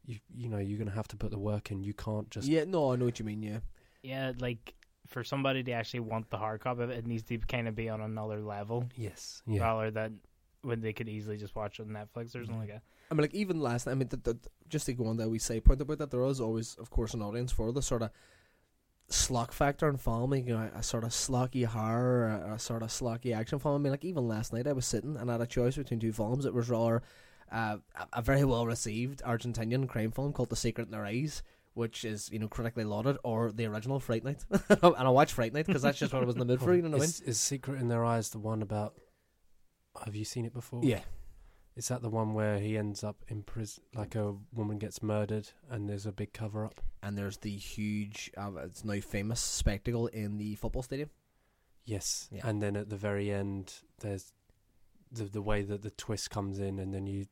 you 0.08 0.18
you 0.34 0.50
know 0.50 0.58
you're 0.58 0.80
going 0.80 0.90
to 0.90 0.96
have 0.96 1.08
to 1.10 1.18
put 1.18 1.30
the 1.30 1.40
work 1.40 1.70
in. 1.70 1.84
You 1.84 1.94
can't 1.94 2.30
just 2.32 2.48
yeah, 2.48 2.64
no, 2.66 2.92
I 2.92 2.96
know 2.96 3.06
what 3.06 3.20
you 3.20 3.26
mean. 3.26 3.44
Yeah, 3.44 3.60
Yeah, 4.02 4.32
like 4.40 4.74
for 5.06 5.24
somebody 5.24 5.64
to 5.64 5.72
actually 5.72 6.02
want 6.02 6.30
the 6.30 6.38
hard 6.38 6.62
copy 6.62 6.82
of 6.82 6.90
it, 6.90 6.98
it 6.98 7.08
needs 7.08 7.24
to 7.24 7.38
kind 7.38 7.68
of 7.68 7.76
be 7.76 7.88
on 7.88 8.02
another 8.02 8.42
level 8.42 8.84
yes 8.98 9.42
yeah 9.48 9.62
rather 9.62 9.90
than 9.90 10.20
when 10.64 10.82
they 10.82 10.92
could 10.92 11.08
easily 11.08 11.38
just 11.38 11.56
watch 11.56 11.80
it 11.80 11.84
on 11.84 11.90
Netflix 11.90 12.36
or 12.36 12.44
something 12.44 12.48
mm-hmm. 12.48 12.60
like 12.60 12.70
that. 12.70 12.82
I 13.10 13.14
mean, 13.14 13.22
like 13.22 13.34
even 13.34 13.60
last 13.62 13.86
night. 13.86 13.94
I 13.94 13.96
mean, 13.96 14.10
the, 14.10 14.18
the, 14.18 14.38
just 14.68 14.86
to 14.88 14.94
go 14.94 15.08
on 15.08 15.18
that 15.18 15.30
we 15.30 15.40
say 15.40 15.60
point 15.60 15.82
about 15.82 15.98
that, 16.00 16.12
there 16.12 16.26
is 16.26 16.42
always, 16.42 16.76
of 16.76 16.90
course, 16.90 17.14
an 17.14 17.22
audience 17.22 17.52
for 17.52 17.72
the 17.72 17.82
sort 17.82 18.02
of 18.02 18.12
slock 19.10 19.54
factor 19.54 19.88
in 19.88 19.98
film, 19.98 20.34
you 20.34 20.54
know, 20.54 20.70
a 20.76 20.84
sort 20.84 21.06
of 21.06 21.14
slocky 21.14 21.64
horror, 21.64 22.28
a, 22.28 22.56
a 22.56 22.60
sort 22.60 22.84
of 22.84 22.90
slocky 22.90 23.34
action 23.34 23.60
film. 23.60 23.76
I 23.76 23.78
mean, 23.78 23.92
like 23.92 24.04
even 24.04 24.28
last 24.28 24.52
night, 24.52 24.68
I 24.68 24.74
was 24.74 24.86
sitting 24.86 25.16
and 25.16 25.30
I 25.30 25.36
had 25.36 25.42
a 25.42 25.48
choice 25.48 25.78
between 25.78 26.00
two 26.00 26.12
films. 26.12 26.46
It 26.46 26.54
was 26.54 26.70
rather 26.70 27.02
uh, 27.52 27.78
a, 27.96 28.08
a 28.20 28.22
very 28.22 28.44
well 28.44 28.66
received 28.66 29.22
Argentinian 29.24 29.88
crime 29.88 30.12
film 30.12 30.34
called 30.34 30.50
The 30.50 30.56
Secret 30.56 30.86
in 30.86 30.92
Their 30.92 31.06
Eyes. 31.06 31.44
Which 31.74 32.06
is, 32.06 32.32
you 32.32 32.40
know, 32.40 32.48
critically 32.48 32.86
lauded, 32.86 33.18
or 33.24 33.52
the 33.52 33.68
original 33.68 34.00
Fright 34.00 34.24
Night, 34.24 34.44
and 34.70 34.96
I 34.96 35.10
watched 35.10 35.34
Fright 35.34 35.54
Night 35.54 35.68
because 35.68 35.84
that's 35.84 36.00
just 36.00 36.12
what 36.12 36.24
I 36.24 36.26
was 36.26 36.34
in 36.34 36.40
the 36.40 36.46
mood 36.46 36.60
for. 36.60 36.74
You 36.74 36.82
know 36.82 36.90
what 36.90 36.96
I 36.96 37.00
mean? 37.02 37.04
is, 37.04 37.22
is 37.22 37.40
Secret 37.40 37.80
in 37.80 37.88
Their 37.88 38.04
Eyes 38.04 38.32
the 38.32 38.40
one 38.40 38.64
about? 38.64 38.96
Have 40.04 40.16
you 40.16 40.26
seen 40.26 40.46
it 40.46 40.54
before? 40.54 40.82
Yeah, 40.84 41.02
Is 41.76 41.90
that 41.90 42.02
the 42.02 42.10
one 42.10 42.34
where 42.34 42.58
he 42.58 42.80
ends 42.80 43.04
up 43.04 43.18
in 43.28 43.44
prison? 43.44 43.84
Like 43.94 44.16
a 44.16 44.34
woman 44.56 44.80
gets 44.80 45.04
murdered 45.04 45.50
and 45.70 45.88
there's 45.88 46.08
a 46.08 46.12
big 46.12 46.34
cover 46.34 46.66
up. 46.66 46.82
and 47.04 47.16
there's 47.16 47.38
the 47.38 47.56
huge, 47.56 48.32
uh, 48.36 48.54
it's 48.64 48.84
now 48.84 49.00
famous 49.00 49.40
spectacle 49.40 50.08
in 50.08 50.38
the 50.38 50.56
football 50.56 50.82
stadium. 50.82 51.12
Yes. 51.86 52.28
Yeah. 52.32 52.42
And 52.44 52.60
then 52.60 52.76
at 52.76 52.90
the 52.90 52.96
very 52.98 53.32
end, 53.32 53.72
there's 54.00 54.34
the 55.12 55.26
the 55.26 55.44
way 55.44 55.62
that 55.62 55.84
the 55.84 55.92
twist 55.92 56.32
comes 56.32 56.58
in, 56.60 56.80
and 56.80 56.92
then 56.92 57.06
you. 57.06 57.28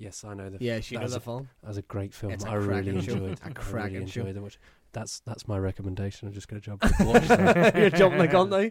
Yes, 0.00 0.24
I 0.24 0.32
know 0.32 0.48
the. 0.48 0.56
Yeah, 0.64 0.80
she 0.80 0.94
knows 0.96 1.04
was 1.04 1.12
the 1.14 1.20
film. 1.20 1.48
That 1.62 1.68
was 1.68 1.76
a 1.76 1.82
great 1.82 2.14
film. 2.14 2.32
It's 2.32 2.44
a 2.44 2.48
I 2.48 2.54
really 2.54 2.92
cracking 2.92 3.00
show. 3.02 3.12
enjoyed. 3.12 3.38
A 3.40 3.44
I 3.44 3.72
really 3.72 3.90
show. 4.10 4.20
enjoyed 4.20 4.36
it. 4.36 4.40
Much. 4.40 4.58
That's 4.92 5.20
that's 5.20 5.46
my 5.46 5.58
recommendation. 5.58 6.26
I'm 6.26 6.34
just 6.34 6.48
going 6.48 6.60
to 6.62 6.66
jump 6.70 6.82
and 6.84 7.08
watch 7.08 7.28
that. 7.28 7.76
You're 7.76 7.90
jumping 7.90 8.18
the 8.18 8.26
gun 8.28 8.48
now. 8.50 8.68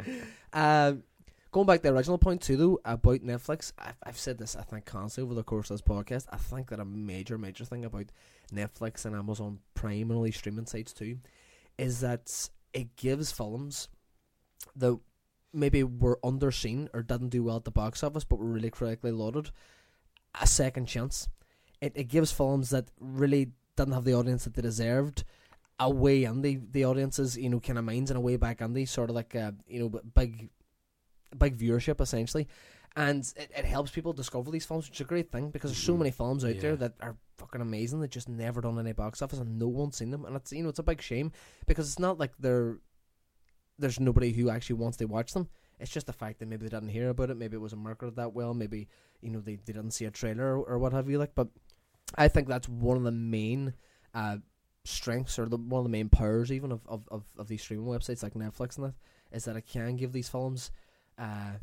Um, 0.51 1.03
going 1.51 1.67
back 1.67 1.81
to 1.83 1.89
the 1.89 1.95
original 1.95 2.17
point 2.17 2.41
too, 2.41 2.57
though 2.57 2.79
about 2.83 3.19
Netflix, 3.19 3.73
I've, 3.77 3.97
I've 4.03 4.17
said 4.17 4.39
this 4.39 4.55
I 4.55 4.63
think 4.63 4.85
constantly 4.85 5.27
over 5.27 5.35
the 5.35 5.43
course 5.43 5.69
of 5.69 5.75
this 5.75 5.87
podcast. 5.87 6.25
I 6.31 6.37
think 6.37 6.69
that 6.69 6.79
a 6.79 6.85
major, 6.85 7.37
major 7.37 7.63
thing 7.63 7.85
about 7.85 8.07
Netflix 8.51 9.05
and 9.05 9.15
Amazon 9.15 9.59
Prime 9.75 10.09
and 10.09 10.13
all 10.13 10.23
these 10.23 10.35
streaming 10.37 10.65
sites 10.65 10.93
too, 10.93 11.19
is 11.77 11.99
that 12.01 12.49
it 12.73 12.95
gives 12.95 13.31
films 13.31 13.87
that 14.75 14.99
maybe 15.53 15.83
were 15.83 16.19
underseen 16.23 16.87
or 16.93 17.03
didn't 17.03 17.29
do 17.29 17.43
well 17.43 17.57
at 17.57 17.65
the 17.65 17.71
box 17.71 18.03
office, 18.03 18.23
but 18.23 18.39
were 18.39 18.45
really 18.45 18.69
critically 18.69 19.11
lauded, 19.11 19.51
a 20.39 20.47
second 20.47 20.85
chance. 20.87 21.27
It 21.81 21.93
it 21.95 22.05
gives 22.09 22.31
films 22.31 22.69
that 22.71 22.89
really 22.99 23.51
didn't 23.75 23.93
have 23.93 24.03
the 24.03 24.13
audience 24.13 24.43
that 24.43 24.53
they 24.53 24.61
deserved 24.61 25.23
a 25.79 25.89
way 25.89 26.23
in 26.25 26.41
the 26.41 26.59
the 26.71 26.83
audiences, 26.85 27.37
you 27.37 27.49
know, 27.49 27.59
kind 27.59 27.79
of 27.79 27.85
minds 27.85 28.11
and 28.11 28.17
a 28.17 28.21
way 28.21 28.35
back 28.35 28.59
in 28.61 28.73
the 28.73 28.85
sort 28.85 29.09
of 29.09 29.15
like 29.15 29.33
a 29.35 29.55
you 29.67 29.79
know 29.79 30.01
big 30.13 30.49
big 31.37 31.57
viewership 31.57 32.01
essentially. 32.01 32.47
And 32.95 33.21
it, 33.37 33.51
it 33.55 33.65
helps 33.65 33.91
people 33.91 34.13
discover 34.13 34.49
these 34.51 34.65
films, 34.65 34.87
which 34.89 34.97
is 34.97 35.05
a 35.05 35.07
great 35.07 35.31
thing 35.31 35.51
because 35.51 35.71
there's 35.71 35.83
so 35.83 35.93
Mhm. 35.93 35.99
many 35.99 36.11
films 36.11 36.43
out 36.43 36.59
there 36.59 36.75
that 36.75 36.93
are 36.99 37.15
fucking 37.15 37.19
fucking 37.37 37.61
amazing. 37.61 38.01
that 38.01 38.11
just 38.11 38.27
never 38.27 38.59
done 38.59 38.77
any 38.79 38.91
box 38.91 39.21
office, 39.21 39.39
and 39.39 39.57
no 39.57 39.67
one's 39.69 39.95
seen 39.95 40.11
them. 40.11 40.25
And 40.25 40.35
it's 40.35 40.51
you 40.51 40.63
know 40.63 40.69
it's 40.69 40.79
a 40.79 40.83
big 40.83 41.01
shame 41.01 41.31
because 41.67 41.87
it's 41.87 41.99
not 41.99 42.17
like 42.19 42.33
they're 42.39 42.79
there's 43.77 43.99
nobody 43.99 44.33
who 44.33 44.49
actually 44.49 44.75
wants 44.75 44.97
to 44.97 45.05
watch 45.05 45.33
them. 45.33 45.47
It's 45.79 45.91
just 45.91 46.07
the 46.07 46.13
fact 46.13 46.39
that 46.39 46.47
maybe 46.47 46.63
they 46.63 46.75
didn't 46.75 46.89
hear 46.89 47.09
about 47.09 47.29
it. 47.29 47.37
Maybe 47.37 47.55
it 47.55 47.61
wasn't 47.61 47.83
marketed 47.83 48.15
that 48.17 48.33
well. 48.33 48.53
Maybe 48.53 48.87
you 49.21 49.29
know 49.29 49.39
they, 49.39 49.55
they 49.55 49.73
didn't 49.73 49.91
see 49.91 50.05
a 50.05 50.11
trailer 50.11 50.57
or, 50.57 50.63
or 50.63 50.79
what 50.79 50.93
have 50.93 51.09
you. 51.09 51.17
Like, 51.17 51.35
but 51.35 51.47
I 52.15 52.27
think 52.27 52.47
that's 52.47 52.67
one 52.67 52.97
of 52.97 53.03
the 53.03 53.11
main 53.11 53.73
uh, 54.13 54.37
strengths 54.83 55.37
or 55.37 55.47
the 55.47 55.57
one 55.57 55.79
of 55.79 55.85
the 55.85 55.89
main 55.89 56.09
powers 56.09 56.51
even 56.51 56.71
of, 56.71 56.81
of, 56.87 57.07
of, 57.09 57.23
of 57.37 57.47
these 57.47 57.61
streaming 57.61 57.85
websites 57.85 58.23
like 58.23 58.33
Netflix 58.33 58.77
and 58.77 58.87
that 58.87 58.93
is 59.31 59.45
that 59.45 59.55
it 59.55 59.67
can 59.67 59.95
give 59.95 60.11
these 60.11 60.29
films 60.29 60.71
uh, 61.17 61.53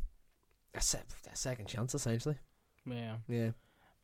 a, 0.73 0.81
se- 0.81 0.99
a 1.31 1.35
second 1.35 1.67
chance 1.67 1.93
essentially. 1.93 2.37
Yeah. 2.85 3.17
Yeah. 3.27 3.51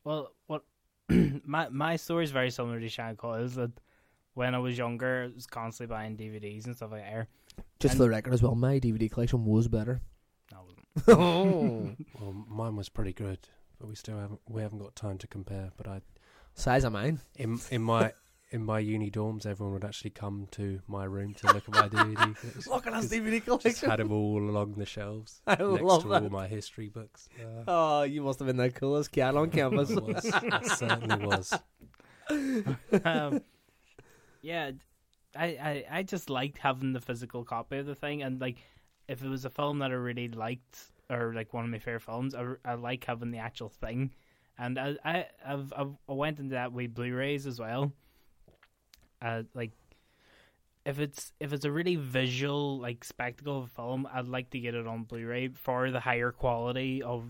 Well, 0.04 0.32
what 0.46 0.64
my 1.08 1.68
my 1.70 1.96
story 1.96 2.24
is 2.24 2.30
very 2.30 2.50
similar 2.50 2.80
to 2.80 2.88
Sean 2.88 3.16
Coyle's. 3.16 3.54
That 3.54 3.72
when 4.34 4.54
I 4.54 4.58
was 4.58 4.76
younger, 4.76 5.30
I 5.30 5.34
was 5.34 5.46
constantly 5.46 5.94
buying 5.94 6.16
DVDs 6.16 6.66
and 6.66 6.76
stuff 6.76 6.92
like 6.92 7.02
that. 7.02 7.28
Just 7.80 7.92
And- 7.94 7.98
for 7.98 8.04
the 8.04 8.10
record 8.10 8.32
as 8.34 8.42
well, 8.42 8.54
my 8.54 8.78
DVD 8.80 9.10
collection 9.10 9.44
was 9.44 9.68
better. 9.68 10.00
No, 10.52 10.58
it 10.60 11.06
wasn't. 11.06 11.08
oh. 11.20 11.90
Well, 12.20 12.32
mine 12.48 12.76
was 12.76 12.88
pretty 12.88 13.12
good, 13.12 13.38
but 13.78 13.88
we 13.88 13.94
still 13.94 14.18
haven't 14.18 14.40
we 14.48 14.62
haven't 14.62 14.78
got 14.78 14.94
time 14.96 15.18
to 15.18 15.26
compare. 15.26 15.72
But 15.76 15.88
I 15.88 16.00
Size 16.54 16.84
of 16.84 16.92
mine. 16.92 17.20
in 17.36 17.58
in 17.70 17.82
my 17.82 18.12
in 18.50 18.62
my 18.64 18.78
uni 18.78 19.10
dorms, 19.10 19.44
everyone 19.46 19.72
would 19.74 19.84
actually 19.84 20.10
come 20.10 20.46
to 20.52 20.80
my 20.86 21.04
room 21.04 21.34
to 21.34 21.46
look 21.48 21.64
at 21.68 21.74
my 21.74 21.88
DVD. 21.88 22.14
collection. 22.36 22.62
Look 22.72 22.86
at 22.86 22.92
us 22.92 23.08
Just- 23.08 23.12
DVD 23.14 23.32
Just 23.32 23.44
collection. 23.46 23.90
had 23.90 23.98
them 23.98 24.12
all 24.12 24.38
along 24.48 24.74
the 24.74 24.86
shelves 24.86 25.40
I 25.46 25.56
next 25.56 25.82
love 25.82 26.02
to 26.02 26.08
that. 26.10 26.22
all 26.22 26.30
my 26.30 26.46
history 26.46 26.88
books. 26.88 27.28
Uh, 27.40 27.64
Oh, 27.66 28.02
you 28.04 28.22
must 28.22 28.38
have 28.38 28.46
been 28.46 28.56
the 28.56 28.70
coolest 28.70 29.10
cat 29.10 29.36
on 29.36 29.50
campus. 29.50 29.90
it 29.90 30.00
was, 30.04 30.24
it 30.24 30.66
certainly 30.78 31.26
was. 31.26 31.52
um, 33.04 33.40
yeah, 34.42 34.70
I, 35.36 35.46
I 35.46 35.84
I 35.98 36.02
just 36.02 36.30
liked 36.30 36.58
having 36.58 36.92
the 36.92 37.00
physical 37.00 37.44
copy 37.44 37.78
of 37.78 37.86
the 37.86 37.94
thing, 37.94 38.22
and 38.22 38.40
like 38.40 38.58
if 39.08 39.22
it 39.22 39.28
was 39.28 39.44
a 39.44 39.50
film 39.50 39.80
that 39.80 39.90
I 39.90 39.94
really 39.94 40.28
liked 40.28 40.78
or 41.10 41.34
like 41.34 41.52
one 41.52 41.64
of 41.64 41.70
my 41.70 41.78
favorite 41.78 42.02
films, 42.02 42.34
I, 42.34 42.54
I 42.64 42.74
like 42.74 43.04
having 43.04 43.30
the 43.30 43.38
actual 43.38 43.68
thing, 43.68 44.12
and 44.58 44.78
I 44.78 44.96
I 45.04 45.26
I've, 45.46 45.72
I've 45.76 45.92
I 46.08 46.12
went 46.12 46.38
into 46.38 46.54
that 46.54 46.72
with 46.72 46.94
Blu-rays 46.94 47.46
as 47.46 47.58
well. 47.60 47.92
Uh, 49.20 49.42
like 49.54 49.72
if 50.84 50.98
it's 50.98 51.32
if 51.40 51.52
it's 51.52 51.64
a 51.64 51.70
really 51.72 51.96
visual 51.96 52.78
like 52.78 53.04
spectacle 53.04 53.58
of 53.58 53.64
a 53.64 53.68
film, 53.68 54.08
I'd 54.12 54.28
like 54.28 54.50
to 54.50 54.58
get 54.58 54.74
it 54.74 54.86
on 54.86 55.04
Blu-ray 55.04 55.48
for 55.48 55.90
the 55.90 56.00
higher 56.00 56.30
quality 56.30 57.02
of 57.02 57.24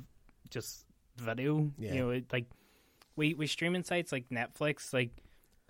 just 0.50 0.86
video. 1.16 1.70
Yeah. 1.78 1.94
You 1.94 2.00
know, 2.00 2.10
it, 2.10 2.32
like 2.32 2.46
we 3.16 3.34
we 3.34 3.46
streaming 3.46 3.84
sites 3.84 4.12
like 4.12 4.28
Netflix, 4.30 4.92
like 4.92 5.10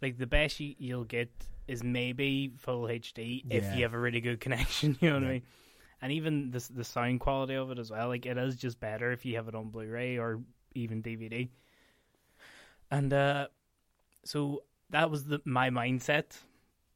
like 0.02 0.18
the 0.18 0.26
best 0.26 0.60
you, 0.60 0.74
you'll 0.78 1.04
get 1.04 1.30
is 1.66 1.82
maybe 1.82 2.52
full 2.58 2.82
HD 2.84 3.44
if 3.50 3.64
Yeah. 3.64 3.74
you 3.76 3.82
have 3.82 3.94
a 3.94 3.98
really 3.98 4.20
good 4.20 4.40
connection. 4.40 4.96
You 5.00 5.10
know 5.10 5.14
what 5.16 5.22
Yeah. 5.22 5.28
I 5.28 5.32
mean? 5.32 5.42
And 6.02 6.12
even 6.12 6.50
the 6.50 6.66
the 6.74 6.84
sound 6.84 7.20
quality 7.20 7.54
of 7.54 7.70
it 7.70 7.78
as 7.78 7.90
well, 7.90 8.08
like 8.08 8.26
it 8.26 8.36
is 8.36 8.56
just 8.56 8.78
better 8.80 9.12
if 9.12 9.24
you 9.24 9.36
have 9.36 9.48
it 9.48 9.54
on 9.54 9.70
Blu-ray 9.70 10.18
or 10.18 10.40
even 10.74 11.02
DVD. 11.02 11.48
And 12.90 13.12
uh, 13.12 13.46
so 14.24 14.64
that 14.90 15.10
was 15.10 15.24
the 15.24 15.40
my 15.44 15.70
mindset 15.70 16.36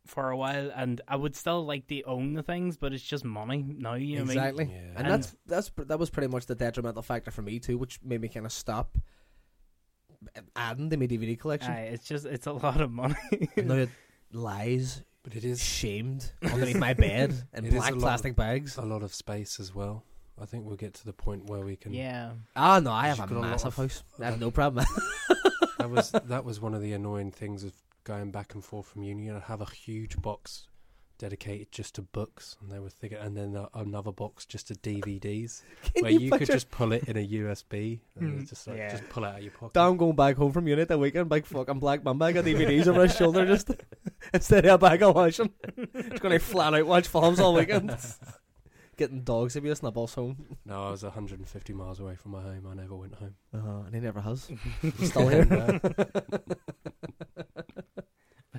for 0.06 0.30
a 0.30 0.36
while, 0.36 0.70
and 0.74 1.00
I 1.08 1.16
would 1.16 1.34
still 1.36 1.64
like 1.66 1.86
to 1.88 2.02
own 2.02 2.34
the 2.34 2.42
things, 2.42 2.76
but 2.76 2.92
it's 2.92 3.02
just 3.02 3.24
money 3.24 3.62
now. 3.66 3.94
You 3.94 4.16
know 4.16 4.22
what 4.24 4.30
I 4.30 4.34
mean? 4.34 4.38
exactly. 4.38 4.64
Yeah. 4.72 4.78
And, 4.78 4.98
And- 4.98 5.08
that's 5.10 5.36
that's 5.46 5.70
pr- 5.70 5.84
that 5.84 5.98
was 5.98 6.10
pretty 6.10 6.28
much 6.28 6.46
the 6.46 6.54
detrimental 6.54 7.02
factor 7.02 7.30
for 7.30 7.42
me 7.42 7.58
too, 7.58 7.78
which 7.78 8.00
made 8.04 8.20
me 8.20 8.28
kind 8.28 8.44
of 8.46 8.52
stop 8.52 8.96
adding 10.56 10.90
to 10.90 10.96
my 10.96 11.06
DVD 11.06 11.38
collection. 11.38 11.72
Aye, 11.72 11.90
it's 11.94 12.06
just 12.06 12.26
it's 12.26 12.46
a 12.46 12.52
lot 12.52 12.80
of 12.80 12.90
money. 12.90 13.16
And 13.56 13.68
now 13.68 13.74
it 13.86 13.90
lies 14.32 15.02
But 15.22 15.34
it 15.36 15.44
is 15.44 15.62
shamed 15.62 16.30
underneath 16.42 16.76
my 16.76 16.94
bed 16.94 17.34
in 17.54 17.64
It 17.64 17.68
is 17.68 17.74
black 17.74 17.90
a 17.92 17.94
lot 17.94 18.00
plastic 18.02 18.36
bags. 18.36 18.76
a 18.76 18.82
lot 18.82 19.02
of 19.02 19.12
space 19.14 19.58
as 19.60 19.74
well. 19.74 20.04
I 20.40 20.46
think 20.46 20.64
we'll 20.66 20.76
get 20.76 20.94
to 20.94 21.04
the 21.04 21.12
point 21.12 21.46
where 21.46 21.64
we 21.64 21.74
can. 21.76 21.92
yeah. 21.92 22.30
Ah, 22.54 22.78
no, 22.80 22.92
I 22.92 23.08
have 23.08 23.18
You've 23.18 23.30
a 23.30 23.34
got 23.34 23.38
a 23.38 23.40
lot 23.40 23.50
massive 23.50 23.66
of- 23.68 23.74
house. 23.76 24.02
I 24.20 24.26
have 24.26 24.40
no 24.40 24.50
problem. 24.50 24.86
That 25.78 25.90
was 25.90 26.10
that 26.10 26.44
was 26.44 26.60
one 26.60 26.74
of 26.74 26.82
the 26.82 26.92
annoying 26.92 27.30
things 27.30 27.62
of 27.62 27.72
going 28.02 28.32
back 28.32 28.54
and 28.54 28.64
forth 28.64 28.88
from 28.88 29.04
uni. 29.04 29.30
I'd 29.30 29.42
have 29.42 29.60
a 29.60 29.64
huge 29.70 30.20
box 30.20 30.66
dedicated 31.18 31.70
just 31.72 31.96
to 31.96 32.02
books, 32.02 32.56
and 32.60 32.70
they 32.70 32.78
were 32.78 32.88
thinking, 32.90 33.18
and 33.18 33.36
then 33.36 33.56
a- 33.56 33.68
another 33.74 34.12
box 34.12 34.46
just 34.46 34.68
to 34.68 34.74
DVDs, 34.76 35.62
where 36.00 36.10
you, 36.10 36.30
could 36.30 36.46
just 36.46 36.70
pull 36.70 36.92
it 36.92 37.04
in 37.08 37.16
a 37.16 37.26
USB 37.28 38.00
and 38.18 38.40
Mm, 38.42 38.48
just 38.48 38.66
like 38.66 38.78
yeah. 38.78 38.90
just 38.90 39.08
pull 39.08 39.24
it 39.24 39.28
out 39.28 39.36
of 39.36 39.42
your 39.42 39.52
pocket. 39.52 39.74
Dom 39.74 39.96
going 39.96 40.16
back 40.16 40.36
home 40.36 40.52
from 40.52 40.66
uni 40.68 40.84
that 40.84 40.98
weekend, 40.98 41.28
big 41.28 41.44
fucking 41.46 41.78
black 41.80 42.04
mamba, 42.04 42.32
got 42.32 42.44
DVDs 42.44 42.86
over 42.86 43.02
his 43.02 43.16
shoulder, 43.16 43.44
just 43.46 43.70
instead 44.32 44.64
of 44.66 44.74
a 44.74 44.78
bag 44.78 45.02
of 45.02 45.14
watching. 45.14 45.50
Just 45.94 46.22
gonna 46.22 46.38
flat 46.38 46.74
out 46.74 46.86
watch 46.86 47.08
films 47.08 47.40
all 47.40 47.54
weekend. 47.54 47.94
Getting 48.96 49.22
dogs 49.22 49.54
abuse 49.54 49.78
and 49.78 49.86
the 49.86 49.92
bus 49.92 50.14
home. 50.14 50.56
No, 50.64 50.88
I 50.88 50.90
was 50.90 51.04
150 51.04 51.72
miles 51.72 52.00
away 52.00 52.16
from 52.16 52.32
my 52.32 52.42
home. 52.42 52.66
I 52.68 52.74
never 52.74 52.96
went 52.96 53.14
home. 53.14 53.34
Uh-huh, 53.54 53.82
and 53.86 53.94
he 53.94 54.00
never 54.00 54.20
has. 54.20 54.50
He's 54.82 55.10
still 55.10 55.28
here. 55.28 55.44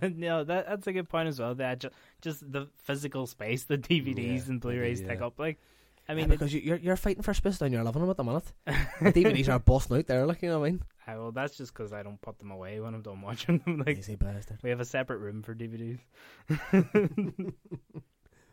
no, 0.15 0.43
that 0.43 0.67
that's 0.67 0.87
a 0.87 0.93
good 0.93 1.09
point 1.09 1.27
as 1.27 1.39
well. 1.39 1.55
That 1.55 1.79
just, 1.79 1.95
just 2.21 2.51
the 2.51 2.67
physical 2.83 3.27
space 3.27 3.63
the 3.63 3.77
DVDs 3.77 4.45
Yeah, 4.45 4.49
and 4.49 4.61
Blu-rays 4.61 5.01
maybe, 5.01 5.13
take 5.13 5.21
up. 5.21 5.39
Like, 5.39 5.59
I 6.07 6.13
mean, 6.13 6.23
mean, 6.23 6.37
because 6.37 6.53
you, 6.53 6.61
you're 6.61 6.77
you're 6.77 6.95
fighting 6.95 7.23
for 7.23 7.33
space 7.33 7.57
down 7.59 7.71
your 7.71 7.83
living 7.83 8.01
room 8.01 8.11
at 8.11 8.17
the 8.17 8.23
minute. 8.23 8.51
The 9.01 9.13
DVDs 9.13 9.49
are 9.49 9.59
busting 9.59 9.97
out 9.97 10.07
there, 10.07 10.25
like 10.25 10.41
you 10.41 10.49
know 10.49 10.59
what 10.59 10.67
I 10.67 10.71
mean. 10.71 10.83
Well, 11.07 11.31
that's 11.31 11.57
just 11.57 11.73
because 11.73 11.91
I 11.91 12.03
don't 12.03 12.21
put 12.21 12.37
them 12.37 12.51
away 12.51 12.79
when 12.79 12.93
I'm 12.93 13.01
done 13.01 13.21
watching 13.21 13.57
them. 13.59 13.83
Like, 13.85 13.97
Easy 13.97 14.15
bastard. 14.15 14.59
we 14.61 14.69
have 14.69 14.79
a 14.79 14.85
separate 14.85 15.17
room 15.17 15.41
for 15.41 15.55
DVDs. 15.55 15.99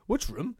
Which 0.06 0.28
room? 0.28 0.56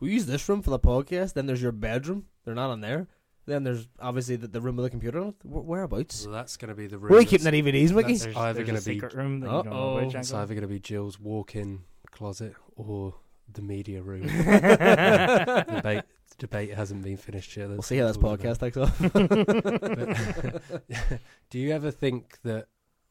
We 0.00 0.12
use 0.12 0.26
this 0.26 0.48
room 0.48 0.62
for 0.62 0.70
the 0.70 0.78
podcast. 0.78 1.34
Then 1.34 1.46
there's 1.46 1.62
your 1.62 1.72
bedroom. 1.72 2.26
They're 2.44 2.54
not 2.54 2.72
in 2.72 2.80
there. 2.80 3.08
Then 3.46 3.62
there's 3.64 3.86
obviously 4.00 4.36
the, 4.36 4.48
the 4.48 4.60
room 4.60 4.76
with 4.76 4.84
the 4.86 4.90
computer 4.90 5.20
on 5.20 5.28
it. 5.28 5.34
Wh- 5.44 5.64
Whereabouts? 5.66 6.16
So 6.16 6.30
that's 6.32 6.56
going 6.56 6.68
to 6.70 6.74
be 6.74 6.86
the 6.88 6.98
room. 6.98 7.10
Where 7.10 7.18
are 7.18 7.22
you 7.22 7.28
keeping 7.28 7.44
that's- 7.44 7.62
the 7.64 7.70
DVDs, 7.72 7.94
Mickey? 7.94 8.14
that's- 8.14 8.24
There's, 8.24 8.36
either 8.36 8.52
there's 8.54 8.66
gonna 8.66 8.78
a 8.78 8.82
be- 8.82 8.94
secret 8.94 9.14
room 9.14 9.40
that 9.40 9.46
you 9.46 9.52
don't 9.52 9.66
know 9.66 9.72
Uh-oh. 9.72 9.98
It's 9.98 10.12
Janko. 10.12 10.36
either 10.42 10.54
going 10.54 10.62
to 10.62 10.68
be 10.68 10.80
Jill's 10.80 11.20
walk-in 11.20 11.82
closet 12.10 12.54
or 12.74 13.14
the 13.52 13.62
media 13.62 14.02
room. 14.02 14.22
debate 14.26 16.02
debate 16.38 16.74
hasn't 16.74 17.02
been 17.02 17.16
finished 17.16 17.56
yet. 17.56 17.68
We'll 17.68 17.82
see 17.82 17.98
how 17.98 18.08
this 18.08 18.16
podcast 18.18 18.58
takes 18.58 18.76
off. 18.76 18.98
But 19.12 20.82
do 21.50 21.58
you 21.58 21.70
ever 21.72 21.90
think 21.90 22.38
that 22.42 22.66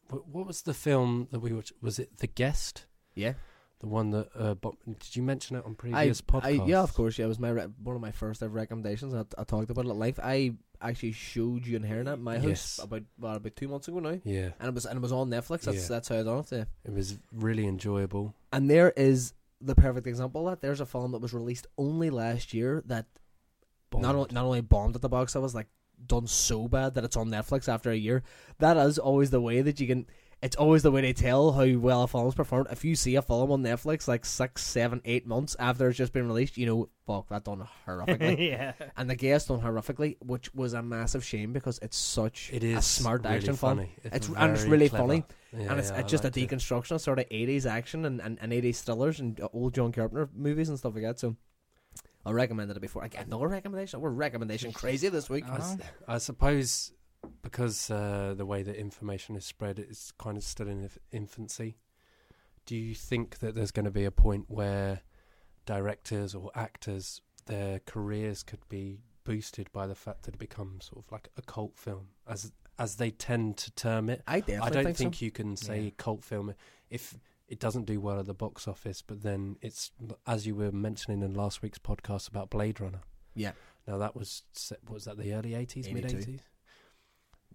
what, 0.09 0.27
what 0.27 0.45
was 0.47 0.61
the 0.63 0.73
film 0.73 1.27
that 1.31 1.39
we 1.39 1.53
watched? 1.53 1.71
Was 1.81 1.97
it 1.99 2.17
The 2.17 2.27
Guest? 2.27 2.86
yeah, 3.15 3.33
The 3.80 3.88
one 3.88 4.11
that 4.11 4.30
uh, 4.38 4.53
Bob, 4.55 4.76
did 4.88 5.15
you 5.15 5.21
mention 5.23 5.57
it 5.57 5.65
on 5.65 5.76
previous 5.76 6.21
I, 6.30 6.32
podcasts? 6.32 6.67
yeah, 6.67 6.82
of 6.82 6.93
course. 6.93 7.19
Yeah, 7.19 7.26
it 7.26 7.28
was 7.28 7.39
my 7.39 7.49
re- 7.49 7.67
one 7.84 7.95
of 7.95 8.01
my 8.01 8.11
first 8.11 8.41
ever 8.41 8.53
recommendations. 8.53 9.13
I, 9.13 9.26
I 9.38 9.43
talked 9.43 9.69
about 9.69 9.86
it 9.86 9.89
at 9.89 9.95
life. 9.95 10.19
I 10.23 10.53
actually 10.82 11.11
showed 11.11 11.65
you 11.67 11.76
and 11.76 11.86
Heron 11.86 12.07
at 12.07 12.19
my 12.19 12.38
house 12.38 12.47
Yes. 12.47 12.80
about 12.82 13.03
well, 13.19 13.36
about 13.36 13.55
two 13.55 13.67
months 13.67 13.88
ago 13.88 13.99
now, 13.99 14.19
Yeah, 14.23 14.49
and 14.59 14.69
it 14.69 14.73
was 14.73 14.86
and 14.86 14.97
it 14.97 15.01
was 15.01 15.11
on 15.11 15.30
Netflix. 15.30 15.61
That's 15.61 15.78
Yeah. 15.84 15.88
that's 15.89 16.07
how 16.07 16.19
I 16.19 16.23
done 16.23 16.39
it. 16.39 16.51
Yeah. 16.51 16.63
it 16.86 16.93
was 16.93 17.17
really 17.34 17.67
enjoyable. 17.67 18.34
And 18.53 18.69
there 18.69 18.91
is 18.95 19.34
the 19.61 19.76
perfect 19.76 20.07
example 20.07 20.47
of 20.47 20.51
that. 20.53 20.61
There's 20.65 20.80
a 20.82 20.86
film 20.86 21.11
that 21.11 21.19
was 21.21 21.34
released 21.34 21.67
only 21.78 22.09
last 22.09 22.53
year 22.53 22.82
that 22.88 23.05
not 23.93 24.15
only, 24.15 24.30
not 24.32 24.45
only 24.45 24.61
bombed 24.61 24.95
at 24.95 25.01
the 25.01 25.09
box 25.09 25.36
office, 25.36 25.53
like 25.53 25.67
done 26.05 26.28
so 26.28 26.67
bad 26.67 26.93
that 26.95 27.03
it's 27.05 27.15
on 27.17 27.30
Netflix 27.30 27.67
after 27.69 27.89
a 27.91 27.95
year. 27.95 28.23
That 28.59 28.76
is 28.78 28.99
always 28.99 29.30
the 29.32 29.41
way 29.41 29.61
that 29.61 29.80
you 29.80 29.88
can. 29.88 30.05
It's 30.45 30.55
always 30.55 30.83
the 30.83 30.91
way 30.91 31.01
they 31.01 31.13
tell 31.13 31.51
how 31.53 31.65
well 31.79 32.03
a 32.03 32.07
film's 32.07 32.35
performed. 32.35 32.67
If 32.69 32.85
you 32.85 32.95
see 32.95 33.15
a 33.15 33.21
film 33.23 33.51
on 33.51 33.63
Netflix 33.63 34.07
like 34.07 34.25
six, 34.25 34.63
seven, 34.63 35.01
eight 35.03 35.25
months 35.25 35.55
after 35.57 35.89
it's 35.89 35.97
just 35.97 36.13
been 36.13 36.27
released, 36.27 36.55
you 36.55 36.67
know, 36.67 36.89
fuck, 37.07 37.29
that 37.29 37.43
done 37.45 37.67
horrifically. 37.87 38.49
yeah. 38.51 38.73
and 38.95 39.09
the 39.09 39.15
guest 39.15 39.47
done 39.47 39.59
horrifically, 39.61 40.17
which 40.21 40.53
was 40.53 40.73
a 40.73 40.83
massive 40.83 41.25
shame 41.25 41.51
because 41.51 41.79
it's 41.81 41.97
such 41.97 42.51
It 42.53 42.63
is 42.63 42.77
a 42.77 42.81
smart 42.83 43.23
really 43.23 43.35
action 43.37 43.55
film. 43.55 43.77
funny. 43.77 43.95
It's- 44.03 44.29
and 44.37 44.51
it's 44.53 44.63
really 44.65 44.87
clever. 44.89 45.07
funny. 45.07 45.23
Yeah, 45.51 45.71
and 45.71 45.79
it's, 45.79 45.89
yeah, 45.89 45.99
it's 46.01 46.11
just 46.11 46.25
a 46.25 46.29
deconstruction 46.31 46.91
of 46.91 47.01
sort 47.01 47.17
of 47.17 47.27
80s 47.29 47.65
action 47.65 48.05
and, 48.05 48.21
and, 48.21 48.37
and 48.39 48.51
80s 48.51 48.83
thrillers 48.83 49.19
and 49.19 49.41
old 49.51 49.73
John 49.73 49.91
Carpenter 49.91 50.29
movies 50.35 50.69
and 50.69 50.77
stuff 50.77 50.93
like 50.93 51.03
that. 51.03 51.19
So 51.19 51.35
I 52.25 52.31
recommended 52.31 52.77
it 52.77 52.81
before. 52.81 53.03
Again, 53.03 53.25
another 53.27 53.47
recommendation. 53.47 53.99
We're 53.99 54.09
recommendation 54.09 54.73
crazy 54.73 55.09
this 55.09 55.29
week. 55.29 55.45
I 55.49 55.55
s- 55.57 55.77
I 56.07 56.17
suppose 56.19 56.91
because 57.41 57.89
uh, 57.91 58.34
the 58.38 58.45
way 58.45 58.63
that 58.63 58.76
information 58.76 59.36
is 59.36 59.45
spread, 59.45 59.80
is 59.80 60.11
kind 60.17 60.38
of 60.38 60.43
still 60.43 60.67
in 60.67 60.89
infancy. 61.11 61.78
Do 62.65 62.76
you 62.76 62.95
think 62.95 63.39
that 63.39 63.53
there's 63.55 63.71
going 63.71 63.86
to 63.86 63.91
be 63.91 64.05
a 64.05 64.11
point 64.11 64.45
where 64.47 65.01
directors 65.65 66.34
or 66.36 66.51
actors, 66.55 67.21
their 67.45 67.80
careers 67.80 68.43
could 68.43 68.67
be 68.69 68.99
boosted 69.23 69.71
by 69.71 69.88
the 69.88 69.95
fact 69.95 70.23
that 70.23 70.36
it 70.36 70.39
becomes 70.39 70.86
sort 70.86 71.03
of 71.05 71.11
like 71.11 71.30
a 71.38 71.41
cult 71.41 71.78
film, 71.78 72.07
as 72.28 72.51
as 72.78 72.95
they 72.95 73.11
tend 73.11 73.57
to 73.57 73.71
term 73.71 74.09
it? 74.09 74.21
I 74.28 74.39
definitely 74.39 74.67
I 74.67 74.69
don't 74.69 74.84
think, 74.86 74.97
think, 74.97 75.15
so. 75.15 75.26
you 75.26 75.32
can 75.32 75.55
say 75.55 75.82
Yeah. 75.82 75.89
cult 75.97 76.23
film 76.23 76.53
if 76.89 77.17
it 77.47 77.59
doesn't 77.59 77.86
do 77.86 78.01
well 78.01 78.19
at 78.19 78.26
the 78.26 78.34
box 78.34 78.67
office, 78.67 79.01
but 79.01 79.21
then 79.21 79.57
it's 79.61 79.91
as 80.26 80.45
you 80.47 80.55
were 80.55 80.71
mentioning 80.71 81.21
in 81.21 81.34
last 81.34 81.61
week's 81.61 81.80
podcast 81.80 82.28
about 82.28 82.49
Blade 82.49 82.82
Runner. 82.82 83.01
Yeah. 83.36 83.51
Now 83.88 83.97
that 83.99 84.15
was 84.15 84.43
was 84.89 85.05
that 85.05 85.17
the 85.17 85.34
early 85.34 85.53
eighties, 85.53 85.88
mid 85.89 86.05
82. 86.05 86.17
eighties. 86.17 86.39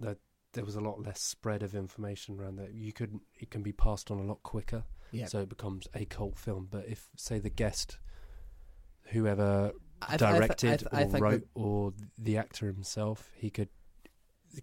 That 0.01 0.19
there 0.53 0.65
was 0.65 0.75
a 0.75 0.81
lot 0.81 1.01
less 1.01 1.21
spread 1.21 1.63
of 1.63 1.75
information 1.75 2.39
around 2.41 2.57
that. 2.57 2.75
You 2.75 2.93
could 2.93 3.21
it 3.39 3.51
can 3.51 3.63
be 3.63 3.73
passed 3.73 4.11
on 4.11 4.19
a 4.19 4.25
lot 4.25 4.43
quicker, 4.43 4.85
Yeah. 5.13 5.27
so 5.27 5.41
it 5.41 5.49
becomes 5.49 5.87
a 5.95 6.05
cult 6.07 6.39
film. 6.39 6.67
But 6.71 6.87
if 6.89 7.09
say 7.17 7.39
the 7.39 7.51
guest, 7.51 7.99
whoever 9.13 9.73
I 10.03 10.17
th- 10.17 10.23
I 10.23 10.31
th- 10.31 10.39
directed 10.39 10.71
I 10.71 10.77
th- 10.77 10.89
I 10.93 11.03
or 11.05 11.11
think 11.11 11.23
wrote 11.25 11.41
that- 11.43 11.49
or 11.61 11.93
the 12.19 12.37
actor 12.39 12.67
himself, 12.67 13.31
he 13.35 13.51
could 13.51 13.69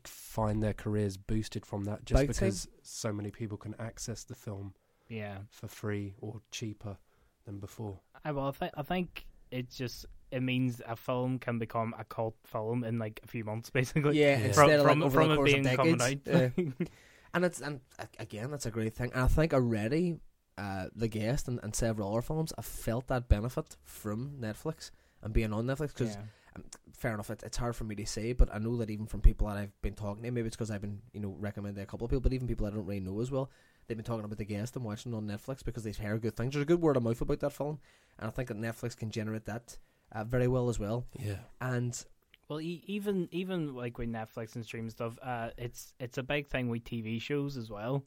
find 0.03 0.61
their 0.61 0.73
careers 0.73 1.15
boosted 1.17 1.65
from 1.65 1.85
that 1.85 2.03
just 2.05 2.19
Big 2.19 2.27
time. 2.33 2.47
because 2.49 2.67
so 2.81 3.13
many 3.13 3.31
people 3.31 3.57
can 3.57 3.73
access 3.79 4.23
the 4.23 4.35
film 4.35 4.73
Yeah. 5.07 5.39
for 5.49 5.67
free 5.67 6.13
or 6.19 6.41
cheaper 6.51 6.97
than 7.45 7.59
before. 7.59 8.01
I 8.25 8.31
well, 8.31 8.47
I, 8.47 8.51
th- 8.51 8.73
I 8.75 8.83
think 8.83 9.25
it 9.51 9.69
just 9.69 10.05
it 10.31 10.41
means 10.43 10.81
a 10.87 10.95
film 10.95 11.39
can 11.39 11.57
become 11.59 11.93
a 11.97 12.03
cult 12.03 12.35
film 12.45 12.83
in 12.83 12.99
like 12.99 13.19
a 13.23 13.27
few 13.27 13.43
months, 13.43 13.69
basically. 13.79 14.19
yeah, 14.19 14.37
Yeah. 14.37 14.45
instead 14.47 14.55
From 14.55 14.71
of 14.71 14.81
from, 14.81 14.99
like 14.99 15.05
over 15.05 15.19
from 15.21 15.27
the 15.29 15.33
it 15.33 15.37
course 15.37 15.53
being 15.53 15.67
of 15.67 15.75
coming 15.77 15.97
decades. 15.97 16.27
out. 16.27 16.51
Yeah. 16.57 16.87
and 17.33 17.45
it's 17.45 17.61
and 17.61 17.79
again, 18.19 18.51
that's 18.51 18.65
a 18.65 18.71
great 18.71 18.95
thing. 18.95 19.11
And 19.13 19.23
I 19.23 19.27
think 19.27 19.53
already, 19.53 20.17
uh, 20.57 20.87
the 20.95 21.07
guest 21.07 21.47
and, 21.47 21.59
and 21.63 21.75
several 21.75 22.11
other 22.11 22.21
films 22.21 22.51
have 22.55 22.65
felt 22.65 23.07
that 23.07 23.29
benefit 23.29 23.77
from 23.83 24.37
Netflix 24.41 24.91
and 25.21 25.33
being 25.33 25.53
on 25.53 25.65
Netflix 25.65 25.89
because 25.93 26.15
Yeah. 26.15 26.61
fair 26.97 27.13
enough, 27.13 27.29
it, 27.29 27.43
it's 27.45 27.57
hard 27.57 27.75
for 27.75 27.83
me 27.83 27.95
to 27.95 28.05
say, 28.07 28.33
but 28.33 28.53
I 28.53 28.57
know 28.57 28.75
that 28.77 28.89
even 28.89 29.05
from 29.05 29.21
people 29.21 29.47
that 29.47 29.57
I've 29.57 29.81
been 29.81 29.93
talking 29.93 30.23
to, 30.23 30.31
maybe 30.31 30.47
it's 30.47 30.55
because 30.55 30.71
I've 30.71 30.81
been, 30.81 30.99
you 31.13 31.19
know, 31.19 31.35
recommending 31.39 31.83
a 31.83 31.85
couple 31.85 32.05
of 32.05 32.09
people, 32.09 32.21
but 32.21 32.33
even 32.33 32.47
people 32.47 32.65
I 32.65 32.71
don't 32.71 32.85
really 32.85 32.99
know 32.99 33.19
as 33.21 33.29
well, 33.29 33.51
they've 33.87 33.95
been 33.97 34.03
talking 34.03 34.25
about 34.25 34.39
the 34.39 34.45
guest 34.45 34.75
and 34.75 34.83
watching 34.83 35.13
it 35.13 35.15
on 35.15 35.27
Netflix 35.27 35.63
because 35.63 35.83
they've 35.83 35.95
heard 35.97 36.21
good 36.21 36.35
things. 36.35 36.53
There's 36.53 36.63
a 36.63 36.65
good 36.65 36.81
word 36.81 36.97
of 36.97 37.03
mouth 37.03 37.21
about 37.21 37.39
that 37.41 37.53
film, 37.53 37.79
and 38.17 38.27
I 38.27 38.31
think 38.31 38.47
that 38.47 38.57
Netflix 38.59 38.97
can 38.97 39.11
generate 39.11 39.45
that 39.45 39.77
uh, 40.11 40.23
very 40.23 40.47
well 40.47 40.69
as 40.69 40.79
well. 40.79 41.05
Yeah, 41.19 41.37
And 41.61 41.93
Well, 42.49 42.61
e- 42.61 42.83
even 42.87 43.27
even 43.31 43.75
like 43.75 43.97
with 43.97 44.09
Netflix 44.09 44.55
and 44.55 44.63
stream 44.65 44.89
stuff, 44.89 45.17
uh, 45.21 45.49
it's 45.57 45.93
it's 45.99 46.17
a 46.17 46.23
big 46.23 46.47
thing 46.47 46.69
with 46.69 46.83
TV 46.85 47.19
shows 47.19 47.57
as 47.57 47.69
well. 47.69 48.05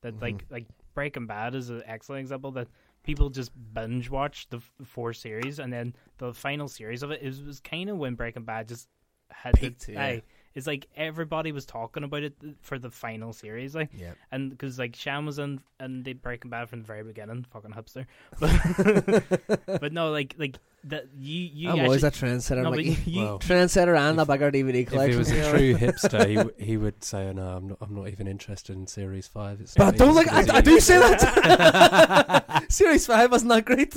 That 0.00 0.20
like 0.20 0.38
Mhm. 0.48 0.50
like 0.50 0.66
Breaking 0.94 1.26
Bad 1.26 1.54
is 1.54 1.70
an 1.70 1.82
excellent 1.86 2.20
example 2.20 2.50
that 2.52 2.68
people 3.02 3.28
just 3.30 3.52
binge 3.74 4.08
watch 4.08 4.48
the 4.48 4.56
f- 4.58 4.72
four 4.84 5.12
series 5.12 5.58
and 5.58 5.70
then 5.72 5.94
the 6.18 6.32
final 6.32 6.68
series 6.68 7.02
of 7.02 7.10
it 7.10 7.20
is 7.22 7.42
was 7.42 7.60
kind 7.60 7.90
of 7.90 7.98
when 7.98 8.14
Breaking 8.14 8.44
Bad 8.44 8.68
just 8.68 8.88
had 9.30 9.54
Peaked, 9.54 9.86
the, 9.86 9.92
yeah. 9.92 10.02
aye, 10.02 10.22
it's 10.54 10.66
like 10.66 10.86
everybody 10.96 11.50
was 11.52 11.66
talking 11.66 12.04
about 12.04 12.22
it 12.22 12.34
for 12.60 12.78
the 12.78 12.90
final 12.90 13.32
series, 13.32 13.74
like 13.74 13.90
yeah, 13.92 14.12
and 14.30 14.50
because 14.50 14.78
like 14.78 14.94
Sham 14.96 15.26
was 15.26 15.38
in 15.38 15.60
and 15.80 16.04
they 16.04 16.12
Breaking 16.12 16.50
Bad 16.50 16.68
from 16.68 16.80
the 16.80 16.86
very 16.86 17.02
beginning, 17.02 17.44
fucking 17.52 17.72
hipster. 17.72 18.06
But, 19.66 19.80
but 19.80 19.92
no, 19.92 20.10
like 20.10 20.34
like 20.38 20.58
that 20.84 21.06
you 21.18 21.40
you 21.40 21.68
oh, 21.68 21.72
I'm 21.72 21.78
actually, 21.80 21.86
always 21.86 22.04
a 22.04 22.10
trendsetter. 22.10 22.62
no, 22.62 22.70
like, 22.70 22.86
but 22.86 23.06
you, 23.06 23.20
Well, 23.24 23.38
trendsetter 23.40 23.98
and 23.98 24.18
a 24.18 24.22
If- 24.22 24.28
bigger 24.28 24.50
DVD 24.52 24.82
if 24.82 24.88
collection. 24.88 25.12
he 25.12 25.18
was 25.18 25.30
a 25.30 25.36
know? 25.38 25.50
true 25.50 25.74
hipster, 25.74 26.26
he, 26.28 26.34
w- 26.34 26.54
he 26.58 26.76
would 26.76 27.02
say, 27.02 27.28
oh, 27.28 27.32
"No, 27.32 27.46
I'm 27.48 27.68
not. 27.68 27.78
I'm 27.80 27.94
not 27.94 28.08
even 28.08 28.26
interested 28.28 28.76
in 28.76 28.86
series 28.86 29.26
five. 29.26 29.60
It's 29.60 29.74
But 29.74 29.84
not 29.84 29.96
don't 29.96 30.10
even 30.10 30.34
look. 30.34 30.50
I, 30.50 30.56
I 30.58 30.60
do 30.60 30.76
as 30.76 30.84
say 30.84 30.98
that. 30.98 32.64
Series 32.68 33.06
five 33.06 33.30
wasn't 33.30 33.50
that 33.50 33.64
great. 33.64 33.94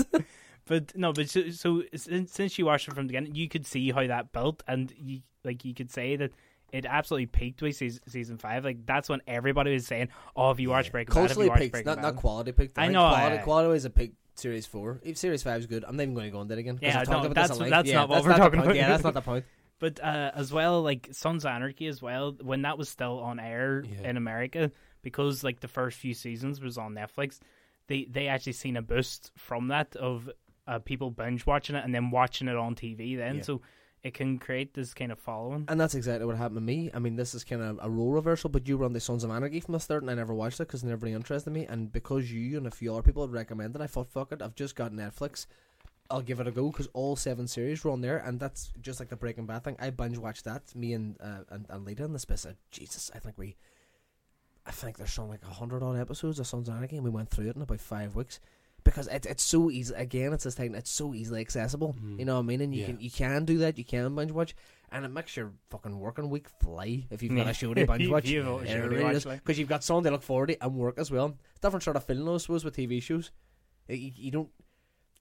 But 0.66 0.97
no, 0.97 1.14
but 1.14 1.30
so, 1.30 1.49
so 1.51 1.84
since, 1.95 2.34
since 2.34 2.58
you 2.60 2.66
watched 2.66 2.88
it 2.89 2.93
from 2.93 3.08
the 3.08 3.14
beginning, 3.14 3.36
you 3.36 3.47
could 3.47 3.66
see 3.66 3.91
how 3.91 4.05
that 4.05 4.34
built, 4.34 4.64
and 4.68 4.93
you 4.97 5.22
like 5.45 5.64
you 5.64 5.74
could 5.74 5.89
say 5.91 6.18
that 6.18 6.32
it 6.72 6.86
absolutely 6.86 7.28
peaked 7.28 7.61
with 7.61 7.76
season, 7.76 8.01
season 8.07 8.38
five. 8.38 8.63
Like 8.65 8.86
that's 8.86 9.09
when 9.09 9.22
everybody 9.28 9.74
was 9.74 9.88
saying, 9.88 10.09
"Oh, 10.36 10.49
have 10.49 10.59
you 10.59 10.70
watched 10.70 10.91
Breaking 10.91 11.13
Bad? 11.13 11.22
Have 11.22 11.28
Culturally 11.30 11.45
you 11.45 11.49
watched 11.51 11.61
peaked, 11.61 11.72
Breaking 11.74 11.86
not 11.89 11.95
Bad?" 11.97 12.01
not 12.01 12.15
quality 12.18 12.51
peaked. 12.51 12.78
I 12.78 12.84
think 12.84 12.93
know, 12.93 13.07
quality 13.09 13.38
aye. 13.38 13.41
quality 13.41 13.70
was 13.70 13.86
a 13.86 13.89
peak. 13.89 14.13
Series 14.36 14.68
four, 14.68 14.99
if 15.01 15.18
Series 15.18 15.41
five 15.41 15.59
is 15.61 15.65
good, 15.65 15.84
I'm 15.88 15.95
not 15.97 16.03
even 16.03 16.13
going 16.13 16.28
to 16.28 16.32
go 16.32 16.38
on 16.39 16.47
that 16.49 16.59
again. 16.59 16.76
'cause 16.76 16.84
Yeah, 16.84 16.99
I've 16.99 17.07
talked 17.07 17.24
no, 17.24 17.32
about 17.32 17.34
that's- 17.36 17.49
this 17.49 17.57
at 17.57 17.61
length. 17.61 17.72
that's 17.72 17.89
yeah, 17.89 17.95
not 17.95 18.09
what 18.09 18.24
we're 18.24 18.30
the 18.34 18.38
talking 18.38 18.59
point. 18.59 18.65
about. 18.72 18.76
Yeah, 18.76 18.88
that's 18.89 19.03
not 19.03 19.13
the 19.15 19.22
point. 19.34 19.45
But 19.80 19.99
uh, 20.03 20.32
as 20.36 20.53
well, 20.53 20.84
like 20.84 21.07
Sons 21.11 21.43
of 21.43 21.49
Anarchy 21.49 21.88
as 21.88 22.03
well, 22.03 22.34
when 22.43 22.61
that 22.61 22.78
was 22.78 22.88
still 22.88 23.20
on 23.20 23.39
air 23.39 23.84
Yeah. 23.84 24.09
in 24.09 24.15
America, 24.18 24.70
because 25.01 25.43
like 25.43 25.59
the 25.61 25.68
first 25.68 25.97
few 25.97 26.13
seasons 26.13 26.61
was 26.61 26.78
on 26.78 26.93
Netflix, 26.93 27.39
they 27.88 28.05
they 28.05 28.28
actually 28.28 28.53
seen 28.53 28.78
a 28.78 28.82
boost 28.84 29.32
from 29.38 29.70
that 29.70 29.95
of 29.95 30.30
uh, 30.68 30.78
people 30.80 31.09
binge 31.09 31.45
watching 31.47 31.76
it 31.76 31.84
and 31.84 31.95
then 31.95 32.11
watching 32.11 32.47
it 32.47 32.55
on 32.57 32.76
TV. 32.76 33.18
Then 33.18 33.38
Yeah. 33.38 33.41
so 33.41 33.61
it 34.04 34.14
can 34.14 34.38
create 34.38 34.74
this 34.74 34.93
kind 34.93 35.12
of 35.12 35.20
following. 35.20 35.66
And 35.68 35.80
that's 35.82 35.95
exactly 35.95 36.26
what 36.26 36.38
happened 36.38 36.58
to 36.58 36.62
me. 36.62 36.91
I 36.93 37.00
mean, 37.00 37.16
this 37.16 37.34
is 37.34 37.43
kind 37.43 37.62
of 37.62 37.80
a 37.82 37.89
role 37.89 38.12
reversal, 38.12 38.50
but 38.50 38.68
you 38.68 38.78
were 38.78 38.86
on 38.86 38.93
the 38.93 39.00
Sons 39.00 39.24
of 39.24 39.32
Anarchy 39.32 39.60
from 39.60 39.74
the 39.74 39.80
start, 39.80 40.04
and 40.04 40.12
I 40.12 40.14
never 40.14 40.34
watched 40.34 40.60
it 40.60 40.68
because 40.68 40.84
it 40.84 40.88
never 40.88 41.06
really 41.06 41.16
interested 41.16 41.52
me. 41.52 41.66
And 41.66 41.91
because 41.91 42.32
you 42.32 42.58
and 42.58 42.68
a 42.68 42.72
few 42.72 42.93
other 42.93 43.02
people 43.02 43.24
had 43.24 43.34
recommended, 43.34 43.82
I 43.82 43.88
thought, 43.88 44.08
fuck 44.08 44.32
it, 44.32 44.41
I've 44.41 44.56
just 44.56 44.76
got 44.76 44.93
Netflix. 44.93 45.45
I'll 46.10 46.22
give 46.22 46.39
it 46.39 46.48
a 46.48 46.52
go 46.52 46.70
because 46.72 46.88
all 46.93 47.18
seven 47.18 47.48
series 47.48 47.84
were 47.84 47.91
on 47.91 48.00
there, 48.02 48.20
and 48.20 48.39
that's 48.39 48.72
just 48.82 49.00
like 49.02 49.10
the 49.10 49.18
Breaking 49.18 49.45
Bad 49.45 49.64
thing. 49.66 49.76
I 49.80 49.89
binge 49.89 50.18
watched 50.18 50.45
that. 50.45 50.74
Me 50.74 50.93
and 50.93 51.18
uh, 51.20 51.39
and, 51.50 51.66
and 51.70 51.86
Lita 51.86 52.06
in 52.06 52.14
the 52.14 52.20
space. 52.20 52.45
of- 52.45 52.56
Jesus, 52.72 53.12
I 53.14 53.20
think 53.20 53.38
we, 53.38 53.58
I 54.66 54.72
think 54.72 54.98
there's 54.98 55.12
some 55.12 55.28
like 55.28 55.43
hundred 55.43 55.84
odd 55.84 56.00
episodes 56.00 56.39
of 56.39 56.48
Sons 56.48 56.70
of 56.70 56.76
Anarchy, 56.76 56.95
and 56.95 57.04
we 57.04 57.10
went 57.12 57.30
through 57.30 57.50
it 57.50 57.56
in 57.58 57.62
about 57.62 57.82
five 57.82 58.16
weeks 58.16 58.39
because 58.84 59.07
it, 59.07 59.25
it's 59.25 59.43
so 59.43 59.69
easy. 59.69 59.93
Again, 59.95 60.34
it's 60.34 60.43
this 60.45 60.55
thing. 60.55 60.73
It's 60.75 60.89
so 60.91 61.13
easily 61.13 61.41
accessible. 61.41 61.95
Mm. 62.01 62.19
You 62.19 62.25
know 62.25 62.36
what 62.36 62.39
I 62.41 62.43
mean? 62.43 62.61
And 62.61 62.73
you 62.73 62.82
Yeah. 62.82 62.88
can 62.88 62.99
you 63.01 63.11
can 63.11 63.45
do 63.45 63.57
that. 63.59 63.78
You 63.78 63.84
can 63.86 64.15
binge 64.15 64.32
watch, 64.32 64.55
and 64.91 65.03
it 65.05 65.09
makes 65.09 65.36
your 65.36 65.51
fucking 65.69 65.97
working 65.99 66.30
week 66.30 66.47
fly 66.61 67.05
if 67.09 67.21
you've 67.21 67.36
got 67.36 67.45
Yeah. 67.45 67.51
a 67.51 67.53
show 67.53 67.73
to 67.73 67.86
binge 67.86 68.03
If 68.03 68.09
watch. 68.11 68.25
you've 68.28 68.45
got 68.45 68.61
a 68.63 68.65
Yeah, 68.65 68.71
show 68.71 68.78
it 68.86 68.89
to 68.89 68.95
really 68.95 69.13
like. 69.19 69.43
because 69.43 69.59
you've 69.59 69.67
got 69.69 69.84
something 69.84 70.05
to 70.05 70.11
look 70.11 70.23
forward 70.23 70.47
to 70.47 70.63
and 70.63 70.75
work 70.75 70.97
as 70.97 71.11
well. 71.11 71.38
Different 71.61 71.84
sort 71.84 71.95
of 71.97 72.05
feeling, 72.05 72.34
I 72.34 72.38
suppose, 72.38 72.63
with 72.63 72.75
TV 72.75 73.01
shows. 73.01 73.32
You, 73.89 74.11
you 74.15 74.32
don't 74.32 74.49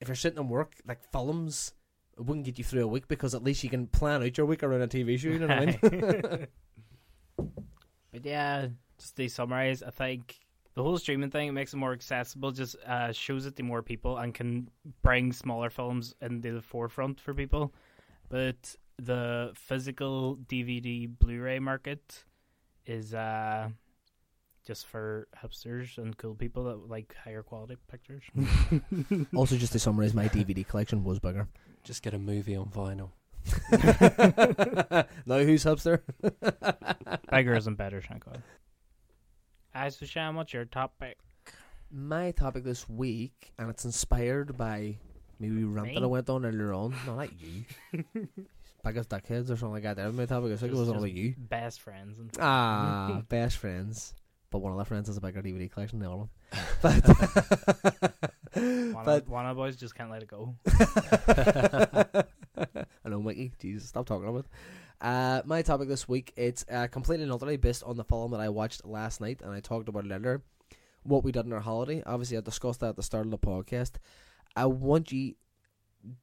if 0.00 0.09
you're 0.09 0.14
sitting 0.14 0.38
and 0.38 0.50
work 0.50 0.74
like 0.86 1.02
films. 1.12 1.72
It 2.18 2.24
wouldn't 2.24 2.46
get 2.46 2.57
you 2.59 2.64
through 2.64 2.82
a 2.84 2.86
week 2.86 3.09
because 3.09 3.34
at 3.34 3.44
least 3.44 3.62
you 3.62 3.68
can 3.68 3.86
plan 3.88 4.22
out 4.22 4.36
your 4.38 4.46
week 4.46 4.62
around 4.62 4.80
a 4.82 4.88
TV 4.88 5.18
show. 5.18 5.28
You 5.28 5.38
know 5.40 5.48
what 5.48 5.59
I 5.59 5.66
mean? 5.66 6.46
But 8.12 8.24
yeah, 8.24 8.68
just 8.98 9.16
to 9.16 9.28
summarize, 9.28 9.82
I 9.82 9.90
think 9.90 10.36
the 10.77 10.83
whole 10.83 10.99
streaming 10.99 11.31
thing 11.31 11.53
makes 11.55 11.72
it 11.72 11.79
more 11.79 11.93
accessible. 11.93 12.53
Just 12.53 12.77
uh, 12.87 13.11
shows 13.11 13.47
it 13.47 13.57
to 13.57 13.62
more 13.62 13.83
people 13.83 14.18
and 14.18 14.35
can 14.35 14.68
bring 15.03 15.33
smaller 15.33 15.70
films 15.70 16.14
into 16.20 16.53
the 16.53 16.61
forefront 16.61 17.18
for 17.18 17.33
people. 17.33 17.72
But 18.29 18.77
the 18.99 19.53
physical 19.55 20.37
DVD 20.37 21.09
Blu-ray 21.18 21.61
market 21.61 22.24
is 22.85 23.14
uh, 23.14 23.70
just 24.66 24.87
for 24.87 25.29
hipsters 25.43 25.97
and 25.97 26.16
cool 26.18 26.35
people 26.35 26.64
that 26.64 26.91
like 26.91 27.16
higher 27.24 27.43
quality 27.43 27.77
pictures. 27.89 28.24
also, 29.35 29.57
just 29.57 29.72
to 29.72 29.79
summarize, 29.79 30.12
my 30.12 30.29
DVD 30.29 30.66
collection 30.66 31.05
was 31.05 31.18
bigger. 31.18 31.49
Just 31.85 32.03
get 32.03 32.12
a 32.12 32.18
movie 32.18 32.55
on 32.55 32.66
vinyl. 32.66 33.12
now 35.24 35.39
who's 35.39 35.64
hipster? 35.64 36.03
Bigger 37.31 37.55
isn't 37.55 37.77
better, 37.77 38.03
thank 38.03 38.24
God. 39.77 39.87
As 39.87 39.97
for 39.97 40.07
Sham, 40.07 40.37
what's 40.37 40.53
your 40.53 40.64
topic? 40.64 41.18
My 41.91 42.31
topic 42.33 42.64
this 42.64 42.89
week, 42.89 43.53
and 43.59 43.70
it's 43.70 43.85
inspired 43.85 44.57
by 44.57 44.97
maybe 45.39 45.64
rant 45.64 45.95
that 45.95 46.03
I 46.03 46.07
went 46.07 46.29
on 46.31 46.45
earlier 46.45 46.72
on. 46.72 46.95
No, 47.07 47.16
not 47.16 47.29
you. 47.41 47.64
Biggest 48.85 49.09
dickheads 49.11 49.51
or 49.51 49.57
something 49.57 49.72
like 49.72 49.83
that. 49.85 49.97
That 49.97 50.07
was 50.07 50.16
my 50.16 50.27
topic. 50.27 50.53
I 50.53 50.57
think 50.57 50.72
it 50.72 50.77
was 50.77 50.89
about 50.89 51.11
you. 51.12 51.35
Best 51.39 51.81
friends 51.81 52.18
and 52.18 52.31
Ah, 52.41 53.22
best 53.29 53.59
friends. 53.59 54.14
But 54.51 54.59
one 54.59 54.72
of 54.72 54.79
the 54.79 54.85
friends 54.85 55.09
has 55.09 55.16
a 55.16 55.20
bigger 55.20 55.43
DVD 55.43 55.70
collection 55.70 55.99
than 55.99 56.09
the 56.09 56.14
other 56.14 56.21
one. 56.21 56.30
But, 56.83 57.09
one, 58.95 59.05
but 59.05 59.22
of, 59.22 59.29
one 59.29 59.46
of 59.46 59.57
the 59.57 59.61
boys 59.61 59.76
just 59.76 59.95
can't 59.95 60.11
let 60.11 60.22
it 60.22 60.29
go. 60.29 60.55
I 63.05 63.09
know, 63.09 63.21
Mickey. 63.21 63.53
Jesus, 63.59 63.88
stop 63.88 64.07
talking 64.07 64.29
about 64.29 64.45
it. 64.45 64.46
Uh, 65.01 65.43
my 65.45 65.63
topic 65.63 65.89
this 65.89 66.09
week 66.09 66.33
it's 66.37 66.64
uh, 66.71 66.87
completely 66.87 67.25
and 67.25 67.33
utterly 67.33 67.57
based 67.57 67.83
on 67.85 67.97
the 67.97 68.05
film 68.05 68.31
that 68.31 68.41
I 68.41 68.49
watched 68.49 68.85
last 68.85 69.21
night, 69.21 69.43
and 69.43 69.53
I 69.53 69.61
talked 69.61 69.89
about 69.89 70.07
it 70.07 70.13
earlier. 70.13 70.43
What 71.03 71.23
we 71.23 71.33
did 71.33 71.47
in 71.47 71.53
our 71.53 71.61
holiday. 71.61 72.03
Obviously, 72.05 72.37
I 72.37 72.41
discussed 72.41 72.81
that 72.81 72.91
at 72.91 72.97
the 72.97 73.03
start 73.03 73.27
of 73.27 73.31
the 73.31 73.39
podcast. 73.39 73.93
I 74.57 74.67
want 74.67 75.13
you 75.13 75.35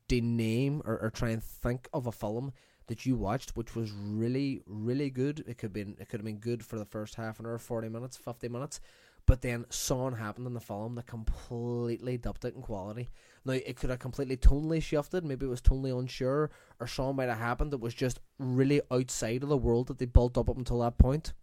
to 0.10 0.22
name 0.22 0.82
or, 0.86 0.98
or 0.98 1.10
try 1.10 1.30
and 1.30 1.44
think 1.44 1.88
of 1.94 2.08
a 2.08 2.12
film 2.12 2.52
that 2.88 3.06
you 3.06 3.16
watched 3.16 3.56
which 3.56 3.76
was 3.76 3.92
really, 3.92 4.62
really 4.66 5.10
good. 5.10 5.44
It 5.48 5.58
could 5.58 5.72
been 5.72 5.96
it 6.00 6.10
could 6.10 6.20
have 6.20 6.26
been 6.26 6.40
good 6.40 6.66
for 6.66 6.78
the 6.78 6.86
first 6.86 7.16
half 7.16 7.40
an 7.40 7.46
hour, 7.46 7.58
forty 7.58 7.90
minutes, 7.90 8.18
fifty 8.18 8.50
minutes, 8.50 8.80
but 9.26 9.42
then 9.42 9.66
something 9.70 10.18
happened 10.18 10.48
in 10.48 10.54
the 10.54 10.60
film 10.60 10.96
that 10.96 11.08
completely 11.08 12.18
dumped 12.18 12.44
it 12.46 12.56
in 12.56 12.62
quality. 12.62 13.10
Now 13.46 13.54
it 13.54 13.78
could 13.78 13.90
have 13.90 14.00
completely 14.00 14.38
tonally 14.38 14.82
shifted. 14.82 15.24
Maybe 15.24 15.46
it 15.46 15.50
was 15.50 15.62
tonally 15.62 15.98
unsure, 15.98 16.52
or 16.80 16.88
something 16.88 17.16
might 17.16 17.30
have 17.30 17.38
happened 17.38 17.72
that 17.72 17.80
was 17.80 17.94
just 17.94 18.20
really 18.38 18.82
outside 18.92 19.44
of 19.44 19.50
the 19.50 19.58
world 19.58 19.88
that 19.88 19.98
they 19.98 20.06
built 20.06 20.38
up 20.38 20.50
up 20.50 20.58
until 20.58 20.80
that 20.80 20.98
point. 20.98 21.34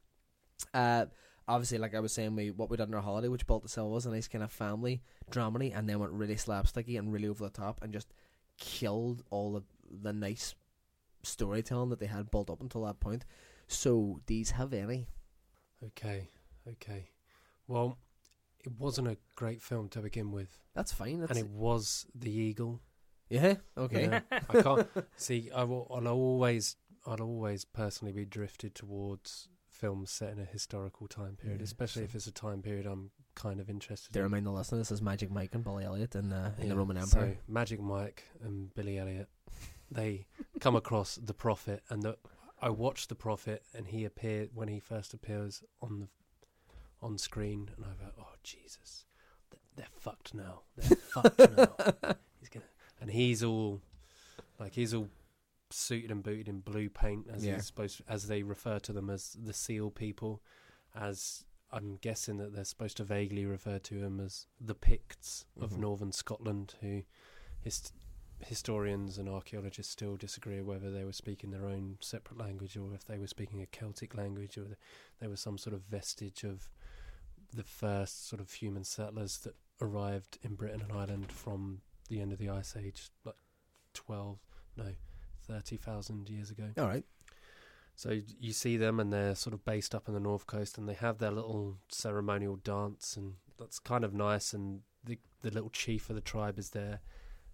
Uh, 0.75 1.07
obviously, 1.49 1.79
like 1.79 1.95
I 1.95 2.01
was 2.01 2.13
saying, 2.13 2.37
we 2.37 2.51
what 2.51 2.71
we 2.71 2.77
did 2.77 2.89
in 2.89 2.95
our 2.95 3.01
holiday, 3.01 3.29
which 3.29 3.47
built 3.47 3.65
itself 3.65 3.91
was 3.91 4.07
a 4.07 4.11
nice 4.11 4.29
kind 4.29 4.45
of 4.45 4.53
family 4.53 5.03
dramedy, 5.31 5.77
and 5.77 5.89
then 5.89 5.99
went 5.99 6.13
really 6.13 6.37
slapsticky 6.37 6.99
and 6.99 7.13
really 7.13 7.29
over 7.29 7.45
the 7.45 7.51
top, 7.51 7.81
and 7.83 7.93
just 7.93 8.13
killed 8.59 9.23
all 9.31 9.53
the 9.53 9.63
the 10.03 10.13
nice 10.13 10.55
storytelling 11.23 11.91
that 11.91 11.99
they 11.99 12.07
had 12.07 12.31
built 12.31 12.51
up 12.51 12.61
until 12.61 12.85
that 12.85 13.01
point. 13.01 13.25
So, 13.69 14.21
these 14.27 14.51
have 14.53 14.73
any? 14.73 15.07
Okay, 15.85 16.29
okay. 16.69 17.11
Well, 17.71 17.99
it 18.65 18.73
wasn't 18.79 19.09
a 19.09 19.17
great 19.37 19.63
film 19.63 19.89
to 19.91 20.01
begin 20.01 20.33
with, 20.33 20.59
That's 20.75 20.93
fine. 20.93 21.21
That's 21.21 21.31
and 21.31 21.39
it 21.39 21.49
was 21.49 22.05
The 22.15 22.31
Eagle. 22.31 22.81
yeah, 23.29 23.55
okay. 23.79 24.03
Yeah, 24.07 24.21
I 24.51 24.63
can't 24.63 24.89
see. 25.17 25.51
I 25.55 25.63
will, 25.65 25.87
I'll 25.95 26.09
always, 26.09 26.77
I'll 27.07 27.23
always 27.23 27.65
personally 27.65 28.13
be 28.13 28.25
drifted 28.25 28.75
towards 28.75 29.49
films 29.69 30.11
set 30.11 30.33
in 30.33 30.41
a 30.41 30.45
historical 30.45 31.07
time 31.07 31.37
period, 31.41 31.61
Yeah, 31.61 31.65
especially 31.65 32.03
so- 32.03 32.07
if 32.07 32.15
it's 32.17 32.27
a 32.27 32.33
time 32.33 32.61
period 32.61 32.87
I'm 32.87 33.13
kind 33.37 33.61
of 33.61 33.71
interested 33.71 34.13
To 34.13 34.19
in. 34.19 34.25
remind 34.25 34.47
the 34.47 34.51
listener, 34.51 34.79
this 34.79 34.91
is 34.91 35.01
Magic 35.01 35.31
Mike 35.31 35.55
and 35.55 35.63
Billy 35.65 35.85
Elliot 35.85 36.17
in, 36.17 36.33
uh, 36.33 36.53
in 36.59 36.65
the 36.69 36.75
Yeah, 36.75 36.79
Roman 36.79 36.97
Empire. 36.99 37.37
So 37.47 37.53
Magic 37.53 37.81
Mike 37.81 38.25
and 38.43 38.75
Billy 38.75 38.99
Elliot, 38.99 39.29
they 39.91 40.27
come 40.59 40.75
across 40.77 41.15
the 41.17 41.33
Prophet, 41.35 41.83
and 41.89 42.03
the, 42.03 42.17
I 42.61 42.69
watched 42.71 43.09
the 43.09 43.15
Prophet, 43.15 43.63
and 43.73 43.87
he 43.87 44.05
appeared 44.05 44.51
when 44.53 44.67
he 44.69 44.81
first 44.81 45.15
appears 45.15 45.63
on 45.81 46.01
the 46.01 46.09
on 47.03 47.19
screen, 47.19 47.71
and 47.77 47.85
I 47.85 47.89
go, 48.05 48.11
"Oh 48.19 48.35
Jesus, 48.43 49.05
they're, 49.51 49.61
they're 49.77 49.87
fucked 49.99 50.35
now. 50.35 50.63
They're 50.77 50.97
fucked 51.15 51.39
now." 51.39 52.15
He's 52.41 52.49
gonna, 52.49 52.65
and 53.01 53.11
he's 53.11 53.43
all 53.43 53.81
like 54.59 54.75
he's 54.75 54.93
all 54.95 55.09
suited 55.71 56.11
and 56.11 56.23
booted 56.23 56.49
in 56.49 56.61
blue 56.61 56.89
paint, 56.91 57.27
as 57.33 57.45
Yeah. 57.47 57.55
he's 57.55 57.67
supposed, 57.67 57.99
to, 57.99 58.05
as 58.09 58.27
they 58.27 58.43
refer 58.43 58.79
to 58.81 58.93
them 58.93 59.09
as 59.09 59.37
the 59.41 59.53
Seal 59.53 59.91
people, 59.91 60.43
as 60.95 61.45
I'm 61.73 61.97
guessing 62.01 62.39
that 62.39 62.53
they're 62.53 62.65
supposed 62.65 62.97
to 62.97 63.05
vaguely 63.05 63.47
refer 63.47 63.79
to 63.79 63.95
him 64.03 64.19
as 64.19 64.47
the 64.61 64.75
Picts 64.75 65.45
of 65.61 65.71
Mhm. 65.75 65.79
northern 65.79 66.11
Scotland, 66.13 66.75
who 66.81 67.05
hist- 67.61 67.95
historians 68.41 69.19
and 69.19 69.29
archaeologists 69.29 69.93
still 69.93 70.17
disagree 70.17 70.61
whether 70.63 70.91
they 70.91 71.05
were 71.05 71.13
speaking 71.13 71.51
their 71.53 71.67
own 71.67 71.99
separate 72.01 72.39
language 72.39 72.77
or 72.77 72.93
if 72.95 73.05
they 73.05 73.19
were 73.19 73.27
speaking 73.29 73.61
a 73.63 73.67
Celtic 73.67 74.15
language 74.17 74.57
or 74.59 74.65
th- 74.65 74.79
there 75.21 75.29
was 75.31 75.41
some 75.41 75.59
sort 75.59 75.75
of 75.75 75.83
vestige 75.83 76.43
of 76.43 76.69
the 77.55 77.63
first 77.65 78.29
sort 78.29 78.41
of 78.41 78.53
human 78.53 78.85
settlers 78.85 79.39
that 79.39 79.55
arrived 79.81 80.39
in 80.43 80.55
Britain 80.55 80.83
and 80.83 80.93
Ireland 80.93 81.33
from 81.33 81.81
the 82.09 82.21
end 82.21 82.33
of 82.33 82.39
the 82.39 82.49
Ice 82.51 82.77
Age, 82.77 83.09
like 83.25 83.37
12, 83.95 84.39
no, 84.77 84.93
30,000 85.47 86.29
years 86.29 86.51
ago. 86.51 86.71
All 86.79 86.87
right. 86.87 87.05
So 87.97 88.21
you 88.39 88.53
see 88.53 88.77
them, 88.77 88.99
and 88.99 89.13
they're 89.13 89.35
sort 89.35 89.53
of 89.53 89.65
based 89.65 89.95
up 89.95 90.09
on 90.09 90.15
the 90.15 90.21
north 90.21 90.47
coast, 90.47 90.79
and 90.79 90.89
they 90.89 90.95
have 90.95 91.19
their 91.19 91.31
little 91.31 91.79
ceremonial 91.89 92.57
dance, 92.57 93.17
and 93.17 93.35
that's 93.59 93.79
kind 93.79 94.05
of 94.05 94.15
nice. 94.15 94.53
And 94.55 94.81
the 95.05 95.19
the 95.43 95.51
little 95.51 95.69
chief 95.71 96.09
of 96.09 96.15
the 96.17 96.23
tribe 96.23 96.59
is 96.59 96.71
there, 96.71 97.01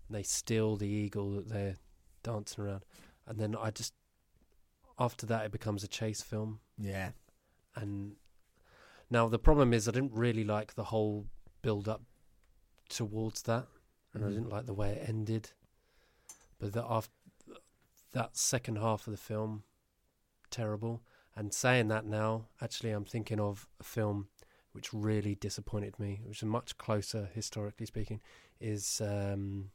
and 0.09 0.17
they 0.17 0.23
steal 0.23 0.77
the 0.77 0.87
eagle 0.89 1.31
that 1.33 1.49
they're 1.49 1.77
dancing 2.23 2.65
around, 2.65 2.85
and 3.27 3.39
then 3.41 3.57
I 3.57 3.71
just 3.71 3.95
after 4.99 5.27
that 5.27 5.47
it 5.47 5.53
becomes 5.53 5.83
a 5.83 5.89
chase 5.89 6.23
film, 6.23 6.61
Yeah. 6.79 7.11
and 7.75 8.17
now 9.11 9.29
the 9.29 9.39
problem 9.39 9.73
is 9.73 9.89
I 9.89 9.93
didn't 9.93 10.13
really 10.15 10.45
like 10.45 10.75
the 10.75 10.85
whole 10.85 11.27
build 11.63 11.89
up 11.89 12.03
towards 12.89 13.43
that, 13.43 13.67
and 14.13 14.25
I 14.25 14.29
Mhm. 14.29 14.35
didn't 14.35 14.49
like 14.51 14.67
the 14.67 14.75
way 14.75 14.93
it 14.93 15.09
ended. 15.09 15.53
But 16.59 16.73
that 16.73 16.87
after 16.89 17.13
that 18.13 18.37
second 18.37 18.77
half 18.77 19.07
of 19.07 19.11
the 19.11 19.17
film, 19.19 19.65
terrible. 20.51 21.03
And 21.35 21.53
saying 21.53 21.89
that 21.89 22.07
now, 22.07 22.49
actually, 22.63 22.93
I'm 22.93 23.05
thinking 23.05 23.39
of 23.39 23.69
a 23.79 23.83
film 23.83 24.29
which 24.73 24.93
really 24.95 25.35
disappointed 25.35 25.99
me, 25.99 26.23
which 26.25 26.39
is 26.39 26.45
much 26.45 26.79
closer 26.79 27.27
historically 27.35 27.85
speaking. 27.87 28.23
Is 28.59 29.03
um, 29.03 29.71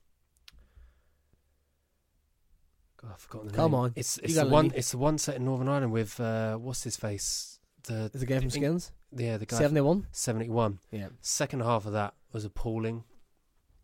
God, 2.97 3.11
I've 3.13 3.19
forgotten 3.19 3.47
the 3.47 3.53
name. 3.53 3.57
Come 3.57 3.71
name. 3.71 3.79
on, 3.81 3.93
it's 3.95 4.17
it's 4.19 4.35
the 4.35 4.45
one. 4.47 4.71
It's 4.75 4.91
the 4.91 4.97
one 4.97 5.17
set 5.17 5.35
in 5.35 5.45
Northern 5.45 5.67
Ireland 5.67 5.91
with 5.91 6.19
uh, 6.19 6.57
what's 6.57 6.83
his 6.83 6.97
face. 6.97 7.59
The 7.83 8.09
the 8.13 8.25
guy 8.25 8.39
from 8.39 8.49
the- 8.49 8.51
Skins? 8.51 8.91
yeah 9.15 9.37
the 9.37 9.45
guy 9.45 9.57
71? 9.57 10.07
seventy 10.11 10.49
one. 10.49 10.79
Yeah. 10.91 11.09
Second 11.21 11.61
half 11.61 11.85
of 11.85 11.93
that 11.93 12.13
was 12.31 12.45
appalling. 12.45 13.03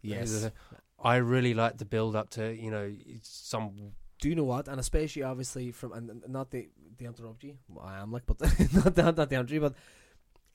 Yes. 0.02 0.50
I 1.00 1.18
really 1.18 1.54
liked 1.54 1.78
the 1.80 1.86
build 1.86 2.16
up 2.16 2.30
to 2.32 2.54
you 2.54 2.72
know 2.72 2.92
some 3.22 3.94
Do 4.20 4.30
you 4.30 4.36
know 4.36 4.46
what? 4.46 4.68
And 4.68 4.80
especially, 4.80 5.24
obviously, 5.24 5.72
from 5.72 5.92
and 5.94 6.24
not 6.28 6.50
the 6.52 6.70
the 6.98 7.06
interrupt 7.06 7.44
you. 7.44 7.58
Well, 7.70 7.86
I 7.86 8.00
am 8.00 8.12
like, 8.12 8.26
but 8.26 8.40
not 8.74 8.96
the, 8.96 9.04
not 9.04 9.16
the 9.30 9.36
interrupt 9.36 9.52
you. 9.52 9.62
But 9.62 9.74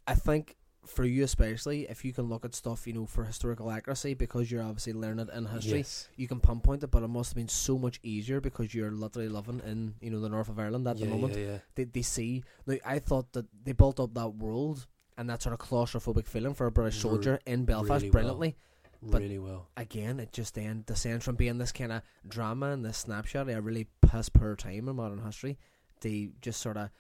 I 0.07 0.15
think 0.15 0.57
for 0.87 1.05
you 1.05 1.23
especially, 1.23 1.89
if 1.89 2.05
you 2.05 2.13
can 2.13 2.25
look 2.29 2.45
at 2.45 2.55
stuff, 2.55 2.87
you 2.87 2.93
know, 2.93 3.07
for 3.07 3.25
historical 3.25 3.71
accuracy, 3.71 4.15
because 4.15 4.51
you're 4.51 4.63
obviously 4.63 4.93
learning 4.93 5.29
it 5.29 5.35
in 5.37 5.47
history, 5.47 5.79
Yes. 5.79 6.09
you 6.17 6.27
can 6.27 6.41
pinpoint 6.41 6.83
it. 6.83 6.91
But 6.91 7.03
it 7.05 7.09
must 7.09 7.31
have 7.31 7.37
been 7.37 7.49
so 7.49 7.79
much 7.79 8.01
easier 8.03 8.41
because 8.41 8.75
you're 8.75 8.91
literally 8.91 9.29
living 9.29 9.61
in 9.65 9.95
you 10.01 10.11
know 10.11 10.21
the 10.21 10.29
north 10.29 10.49
of 10.49 10.59
Ireland 10.59 10.87
at 10.89 10.99
yeah, 10.99 11.07
the 11.07 11.11
moment. 11.13 11.37
Yeah, 11.37 11.45
yeah. 11.45 11.59
They 11.77 11.85
they 11.85 12.03
see. 12.03 12.43
Now, 12.67 12.77
I 12.85 12.99
thought 12.99 13.33
that 13.33 13.47
they 13.65 13.73
built 13.73 14.01
up 14.01 14.13
that 14.15 14.31
world 14.35 14.87
and 15.17 15.31
that 15.31 15.43
sort 15.43 15.53
of 15.53 15.61
claustrophobic 15.61 16.27
feeling 16.27 16.55
for 16.55 16.67
a 16.67 16.73
British 16.73 17.01
soldier 17.01 17.39
in 17.47 17.65
Belfast 17.65 18.03
really 18.03 18.11
well. 18.11 18.13
brilliantly. 18.13 18.57
But- 19.05 19.21
really 19.21 19.39
well. 19.41 19.69
again, 19.77 20.21
it 20.21 20.33
just 20.33 20.55
then 20.55 20.85
descends 20.87 21.25
from 21.25 21.35
being 21.35 21.59
this 21.59 21.73
kind 21.73 21.91
of 21.91 22.03
drama 22.29 22.71
and 22.71 22.85
this 22.85 22.99
snapshot 22.99 23.49
of 23.49 23.57
a 23.57 23.61
really 23.61 23.89
piss 24.01 24.29
poor 24.29 24.55
time 24.55 24.89
in 24.89 24.95
modern 24.95 25.19
history 25.25 25.59
They 26.03 26.31
just 26.41 26.61
sort 26.61 26.77
of 26.77 26.91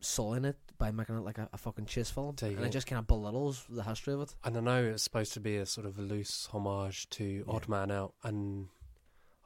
sullying 0.00 0.44
it 0.44 0.56
by 0.80 0.90
making 0.90 1.16
it 1.16 1.20
like 1.20 1.38
a, 1.38 1.48
a 1.52 1.56
fucking 1.58 1.86
chase 1.86 2.10
film. 2.10 2.34
And 2.42 2.64
it 2.64 2.72
just 2.72 2.88
kind 2.88 2.98
of 2.98 3.06
belittles 3.06 3.64
the 3.68 3.84
history 3.84 4.14
of 4.14 4.22
it. 4.22 4.34
And 4.42 4.56
I 4.56 4.60
know 4.60 4.84
it's 4.84 5.04
supposed 5.04 5.32
to 5.34 5.40
be 5.40 5.56
a 5.58 5.66
sort 5.66 5.86
of 5.86 5.98
a 5.98 6.02
loose 6.02 6.48
homage 6.52 7.08
to. 7.10 7.44
Odd 7.46 7.68
Man 7.68 7.92
Out, 7.92 8.14
and 8.24 8.66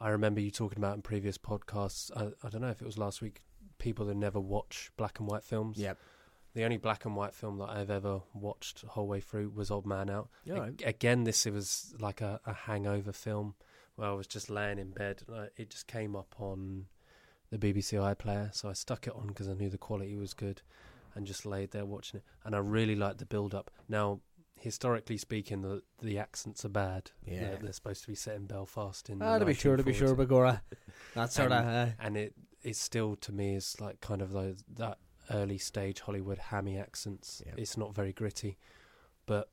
I 0.00 0.08
remember 0.08 0.40
you 0.40 0.50
talking 0.50 0.78
about 0.78 0.94
in 0.94 1.02
previous 1.02 1.36
podcasts. 1.36 2.10
I, 2.16 2.28
I 2.46 2.48
don't 2.48 2.62
know 2.62 2.68
if 2.70 2.80
it 2.80 2.86
was 2.86 2.96
last 2.96 3.20
week. 3.20 3.42
People 3.78 4.06
that 4.06 4.16
never 4.16 4.40
watch 4.40 4.90
black 4.96 5.18
and 5.18 5.28
white 5.28 5.44
films. 5.44 5.76
Yep. 5.76 5.98
The 6.54 6.62
only 6.62 6.76
black 6.76 7.04
and 7.04 7.16
white 7.16 7.34
film 7.34 7.58
that 7.58 7.68
I've 7.70 7.90
ever 7.90 8.22
watched 8.32 8.82
the 8.82 8.88
whole 8.88 9.08
way 9.08 9.20
through 9.20 9.50
was 9.54 9.70
Odd 9.72 9.84
Man 9.84 10.08
Out. 10.08 10.28
Yeah, 10.44 10.54
A- 10.54 10.60
right. 10.60 10.82
Again, 10.86 11.24
this 11.24 11.44
it 11.46 11.52
was 11.52 11.92
like 11.98 12.20
a, 12.20 12.40
a 12.46 12.52
hangover 12.54 13.12
film 13.12 13.56
where 13.96 14.08
I 14.08 14.12
was 14.12 14.28
just 14.28 14.48
laying 14.50 14.78
in 14.78 14.90
bed. 14.92 15.22
And 15.26 15.36
I, 15.36 15.48
it 15.56 15.70
just 15.70 15.88
came 15.88 16.14
up 16.14 16.34
on 16.38 16.86
the 17.50 17.58
BBC 17.58 17.98
iPlayer, 17.98 18.54
so 18.54 18.68
I 18.68 18.72
stuck 18.72 19.06
it 19.06 19.14
on 19.14 19.28
because 19.28 19.48
I 19.48 19.54
knew 19.54 19.68
the 19.68 19.78
quality 19.78 20.16
was 20.16 20.34
good, 20.34 20.62
and 21.14 21.26
just 21.26 21.46
laid 21.46 21.70
there 21.70 21.84
watching 21.86 22.18
it. 22.18 22.24
And 22.44 22.54
I 22.54 22.58
really 22.58 22.94
liked 22.96 23.18
the 23.18 23.26
build 23.26 23.54
up. 23.54 23.70
Now, 23.88 24.20
historically 24.58 25.16
speaking, 25.18 25.62
the 25.62 25.82
the 26.02 26.18
accents 26.18 26.64
are 26.64 26.68
bad. 26.70 27.10
Yeah. 27.26 27.40
they're, 27.40 27.58
they're 27.62 27.72
supposed 27.72 28.02
to 28.02 28.08
be 28.08 28.14
set 28.14 28.36
in 28.36 28.46
Belfast 28.46 29.08
in. 29.10 29.20
Ah, 29.22 29.38
to 29.38 29.44
be 29.44 29.54
sure, 29.54 29.76
to 29.76 29.82
be 29.82 29.92
sure, 29.92 30.14
1940s. 30.14 30.26
Begora. 30.26 30.60
That 31.14 31.32
sort 31.32 31.52
of. 31.52 31.64
Uh, 31.64 31.68
And- 31.68 31.94
and 32.00 32.16
it 32.16 32.34
it 32.62 32.76
still 32.76 33.14
to 33.16 33.32
me 33.32 33.54
is 33.56 33.78
like 33.80 34.00
kind 34.00 34.22
of 34.22 34.32
those 34.32 34.64
that 34.76 34.98
early 35.30 35.58
stage 35.58 36.00
Hollywood 36.00 36.38
hammy 36.38 36.78
accents. 36.78 37.42
Yeah. 37.46 37.52
It's 37.56 37.76
not 37.76 37.94
very 37.94 38.12
gritty, 38.12 38.58
but 39.26 39.50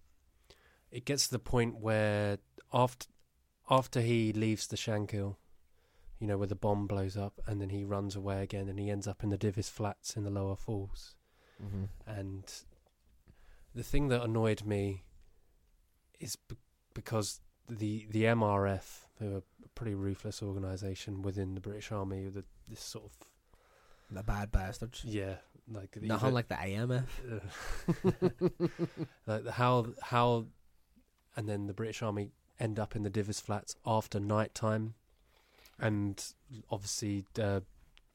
it 0.92 1.06
gets 1.06 1.26
to 1.26 1.32
the 1.32 1.40
point 1.40 1.78
where 1.80 2.38
after 2.74 3.08
after 3.70 4.02
he 4.02 4.34
leaves 4.34 4.68
the 4.68 4.76
Shankill, 4.78 5.36
you 6.20 6.28
know, 6.28 6.38
where 6.38 6.48
the 6.48 6.56
bomb 6.56 6.88
blows 6.88 7.16
up, 7.18 7.40
and 7.48 7.62
then 7.62 7.70
he 7.70 7.84
runs 7.86 8.16
away 8.16 8.44
again, 8.44 8.68
and 8.70 8.78
he 8.80 8.90
ends 8.90 9.08
up 9.08 9.24
in 9.24 9.30
the 9.30 9.38
Divis 9.38 9.70
Flats 9.70 10.16
in 10.18 10.24
the 10.24 10.30
lower 10.30 10.56
falls. 10.58 11.16
Mhm. 11.64 11.88
And 12.08 12.44
the 13.76 13.84
thing 13.84 14.08
that 14.10 14.22
annoyed 14.24 14.64
me 14.66 15.04
is 16.20 16.36
b- 16.36 16.56
because 16.94 17.40
the 17.70 18.06
the 18.10 18.24
MRF, 18.26 19.06
who 19.20 19.36
are 19.36 19.38
a 19.38 19.44
pretty 19.76 19.96
ruthless 19.96 20.42
organisation 20.44 21.22
within 21.22 21.56
the 21.56 21.62
British 21.62 21.92
Army, 21.92 22.28
the 22.28 22.44
this 22.68 22.82
sort 22.82 23.06
of 23.06 23.12
The 24.16 24.24
bad 24.24 24.52
bastards. 24.52 25.04
yeah, 25.06 25.36
like 25.68 25.92
the- 25.92 26.08
Nothing 26.08 26.34
like 26.34 26.48
the 26.50 26.56
IMF. 26.56 27.08
like 29.28 29.44
the- 29.44 29.52
how 29.54 29.88
how, 30.02 30.46
and 31.36 31.48
then 31.48 31.68
the 31.68 31.74
British 31.74 32.02
Army 32.02 32.32
end 32.60 32.80
up 32.80 32.96
in 32.96 33.04
the 33.04 33.10
Divis 33.10 33.42
Flats 33.42 33.76
after 33.86 34.20
night 34.20 34.54
time, 34.54 34.96
and 35.80 36.24
obviously 36.70 37.26
uh, 37.40 37.62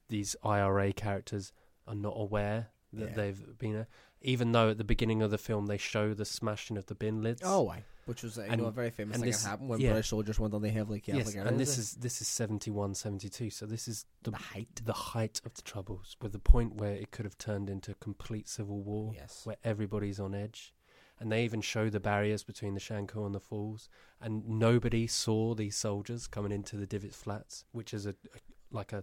these 0.09 0.37
IRA 0.45 0.93
characters 0.93 1.53
are 1.89 1.95
not 1.95 2.15
aware 2.17 2.69
that 2.97 3.11
Yeah. 3.11 3.15
they've 3.15 3.59
been 3.59 3.73
there, 3.75 3.89
even 4.23 4.53
though 4.53 4.71
at 4.71 4.79
the 4.79 4.85
beginning 4.85 5.23
of 5.23 5.31
the 5.31 5.39
film 5.39 5.67
they 5.67 5.77
show 5.79 6.15
the 6.15 6.25
smashing 6.25 6.77
of 6.77 6.87
the 6.87 6.95
bin 6.95 7.23
lids. 7.23 7.43
Oh, 7.45 7.63
why? 7.63 7.85
Which 8.07 8.23
was 8.23 8.39
uh, 8.39 8.43
you 8.43 8.49
And- 8.51 8.63
know, 8.63 8.69
a 8.69 8.73
very 8.73 8.91
famous 8.91 9.17
thing 9.17 9.25
this- 9.27 9.43
that 9.43 9.49
happened 9.51 9.69
when 9.69 9.81
yeah. 9.81 9.91
British 9.91 10.09
soldiers 10.11 10.39
went 10.39 10.55
on 10.55 10.63
the 10.63 10.71
heavily 10.71 11.01
Catholic 11.01 11.27
yes, 11.27 11.35
areas. 11.35 11.51
and 11.51 11.59
this 11.61 11.77
is 11.79 11.93
this 11.95 12.21
is 12.21 12.29
71, 12.29 12.95
72, 12.95 13.51
So 13.51 13.67
this 13.67 13.89
is 13.89 14.07
the 14.23 14.31
the 14.31 14.37
height. 14.37 14.81
the 14.85 14.93
height 14.93 15.41
of 15.45 15.55
the 15.55 15.63
troubles, 15.63 16.17
with 16.23 16.33
the 16.33 16.39
point 16.39 16.75
where 16.77 16.93
it 16.95 17.11
could 17.11 17.25
have 17.25 17.37
turned 17.39 17.69
into 17.69 17.95
complete 17.95 18.49
civil 18.49 18.81
war. 18.83 19.13
Yes. 19.15 19.45
where 19.45 19.57
everybody's 19.65 20.21
on 20.21 20.35
edge. 20.35 20.73
And 21.19 21.33
they 21.33 21.45
even 21.45 21.63
show 21.63 21.89
the 21.89 21.99
barriers 21.99 22.43
between 22.45 22.75
the 22.75 22.81
Shankill 22.81 23.25
and 23.25 23.35
the 23.35 23.41
Falls, 23.41 23.89
and 24.21 24.47
nobody 24.47 25.07
saw 25.07 25.55
these 25.55 25.75
soldiers 25.75 26.27
coming 26.27 26.53
into 26.53 26.77
the 26.77 26.87
Divis 26.87 27.15
Flats, 27.15 27.65
which 27.73 27.95
is 27.95 28.05
a, 28.05 28.11
a 28.11 28.39
like 28.71 28.93
a, 28.93 29.03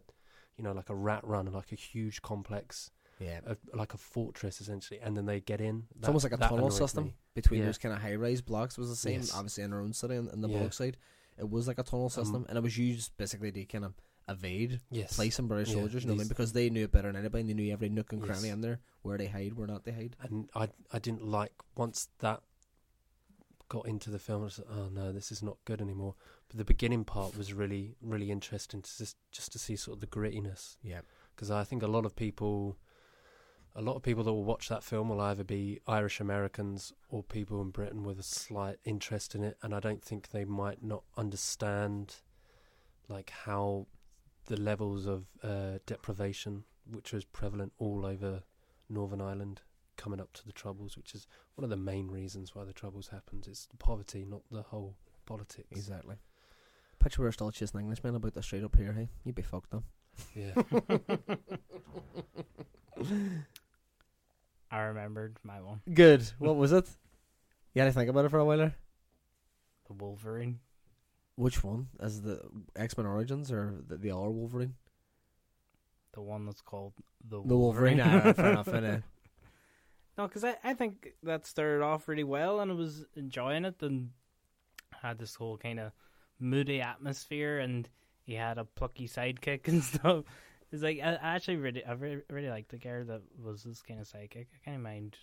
you 0.56 0.64
know, 0.64 0.74
like 0.74 0.90
a 0.92 0.96
rat 0.96 1.26
run, 1.26 1.48
like 1.52 1.72
a 1.72 1.76
huge 1.76 2.22
complex, 2.22 2.92
Yeah. 3.20 3.40
a, 3.46 3.58
like 3.76 3.94
a 3.94 3.98
fortress 3.98 4.60
essentially. 4.62 5.00
And 5.00 5.16
then 5.16 5.26
they 5.26 5.40
get 5.40 5.62
in. 5.62 5.84
It's 5.98 6.08
almost 6.08 6.24
like 6.24 6.34
a 6.34 6.38
tunnel 6.38 6.72
system 6.72 7.06
me. 7.06 7.16
between 7.36 7.60
Yeah. 7.62 7.68
those 7.68 7.78
kind 7.78 7.94
of 7.96 8.02
high 8.02 8.16
rise 8.16 8.42
blocks. 8.42 8.78
It 8.78 8.82
was 8.82 8.90
the 8.90 8.96
same, 8.96 9.22
Yes. 9.22 9.34
obviously, 9.34 9.64
in 9.64 9.74
our 9.74 9.82
own 9.82 9.94
city 9.94 10.16
in, 10.16 10.28
in 10.30 10.42
the 10.42 10.50
Yeah. 10.50 10.58
Bullock 10.58 10.74
side. 10.74 10.98
It 11.38 11.50
was 11.50 11.68
like 11.68 11.80
a 11.80 11.84
tunnel 11.84 12.10
system, 12.10 12.36
Um, 12.42 12.46
and 12.50 12.58
it 12.58 12.62
was 12.62 12.78
used 12.78 13.16
basically 13.18 13.52
to 13.52 13.66
kind 13.66 13.86
of 13.86 13.94
evade 14.30 14.80
Yes, 14.92 15.16
placing 15.16 15.48
British 15.48 15.70
Yeah, 15.70 15.82
soldiers, 15.82 16.04
you 16.04 16.08
know 16.08 16.14
what 16.14 16.20
I 16.22 16.24
mean? 16.24 16.28
Because 16.30 16.54
they 16.54 16.70
knew 16.70 16.84
it 16.86 16.92
better 16.92 17.10
than 17.10 17.18
anybody, 17.18 17.42
and 17.42 17.50
they 17.50 17.54
knew 17.56 17.74
every 17.74 17.90
nook 17.90 18.14
and 18.14 18.22
Yes. 18.22 18.28
cranny 18.30 18.50
in 18.50 18.62
there, 18.62 18.80
where 19.02 19.18
they 19.18 19.28
hide, 19.28 19.54
where 19.54 19.68
not 19.68 19.84
they 19.84 19.92
hide. 19.92 20.16
and 20.22 20.50
I 20.56 20.70
I 20.92 21.00
didn't 21.00 21.24
like 21.26 21.54
once 21.76 22.08
that 22.20 22.42
got 23.70 23.88
into 23.88 24.10
the 24.12 24.20
film. 24.20 24.42
I 24.42 24.46
was 24.46 24.60
like, 24.60 24.68
oh 24.72 24.90
no, 24.90 25.12
this 25.12 25.32
is 25.32 25.42
not 25.42 25.58
good 25.66 25.82
anymore. 25.82 26.16
But 26.48 26.58
the 26.58 26.66
beginning 26.66 27.04
part 27.06 27.36
was 27.36 27.54
really 27.54 27.96
really 28.02 28.30
interesting 28.32 28.82
to 28.82 28.98
just 28.98 29.18
just 29.32 29.52
to 29.54 29.60
see 29.60 29.76
sort 29.76 29.98
of 29.98 30.02
the 30.02 30.08
grittiness 30.08 30.78
Yeah. 30.84 31.02
because 31.36 31.50
I 31.50 31.64
think 31.64 31.82
a 31.82 31.88
lot 31.88 32.06
of 32.06 32.16
people 32.16 32.78
a 33.76 33.82
lot 33.82 33.96
of 33.96 34.04
people 34.04 34.24
that 34.24 34.34
will 34.34 34.44
watch 34.44 34.70
that 34.70 34.84
film 34.84 35.10
will 35.10 35.22
either 35.22 35.44
be 35.44 35.80
Irish 35.88 36.20
Americans 36.20 36.94
or 37.10 37.24
people 37.24 37.62
in 37.62 37.70
Britain 37.72 38.04
with 38.04 38.20
a 38.20 38.24
slight 38.24 38.78
interest 38.86 39.34
in 39.34 39.44
it, 39.44 39.58
and 39.64 39.74
I 39.74 39.80
don't 39.80 40.04
think 40.04 40.30
they 40.30 40.46
might 40.46 40.84
not 40.84 41.04
understand 41.18 42.18
like 43.10 43.32
how 43.46 43.88
the 44.46 44.60
levels 44.60 45.08
of 45.08 45.26
uh, 45.44 45.80
deprivation, 45.86 46.64
which 46.90 47.14
was 47.14 47.26
prevalent 47.26 47.74
all 47.80 48.06
over 48.06 48.44
Northern 48.90 49.22
Ireland, 49.22 49.62
coming 49.98 50.20
up 50.20 50.32
to 50.34 50.46
the 50.46 50.52
Troubles, 50.52 50.96
which 50.96 51.16
is 51.16 51.28
one 51.56 51.64
of 51.64 51.70
the 51.70 51.78
main 51.78 52.10
reasons 52.10 52.54
why 52.54 52.66
the 52.66 52.74
Troubles 52.74 53.08
happened. 53.08 53.48
It's 53.50 53.66
the 53.66 53.78
poverty, 53.78 54.26
not 54.30 54.42
the 54.52 54.62
whole 54.62 54.96
politics. 55.26 55.68
Exactly. 55.72 56.16
Picture 57.00 57.24
we're 57.24 57.32
still 57.32 57.52
chasing 57.52 57.80
Englishmen 57.80 58.16
about 58.16 58.34
the 58.34 58.44
street 58.44 58.64
up 58.64 58.76
here, 58.76 58.94
hey? 58.94 59.10
You'd 59.24 59.36
be 59.36 59.42
fucked 59.42 59.74
up. 59.74 59.84
Yeah. 60.36 60.54
I 64.74 64.80
remembered 64.90 65.38
my 65.44 65.62
one, 65.62 65.82
Good. 65.94 66.24
What 66.40 66.56
was 66.56 66.72
it? 66.72 66.88
You 67.74 67.82
had 67.82 67.88
to 67.88 67.94
think 67.94 68.10
about 68.10 68.26
it 68.26 68.30
for 68.30 68.40
a 68.40 68.46
while 68.46 68.58
there? 68.58 68.76
the 69.88 69.94
Wolverine. 69.94 70.60
Which 71.36 71.64
one? 71.64 71.88
As 72.00 72.22
the 72.22 72.42
X 72.76 72.98
Men 72.98 73.06
Origins 73.06 73.52
or 73.52 73.76
the, 73.88 73.98
the 73.98 74.12
other 74.12 74.30
Wolverine? 74.30 74.74
The 76.14 76.22
one 76.22 76.46
that's 76.46 76.62
called 76.62 76.94
the 77.28 77.42
The 77.44 77.58
Wolverine. 77.58 78.00
ah, 78.00 78.34
fair 78.34 78.52
enough. 78.52 78.68
innit? 78.68 79.04
No, 80.16 80.28
because 80.28 80.44
I, 80.44 80.56
I 80.64 80.76
think 80.76 81.14
that 81.24 81.48
started 81.48 81.84
off 81.84 82.08
really 82.08 82.24
well 82.24 82.60
and 82.60 82.70
I 82.72 82.76
was 82.76 83.04
enjoying 83.16 83.66
it 83.66 83.82
and 83.82 84.12
had 85.02 85.18
this 85.18 85.34
whole 85.34 85.58
kind 85.58 85.80
of 85.80 85.92
moody 86.40 86.82
atmosphere 86.82 87.58
and 87.58 87.90
he 88.24 88.36
had 88.36 88.60
a 88.60 88.64
plucky 88.64 89.08
sidekick 89.08 89.68
and 89.68 89.84
stuff. 89.84 90.24
It's 90.74 90.82
like 90.84 91.00
I, 91.04 91.14
I 91.14 91.36
actually 91.36 91.58
really 91.58 91.86
I 91.86 91.94
really, 91.94 92.22
really 92.30 92.50
liked 92.50 92.72
the 92.72 92.78
girl 92.80 93.06
that 93.06 93.22
was 93.42 93.64
this 93.64 93.82
kind 93.82 94.00
of 94.02 94.08
psychic. 94.08 94.48
I 94.54 94.70
can't 94.70 94.82
mind 94.82 95.16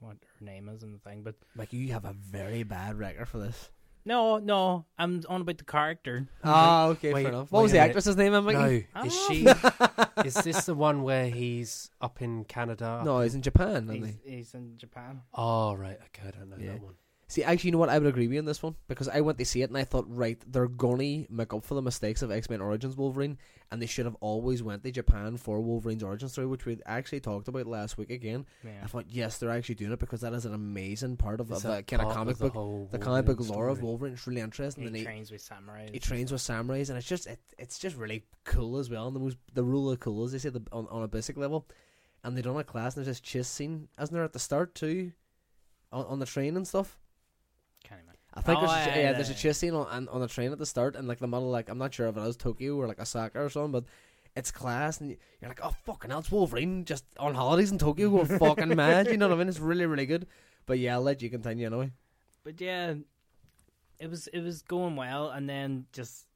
what 0.00 0.16
her 0.38 0.44
name 0.44 0.68
is 0.68 0.82
and 0.82 0.92
the 0.94 0.98
thing, 0.98 1.22
but 1.22 1.36
Like, 1.56 1.72
you 1.72 1.92
have 1.92 2.04
a 2.04 2.12
very 2.12 2.64
bad 2.64 2.98
record 2.98 3.28
for 3.28 3.38
this. 3.38 3.70
no, 4.04 4.38
no, 4.38 4.84
I'm 4.98 5.22
on 5.28 5.40
about 5.42 5.58
the 5.58 5.64
character. 5.64 6.28
Ah, 6.44 6.88
okay, 6.88 7.12
Wait, 7.14 7.22
fair 7.22 7.32
enough. 7.32 7.50
What 7.52 7.60
wait 7.60 7.62
was 7.62 7.72
a 7.72 7.74
the 7.74 7.78
minute. 7.78 7.88
actress's 7.90 8.16
name, 8.16 8.44
Mikey? 8.44 8.86
no, 8.94 9.00
I 9.00 9.06
is 9.06 9.24
she? 9.26 9.46
is 10.28 10.34
this 10.44 10.66
the 10.66 10.74
one 10.74 11.02
where 11.02 11.28
he's 11.30 11.90
up 12.00 12.20
in 12.20 12.44
Canada? 12.44 13.02
No, 13.04 13.20
he's 13.20 13.34
in 13.34 13.42
Japan, 13.42 13.84
isn't 13.84 14.04
He's, 14.04 14.14
he? 14.24 14.36
he's 14.36 14.54
in 14.54 14.76
Japan. 14.76 15.22
Oh 15.32 15.74
right, 15.74 15.98
okay, 16.06 16.28
I 16.28 16.30
don't 16.32 16.50
know 16.50 16.56
Yeah. 16.58 16.72
that 16.72 16.82
one. 16.82 16.94
See, 17.28 17.42
actually, 17.42 17.68
you 17.68 17.72
know 17.72 17.78
what? 17.78 17.88
I 17.88 17.98
would 17.98 18.06
agree 18.06 18.28
with 18.28 18.34
you 18.34 18.38
on 18.38 18.44
this 18.44 18.62
one 18.62 18.76
because 18.86 19.08
I 19.08 19.20
went 19.20 19.36
to 19.38 19.44
see 19.44 19.62
it 19.62 19.68
and 19.68 19.76
I 19.76 19.82
thought, 19.82 20.04
right, 20.08 20.40
they're 20.46 20.68
gonna 20.68 21.26
make 21.28 21.52
up 21.52 21.64
for 21.64 21.74
the 21.74 21.82
mistakes 21.82 22.22
of 22.22 22.30
X 22.30 22.48
Men 22.48 22.60
Origins 22.60 22.96
Wolverine, 22.96 23.36
and 23.72 23.82
they 23.82 23.86
should 23.86 24.04
have 24.04 24.14
always 24.20 24.62
went 24.62 24.84
to 24.84 24.92
Japan 24.92 25.36
for 25.36 25.60
Wolverine's 25.60 26.04
origin 26.04 26.28
story, 26.28 26.46
which 26.46 26.66
we 26.66 26.78
actually 26.86 27.18
talked 27.18 27.48
about 27.48 27.66
last 27.66 27.98
week 27.98 28.10
again. 28.10 28.46
Yeah. 28.62 28.70
I 28.84 28.86
thought, 28.86 29.06
yes, 29.08 29.38
they're 29.38 29.50
actually 29.50 29.74
doing 29.74 29.90
it 29.90 29.98
because 29.98 30.20
that 30.20 30.34
is 30.34 30.44
an 30.44 30.54
amazing 30.54 31.16
part 31.16 31.40
of, 31.40 31.50
Is 31.50 31.64
of 31.64 31.74
the 31.74 31.82
kind 31.82 32.02
of 32.02 32.12
comic 32.12 32.38
book, 32.38 32.54
the 32.92 32.98
comic 32.98 33.26
book 33.26 33.40
lore 33.40 33.68
of? 33.68 33.82
Wolverine. 33.82 34.12
It's 34.12 34.26
really 34.28 34.40
interesting. 34.40 34.82
He 34.82 34.86
and 34.86 34.96
he, 34.96 35.04
trains 35.04 35.32
with 35.32 35.40
samurai. 35.40 35.88
he 35.92 35.98
trains 35.98 36.30
with 36.30 36.42
samurais, 36.42 36.90
and 36.90 36.96
it's 36.96 37.08
just 37.08 37.26
it, 37.26 37.40
it's 37.58 37.80
just 37.80 37.96
really 37.96 38.24
cool 38.44 38.78
as 38.78 38.88
well. 38.88 39.08
And 39.08 39.16
the 39.16 39.20
most 39.20 39.36
the 39.52 39.64
rule 39.64 39.90
of 39.90 39.98
cool 39.98 40.22
as 40.22 40.30
they 40.30 40.38
say 40.38 40.50
the, 40.50 40.62
on 40.70 40.86
on 40.92 41.02
a 41.02 41.08
basic 41.08 41.36
level, 41.36 41.66
and 42.22 42.36
they 42.36 42.42
done 42.42 42.56
a 42.56 42.62
class 42.62 42.96
and 42.96 43.04
there's 43.04 43.16
this 43.16 43.20
chase 43.20 43.48
scene, 43.48 43.88
isn't 44.00 44.14
there 44.14 44.22
at 44.22 44.32
the 44.32 44.38
start 44.38 44.76
too, 44.76 45.10
on, 45.90 46.04
on 46.06 46.18
the 46.20 46.26
train 46.26 46.56
and 46.56 46.68
stuff. 46.68 47.00
Can't. 47.88 48.00
I 48.34 48.42
think 48.42 48.58
Oh, 48.58 48.66
there's 48.66 48.72
a, 48.72 48.90
yeah, 48.90 48.96
yeah, 48.96 49.02
yeah, 49.02 49.12
there's 49.12 49.30
a 49.30 49.34
chase 49.34 49.56
scene 49.58 49.72
on, 49.74 49.86
on 49.86 50.08
on 50.08 50.20
the 50.20 50.28
train 50.28 50.52
at 50.52 50.58
the 50.58 50.66
start, 50.66 50.94
and 50.94 51.08
like 51.08 51.18
the 51.20 51.26
model, 51.26 51.50
like 51.50 51.70
I'm 51.70 51.78
not 51.78 51.94
sure 51.94 52.06
if 52.08 52.16
it 52.16 52.20
was 52.20 52.36
Tokyo 52.36 52.76
or 52.76 52.86
like 52.86 53.00
Osaka 53.00 53.42
or 53.42 53.48
something, 53.48 53.72
but 53.72 53.84
it's 54.34 54.50
class, 54.50 55.00
and 55.00 55.08
you're 55.40 55.48
like, 55.48 55.60
oh 55.62 55.74
fucking 55.86 56.10
hell, 56.10 56.18
it's 56.18 56.30
Wolverine 56.30 56.84
just 56.84 57.04
on 57.18 57.34
holidays 57.34 57.72
in 57.72 57.78
Tokyo, 57.78 58.10
going 58.10 58.26
fucking 58.38 58.76
mad. 58.76 59.06
You 59.06 59.16
know 59.16 59.28
what 59.28 59.36
I 59.36 59.38
mean? 59.38 59.48
It's 59.48 59.58
really 59.60 59.86
really 59.86 60.04
good. 60.06 60.26
But 60.66 60.78
yeah, 60.78 60.94
I'll 60.94 61.02
let 61.02 61.22
you 61.22 61.30
continue 61.30 61.66
anyway. 61.66 61.92
But 62.44 62.60
yeah, 62.60 62.94
it 63.98 64.10
was 64.10 64.26
it 64.26 64.40
was 64.40 64.60
going 64.62 64.96
well, 64.96 65.30
and 65.30 65.48
then 65.48 65.86
just 65.92 66.26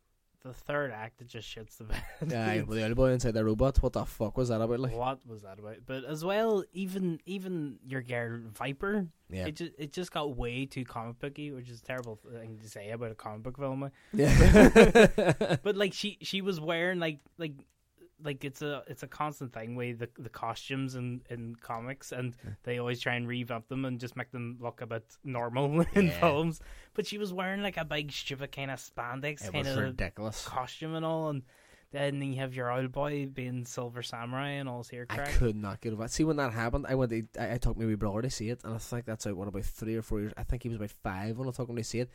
the 0.43 0.53
third 0.53 0.91
act 0.91 1.21
it 1.21 1.29
just 1.29 1.49
shits 1.49 1.77
the 1.77 1.85
bed. 1.85 2.03
Yeah, 2.27 2.62
with 2.62 2.79
the 2.79 2.85
old 2.85 2.97
boy 2.97 3.11
inside 3.11 3.35
the 3.35 3.45
robot. 3.45 3.83
What 3.83 3.93
the 3.93 4.05
fuck 4.05 4.37
was 4.37 4.49
that 4.49 4.61
about? 4.61 4.81
Like, 4.81 4.95
what 4.95 5.27
was 5.27 5.43
that 5.43 5.59
about? 5.59 5.77
But 5.87 6.05
as 6.05 6.25
well, 6.25 6.65
even 6.73 7.21
even 7.27 7.79
your 7.85 8.03
girl 8.03 8.41
Viper, 8.55 9.07
yeah, 9.31 9.47
it 9.47 9.57
just 9.57 9.73
it 9.79 9.93
just 9.93 10.12
got 10.12 10.37
way 10.37 10.67
too 10.67 10.85
comic 10.85 11.19
booky, 11.19 11.51
which 11.51 11.69
is 11.69 11.81
a 11.81 11.85
terrible 11.85 12.19
thing 12.33 12.59
to 12.62 12.69
say 12.69 12.91
about 12.91 13.12
a 13.12 13.15
comic 13.15 13.43
book 13.43 13.59
film. 13.59 13.91
yeah. 14.12 15.57
But 15.62 15.77
like 15.77 15.93
she 15.93 16.19
she 16.23 16.41
was 16.41 16.61
wearing 16.61 16.99
like 16.99 17.21
like 17.39 17.53
like 18.25 18.45
it's 18.45 18.63
a 18.63 18.83
it's 18.87 19.03
a 19.03 19.07
constant 19.07 19.53
thing 19.53 19.75
with 19.77 19.99
the 19.99 20.09
the 20.19 20.29
costumes 20.29 20.95
in 20.95 21.21
in 21.31 21.57
comics 21.61 22.13
and 22.13 22.37
they 22.65 22.79
always 22.79 23.01
try 23.01 23.15
and 23.15 23.27
revamp 23.29 23.69
them 23.69 23.85
and 23.85 23.99
just 24.01 24.17
make 24.17 24.31
them 24.31 24.57
look 24.61 24.81
a 24.81 24.87
bit 24.87 25.05
normal 25.25 25.81
in 25.95 26.07
Yeah. 26.07 26.21
films. 26.21 26.61
But 26.95 27.07
she 27.07 27.19
was 27.19 27.33
wearing 27.33 27.63
like 27.63 27.77
a 27.77 27.85
big 27.85 28.13
stupid 28.13 28.53
kind 28.53 28.71
of 28.71 28.79
spandex 28.79 29.47
it 29.47 29.53
kind 29.53 29.67
of 29.67 29.77
ridiculous. 29.77 30.45
costume 30.47 30.95
and 30.95 31.05
all, 31.05 31.31
and 31.31 31.43
then 31.93 32.23
you 32.23 32.37
have 32.37 32.55
your 32.55 32.71
old 32.71 32.93
boy 32.93 33.27
being 33.27 33.65
Silver 33.65 34.03
Samurai 34.03 34.51
and 34.51 34.69
all 34.69 34.79
his 34.79 34.91
hair 34.91 35.07
I 35.11 35.17
could 35.33 35.57
not 35.57 35.81
get 35.81 35.93
over 35.93 36.05
it. 36.05 36.13
See, 36.13 36.23
when 36.25 36.37
that 36.37 36.53
happened, 36.53 36.87
I 36.89 36.95
went. 36.95 37.11
To, 37.11 37.25
I, 37.39 37.55
I 37.55 37.59
took 37.59 37.77
my 37.77 37.85
wee 37.85 37.97
brother 37.97 38.23
to 38.23 38.31
see 38.31 38.49
it, 38.51 38.61
and 38.63 38.75
I 38.75 38.79
think 38.79 39.07
that's 39.07 39.27
out 39.27 39.37
what 39.37 39.49
about 39.49 39.65
three 39.65 39.97
or 39.97 40.03
four 40.03 40.21
years. 40.21 40.33
I 40.37 40.45
think 40.45 40.63
he 40.63 40.69
was 40.69 40.77
about 40.77 40.91
five 41.03 41.37
when 41.37 41.49
I 41.49 41.51
took 41.51 41.69
him 41.69 41.75
to 41.77 41.83
see 41.83 41.99
it, 42.01 42.11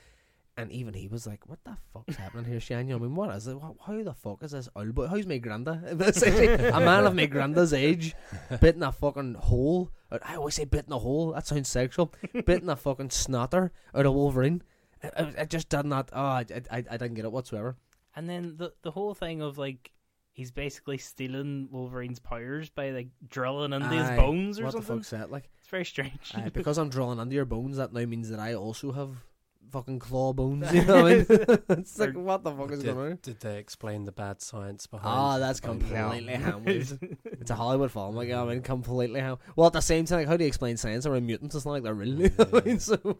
and 0.57 0.71
even 0.71 0.93
he 0.93 1.07
was 1.07 1.27
like, 1.27 1.47
"What 1.47 1.59
the 1.65 1.75
fuck's 1.93 2.15
happening 2.15 2.45
here, 2.45 2.59
Shane? 2.59 2.91
I 2.91 2.97
mean, 2.97 3.15
what 3.15 3.35
is 3.35 3.47
it? 3.47 3.55
What, 3.59 3.75
how 3.85 4.01
the 4.01 4.13
fuck 4.13 4.43
is 4.43 4.51
this 4.51 4.69
old 4.75 4.95
boy? 4.95 5.07
How's 5.07 5.25
my 5.25 5.39
granda? 5.39 5.83
A 6.75 6.79
man 6.79 7.05
of 7.05 7.15
my 7.15 7.25
granda's 7.25 7.73
age, 7.73 8.15
bit 8.61 8.75
in 8.75 8.83
a 8.83 8.91
fucking 8.91 9.35
hole. 9.35 9.91
I 10.11 10.35
always 10.35 10.55
say 10.55 10.65
bit 10.65 10.85
in 10.87 10.93
a 10.93 10.99
hole. 10.99 11.33
That 11.33 11.47
sounds 11.47 11.67
sexual. 11.67 12.13
bit 12.33 12.61
in 12.61 12.69
a 12.69 12.75
fucking 12.75 13.09
snotter 13.09 13.71
out 13.93 14.05
of 14.05 14.13
Wolverine. 14.13 14.61
Oh, 15.03 15.09
I, 15.17 15.21
I, 15.23 15.33
I 15.39 15.45
just 15.45 15.69
did 15.69 15.85
not. 15.85 16.09
Oh, 16.13 16.21
I, 16.21 16.45
I, 16.71 16.83
I 16.89 16.97
didn't 16.97 17.15
get 17.15 17.25
it 17.25 17.31
whatsoever. 17.31 17.75
And 18.15 18.29
then 18.29 18.55
the 18.57 18.71
the 18.81 18.91
whole 18.91 19.13
thing 19.13 19.41
of 19.41 19.57
like 19.57 19.91
he's 20.31 20.51
basically 20.51 20.97
stealing 20.97 21.67
Wolverine's 21.71 22.19
powers 22.19 22.69
by 22.69 22.91
like 22.91 23.07
drilling 23.27 23.73
into 23.73 23.87
his 23.89 24.09
bones 24.11 24.59
or 24.59 24.63
what 24.65 24.71
the 24.71 24.77
something. 24.77 24.97
fuck's 24.97 25.09
that 25.09 25.31
like? 25.31 25.49
It's 25.59 25.69
very 25.69 25.85
strange. 25.85 26.31
Aye, 26.33 26.49
because 26.53 26.77
I'm 26.77 26.89
drawing 26.89 27.19
under 27.19 27.33
your 27.35 27.45
bones, 27.45 27.77
that 27.77 27.93
now 27.93 28.05
means 28.05 28.29
that 28.29 28.39
I 28.39 28.53
also 28.53 28.91
have 28.91 29.25
fucking 29.71 29.99
claw 29.99 30.33
bones. 30.33 30.71
You 30.73 30.85
know 30.85 31.03
what 31.03 31.11
I 31.11 31.15
mean? 31.15 31.79
it's 31.79 31.99
like, 31.99 32.15
what 32.15 32.43
the 32.43 32.51
fuck 32.51 32.71
is 32.71 32.79
Did, 32.79 32.93
going 32.93 33.11
on? 33.11 33.19
did 33.21 33.39
they 33.39 33.57
explain 33.57 34.05
the 34.05 34.11
bad 34.11 34.41
science 34.41 34.87
behind? 34.87 35.07
Ah, 35.07 35.37
that's 35.39 35.59
completely 35.59 36.21
marrow? 36.25 36.39
ham-waved. 36.39 36.97
It's 37.25 37.51
a 37.51 37.55
Hollywood 37.55 37.91
film, 37.91 38.15
like 38.15 38.31
I 38.31 38.45
mean, 38.45 38.61
completely 38.61 39.19
ham. 39.19 39.37
Well, 39.55 39.67
at 39.67 39.73
the 39.73 39.81
same 39.81 40.05
time, 40.05 40.19
like, 40.19 40.27
how 40.27 40.37
do 40.37 40.43
you 40.43 40.47
explain 40.47 40.77
science 40.77 41.05
around 41.05 41.25
mutants? 41.25 41.55
It's 41.55 41.65
not 41.65 41.71
like 41.71 41.83
they're 41.83 41.93
real. 41.93 42.21
you 42.21 42.31
I 42.53 42.61
mean? 42.61 42.79
So, 42.79 42.97
well, 43.03 43.17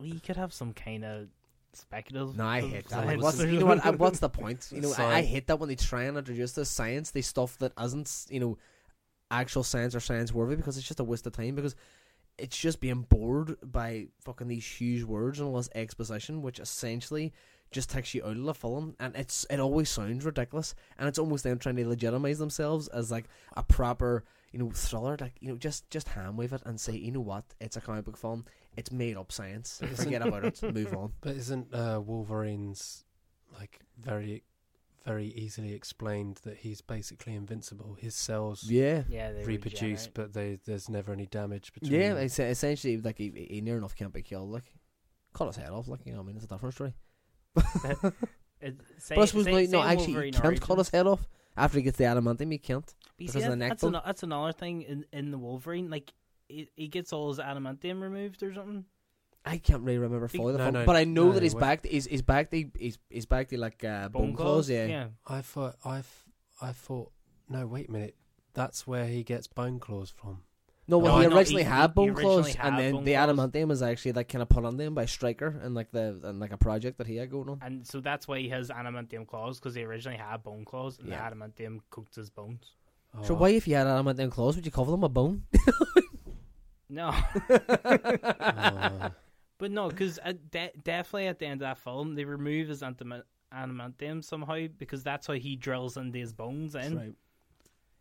you 0.00 0.20
could 0.20 0.36
have 0.36 0.52
some 0.52 0.72
kind 0.72 1.04
of 1.04 1.28
speculative. 1.74 2.36
no, 2.36 2.46
I 2.46 2.60
hate 2.60 2.88
that. 2.88 3.06
Like, 3.06 3.20
what's, 3.20 3.40
you 3.40 3.60
know 3.60 3.66
what? 3.66 3.84
I, 3.84 3.90
what's 3.90 4.18
the 4.18 4.28
point? 4.28 4.68
You 4.72 4.80
know, 4.80 4.94
I, 4.96 5.18
I 5.18 5.22
hate 5.22 5.46
that 5.46 5.58
when 5.58 5.68
they 5.68 5.76
try 5.76 6.04
and 6.04 6.16
introduce 6.16 6.52
this 6.52 6.68
science, 6.68 7.10
they 7.10 7.22
stuff 7.22 7.58
that 7.58 7.72
isn't, 7.80 8.26
you 8.30 8.40
know, 8.40 8.58
actual 9.30 9.62
science 9.62 9.94
or 9.94 10.00
science 10.00 10.32
worthy 10.32 10.56
because 10.56 10.76
it's 10.76 10.86
just 10.86 11.00
a 11.00 11.04
waste 11.04 11.26
of 11.26 11.32
time. 11.32 11.54
Because 11.54 11.74
it's 12.42 12.58
just 12.58 12.80
being 12.80 13.02
bored 13.02 13.56
by 13.62 14.08
fucking 14.20 14.48
these 14.48 14.66
huge 14.66 15.04
words 15.04 15.38
and 15.38 15.48
all 15.48 15.56
this 15.56 15.70
exposition, 15.76 16.42
which 16.42 16.58
essentially 16.58 17.32
just 17.70 17.88
takes 17.88 18.14
you 18.14 18.24
out 18.24 18.36
of 18.36 18.42
the 18.42 18.52
film, 18.52 18.96
and 18.98 19.14
it's 19.14 19.46
it 19.48 19.60
always 19.60 19.88
sounds 19.88 20.24
ridiculous, 20.24 20.74
and 20.98 21.08
it's 21.08 21.20
almost 21.20 21.44
them 21.44 21.58
trying 21.58 21.76
to 21.76 21.88
legitimize 21.88 22.40
themselves 22.40 22.88
as 22.88 23.12
like 23.12 23.26
a 23.56 23.62
proper, 23.62 24.24
you 24.50 24.58
know, 24.58 24.70
thriller. 24.72 25.16
Like 25.20 25.34
you 25.40 25.48
know, 25.48 25.56
just 25.56 25.88
just 25.88 26.08
hand 26.08 26.36
wave 26.36 26.52
it 26.52 26.62
and 26.66 26.80
say, 26.80 26.94
you 26.94 27.12
know 27.12 27.20
what, 27.20 27.44
it's 27.60 27.76
a 27.76 27.80
comic 27.80 28.04
book 28.04 28.16
film, 28.16 28.44
it's 28.76 28.90
made 28.90 29.16
up 29.16 29.30
science. 29.30 29.80
Forget 29.94 30.26
about 30.26 30.44
it, 30.44 30.74
move 30.74 30.92
on. 30.94 31.12
But 31.20 31.36
isn't 31.36 31.72
uh, 31.72 32.00
Wolverine's 32.04 33.04
like 33.54 33.78
very, 33.98 34.42
very 35.04 35.26
easily 35.26 35.72
explained 35.74 36.40
that 36.44 36.58
he's 36.58 36.80
basically 36.80 37.34
invincible? 37.34 37.96
His 38.00 38.14
cells 38.14 38.64
Yeah. 38.68 39.02
yeah, 39.08 39.32
they 39.32 39.44
reproduce, 39.44 39.80
regenerate. 40.08 40.14
but 40.14 40.32
they, 40.32 40.58
there's 40.64 40.88
never 40.88 41.12
any 41.12 41.26
damage 41.26 41.72
between. 41.72 41.92
Yeah, 42.00 42.14
them. 42.14 42.24
it's 42.24 42.38
essentially 42.38 42.98
like 42.98 43.18
he, 43.18 43.48
he 43.50 43.60
near 43.60 43.76
enough 43.76 43.94
can't 43.96 44.12
be 44.12 44.22
killed. 44.22 44.50
Like, 44.50 44.72
cut 45.34 45.46
his 45.48 45.56
head 45.56 45.70
off. 45.70 45.88
Like, 45.88 46.00
you 46.04 46.12
know, 46.12 46.18
what 46.18 46.24
I 46.24 46.26
mean, 46.28 46.36
it's 46.36 46.44
a 46.44 46.48
different 46.48 46.74
story. 46.74 46.94
Say, 48.98 49.16
But 49.16 49.22
I 49.22 49.24
suppose 49.24 49.44
say- 49.44 49.52
like, 49.52 49.66
say 49.66 49.72
no, 49.72 49.82
in 49.82 49.88
actually, 49.88 50.26
he 50.26 50.30
can't 50.32 50.60
cut 50.60 50.78
his 50.78 50.90
head 50.90 51.06
off 51.08 51.26
after 51.56 51.78
he 51.78 51.82
gets 51.82 51.98
the 51.98 52.04
adamantium. 52.04 52.52
He 52.52 52.58
can't. 52.58 52.84
But 52.86 52.94
because 53.18 53.32
see, 53.32 53.38
of 53.40 53.44
the 53.44 53.50
that- 53.50 53.56
neck 53.56 53.68
that's, 53.70 53.82
bone. 53.82 53.94
ano- 53.96 54.02
that's 54.06 54.22
another 54.22 54.52
thing 54.52 54.82
in, 54.82 55.04
in 55.12 55.30
the 55.32 55.38
Wolverine. 55.38 55.90
Like, 55.90 56.12
he, 56.48 56.68
he 56.76 56.86
gets 56.88 57.12
all 57.12 57.28
his 57.30 57.38
adamantium 57.40 58.00
removed 58.00 58.42
or 58.42 58.54
something. 58.54 58.84
I 59.44 59.58
can't 59.58 59.82
really 59.82 59.98
remember 59.98 60.28
Be- 60.28 60.38
fully 60.38 60.52
the 60.52 60.58
No, 60.58 60.64
film, 60.64 60.74
no, 60.74 60.84
but 60.86 60.96
I 60.96 61.04
know 61.04 61.26
no, 61.26 61.32
that 61.32 61.42
he's 61.42 61.54
wait. 61.54 61.60
back. 61.60 61.84
He's 61.86 62.06
he's 62.06 62.22
back. 62.22 62.50
To, 62.50 62.64
he's 62.78 62.98
he's 63.10 63.26
back 63.26 63.48
to 63.48 63.58
like 63.58 63.82
uh, 63.84 64.08
bone, 64.08 64.34
claws. 64.34 64.70
Yeah. 64.70 64.86
yeah. 64.86 65.06
I 65.26 65.40
thought 65.40 65.76
I, 65.84 65.98
f- 65.98 66.24
I 66.60 66.72
thought 66.72 67.10
no 67.48 67.66
wait 67.66 67.88
a 67.88 67.92
minute 67.92 68.14
that's 68.54 68.86
where 68.86 69.06
he 69.06 69.22
gets 69.24 69.46
bone 69.48 69.78
claws 69.80 70.10
from. 70.10 70.42
No, 70.88 70.98
well, 70.98 71.16
No, 71.16 71.22
he 71.22 71.28
no, 71.28 71.36
originally 71.36 71.62
he- 71.64 71.68
had 71.70 71.94
bone 71.94 72.10
originally 72.10 72.42
claws, 72.42 72.54
had 72.54 72.66
and 72.74 72.78
then 72.78 72.92
bone 72.92 73.04
the 73.04 73.14
claws. 73.14 73.30
adamantium 73.30 73.70
is 73.72 73.82
actually 73.82 74.12
like 74.12 74.28
kind 74.28 74.42
of 74.42 74.48
put 74.48 74.64
on 74.64 74.76
them 74.76 74.94
by 74.94 75.06
Stryker 75.06 75.58
and 75.62 75.74
like 75.74 75.90
the 75.92 76.20
and 76.24 76.38
like 76.38 76.52
a 76.52 76.56
project 76.58 76.98
that 76.98 77.06
he 77.06 77.16
had 77.16 77.30
going 77.30 77.48
on. 77.48 77.58
And 77.62 77.86
so 77.86 78.00
that's 78.00 78.28
why 78.28 78.38
he 78.40 78.48
has 78.50 78.68
adamantium 78.68 79.26
claws 79.26 79.58
because 79.58 79.74
he 79.74 79.84
originally 79.84 80.18
had 80.18 80.42
bone 80.42 80.64
claws, 80.64 80.98
and 80.98 81.08
Yeah. 81.08 81.28
the 81.30 81.36
adamantium 81.36 81.80
coats 81.90 82.16
his 82.16 82.30
bones. 82.30 82.72
So 83.24 83.34
Oh, 83.34 83.38
why, 83.38 83.50
if 83.50 83.66
you 83.68 83.74
had 83.74 83.86
adamantium 83.86 84.30
claws, 84.30 84.56
would 84.56 84.64
you 84.66 84.72
cover 84.72 84.90
them 84.92 85.00
with 85.00 85.14
bone? 85.14 85.44
No, 86.88 87.10
oh, 87.50 89.10
but 89.62 89.70
no, 89.70 89.88
because 89.88 90.18
uh, 90.24 90.32
de- 90.50 90.72
definitely 90.82 91.28
at 91.28 91.38
the 91.38 91.46
end 91.46 91.62
of 91.62 91.66
that 91.68 91.78
film, 91.78 92.16
they 92.16 92.24
remove 92.24 92.66
his 92.66 92.82
antima- 92.82 93.22
adamantium 93.54 94.24
somehow 94.24 94.66
because 94.76 95.04
that's 95.04 95.28
how 95.28 95.34
he 95.34 95.54
drills 95.54 95.96
into 95.96 96.18
his 96.18 96.32
bones. 96.32 96.72
That's 96.72 96.88
In 96.88 96.96
right. 96.98 97.14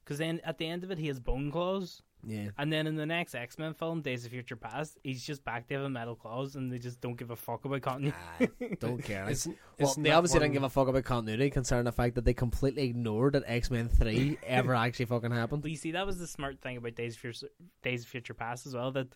because 0.03 0.17
then 0.17 0.41
at 0.43 0.57
the 0.57 0.65
end 0.67 0.83
of 0.83 0.89
it, 0.89 0.97
he 0.97 1.05
has 1.05 1.19
bone 1.19 1.51
claws. 1.51 2.01
Yeah. 2.25 2.49
And 2.57 2.73
then 2.73 2.87
in 2.87 2.95
the 2.95 3.05
next 3.05 3.35
X 3.35 3.59
Men 3.59 3.75
film, 3.75 4.01
Days 4.01 4.25
of 4.25 4.31
Future 4.31 4.55
Past, 4.55 4.97
he's 5.03 5.23
just 5.23 5.43
back 5.43 5.67
to 5.67 5.75
having 5.75 5.93
metal 5.93 6.15
claws, 6.15 6.55
and 6.55 6.71
they 6.71 6.79
just 6.79 6.99
don't 6.99 7.15
give 7.15 7.29
a 7.29 7.35
fuck 7.35 7.63
about 7.65 7.81
continuity. 7.83 8.75
Don't 8.79 9.03
care. 9.03 9.23
Like, 9.25 9.31
isn't, 9.33 9.57
well, 9.79 9.93
they 9.97 10.09
that 10.09 10.15
obviously 10.15 10.37
one- 10.39 10.41
didn't 10.45 10.53
give 10.53 10.63
a 10.63 10.69
fuck 10.69 10.87
about 10.87 11.03
continuity, 11.03 11.51
concerning 11.51 11.85
the 11.85 11.91
fact 11.91 12.15
that 12.15 12.25
they 12.25 12.33
completely 12.33 12.83
ignored 12.85 13.33
that 13.33 13.43
X 13.45 13.69
Men 13.69 13.87
Three 13.87 14.37
ever 14.47 14.73
actually 14.73 15.05
fucking 15.05 15.29
happened. 15.31 15.61
But 15.61 15.69
you 15.71 15.77
see, 15.77 15.91
that 15.91 16.07
was 16.07 16.17
the 16.17 16.27
smart 16.27 16.59
thing 16.61 16.77
about 16.77 16.95
Days 16.95 17.13
of 17.15 17.19
Future, 17.21 17.49
Days 17.83 18.01
of 18.03 18.07
Future 18.09 18.33
Past 18.35 18.65
as 18.67 18.73
well 18.75 18.91
that 18.91 19.07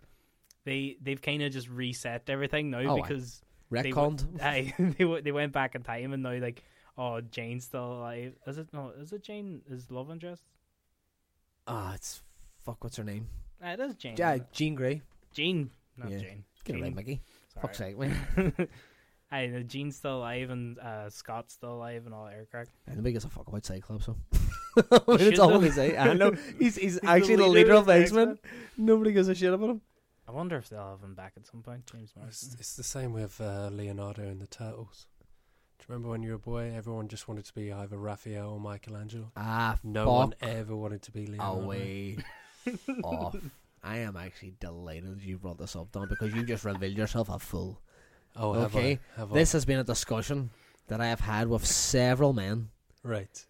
they 0.66 0.98
they've 1.02 1.22
kind 1.22 1.42
of 1.44 1.52
just 1.54 1.70
reset 1.70 2.24
everything 2.30 2.70
now 2.70 2.80
Oh, 2.82 2.96
because 3.02 3.42
they, 3.72 3.84
Retconned. 3.84 4.38
they 4.98 5.04
w- 5.04 5.22
they 5.22 5.32
went 5.32 5.54
back 5.54 5.76
in 5.76 5.84
time 5.84 6.14
and 6.14 6.22
now 6.24 6.38
like 6.38 6.64
oh 6.98 7.22
Jane's 7.22 7.66
still 7.66 7.94
alive. 8.00 8.34
Is 8.46 8.58
it 8.58 8.68
no? 8.74 8.92
Is 9.00 9.12
it 9.14 9.24
Jane? 9.24 9.62
Is 9.70 9.90
love 9.92 10.12
interest? 10.12 10.44
Ah, 11.68 11.94
it's 11.96 12.22
fuck. 12.64 12.84
What's 12.84 12.98
her 12.98 13.04
name? 13.04 13.28
Ah, 13.64 13.74
it 13.74 13.80
is 13.80 13.96
Jane. 13.96 14.16
Yeah? 14.18 14.38
Jean 14.52 14.76
Grey. 14.76 15.02
Jean, 15.34 15.70
not 15.98 16.12
Yeah. 16.12 16.20
Jane. 16.20 16.44
Get 16.64 16.76
it 16.78 16.82
right, 16.82 16.96
Mickey. 16.96 17.22
Fuck's 17.62 17.78
sake, 17.78 17.98
man. 17.98 18.16
I 19.32 19.48
know 19.48 19.64
Jean's 19.64 19.96
still 19.98 20.18
alive 20.20 20.50
and 20.50 20.78
uh, 20.80 21.10
Scott's 21.10 21.54
still 21.56 21.74
alive 21.74 22.06
and 22.06 22.14
all 22.14 22.28
air 22.28 22.46
crack. 22.50 22.68
And 22.88 22.98
nobody 22.98 23.14
gives 23.14 23.26
a 23.26 23.30
fuck 23.30 23.48
about 23.48 23.66
Cyclops, 23.66 24.06
so. 24.06 24.16
I 24.92 25.00
it's 25.10 25.40
all 25.40 25.58
we 25.60 25.70
say. 25.72 25.98
I 25.98 26.14
know 26.14 26.36
he's 26.60 26.76
he's 26.76 27.00
the 27.00 27.08
actually 27.10 27.38
the 27.38 27.48
leader 27.48 27.70
leader 27.70 27.74
of 27.74 27.86
the 27.86 27.94
X-Men. 27.94 28.38
Nobody 28.78 29.12
gives 29.14 29.28
a 29.28 29.36
shit 29.36 29.54
about 29.54 29.70
him. 29.72 29.82
I 30.28 30.32
wonder 30.32 30.58
if 30.58 30.70
they'll 30.70 30.90
have 30.90 31.02
him 31.04 31.14
back 31.14 31.34
at 31.38 31.46
some 31.46 31.62
point, 31.62 31.86
James 31.86 32.10
It's, 32.12 32.16
Marsden. 32.18 32.56
it's 32.60 32.76
the 32.76 32.84
same 32.84 33.14
with 33.14 33.40
uh, 33.40 33.70
Leonardo 33.72 34.24
and 34.24 34.42
the 34.42 34.48
Turtles. 34.48 35.08
Do 35.78 35.84
you 35.88 35.94
remember 35.94 36.10
when 36.10 36.24
you 36.24 36.30
were 36.30 36.36
a 36.36 36.40
boy, 36.40 36.74
everyone 36.76 37.08
just 37.08 37.28
wanted 37.28 37.46
to 37.46 37.54
be 37.54 37.72
either 37.72 37.98
Raphael 37.98 38.52
or 38.54 38.60
Michelangelo? 38.60 39.32
Ah, 39.38 39.78
No 39.84 40.06
fuck 40.06 40.14
one 40.14 40.36
ever 40.42 40.76
wanted 40.76 41.02
to 41.04 41.12
be 41.12 41.28
Leonardo. 41.28 41.62
away 41.62 42.18
off. 43.04 43.36
I 43.84 43.98
am 44.00 44.16
actually 44.18 44.56
delighted 44.60 45.22
you 45.22 45.38
brought 45.38 45.60
this 45.60 45.76
up, 45.76 45.92
Don, 45.92 46.08
because 46.10 46.34
you 46.34 46.44
just 46.44 46.66
revealed 46.66 46.98
yourself 46.98 47.30
a 47.30 47.38
fool. 47.38 47.80
Oh, 48.36 48.54
have 48.54 48.76
Okay, 48.76 49.00
I? 49.16 49.20
Have 49.20 49.30
This 49.32 49.52
has 49.52 49.64
been 49.66 49.78
a 49.78 49.84
discussion 49.84 50.50
that 50.88 51.00
I 51.02 51.08
have 51.08 51.20
had 51.20 51.48
with 51.48 51.66
several 51.66 52.34
men. 52.34 52.70
Right. 53.04 53.46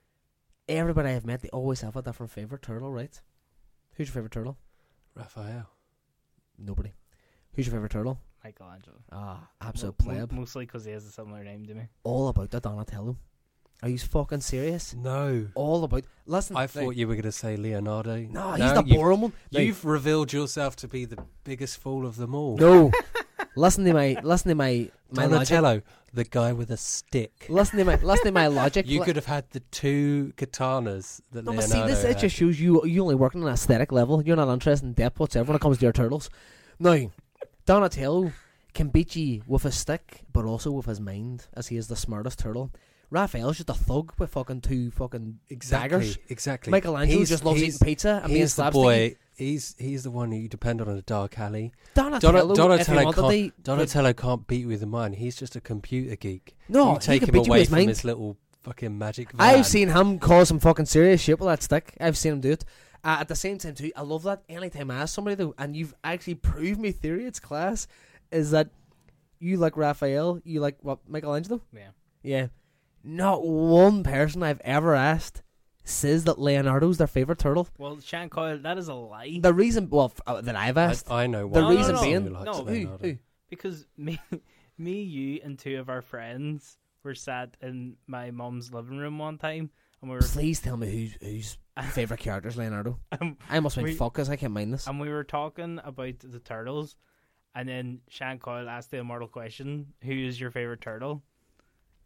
Everybody 0.67 1.09
I've 1.09 1.25
met, 1.25 1.41
they 1.41 1.49
always 1.49 1.81
have 1.81 1.95
a 1.95 2.01
different 2.01 2.31
favorite 2.33 2.63
turtle, 2.63 2.91
right? 2.91 3.17
Who's 3.93 4.07
your 4.09 4.13
favorite 4.13 4.33
turtle? 4.33 4.57
Raphael. 5.15 5.69
Nobody. 6.57 6.91
Who's 7.53 7.67
your 7.67 7.73
favorite 7.73 7.91
turtle? 7.91 8.19
Michelangelo. 8.43 8.97
Ah, 9.11 9.47
absolute 9.61 9.95
Mo- 10.03 10.11
mo- 10.13 10.17
pleb. 10.19 10.31
Mostly 10.31 10.65
because 10.65 10.85
he 10.85 10.91
has 10.91 11.05
a 11.05 11.09
similar 11.11 11.43
name 11.43 11.65
to 11.65 11.73
me. 11.73 11.83
All 12.03 12.27
about 12.27 12.51
the 12.51 12.59
Donatello. 12.59 13.17
Are 13.83 13.89
you 13.89 13.97
fucking 13.97 14.41
serious? 14.41 14.93
No. 14.93 15.47
All 15.55 15.83
about. 15.83 16.05
Listen, 16.25 16.55
I 16.55 16.61
right, 16.61 16.69
thought 16.69 16.95
you 16.95 17.07
were 17.07 17.15
going 17.15 17.23
to 17.23 17.31
say 17.31 17.57
Leonardo. 17.57 18.17
No, 18.17 18.51
he's 18.51 18.59
No, 18.59 18.73
the 18.75 18.83
boring 18.83 19.21
one. 19.21 19.33
You've 19.49 19.83
revealed 19.83 20.31
yourself 20.31 20.75
to 20.77 20.87
be 20.87 21.05
the 21.05 21.17
biggest 21.43 21.77
fool 21.79 22.05
of 22.05 22.15
them 22.15 22.33
all. 22.35 22.57
no. 22.57 22.91
listen 23.55 23.85
to 23.85 23.93
my. 23.93 24.17
Listen 24.23 24.49
to 24.49 24.55
my. 24.55 24.89
My 25.11 25.27
logic. 25.27 25.49
Donatello, 25.49 25.81
the 26.13 26.23
guy 26.23 26.51
with 26.51 26.71
a 26.71 26.77
stick. 26.77 27.45
Listen 27.47 27.77
to 27.79 27.85
my. 27.85 27.95
Listen 27.97 28.25
to 28.25 28.31
my 28.31 28.47
logic. 28.61 28.87
You 28.87 29.01
could 29.01 29.15
have 29.15 29.27
had 29.27 29.49
the 29.51 29.59
two 29.71 30.33
katanas 30.35 31.21
that 31.31 31.45
No, 31.45 31.53
but 31.53 31.69
Leonardo 31.69 31.87
see, 31.87 31.93
this 31.93 32.03
it 32.03 32.07
had. 32.07 32.19
just 32.19 32.35
shows 32.35 32.59
you 32.59 32.83
you 32.85 33.01
only 33.03 33.15
work 33.15 33.35
on 33.35 33.43
an 33.43 33.47
aesthetic 33.49 33.91
level. 33.91 34.21
You're 34.23 34.35
not 34.35 34.51
interested 34.51 34.85
in 34.85 34.93
depth 34.93 35.19
whatsoever 35.19 35.49
when 35.49 35.55
it 35.57 35.61
comes 35.61 35.77
to 35.77 35.83
your 35.83 35.93
turtles. 35.93 36.29
Now, 36.79 37.11
Donatello 37.65 38.31
can 38.73 38.89
beat 38.89 39.15
you 39.15 39.43
with 39.47 39.63
a 39.65 39.71
stick, 39.71 40.23
but 40.33 40.43
also 40.45 40.71
with 40.71 40.85
his 40.87 40.99
mind, 40.99 41.47
as 41.53 41.67
he 41.67 41.77
is 41.77 41.87
the 41.87 41.95
smartest 41.95 42.39
turtle. 42.39 42.71
Raphael's 43.11 43.57
just 43.57 43.69
a 43.69 43.73
thug 43.73 44.11
with 44.17 44.31
fucking 44.31 44.61
two 44.61 44.91
fucking 44.91 45.39
exactly, 45.49 45.89
daggers. 45.99 46.17
exactly. 46.29 46.71
Michelangelo 46.71 47.17
He's- 47.19 47.29
just 47.29 47.45
loves 47.45 47.61
eating 47.63 47.79
pizza 47.79 48.19
and 48.23 48.27
being 48.33 48.41
He's 48.41 48.55
the 48.55 48.69
boy. 48.71 49.15
He's 49.37 49.75
he's 49.77 50.03
the 50.03 50.11
one 50.11 50.31
who 50.31 50.37
you 50.37 50.47
depend 50.47 50.81
on 50.81 50.87
in 50.89 50.97
a 50.97 51.01
dark 51.01 51.37
alley. 51.39 51.73
Donatello, 51.93 52.55
Don- 52.55 52.71
if 52.71 52.87
he 52.87 52.93
Donatello 52.93 53.23
wanted 53.23 53.55
to, 53.55 53.61
Donatello 53.61 54.13
can't 54.13 54.47
beat 54.47 54.61
you 54.61 54.67
with 54.69 54.81
a 54.83 54.85
mind. 54.85 55.15
He's 55.15 55.35
just 55.35 55.55
a 55.55 55.61
computer 55.61 56.15
geek. 56.15 56.55
no, 56.69 56.93
you 56.93 56.99
take 56.99 57.21
he 57.21 57.27
him 57.27 57.33
can 57.33 57.33
beat 57.33 57.47
you 57.47 57.51
away 57.51 57.59
with 57.59 57.61
his 57.61 57.69
from 57.69 57.77
mind. 57.79 57.89
his 57.89 58.03
little 58.05 58.37
fucking 58.63 58.97
magic. 58.97 59.31
Van. 59.31 59.41
I've 59.41 59.65
seen 59.65 59.89
him 59.89 60.19
cause 60.19 60.47
some 60.47 60.59
fucking 60.59 60.85
serious 60.85 61.21
shit 61.21 61.39
with 61.39 61.47
that 61.49 61.61
stick. 61.61 61.95
I've 61.99 62.17
seen 62.17 62.33
him 62.33 62.41
do 62.41 62.51
it. 62.51 62.65
Uh, 63.03 63.17
at 63.19 63.27
the 63.27 63.35
same 63.35 63.57
time, 63.59 63.75
too, 63.75 63.91
I 63.95 64.01
love 64.01 64.23
that. 64.23 64.41
Anytime 64.49 64.89
I 64.89 64.95
ask 65.01 65.13
somebody 65.13 65.35
though, 65.35 65.53
and 65.57 65.75
you've 65.75 65.93
actually 66.03 66.35
proved 66.35 66.79
me 66.79 66.91
theory, 66.91 67.25
it's 67.25 67.39
class, 67.39 67.87
is 68.31 68.51
that 68.51 68.69
you 69.39 69.57
like 69.57 69.77
Raphael, 69.77 70.39
you 70.43 70.59
like 70.59 70.77
what 70.81 70.99
Michelangelo? 71.07 71.61
Yeah. 71.73 71.89
Yeah. 72.23 72.47
Not 73.03 73.45
one 73.45 74.03
person 74.03 74.41
I've 74.41 74.61
ever 74.61 74.95
asked 74.95 75.43
says 75.85 76.23
that 76.25 76.39
Leonardo's 76.39 76.97
their 76.97 77.07
favorite 77.07 77.39
turtle. 77.39 77.67
Well, 77.77 77.99
Shan 78.01 78.29
Coyle, 78.29 78.57
that 78.59 78.77
is 78.77 78.87
a 78.89 78.93
lie. 78.93 79.39
The 79.41 79.53
reason, 79.53 79.89
well, 79.89 80.05
f- 80.13 80.21
uh, 80.27 80.41
that 80.41 80.55
I've 80.55 80.77
asked, 80.77 81.09
I 81.11 81.27
know 81.27 81.41
the 81.41 81.61
one 81.61 81.75
reason 81.75 81.95
person 81.95 82.07
being- 82.09 82.23
who 82.27 82.29
likes 82.33 82.45
No, 82.45 82.53
who, 82.65 82.71
Leonardo. 82.71 83.07
who? 83.07 83.17
because 83.49 83.85
me, 83.97 84.19
me, 84.77 85.01
you, 85.03 85.39
and 85.43 85.57
two 85.57 85.79
of 85.79 85.87
our 85.89 86.01
friends 86.01 86.77
were 87.03 87.15
sat 87.15 87.55
in 87.61 87.95
my 88.07 88.31
mum's 88.31 88.73
living 88.73 88.97
room 88.97 89.19
one 89.19 89.37
time, 89.37 89.69
and 90.01 90.09
we 90.09 90.15
were 90.17 90.21
Please 90.21 90.59
tell 90.59 90.75
me 90.75 90.89
who's 91.21 91.57
whose 91.81 91.91
favorite 91.93 92.19
character 92.19 92.49
is 92.49 92.57
Leonardo. 92.57 92.99
um, 93.21 93.37
I 93.49 93.59
must 93.59 93.77
be 93.77 93.83
We- 93.83 93.93
fuck 93.93 94.13
'cause 94.13 94.29
I 94.29 94.35
can't 94.35 94.53
mind 94.53 94.73
this. 94.73 94.87
and 94.87 94.99
we 94.99 95.09
were 95.09 95.23
talking 95.23 95.79
about 95.83 96.19
the 96.19 96.39
turtles, 96.39 96.95
and 97.53 97.69
then 97.69 98.01
Shan 98.09 98.39
Coyle 98.39 98.67
asked 98.67 98.89
the 98.91 98.97
immortal 98.97 99.27
question: 99.27 99.93
"Who 100.01 100.11
is 100.13 100.39
your 100.41 100.49
favorite 100.51 100.81
turtle?" 100.81 101.21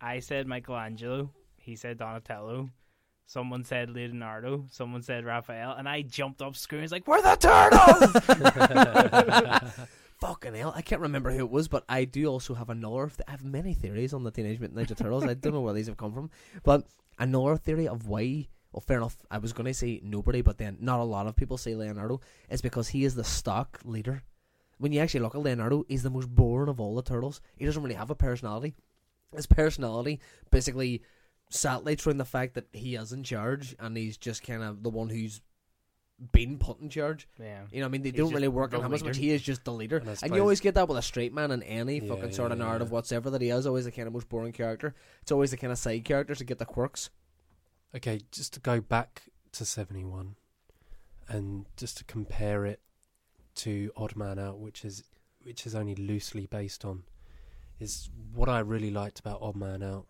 I 0.01 0.19
said 0.19 0.47
Michelangelo. 0.47 1.31
He 1.57 1.75
said 1.75 1.97
Donatello. 1.97 2.69
Someone 3.29 3.63
said 3.63 3.91
Leonardo. 3.91 4.65
Someone 4.71 5.03
said 5.03 5.23
Raphael, 5.23 5.73
and 5.73 5.87
I 5.87 6.01
jumped 6.01 6.41
up 6.41 6.55
screaming, 6.55 6.89
"Like 6.89 7.07
we're 7.07 7.21
the 7.21 7.35
turtles!" 7.35 8.11
Fucking 10.19 10.55
hell, 10.55 10.73
I 10.75 10.81
can't 10.81 11.01
remember 11.01 11.29
who 11.29 11.41
it 11.41 11.51
was, 11.51 11.67
but 11.67 11.85
I 11.87 12.05
do 12.05 12.25
also 12.25 12.55
have 12.55 12.71
another. 12.71 13.11
I 13.27 13.31
have 13.31 13.43
many 13.43 13.75
theories 13.75 14.15
on 14.15 14.23
the 14.23 14.31
Teenage 14.31 14.59
Mutant 14.59 14.79
Ninja 14.79 14.97
Turtles. 14.97 15.25
I 15.25 15.35
don't 15.35 15.53
know 15.53 15.61
where 15.61 15.75
these 15.75 15.85
have 15.85 15.95
come 15.95 16.11
from, 16.11 16.31
but 16.63 16.87
another 17.19 17.55
theory 17.55 17.87
of 17.87 18.07
why. 18.07 18.47
Well, 18.71 18.81
fair 18.81 18.97
enough. 18.97 19.17
I 19.29 19.37
was 19.37 19.53
going 19.53 19.67
to 19.67 19.75
say 19.75 20.01
nobody, 20.03 20.41
but 20.41 20.57
then 20.57 20.77
not 20.79 20.99
a 20.99 21.03
lot 21.03 21.27
of 21.27 21.35
people 21.35 21.59
say 21.59 21.75
Leonardo 21.75 22.21
is 22.49 22.63
because 22.63 22.87
he 22.87 23.03
is 23.05 23.13
the 23.13 23.23
stock 23.23 23.79
leader. 23.85 24.23
When 24.79 24.91
you 24.91 25.01
actually 25.01 25.19
look 25.19 25.35
at 25.35 25.41
Leonardo, 25.41 25.85
he's 25.87 26.01
the 26.01 26.09
most 26.09 26.33
boring 26.33 26.69
of 26.69 26.79
all 26.79 26.95
the 26.95 27.03
turtles. 27.03 27.41
He 27.57 27.65
doesn't 27.65 27.83
really 27.83 27.93
have 27.93 28.09
a 28.09 28.15
personality. 28.15 28.73
His 29.35 29.45
personality 29.45 30.19
basically 30.49 31.03
satellites 31.49 32.05
around 32.05 32.17
the 32.17 32.25
fact 32.25 32.53
that 32.55 32.67
he 32.71 32.95
is 32.95 33.11
in 33.11 33.23
charge 33.23 33.75
and 33.79 33.97
he's 33.97 34.17
just 34.17 34.43
kind 34.45 34.63
of 34.63 34.83
the 34.83 34.89
one 34.89 35.09
who's 35.09 35.41
been 36.31 36.57
put 36.57 36.81
in 36.81 36.89
charge. 36.89 37.27
yeah. 37.39 37.61
You 37.71 37.79
know, 37.79 37.85
what 37.85 37.89
I 37.89 37.91
mean, 37.91 38.01
they 38.03 38.09
He's 38.09 38.17
don't 38.19 38.33
really 38.33 38.47
work 38.49 38.73
on 38.73 38.83
him 38.83 38.93
as 38.93 39.03
much. 39.03 39.17
He 39.17 39.31
is 39.31 39.41
just 39.41 39.63
the 39.63 39.71
leader, 39.71 39.97
And 39.97 40.09
and, 40.21 40.35
you 40.35 40.41
always 40.41 40.59
get 40.59 40.75
that 40.75 40.87
with 40.87 40.97
a 40.97 41.01
straight 41.01 41.33
man 41.33 41.51
in 41.51 41.63
any 41.63 41.99
Yeah, 41.99 42.09
fucking 42.13 42.33
sort 42.33 42.51
of 42.51 42.57
yeah, 42.59 42.65
narrative 42.65 42.89
yeah. 42.89 42.93
whatsoever 42.93 43.29
that 43.29 43.41
he 43.41 43.49
is. 43.49 43.65
Always 43.65 43.85
the 43.85 43.91
kind 43.91 44.07
of 44.07 44.13
most 44.13 44.27
boring 44.27 44.51
character. 44.51 44.93
It's 45.21 45.31
always 45.31 45.51
the 45.51 45.57
kind 45.57 45.71
of 45.71 45.77
side 45.79 46.03
characters 46.03 46.39
to 46.39 46.43
get 46.43 46.59
the 46.59 46.65
quirks. 46.65 47.09
Okay, 47.95 48.19
just 48.31 48.53
to 48.53 48.59
go 48.59 48.81
back 48.81 49.23
to 49.53 49.65
71 49.65 50.35
and 51.29 51.65
just 51.77 51.97
to 51.99 52.03
compare 52.03 52.65
it 52.65 52.81
to 53.55 53.91
Odd 53.95 54.15
Man 54.15 54.37
Out, 54.39 54.59
which 54.59 54.83
is 54.85 55.03
which 55.41 55.65
is 55.65 55.73
only 55.73 55.95
loosely 55.95 56.45
based 56.47 56.83
on 56.83 57.03
is 57.79 58.09
what 58.33 58.49
I 58.49 58.59
really 58.59 58.91
liked 58.91 59.19
about 59.19 59.41
Odd 59.41 59.55
Man 59.55 59.81
Out 59.81 60.05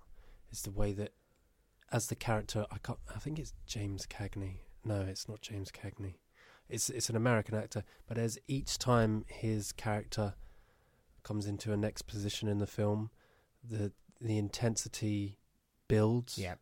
is 0.52 0.64
the 0.64 0.72
way 0.72 0.92
that 0.94 1.14
as 1.92 2.08
the 2.08 2.16
character 2.16 2.66
I 2.72 2.78
can't 2.78 3.00
I 3.16 3.20
think 3.20 3.40
it's 3.40 3.54
James 3.66 4.06
Cagney. 4.06 4.58
No, 4.84 5.02
it's 5.02 5.28
not 5.28 5.42
James 5.42 5.72
Cagney. 5.72 6.16
It's 6.70 6.90
it's 6.90 7.10
an 7.10 7.16
American 7.16 7.56
actor, 7.56 7.84
but 8.08 8.18
as 8.18 8.38
each 8.48 8.78
time 8.78 9.26
his 9.28 9.72
character 9.72 10.36
comes 11.24 11.46
into 11.48 11.74
a 11.74 11.78
next 11.78 12.04
position 12.04 12.48
in 12.48 12.60
the 12.60 12.68
film, 12.68 13.10
the 13.64 13.92
the 14.22 14.38
intensity 14.38 15.38
builds 15.88 16.38
Yeah. 16.38 16.56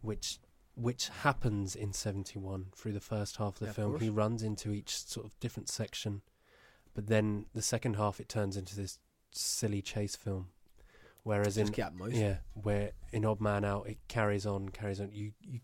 which 0.00 0.38
which 0.74 1.08
happens 1.08 1.76
in 1.76 1.92
71 1.92 2.66
through 2.74 2.92
the 2.92 3.00
first 3.00 3.36
half 3.36 3.54
of 3.54 3.58
the 3.60 3.66
Yeah, 3.66 3.72
film 3.72 3.90
course. 3.92 4.02
he 4.02 4.08
runs 4.10 4.42
into 4.42 4.72
each 4.72 4.96
sort 4.96 5.26
of 5.26 5.38
different 5.40 5.68
section 5.68 6.22
but 6.94 7.06
then 7.08 7.46
the 7.54 7.60
second 7.62 7.94
half 7.96 8.18
it 8.18 8.28
turns 8.28 8.56
into 8.56 8.74
this 8.76 8.98
silly 9.30 9.82
chase 9.82 10.16
film 10.16 10.48
whereas 11.22 11.56
in 11.56 11.66
yeah 12.14 12.36
where 12.54 12.92
in 13.12 13.24
odd 13.24 13.40
man 13.40 13.64
out 13.64 13.88
it 13.88 13.98
carries 14.08 14.46
on 14.46 14.68
carries 14.68 15.00
on. 15.00 15.10
You 15.12 15.32
you 15.40 15.60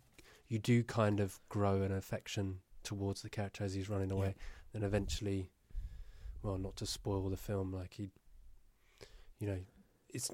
you 0.48 0.58
do 0.58 0.82
kind 0.84 1.20
of 1.20 1.40
grow 1.48 1.82
an 1.82 1.92
affection 1.92 2.60
towards 2.82 3.22
the 3.22 3.30
character 3.30 3.64
as 3.64 3.74
he's 3.74 3.88
running 3.88 4.12
away. 4.12 4.34
Then 4.72 4.82
eventually 4.82 5.50
well 6.42 6.58
not 6.58 6.76
to 6.76 6.86
spoil 6.86 7.28
the 7.28 7.36
film 7.36 7.72
like 7.72 7.94
he 7.94 8.10
you 9.38 9.48
know 9.48 9.58
it's 10.08 10.30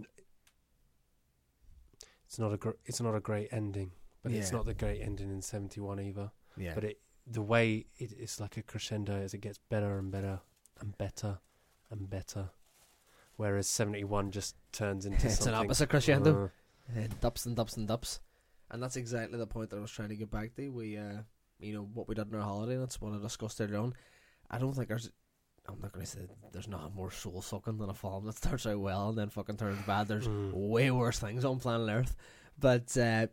it's 2.26 2.38
not 2.38 2.52
a 2.52 2.56
gr- 2.56 2.70
it's 2.84 3.00
not 3.00 3.14
a 3.14 3.20
great 3.20 3.48
ending 3.52 3.92
but 4.22 4.32
it's 4.32 4.52
not 4.52 4.64
the 4.64 4.74
great 4.74 5.00
ending 5.00 5.30
in 5.30 5.42
71 5.42 6.00
either. 6.00 6.30
Yeah. 6.56 6.74
but 6.74 6.84
it 6.84 7.00
the 7.26 7.42
way 7.42 7.86
it, 7.98 8.12
it's 8.18 8.40
like 8.40 8.56
a 8.56 8.62
crescendo 8.62 9.14
as 9.14 9.34
it 9.34 9.38
gets 9.38 9.58
better 9.58 9.98
and 9.98 10.10
better 10.10 10.40
and 10.80 10.96
better 10.98 11.38
and 11.90 12.08
better. 12.08 12.50
Whereas 13.36 13.68
seventy 13.68 14.04
one 14.04 14.30
just 14.30 14.54
turns 14.72 15.06
into 15.06 15.16
it's 15.26 15.38
an 15.38 15.44
something. 15.44 15.54
opposite 15.64 15.88
crescendo. 15.88 16.44
Uh, 16.44 16.48
Uh, 17.00 17.06
dups 17.20 17.46
and 17.46 17.56
dups 17.56 17.76
and 17.76 17.88
dups. 17.88 18.18
And 18.70 18.82
that's 18.82 18.96
exactly 18.96 19.38
the 19.38 19.46
point 19.46 19.70
that 19.70 19.76
I 19.76 19.80
was 19.80 19.90
trying 19.90 20.08
to 20.10 20.16
get 20.16 20.30
back 20.30 20.54
to. 20.56 20.68
We, 20.70 20.96
uh, 20.98 21.22
you 21.60 21.72
know, 21.74 21.88
what 21.94 22.08
we 22.08 22.14
did 22.14 22.28
in 22.28 22.34
our 22.34 22.42
holiday, 22.42 22.76
that's 22.76 23.00
what 23.00 23.12
I 23.14 23.18
discussed 23.20 23.60
earlier 23.60 23.78
on. 23.78 23.94
I 24.50 24.58
don't 24.58 24.72
think 24.74 24.88
there's, 24.88 25.10
I'm 25.68 25.80
not 25.80 25.92
going 25.92 26.04
to 26.04 26.10
say 26.10 26.20
there's 26.52 26.68
nothing 26.68 26.94
more 26.94 27.10
soul 27.10 27.40
sucking 27.40 27.78
than 27.78 27.88
a 27.90 27.94
film 27.94 28.26
that 28.26 28.36
starts 28.42 28.66
out 28.66 28.80
well 28.80 29.10
and 29.10 29.16
then 29.18 29.28
fucking 29.30 29.56
turns 29.58 29.80
bad. 29.86 30.08
There's 30.08 30.26
Mm. 30.26 30.52
way 30.52 30.90
worse 30.90 31.18
things 31.18 31.44
on 31.44 31.60
planet 31.60 31.88
Earth. 31.88 32.16
But 32.58 32.96
uh, 32.98 33.28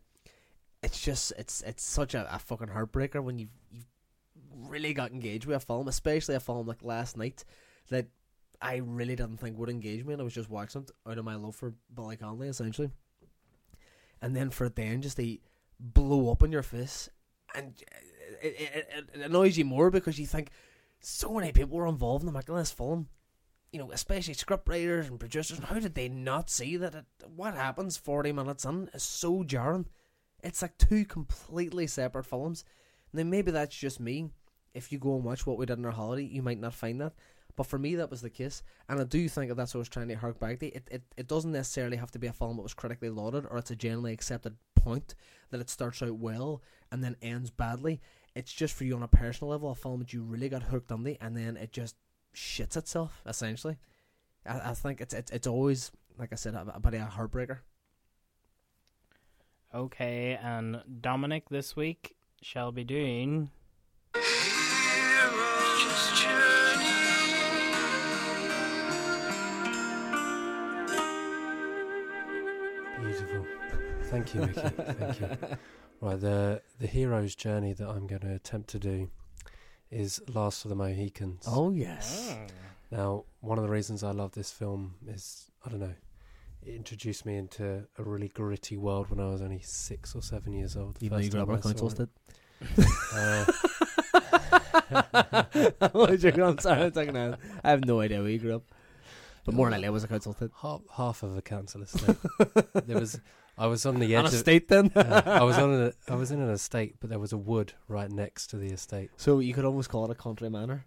it's 0.83 1.01
just, 1.01 1.33
it's 1.37 1.61
it's 1.61 1.83
such 1.83 2.13
a, 2.13 2.33
a 2.33 2.39
fucking 2.39 2.67
heartbreaker 2.69 3.21
when 3.23 3.39
you've, 3.39 3.49
you've 3.71 3.87
really 4.53 4.93
got 4.93 5.11
engaged 5.11 5.45
with 5.45 5.57
a 5.57 5.59
film, 5.65 5.87
especially 5.87 6.35
a 6.35 6.39
film 6.39 6.67
like 6.67 6.83
Last 6.83 7.17
Night 7.17 7.43
that 7.89 8.07
I 8.61 8.77
really 8.77 9.15
didn't 9.15 9.37
think 9.37 9.57
would 9.57 9.69
engage 9.69 10.03
me. 10.03 10.13
And 10.13 10.21
I 10.21 10.25
was 10.25 10.33
just 10.33 10.49
watching 10.49 10.81
it 10.83 10.91
out 11.09 11.17
of 11.17 11.25
my 11.25 11.35
love 11.35 11.55
for 11.55 11.73
Billy 11.93 12.17
Connolly, 12.17 12.49
essentially 12.49 12.91
and 14.21 14.35
then 14.35 14.49
for 14.49 14.65
it 14.65 14.75
then 14.75 15.01
just 15.01 15.17
to 15.17 15.37
blow 15.79 16.31
up 16.31 16.43
in 16.43 16.51
your 16.51 16.63
face, 16.63 17.09
and 17.55 17.73
it, 18.41 18.55
it, 18.59 19.09
it, 19.13 19.21
annoys 19.21 19.57
you 19.57 19.65
more 19.65 19.89
because 19.89 20.19
you 20.19 20.25
think 20.25 20.51
so 20.99 21.33
many 21.33 21.51
people 21.51 21.77
were 21.77 21.87
involved 21.87 22.23
in 22.23 22.27
the 22.27 22.31
making 22.31 22.55
of 22.55 22.61
this 22.61 22.71
film. 22.71 23.07
You 23.71 23.79
know, 23.79 23.91
especially 23.91 24.33
scriptwriters 24.33 25.07
and 25.07 25.19
producers. 25.19 25.59
How 25.59 25.77
did 25.77 25.93
they 25.93 26.09
not 26.09 26.49
see 26.49 26.75
that 26.77 26.95
it, 26.95 27.05
what 27.35 27.53
happens 27.53 27.97
forty 27.97 28.31
minutes 28.31 28.65
in 28.65 28.89
is 28.93 29.03
so 29.03 29.43
jarring? 29.43 29.85
It's 30.43 30.61
like 30.61 30.77
two 30.77 31.05
completely 31.05 31.85
separate 31.85 32.25
films. 32.25 32.63
Now 33.13 33.23
maybe 33.23 33.51
that's 33.51 33.75
just 33.75 33.99
me. 33.99 34.31
If 34.73 34.91
you 34.91 34.97
go 34.97 35.15
and 35.15 35.23
watch 35.23 35.45
what 35.45 35.57
we 35.57 35.65
did 35.65 35.77
in 35.77 35.85
our 35.85 35.91
holiday, 35.91 36.23
you 36.23 36.41
might 36.41 36.59
not 36.59 36.73
find 36.73 36.99
that. 37.01 37.13
But 37.55 37.67
for 37.67 37.77
me, 37.77 37.95
that 37.95 38.09
was 38.09 38.21
the 38.21 38.29
case, 38.29 38.63
and 38.87 39.01
I 39.01 39.03
do 39.03 39.27
think 39.27 39.49
that 39.49 39.55
that's 39.55 39.73
what 39.73 39.79
I 39.79 39.81
was 39.81 39.89
trying 39.89 40.07
to 40.09 40.15
hark 40.15 40.39
back 40.39 40.59
to. 40.59 40.67
It, 40.67 40.87
it 40.89 41.03
it 41.17 41.27
doesn't 41.27 41.51
necessarily 41.51 41.97
have 41.97 42.11
to 42.11 42.19
be 42.19 42.27
a 42.27 42.33
film 42.33 42.55
that 42.55 42.63
was 42.63 42.73
critically 42.73 43.09
lauded 43.09 43.45
or 43.49 43.57
it's 43.57 43.71
a 43.71 43.75
generally 43.75 44.13
accepted 44.13 44.55
point 44.75 45.15
that 45.49 45.59
it 45.59 45.69
starts 45.69 46.01
out 46.01 46.15
well 46.15 46.61
and 46.91 47.03
then 47.03 47.15
ends 47.21 47.49
badly. 47.49 47.99
It's 48.35 48.53
just 48.53 48.73
for 48.73 48.85
you 48.85 48.95
on 48.95 49.03
a 49.03 49.07
personal 49.07 49.51
level, 49.51 49.71
a 49.71 49.75
film 49.75 49.99
that 49.99 50.13
you 50.13 50.21
really 50.21 50.49
got 50.49 50.63
hooked 50.63 50.91
on 50.91 51.03
the, 51.03 51.17
and 51.19 51.35
then 51.35 51.57
it 51.57 51.71
just 51.71 51.95
shits 52.35 52.77
itself 52.77 53.21
essentially. 53.25 53.77
I, 54.45 54.69
I 54.69 54.73
think 54.73 55.01
it's 55.01 55.13
it's 55.13 55.31
it's 55.31 55.47
always 55.47 55.91
like 56.17 56.31
I 56.31 56.35
said 56.35 56.53
a, 56.53 56.65
a 56.75 56.79
bit 56.79 56.93
of 56.93 57.01
a 57.01 57.11
heartbreaker. 57.11 57.59
Okay, 59.73 60.39
and 60.41 60.81
Dominic 61.01 61.49
this 61.49 61.75
week 61.75 62.15
shall 62.41 62.71
be 62.71 62.83
doing. 62.83 63.51
Thank 74.09 74.33
you, 74.33 74.41
Mickey. 74.41 74.61
Thank 74.61 75.19
you. 75.21 75.29
Right, 76.01 76.17
the 76.17 76.61
the 76.79 76.87
hero's 76.87 77.35
journey 77.35 77.73
that 77.73 77.85
I'm 77.85 78.07
going 78.07 78.21
to 78.21 78.33
attempt 78.33 78.69
to 78.69 78.79
do 78.79 79.09
is 79.91 80.21
Last 80.33 80.63
of 80.63 80.69
the 80.69 80.75
Mohicans. 80.75 81.43
Oh 81.45 81.71
yes, 81.71 82.37
Now, 82.89 83.25
one 83.41 83.57
of 83.57 83.65
the 83.65 83.69
reasons 83.69 84.01
I 84.01 84.11
love 84.11 84.31
this 84.31 84.49
film 84.49 84.95
is 85.05 85.51
I 85.65 85.69
don't 85.69 85.81
know, 85.81 85.93
it 86.65 86.73
introduced 86.73 87.25
me 87.25 87.35
into 87.35 87.85
a 87.97 88.03
really 88.03 88.29
gritty 88.29 88.77
world 88.77 89.09
when 89.09 89.19
I 89.19 89.27
was 89.29 89.41
only 89.41 89.59
six 89.61 90.15
or 90.15 90.21
seven 90.21 90.53
years 90.53 90.77
old. 90.77 90.95
the 90.95 91.07
even 91.07 91.17
though 91.17 91.23
you 91.25 91.29
grew 91.31 91.41
up 91.41 91.47
time 91.47 91.55
on 91.55 91.57
I 91.57 91.61
saw 91.61 91.67
councils 91.67 91.99
it. 91.99 92.09
did. 92.77 92.87
Uh, 93.13 93.45
I'm 96.09 96.17
joking. 96.17 96.43
I'm 96.43 96.57
sorry. 96.59 96.83
I'm 96.83 96.91
taking 96.91 97.17
out. 97.17 97.39
I 97.61 97.71
have 97.71 97.83
no 97.83 97.99
idea 97.99 98.21
where 98.21 98.29
you 98.29 98.39
grew 98.39 98.55
up, 98.55 98.63
but 99.43 99.53
more 99.53 99.65
than 99.65 99.73
likely 99.73 99.87
I 99.87 99.91
was 99.91 100.05
a 100.05 100.07
council 100.07 100.31
did. 100.31 100.51
half, 100.61 100.79
half 100.95 101.23
of 101.23 101.35
a 101.35 101.41
council 101.41 101.81
estate. 101.81 102.15
there 102.87 102.97
was, 102.99 103.19
I 103.59 103.67
was 103.67 103.85
on 103.85 103.99
the 103.99 104.15
On 104.15 104.25
edge 104.25 104.31
a 104.31 104.35
of. 104.35 104.39
state 104.39 104.67
then. 104.69 104.91
uh, 104.95 105.21
I 105.25 105.43
was 105.43 105.57
on 105.57 105.73
a, 105.87 105.93
I 106.11 106.15
was 106.15 106.31
in 106.31 106.39
an 106.41 106.49
estate, 106.49 106.95
but 106.99 107.09
there 107.09 107.19
was 107.19 107.33
a 107.33 107.37
wood 107.37 107.73
right 107.87 108.09
next 108.11 108.47
to 108.51 108.57
the 108.57 108.67
estate. 108.67 109.11
So 109.17 109.39
you 109.39 109.53
could 109.53 109.65
almost 109.65 109.89
call 109.89 110.05
it 110.05 110.11
a 110.11 110.15
country 110.15 110.49
manor. 110.49 110.85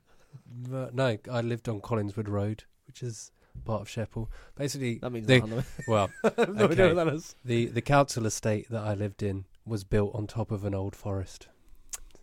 But 0.68 0.94
no, 0.94 1.18
I 1.30 1.42
lived 1.42 1.68
on 1.68 1.80
Collinswood 1.80 2.28
Road, 2.28 2.64
which 2.86 3.02
is 3.02 3.30
part 3.66 3.82
of 3.82 3.88
Sheppel. 3.88 4.28
Basically, 4.56 4.98
That 4.98 5.10
means 5.12 5.26
They- 5.26 5.40
nothing. 5.40 5.64
well, 5.88 6.08
no 6.24 6.30
okay. 6.64 6.92
that 6.94 7.08
is. 7.08 7.36
the 7.44 7.66
the 7.66 7.82
council 7.82 8.24
estate 8.26 8.68
that 8.70 8.82
I 8.82 8.94
lived 8.94 9.22
in 9.22 9.44
was 9.66 9.84
built 9.84 10.14
on 10.14 10.26
top 10.26 10.50
of 10.50 10.64
an 10.64 10.74
old 10.74 10.96
forest. 10.96 11.48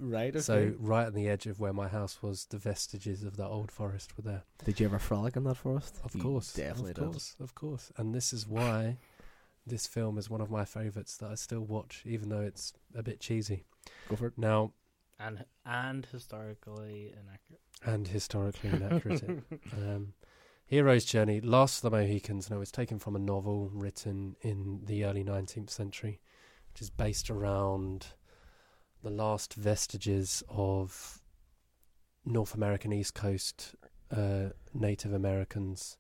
Right. 0.02 0.30
Okay. 0.30 0.40
So 0.40 0.74
right 0.80 1.06
on 1.08 1.14
the 1.14 1.28
edge 1.28 1.46
of 1.46 1.60
where 1.60 1.74
my 1.74 1.88
house 1.90 2.24
was, 2.24 2.46
the 2.46 2.58
vestiges 2.58 3.22
of 3.24 3.36
that 3.38 3.48
old 3.48 3.70
forest 3.72 4.16
were 4.18 4.24
there. 4.24 4.44
did 4.64 4.80
you 4.80 4.86
ever 4.88 4.98
frolic 4.98 5.36
in 5.36 5.44
that 5.44 5.58
forest? 5.58 6.00
Of 6.04 6.16
You 6.16 6.22
course, 6.22 6.54
definitely 6.54 6.92
of 6.92 6.96
did. 6.96 7.06
course, 7.12 7.36
of 7.42 7.54
course. 7.54 7.92
And 7.98 8.16
this 8.16 8.32
is 8.34 8.48
why 8.48 8.98
this 9.66 9.88
film 9.88 10.18
is 10.18 10.30
one 10.30 10.42
of 10.42 10.50
my 10.50 10.66
favourites 10.66 11.18
that 11.18 11.30
I 11.32 11.36
still 11.36 11.62
watch, 11.62 12.04
even 12.06 12.30
though 12.30 12.42
it's 12.42 12.74
a 12.96 13.04
bit 13.04 13.20
cheesy. 13.20 13.64
Go 14.10 14.16
for 14.16 14.28
it. 14.28 14.34
Now, 14.38 14.74
and 15.20 15.46
and 15.66 16.06
historically 16.06 17.14
inaccurate. 17.14 17.62
and 17.86 18.08
historically 18.08 18.70
inaccurate. 18.74 19.44
um, 19.74 20.14
Hero's 20.66 21.04
Journey, 21.06 21.42
Last 21.42 21.84
of 21.84 21.92
the 21.92 21.98
Mohicans. 21.98 22.50
Now, 22.50 22.62
it's 22.62 22.72
taken 22.72 23.00
from 23.00 23.16
a 23.16 23.20
novel 23.20 23.70
written 23.74 24.36
in 24.42 24.82
the 24.86 25.04
early 25.06 25.24
19th 25.24 25.70
century, 25.72 26.20
which 26.72 26.82
is 26.82 26.90
based 26.92 27.30
around 27.30 28.08
the 29.02 29.10
last 29.10 29.54
vestiges 29.56 30.44
of 30.50 31.22
North 32.26 32.54
American 32.54 32.92
East 32.94 33.16
Coast 33.16 33.76
uh, 34.12 34.50
Native 34.74 35.14
Americans 35.14 35.98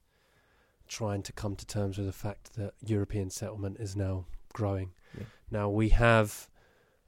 trying 0.89 1.23
to 1.23 1.31
come 1.31 1.55
to 1.55 1.65
terms 1.65 1.97
with 1.97 2.07
the 2.07 2.13
fact 2.13 2.55
that 2.55 2.73
European 2.85 3.29
settlement 3.29 3.77
is 3.79 3.95
now 3.95 4.25
growing. 4.53 4.91
Yeah. 5.17 5.25
Now, 5.49 5.69
we 5.69 5.89
have 5.89 6.49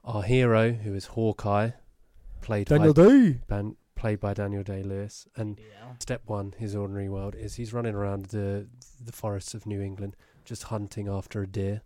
our 0.04 0.22
hero, 0.22 0.72
who 0.72 0.94
is 0.94 1.06
Hawkeye, 1.06 1.70
played 2.40 2.68
by 2.68 2.92
Day. 2.92 3.40
Ban- 3.46 3.76
played 3.94 4.20
by 4.20 4.34
Daniel 4.34 4.62
Day 4.62 4.82
Lewis. 4.82 5.26
And 5.36 5.58
Yeah. 5.58 5.94
step 5.98 6.22
one, 6.26 6.54
his 6.58 6.74
ordinary 6.74 7.08
world, 7.08 7.34
is 7.34 7.56
he's 7.56 7.72
running 7.72 7.94
around 7.94 8.26
the 8.26 8.66
the 9.04 9.12
forests 9.12 9.54
of 9.54 9.66
New 9.66 9.80
England, 9.82 10.16
just 10.44 10.64
hunting 10.64 11.08
after 11.08 11.42
a 11.42 11.46
deer, 11.46 11.82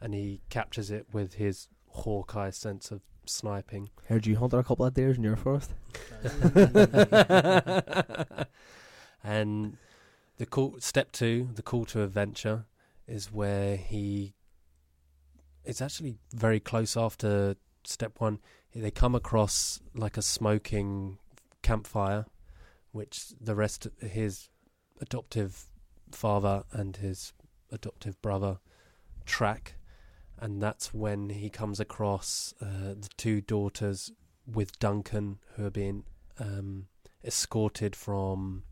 and 0.00 0.14
he 0.14 0.40
captures 0.50 0.90
it 0.90 1.06
with 1.12 1.34
his 1.34 1.68
Hawkeye 1.88 2.50
sense 2.50 2.90
of 2.90 3.00
sniping. 3.26 3.88
Heard 4.08 4.26
you 4.26 4.36
hunted 4.36 4.58
a 4.58 4.62
couple 4.62 4.84
of 4.84 4.92
deers 4.94 5.16
in 5.16 5.24
your 5.24 5.36
forest. 5.36 5.72
and 9.24 9.76
the 10.36 10.46
call, 10.46 10.76
step 10.80 11.12
two, 11.12 11.48
the 11.54 11.62
call 11.62 11.84
to 11.86 12.02
adventure, 12.02 12.66
is 13.06 13.32
where 13.32 13.76
he. 13.76 14.34
It's 15.64 15.80
actually 15.80 16.16
very 16.32 16.60
close 16.60 16.96
after 16.96 17.56
step 17.84 18.20
one. 18.20 18.40
They 18.74 18.90
come 18.90 19.14
across 19.14 19.80
like 19.94 20.16
a 20.16 20.22
smoking 20.22 21.18
campfire, 21.62 22.26
which 22.92 23.32
the 23.40 23.54
rest, 23.54 23.86
of 23.86 23.92
his 24.00 24.48
adoptive 25.00 25.66
father 26.10 26.64
and 26.72 26.96
his 26.96 27.32
adoptive 27.70 28.20
brother 28.20 28.58
track, 29.26 29.76
and 30.38 30.60
that's 30.60 30.92
when 30.92 31.30
he 31.30 31.48
comes 31.48 31.80
across 31.80 32.54
uh, 32.60 32.94
the 32.94 33.08
two 33.16 33.40
daughters 33.40 34.10
with 34.46 34.78
Duncan, 34.78 35.38
who 35.54 35.66
are 35.66 35.70
being 35.70 36.04
um, 36.38 36.88
escorted 37.24 37.96
from 37.96 38.64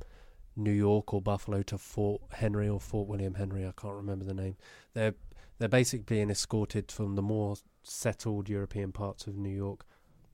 New 0.57 0.73
York 0.73 1.13
or 1.15 1.23
Buffalo 1.23 1.63
to 1.63 1.79
Fort 1.79 2.23
Henry 2.33 2.69
or 2.69 2.81
Fort 2.81 3.09
William 3.09 3.35
Henry. 3.35 3.67
I 3.67 3.73
can't 3.77 3.95
remember 3.95 4.25
the 4.25 4.35
name. 4.35 4.57
They're 4.95 5.15
they're 5.59 5.69
basically 5.69 6.05
being 6.17 6.31
escorted 6.31 6.91
from 6.91 7.15
the 7.15 7.23
more 7.23 7.57
settled 7.83 8.49
European 8.49 8.91
parts 8.93 9.27
of 9.27 9.37
New 9.37 9.55
York, 9.55 9.85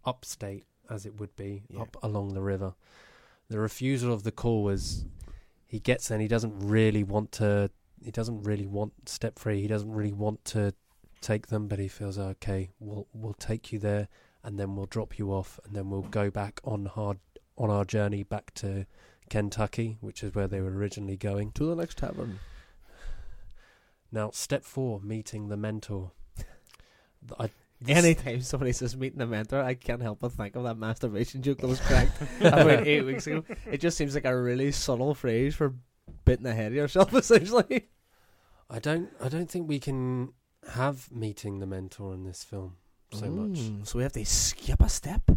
upstate 0.05 0.65
as 0.91 1.05
it 1.05 1.21
would 1.21 1.35
be, 1.37 1.65
Yeah. 1.69 1.83
up 1.83 1.97
along 2.03 2.33
the 2.35 2.41
river. 2.43 2.75
The 3.49 3.59
refusal 3.59 4.13
of 4.13 4.23
the 4.23 4.33
call 4.33 4.63
was 4.63 5.05
he 5.67 5.81
gets 5.81 6.09
there 6.09 6.17
and 6.17 6.23
he 6.23 6.29
doesn't 6.29 6.59
really 6.61 7.05
want 7.05 7.33
to. 7.33 7.71
He 8.03 8.11
doesn't 8.11 8.43
really 8.43 8.67
want 8.67 9.09
step 9.09 9.39
free. 9.39 9.61
He 9.61 9.69
doesn't 9.69 9.93
really 9.93 10.13
want 10.13 10.45
to 10.47 10.73
take 11.21 11.49
them, 11.49 11.67
but 11.69 11.79
he 11.79 11.89
feels 11.89 12.19
okay. 12.19 12.71
We'll 12.79 13.07
we'll 13.13 13.35
take 13.35 13.73
you 13.73 13.79
there, 13.79 14.09
and 14.43 14.59
then 14.59 14.77
we'll 14.77 14.87
drop 14.87 15.19
you 15.19 15.31
off, 15.33 15.59
and 15.65 15.75
then 15.75 15.91
we'll 15.91 16.03
go 16.03 16.31
back 16.31 16.61
on 16.65 16.87
hard 16.87 17.19
on 17.57 17.71
our 17.71 17.85
journey 17.85 18.23
back 18.23 18.55
to 18.55 18.87
Kentucky, 19.31 19.97
which 20.01 20.23
is 20.23 20.35
where 20.35 20.47
they 20.49 20.61
were 20.61 20.71
originally 20.73 21.17
going. 21.17 21.53
To 21.53 21.65
the 21.67 21.75
next 21.77 21.99
tavern. 21.99 22.39
Now, 24.11 24.31
step 24.33 24.65
four, 24.65 25.01
meeting 25.01 25.49
the 25.49 25.57
mentor. 25.57 26.13
I, 27.39 27.51
Anytime 27.87 28.41
somebody 28.41 28.73
says 28.73 28.97
meeting 28.97 29.21
a 29.21 29.27
mentor, 29.27 29.63
I 29.63 29.75
can't 29.75 30.03
help 30.03 30.19
but 30.21 30.33
think 30.33 30.57
of 30.57 30.65
that 30.65 30.77
masturbation 30.79 31.43
joke 31.43 31.59
that 31.59 31.69
was 31.69 31.79
cracked 31.81 32.21
about 32.41 32.87
eight 32.87 33.03
weeks 33.03 33.27
ago. 33.29 33.45
It 33.71 33.81
just 33.81 33.97
seems 33.97 34.15
like 34.17 34.25
a 34.25 34.37
really 34.37 34.73
subtle 34.73 35.15
phrase 35.15 35.55
for 35.55 35.75
bitting 36.25 36.47
ahead 36.47 36.73
of 36.73 36.77
yourself, 36.77 37.15
essentially. 37.15 37.87
I 38.69 38.81
don't 38.81 39.11
I 39.23 39.29
don't 39.29 39.49
think 39.49 39.69
we 39.69 39.79
can 39.79 40.33
have 40.73 41.09
meeting 41.13 41.61
the 41.61 41.67
mentor 41.67 42.15
in 42.15 42.25
this 42.25 42.43
film 42.43 42.77
so 43.13 43.27
much. 43.27 43.59
Mm, 43.61 43.87
So 43.87 43.99
we 43.99 44.03
have 44.03 44.13
to 44.13 44.25
skip 44.27 44.81
a 44.83 44.89
step. 44.89 45.23
Oh, 45.29 45.35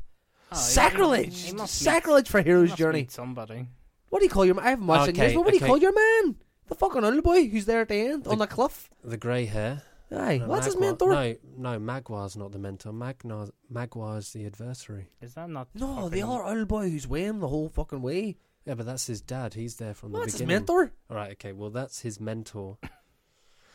he- 0.52 0.56
Sacrilege! 0.56 1.42
he 1.44 1.52
must 1.54 1.80
meet- 1.82 1.86
Sacrilege 1.94 2.28
for 2.30 2.40
he 2.40 2.46
Hero's 2.46 2.70
must 2.70 2.80
Journey. 2.80 3.00
meet 3.02 3.12
Somebody. 3.12 3.68
What 4.12 4.20
do 4.20 4.26
you 4.26 4.30
call 4.30 4.46
your 4.46 4.54
man? 4.56 4.66
I 4.66 4.70
haven't 4.72 4.86
watched 4.88 5.08
it 5.08 5.10
in 5.10 5.16
years, 5.16 5.26
Okay, 5.30 5.36
but 5.36 5.46
what 5.46 5.52
do 5.54 5.60
you 5.60 5.66
call 5.66 5.78
your 5.80 5.94
man? 6.24 6.36
The 6.68 6.76
fucking 6.76 7.04
old 7.04 7.24
boy 7.24 7.48
who's 7.48 7.66
there 7.66 7.82
at 7.82 7.88
the 7.88 7.96
end 7.96 8.28
on 8.28 8.38
The- 8.38 8.46
the 8.46 8.54
cliff. 8.54 8.90
The 9.04 9.18
grey 9.18 9.46
hair. 9.46 9.82
Aye, 10.14 10.40
No, 10.40 10.48
what's 10.48 10.66
his 10.66 10.76
Magua- 10.76 10.80
mentor? 10.82 11.14
No, 11.14 11.36
no, 11.58 11.80
Magua's 11.80 12.36
not 12.36 12.52
the 12.52 12.60
mentor. 12.60 12.92
Magnar, 12.92 13.50
Magua's 13.70 14.34
the 14.34 14.46
adversary. 14.46 15.10
Is 15.22 15.34
that 15.36 15.50
not? 15.50 15.70
No, 15.74 16.10
the 16.10 16.18
fucking- 16.20 16.24
other 16.26 16.44
old 16.60 16.68
boy 16.68 16.90
who's 16.90 17.08
weighing 17.08 17.40
the 17.40 17.48
whole 17.48 17.70
fucking 17.70 18.02
way. 18.02 18.36
Yeah, 18.66 18.76
but 18.76 18.86
that's 18.86 19.08
his 19.08 19.22
dad. 19.22 19.54
He's 19.54 19.78
there 19.78 19.94
from 19.94 20.12
What's 20.12 20.26
the 20.26 20.32
his 20.34 20.42
beginning. 20.42 20.56
mentor? 20.68 20.92
All 21.10 21.16
right, 21.16 21.32
okay. 21.32 21.54
Well, 21.54 21.70
that's 21.72 22.02
his 22.02 22.20
mentor. 22.20 22.78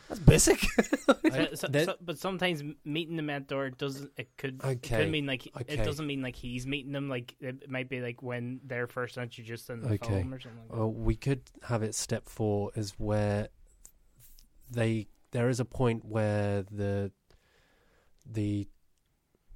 That's 0.09 0.19
basic. 0.21 0.59
So- 1.07 1.47
so- 1.55 1.67
There- 1.67 1.85
so- 1.85 1.95
but 2.01 2.17
sometimes 2.17 2.61
m- 2.61 2.77
meeting 2.85 3.15
the 3.17 3.21
mentor 3.23 3.69
doesn't. 3.69 4.11
It 4.17 4.29
could. 4.37 4.55
It 4.63 4.65
Okay, 4.65 4.97
could 5.03 5.11
mean 5.11 5.25
like 5.25 5.47
okay. 5.59 5.73
it 5.75 5.83
doesn't 5.85 6.05
mean 6.07 6.21
like 6.21 6.35
he's 6.35 6.65
meeting 6.67 6.91
them. 6.93 7.07
Like 7.09 7.35
it 7.39 7.69
might 7.69 7.89
be 7.89 8.01
like 8.01 8.21
when 8.23 8.59
they're 8.65 8.87
first 8.87 9.17
introduced 9.17 9.69
in 9.69 9.81
the 9.81 9.93
Okay. 9.93 10.07
film 10.07 10.33
or 10.33 10.39
something. 10.39 10.59
Like 10.61 10.69
that. 10.69 10.77
Well, 10.77 10.91
we 10.91 11.15
could 11.15 11.41
have 11.63 11.83
it. 11.83 11.95
Step 11.95 12.27
four 12.27 12.71
is 12.75 12.91
where 12.97 13.49
they 14.69 15.07
there 15.31 15.49
is 15.49 15.59
a 15.59 15.65
point 15.65 16.03
where 16.05 16.63
the 16.63 17.11
the 18.25 18.67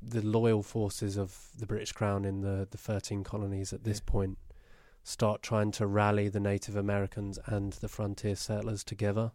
the 0.01 0.21
loyal 0.21 0.63
forces 0.63 1.17
of 1.17 1.49
the 1.57 1.65
British 1.65 1.91
Crown 1.91 2.25
in 2.25 2.41
the 2.41 2.67
the 2.69 2.77
thirteen 2.77 3.23
colonies 3.23 3.73
at 3.73 3.83
this 3.83 3.97
Yeah. 4.05 4.11
point 4.11 4.37
start 5.03 5.41
trying 5.41 5.71
to 5.71 5.87
rally 5.87 6.27
the 6.29 6.39
Native 6.39 6.75
Americans 6.75 7.39
and 7.45 7.73
the 7.73 7.87
frontier 7.87 8.35
settlers 8.35 8.83
together, 8.83 9.31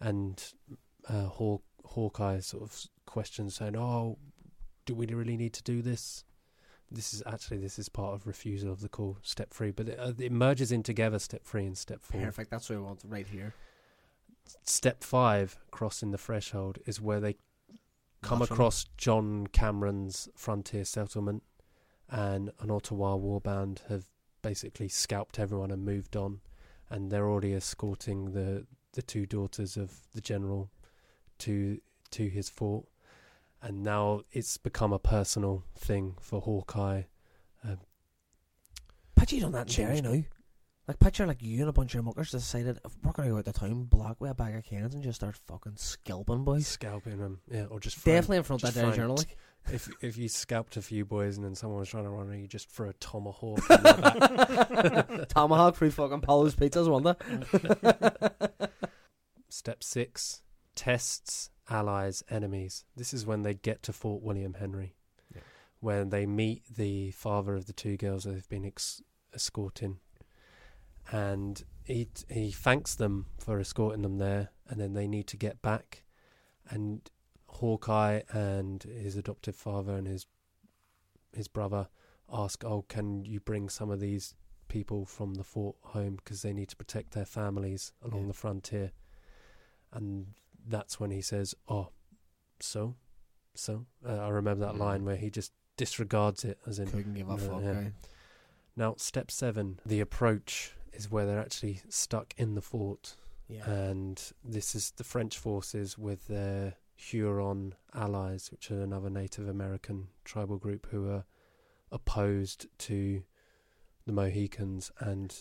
and 0.00 0.42
uh, 1.08 1.26
Haw- 1.26 1.58
Hawkeye 1.84 2.40
sort 2.40 2.62
of 2.62 2.86
questions 3.06 3.54
saying, 3.56 3.76
"Oh, 3.76 4.18
do 4.86 4.94
we 4.94 5.06
really 5.06 5.36
need 5.36 5.52
to 5.54 5.62
do 5.62 5.82
this?" 5.82 6.24
This 6.92 7.14
is 7.14 7.22
actually 7.24 7.58
this 7.58 7.78
is 7.78 7.88
part 7.88 8.14
of 8.14 8.26
refusal 8.26 8.72
of 8.72 8.80
the 8.80 8.88
call, 8.88 9.18
step 9.22 9.52
three, 9.54 9.70
but 9.70 9.88
it, 9.88 9.98
uh, 9.98 10.12
it 10.18 10.32
merges 10.32 10.72
in 10.72 10.82
together, 10.82 11.18
step 11.20 11.44
three 11.44 11.64
and 11.64 11.78
step 11.78 12.02
four. 12.02 12.20
Perfect. 12.20 12.50
That's 12.50 12.68
what 12.68 12.76
I 12.76 12.80
want 12.80 13.00
right 13.06 13.28
here. 13.28 13.54
Step 14.64 15.04
five, 15.04 15.56
crossing 15.70 16.10
the 16.10 16.18
threshold, 16.18 16.78
is 16.86 17.00
where 17.00 17.20
they 17.20 17.36
come 18.22 18.38
'em. 18.38 18.42
across 18.50 18.86
John 18.96 19.46
Cameron's 19.46 20.28
frontier 20.34 20.84
settlement, 20.84 21.44
and 22.08 22.50
an 22.58 22.70
Ottawa 22.72 23.16
warband 23.16 23.80
have 23.88 24.08
basically 24.42 24.88
scalped 24.88 25.38
everyone 25.38 25.70
and 25.70 25.84
moved 25.84 26.16
on, 26.16 26.40
and 26.88 27.10
they're 27.12 27.28
already 27.28 27.54
escorting 27.54 28.32
the 28.32 28.66
the 28.92 29.02
two 29.02 29.26
daughters 29.26 29.76
of 29.76 29.92
the 30.14 30.20
general 30.20 30.70
to 31.38 31.80
to 32.10 32.28
his 32.28 32.48
fort, 32.48 32.86
and 33.62 33.82
now 33.82 34.22
it's 34.32 34.56
become 34.56 34.92
a 34.92 34.98
personal 34.98 35.64
thing 35.76 36.16
for 36.20 36.40
Hawkeye. 36.40 37.02
Um, 37.64 37.78
you 39.28 39.40
done 39.40 39.52
that. 39.52 39.68
Derry 39.68 40.00
now. 40.00 40.22
Like 40.88 40.98
picture 40.98 41.24
like 41.24 41.40
you 41.40 41.60
and 41.60 41.68
a 41.68 41.72
bunch 41.72 41.94
of 41.94 42.04
muckers 42.04 42.32
decided 42.32 42.80
if 42.84 42.92
we're 43.04 43.12
gonna 43.12 43.28
go 43.28 43.38
out 43.38 43.44
to 43.44 43.52
town, 43.52 43.84
block 43.84 44.20
with 44.20 44.32
a 44.32 44.34
bag 44.34 44.56
of 44.56 44.64
cans 44.64 44.92
and 44.92 45.04
just 45.04 45.20
start 45.20 45.36
fucking 45.46 45.76
scalping 45.76 46.42
boys. 46.42 46.66
Scalping 46.66 47.18
them, 47.18 47.38
yeah, 47.48 47.66
or 47.66 47.78
just 47.78 48.04
Definitely 48.04 48.38
in 48.38 48.42
front 48.42 48.64
of 48.64 48.74
that 48.74 48.80
Derry 48.80 48.96
Journal. 48.96 49.16
Like. 49.16 49.36
If 49.72 49.88
if 50.00 50.16
you 50.16 50.28
scalped 50.28 50.76
a 50.76 50.82
few 50.82 51.04
boys 51.04 51.36
and 51.36 51.44
then 51.44 51.54
someone 51.54 51.80
was 51.80 51.88
trying 51.88 52.04
to 52.04 52.10
run, 52.10 52.32
you 52.38 52.46
just 52.46 52.70
throw 52.70 52.88
a 52.88 52.92
tomahawk. 52.94 53.58
in 53.70 53.82
their 53.82 53.94
back. 53.94 55.28
Tomahawk 55.28 55.76
through 55.76 55.90
fucking 55.92 56.20
Paulo's 56.22 56.54
pizzas, 56.54 56.88
wonder. 56.88 57.16
Step 59.48 59.82
six: 59.82 60.42
tests 60.74 61.50
allies, 61.68 62.22
enemies. 62.30 62.84
This 62.96 63.12
is 63.12 63.26
when 63.26 63.42
they 63.42 63.54
get 63.54 63.82
to 63.84 63.92
Fort 63.92 64.22
William 64.22 64.54
Henry, 64.54 64.94
Yeah. 65.34 65.42
when 65.80 66.10
they 66.10 66.26
meet 66.26 66.62
the 66.76 67.10
father 67.12 67.54
of 67.54 67.66
the 67.66 67.72
two 67.72 67.96
girls 67.96 68.24
they've 68.24 68.48
been 68.48 68.64
ex- 68.64 69.02
escorting, 69.34 69.98
and 71.10 71.62
he 71.84 72.08
he 72.28 72.50
thanks 72.52 72.94
them 72.94 73.26
for 73.38 73.58
escorting 73.60 74.02
them 74.02 74.18
there, 74.18 74.50
and 74.68 74.80
then 74.80 74.92
they 74.94 75.06
need 75.08 75.26
to 75.28 75.36
get 75.36 75.60
back, 75.62 76.04
and 76.68 77.08
Hawkeye 77.54 78.22
and 78.32 78.82
his 78.82 79.16
adoptive 79.16 79.56
father 79.56 79.94
and 79.96 80.06
his 80.06 80.26
his 81.34 81.48
brother 81.48 81.88
ask, 82.32 82.64
"Oh, 82.64 82.82
can 82.82 83.24
you 83.24 83.40
bring 83.40 83.68
some 83.68 83.90
of 83.90 84.00
these 84.00 84.34
people 84.68 85.04
from 85.04 85.34
the 85.34 85.44
fort 85.44 85.76
home 85.82 86.16
because 86.16 86.42
they 86.42 86.52
need 86.52 86.68
to 86.70 86.76
protect 86.76 87.12
their 87.12 87.24
families 87.24 87.92
along 88.02 88.22
Yeah. 88.22 88.26
the 88.28 88.32
frontier?" 88.34 88.92
And 89.92 90.34
that's 90.66 90.98
when 91.00 91.10
he 91.10 91.20
says, 91.22 91.54
"Oh, 91.68 91.90
so, 92.60 92.96
so." 93.54 93.86
Uh, 94.04 94.16
I 94.18 94.28
remember 94.28 94.64
that 94.66 94.74
Mm. 94.74 94.78
line 94.78 95.04
where 95.04 95.16
he 95.16 95.30
just 95.30 95.52
disregards 95.76 96.44
it 96.44 96.58
as 96.66 96.78
in. 96.78 96.88
Couldn't 96.90 97.14
give 97.14 97.28
a 97.28 97.36
No, 97.36 97.38
fuck. 97.38 97.62
yeah. 97.62 97.80
eh? 97.80 97.90
Now, 98.76 98.94
step 98.96 99.30
seven, 99.30 99.80
the 99.84 100.00
approach 100.00 100.74
is 100.92 101.10
where 101.10 101.26
they're 101.26 101.40
actually 101.40 101.80
stuck 101.88 102.34
in 102.38 102.54
the 102.54 102.62
fort 102.62 103.16
Yeah. 103.48 103.68
and 103.70 104.32
this 104.44 104.74
is 104.74 104.92
the 104.92 105.04
French 105.04 105.38
forces 105.38 105.96
with 105.98 106.26
their 106.28 106.76
Huron 107.00 107.74
allies, 107.94 108.50
which 108.50 108.70
are 108.70 108.82
another 108.82 109.08
Native 109.10 109.48
American 109.48 110.08
tribal 110.24 110.58
group 110.58 110.86
who 110.90 111.08
are 111.10 111.24
opposed 111.90 112.66
to 112.78 113.22
the 114.06 114.12
Mohicans 114.12 114.92
and 114.98 115.34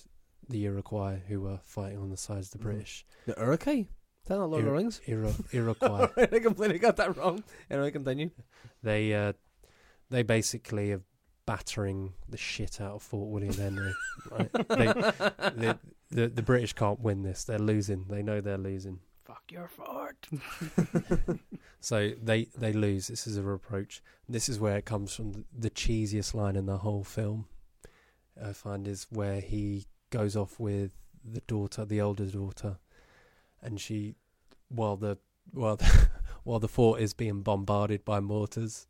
the 0.47 0.63
Iroquois, 0.65 1.21
who 1.27 1.41
were 1.41 1.59
fighting 1.63 1.99
on 1.99 2.09
the 2.09 2.17
sides 2.17 2.47
of 2.47 2.53
the 2.53 2.57
Mhm. 2.59 2.71
British. 2.71 3.05
the 3.25 3.39
Iroquois? 3.39 3.81
Is 4.23 4.27
that 4.27 4.37
not 4.37 4.49
Lord 4.49 4.61
of 4.61 4.65
the 4.65 4.71
Rings? 4.71 5.01
Iro- 5.05 5.33
Iroquois. 5.53 6.07
I 6.17 6.39
completely 6.39 6.79
got 6.79 6.95
that 6.97 7.15
wrong. 7.17 7.43
Anyway, 7.69 7.91
continue. 7.91 8.31
they 8.83 9.13
uh, 9.13 9.33
they 10.09 10.23
basically 10.23 10.91
are 10.93 11.01
battering 11.45 12.13
the 12.27 12.37
shit 12.37 12.79
out 12.79 12.95
of 12.95 13.01
Fort 13.03 13.29
William 13.29 13.53
Henry. 13.55 13.93
right? 14.31 14.51
They, 14.53 14.85
the, 14.87 15.79
the 16.09 16.27
the 16.29 16.41
British 16.43 16.73
can't 16.73 16.99
win 16.99 17.23
this. 17.23 17.43
They're 17.43 17.59
losing. 17.59 18.05
They 18.09 18.23
know 18.23 18.39
they're 18.41 18.57
losing. 18.57 18.99
Fuck 19.29 19.51
your 19.51 19.67
fort. 19.67 20.27
So 21.79 22.11
they 22.21 22.47
they 22.57 22.73
lose. 22.73 23.07
This 23.07 23.25
is 23.25 23.37
a 23.37 23.43
reproach. 23.43 24.01
This 24.27 24.49
is 24.49 24.59
where 24.59 24.77
it 24.77 24.85
comes 24.85 25.15
from. 25.15 25.31
The, 25.31 25.43
the 25.57 25.69
cheesiest 25.69 26.33
line 26.33 26.55
in 26.55 26.65
the 26.65 26.79
whole 26.79 27.03
film, 27.03 27.47
I 28.43 28.53
find, 28.53 28.87
is 28.87 29.07
where 29.09 29.39
he 29.39 29.85
goes 30.09 30.35
off 30.35 30.59
with 30.59 30.91
the 31.23 31.41
daughter, 31.41 31.85
the 31.85 32.01
older 32.01 32.25
daughter, 32.25 32.79
and 33.61 33.79
she, 33.79 34.15
while 34.67 34.97
the 34.97 35.17
while 35.51 35.77
the, 35.77 36.09
while 36.43 36.59
the 36.59 36.67
fort 36.67 36.99
is 36.99 37.13
being 37.13 37.41
bombarded 37.41 38.03
by 38.03 38.19
mortars, 38.19 38.87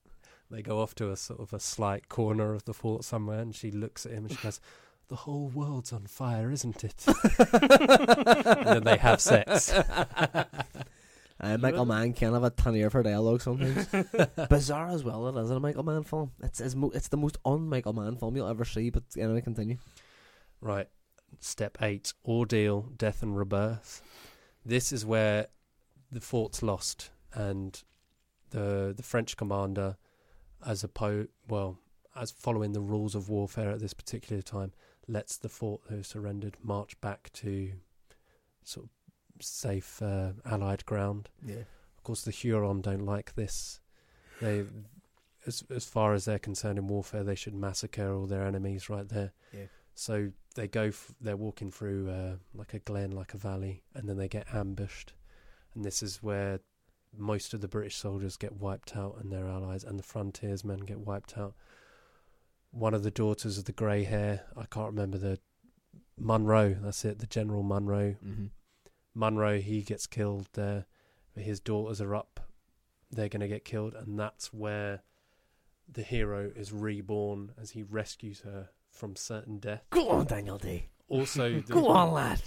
they 0.50 0.64
go 0.64 0.80
off 0.80 0.96
to 0.96 1.12
a 1.12 1.16
sort 1.16 1.40
of 1.40 1.54
a 1.54 1.60
slight 1.60 2.10
corner 2.10 2.54
of 2.54 2.66
the 2.66 2.74
fort 2.74 3.04
somewhere, 3.04 3.40
and 3.40 3.56
she 3.56 3.70
looks 3.70 4.06
at 4.06 4.14
him 4.14 4.26
and 4.26 4.32
she 4.32 4.44
goes. 4.44 4.60
The 5.10 5.16
whole 5.16 5.50
world's 5.50 5.92
on 5.92 6.06
fire, 6.06 6.52
isn't 6.52 6.84
it? 6.84 7.06
and 7.52 8.66
then 8.66 8.84
they 8.84 8.98
have 8.98 9.20
sex. 9.22 9.74
Uh, 11.42 11.58
Michael 11.58 11.86
Mann 11.86 12.12
can't 12.12 12.34
have 12.34 12.44
a 12.44 12.50
ton 12.50 12.76
ear 12.76 12.90
for 12.90 13.02
dialogue 13.02 13.42
sometimes. 13.42 13.88
Bizarre 14.50 14.90
as 14.90 15.06
well, 15.06 15.26
it 15.30 15.42
is 15.42 15.50
in 15.50 15.56
a 15.56 15.60
Michael 15.62 15.84
Mann 15.84 16.04
film. 16.04 16.32
It's 16.44 16.60
it's, 16.60 16.76
mo- 16.76 16.92
it's 16.94 17.08
the 17.08 17.16
most 17.16 17.38
un 17.46 17.70
Michael 17.70 17.94
Mann 17.94 18.18
film 18.18 18.36
you'll 18.36 18.50
ever 18.50 18.66
see, 18.66 18.90
but 18.90 19.04
anyway, 19.18 19.40
continue. 19.40 19.78
Right. 20.60 20.88
Step 21.40 21.78
eight 21.82 22.12
ordeal, 22.26 22.90
death, 22.98 23.24
and 23.24 23.38
rebirth. 23.38 24.02
This 24.66 24.92
is 24.92 25.06
where 25.06 25.48
the 26.12 26.20
fort's 26.20 26.62
lost, 26.62 27.12
and 27.34 27.82
the 28.50 28.94
the 28.96 29.04
French 29.04 29.38
commander, 29.38 29.96
as 30.66 30.84
oppo 30.84 31.30
well, 31.48 31.80
as 32.18 32.32
following 32.32 32.74
the 32.74 32.82
rules 32.82 33.16
of 33.16 33.30
warfare 33.30 33.72
at 33.72 33.80
this 33.80 33.94
particular 33.94 34.42
time, 34.42 34.74
lets 35.10 35.38
the 35.38 35.50
fort 35.50 35.82
who 35.90 36.04
surrendered 36.04 36.58
march 36.64 37.00
back 37.02 37.32
to 37.34 37.72
sort 38.64 38.86
of 38.86 38.92
safe 39.44 40.02
uh, 40.02 40.34
Allied 40.46 40.86
ground. 40.86 41.30
Yeah. 41.46 41.64
Of 41.98 42.04
course, 42.04 42.22
the 42.22 42.32
Huron 42.32 42.82
don't 42.82 43.06
like 43.06 43.36
this. 43.36 43.80
They, 44.42 44.64
as 45.46 45.64
as 45.70 45.86
far 45.86 46.14
as 46.14 46.26
they're 46.26 46.40
concerned 46.40 46.78
in 46.78 46.88
warfare, 46.88 47.24
they 47.24 47.36
should 47.36 47.56
massacre 47.56 48.14
all 48.14 48.26
their 48.26 48.46
enemies 48.46 48.90
right 48.90 49.08
there. 49.08 49.34
Yeah. 49.54 49.66
So 49.96 50.32
they 50.56 50.68
go. 50.68 50.84
F- 50.84 51.14
they're 51.20 51.36
walking 51.36 51.72
through 51.72 52.10
uh, 52.10 52.36
like 52.54 52.74
a 52.74 52.80
glen, 52.80 53.12
like 53.12 53.34
a 53.34 53.38
valley, 53.38 53.84
and 53.94 54.08
then 54.08 54.18
they 54.18 54.30
get 54.30 54.54
ambushed. 54.54 55.14
And 55.76 55.84
this 55.84 56.02
is 56.02 56.24
where 56.24 56.60
most 57.18 57.54
of 57.54 57.62
the 57.62 57.68
British 57.68 57.98
soldiers 57.98 58.38
get 58.38 58.54
wiped 58.54 58.96
out, 58.96 59.18
and 59.20 59.32
their 59.32 59.48
allies, 59.48 59.84
and 59.84 60.00
the 60.00 60.04
frontiersmen 60.04 60.82
get 60.82 61.00
wiped 61.00 61.38
out. 61.38 61.56
One 62.72 62.94
of 62.94 63.04
the 63.04 63.12
daughters 63.12 63.58
of 63.58 63.66
the 63.66 63.72
grey 63.72 64.04
hair, 64.04 64.46
I 64.56 64.66
can't 64.66 64.88
remember 64.92 65.18
the 65.18 65.40
Munro. 66.18 66.76
That's 66.82 67.04
it. 67.06 67.20
The 67.20 67.28
General 67.28 67.64
Munro 67.64 68.16
Mm-hmm. 68.26 68.46
Munro, 69.16 69.60
he 69.60 69.82
gets 69.82 70.06
killed 70.08 70.48
there. 70.54 70.86
His 71.36 71.60
daughters 71.60 72.00
are 72.00 72.16
up. 72.16 72.40
They're 73.12 73.28
going 73.30 73.42
to 73.42 73.48
get 73.48 73.66
killed. 73.66 73.96
And 73.96 74.20
that's 74.20 74.54
where 74.54 75.02
the 75.92 76.04
hero 76.04 76.52
is 76.56 76.72
reborn 76.72 77.52
as 77.60 77.72
he 77.72 77.82
rescues 77.84 78.42
her 78.42 78.70
from 78.92 79.16
certain 79.16 79.58
death. 79.58 79.84
Go 79.90 80.10
on, 80.10 80.26
Daniel 80.28 80.58
D. 80.58 80.90
Also, 81.08 81.60
the, 81.68 81.74
Go 81.74 81.88
on, 81.88 82.14
lad. 82.14 82.42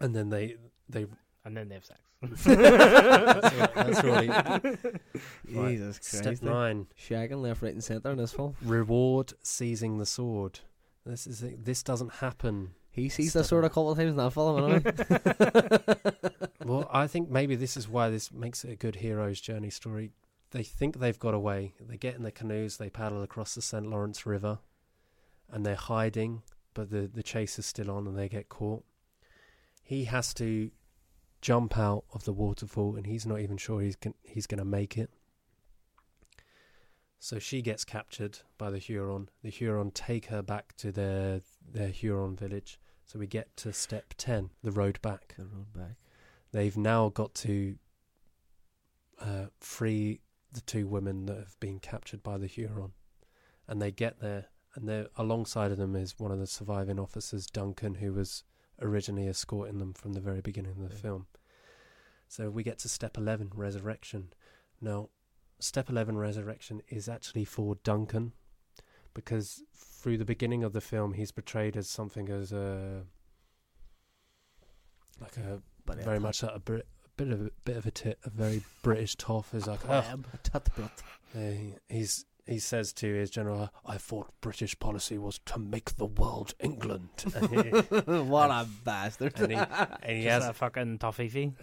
And 0.00 0.14
then 0.14 0.30
they, 0.30 0.56
they 0.88 1.06
And 1.44 1.56
then 1.56 1.68
they 1.68 1.74
have 1.74 1.84
sex. 1.84 2.00
That's, 2.22 2.44
that's 2.44 4.04
Right, 4.04 4.78
Jesus 5.46 5.98
Step 6.02 6.34
eh? 6.34 6.36
nine: 6.42 6.86
Shagging 6.98 7.42
left, 7.42 7.62
right, 7.62 7.72
and 7.72 7.82
centre 7.82 8.10
in 8.10 8.18
this 8.18 8.32
film. 8.32 8.54
reward 8.62 9.32
seizing 9.42 9.98
the 9.98 10.06
sword. 10.06 10.60
This 11.04 11.26
is 11.26 11.44
this 11.58 11.82
doesn't 11.82 12.14
happen. 12.14 12.70
He 12.90 13.08
sees 13.08 13.32
the 13.32 13.42
sword 13.42 13.64
a 13.64 13.68
couple 13.68 13.90
of 13.90 13.98
times 13.98 14.10
in 14.10 14.16
that 14.16 14.32
film. 14.32 14.82
Well, 16.64 16.88
I 16.92 17.06
think 17.06 17.28
maybe 17.30 17.56
this 17.56 17.76
is 17.76 17.88
why 17.88 18.10
this 18.10 18.32
makes 18.32 18.64
it 18.64 18.70
a 18.70 18.76
good 18.76 18.96
hero's 18.96 19.40
journey 19.40 19.70
story. 19.70 20.10
They 20.50 20.62
think 20.62 20.98
they've 20.98 21.18
got 21.18 21.34
away. 21.34 21.74
They 21.80 21.96
get 21.96 22.14
in 22.14 22.22
their 22.22 22.30
canoes, 22.30 22.76
they 22.76 22.90
paddle 22.90 23.22
across 23.22 23.54
the 23.54 23.62
St. 23.62 23.88
Lawrence 23.88 24.26
River, 24.26 24.58
and 25.50 25.64
they're 25.64 25.74
hiding, 25.74 26.42
but 26.74 26.90
the, 26.90 27.10
the 27.12 27.22
chase 27.22 27.58
is 27.58 27.66
still 27.66 27.90
on 27.90 28.06
and 28.06 28.16
they 28.16 28.28
get 28.28 28.48
caught. 28.48 28.84
He 29.82 30.04
has 30.04 30.32
to 30.34 30.70
jump 31.42 31.76
out 31.76 32.04
of 32.14 32.24
the 32.24 32.32
waterfall, 32.32 32.96
and 32.96 33.06
he's 33.06 33.26
not 33.26 33.40
even 33.40 33.58
sure 33.58 33.82
he's, 33.82 33.96
he's 34.22 34.46
going 34.46 34.58
to 34.58 34.64
make 34.64 34.96
it. 34.96 35.10
So 37.18 37.38
she 37.38 37.60
gets 37.62 37.84
captured 37.84 38.38
by 38.56 38.70
the 38.70 38.78
Huron. 38.78 39.28
The 39.42 39.50
Huron 39.50 39.90
take 39.90 40.26
her 40.26 40.42
back 40.42 40.74
to 40.78 40.90
their, 40.90 41.42
their 41.70 41.88
Huron 41.88 42.36
village. 42.36 42.80
So 43.04 43.18
we 43.18 43.26
get 43.26 43.54
to 43.58 43.72
step 43.72 44.14
10, 44.16 44.50
the 44.62 44.70
road 44.70 45.00
back 45.02 45.34
The 45.36 45.44
road 45.44 45.72
back. 45.74 45.96
they've 46.52 46.76
now 46.76 47.10
got 47.10 47.34
to 47.34 47.76
uh, 49.20 49.46
free 49.60 50.20
the 50.52 50.60
two 50.62 50.86
women 50.86 51.26
that 51.26 51.36
have 51.36 51.60
been 51.60 51.78
captured 51.78 52.22
by 52.22 52.38
the 52.38 52.46
Huron, 52.46 52.92
and 53.68 53.80
they 53.80 53.90
get 53.90 54.20
there, 54.20 54.46
and 54.74 55.08
alongside 55.16 55.70
of 55.70 55.78
them 55.78 55.96
is 55.96 56.18
one 56.18 56.30
of 56.30 56.38
the 56.38 56.46
surviving 56.46 56.98
officers, 56.98 57.46
Duncan, 57.46 57.94
who 57.94 58.12
was 58.12 58.44
originally 58.82 59.28
escorting 59.28 59.78
them 59.78 59.92
from 59.94 60.12
the 60.12 60.20
very 60.20 60.40
beginning 60.40 60.72
of 60.72 60.88
the 60.88 60.94
Yeah. 60.94 61.00
film. 61.00 61.26
So 62.28 62.50
we 62.50 62.62
get 62.62 62.78
to 62.80 62.88
step 62.88 63.16
eleven, 63.16 63.50
resurrection. 63.54 64.32
Now, 64.80 65.10
step 65.60 65.88
eleven, 65.88 66.16
resurrection, 66.16 66.82
is 66.88 67.08
actually 67.08 67.44
for 67.44 67.76
Duncan, 67.84 68.32
because 69.14 69.62
through 69.74 70.18
the 70.18 70.24
beginning 70.24 70.64
of 70.64 70.72
the 70.72 70.80
film, 70.80 71.12
he's 71.14 71.30
portrayed 71.32 71.76
as 71.76 71.88
something 71.88 72.28
as 72.28 72.52
a 72.52 73.04
like 75.20 75.36
a 75.36 75.62
But 75.84 75.98
very 75.98 76.18
much 76.18 76.42
like 76.42 76.54
a, 76.56 76.58
Brit, 76.58 76.86
bit 77.16 77.28
of 77.28 77.42
a 77.42 77.50
bit 77.64 77.76
of 77.76 77.86
a 77.86 77.90
tit, 77.90 78.18
a 78.24 78.30
very 78.30 78.62
British 78.82 79.14
toff. 79.16 79.54
Is 79.54 79.66
like, 79.66 79.80
oh, 79.88 80.22
A 81.34 81.38
he- 81.54 81.74
he's 81.88 82.24
he 82.46 82.58
says 82.58 82.92
to 82.94 83.06
his 83.14 83.30
general, 83.30 83.70
"I 83.86 83.96
thought 83.98 84.32
British 84.40 84.78
policy 84.78 85.16
was 85.18 85.38
to 85.46 85.58
make 85.58 85.96
the 85.96 86.06
world 86.06 86.54
England," 86.60 87.08
and 87.34 87.48
he, 87.50 87.70
what 88.22 88.50
a 88.50 88.66
bastard. 88.84 89.38
and 89.40 89.52
he, 89.52 89.58
and 89.58 90.18
he 90.18 90.24
has 90.24 90.44
a 90.46 90.52
fucking 90.52 90.98
toffee. 90.98 91.52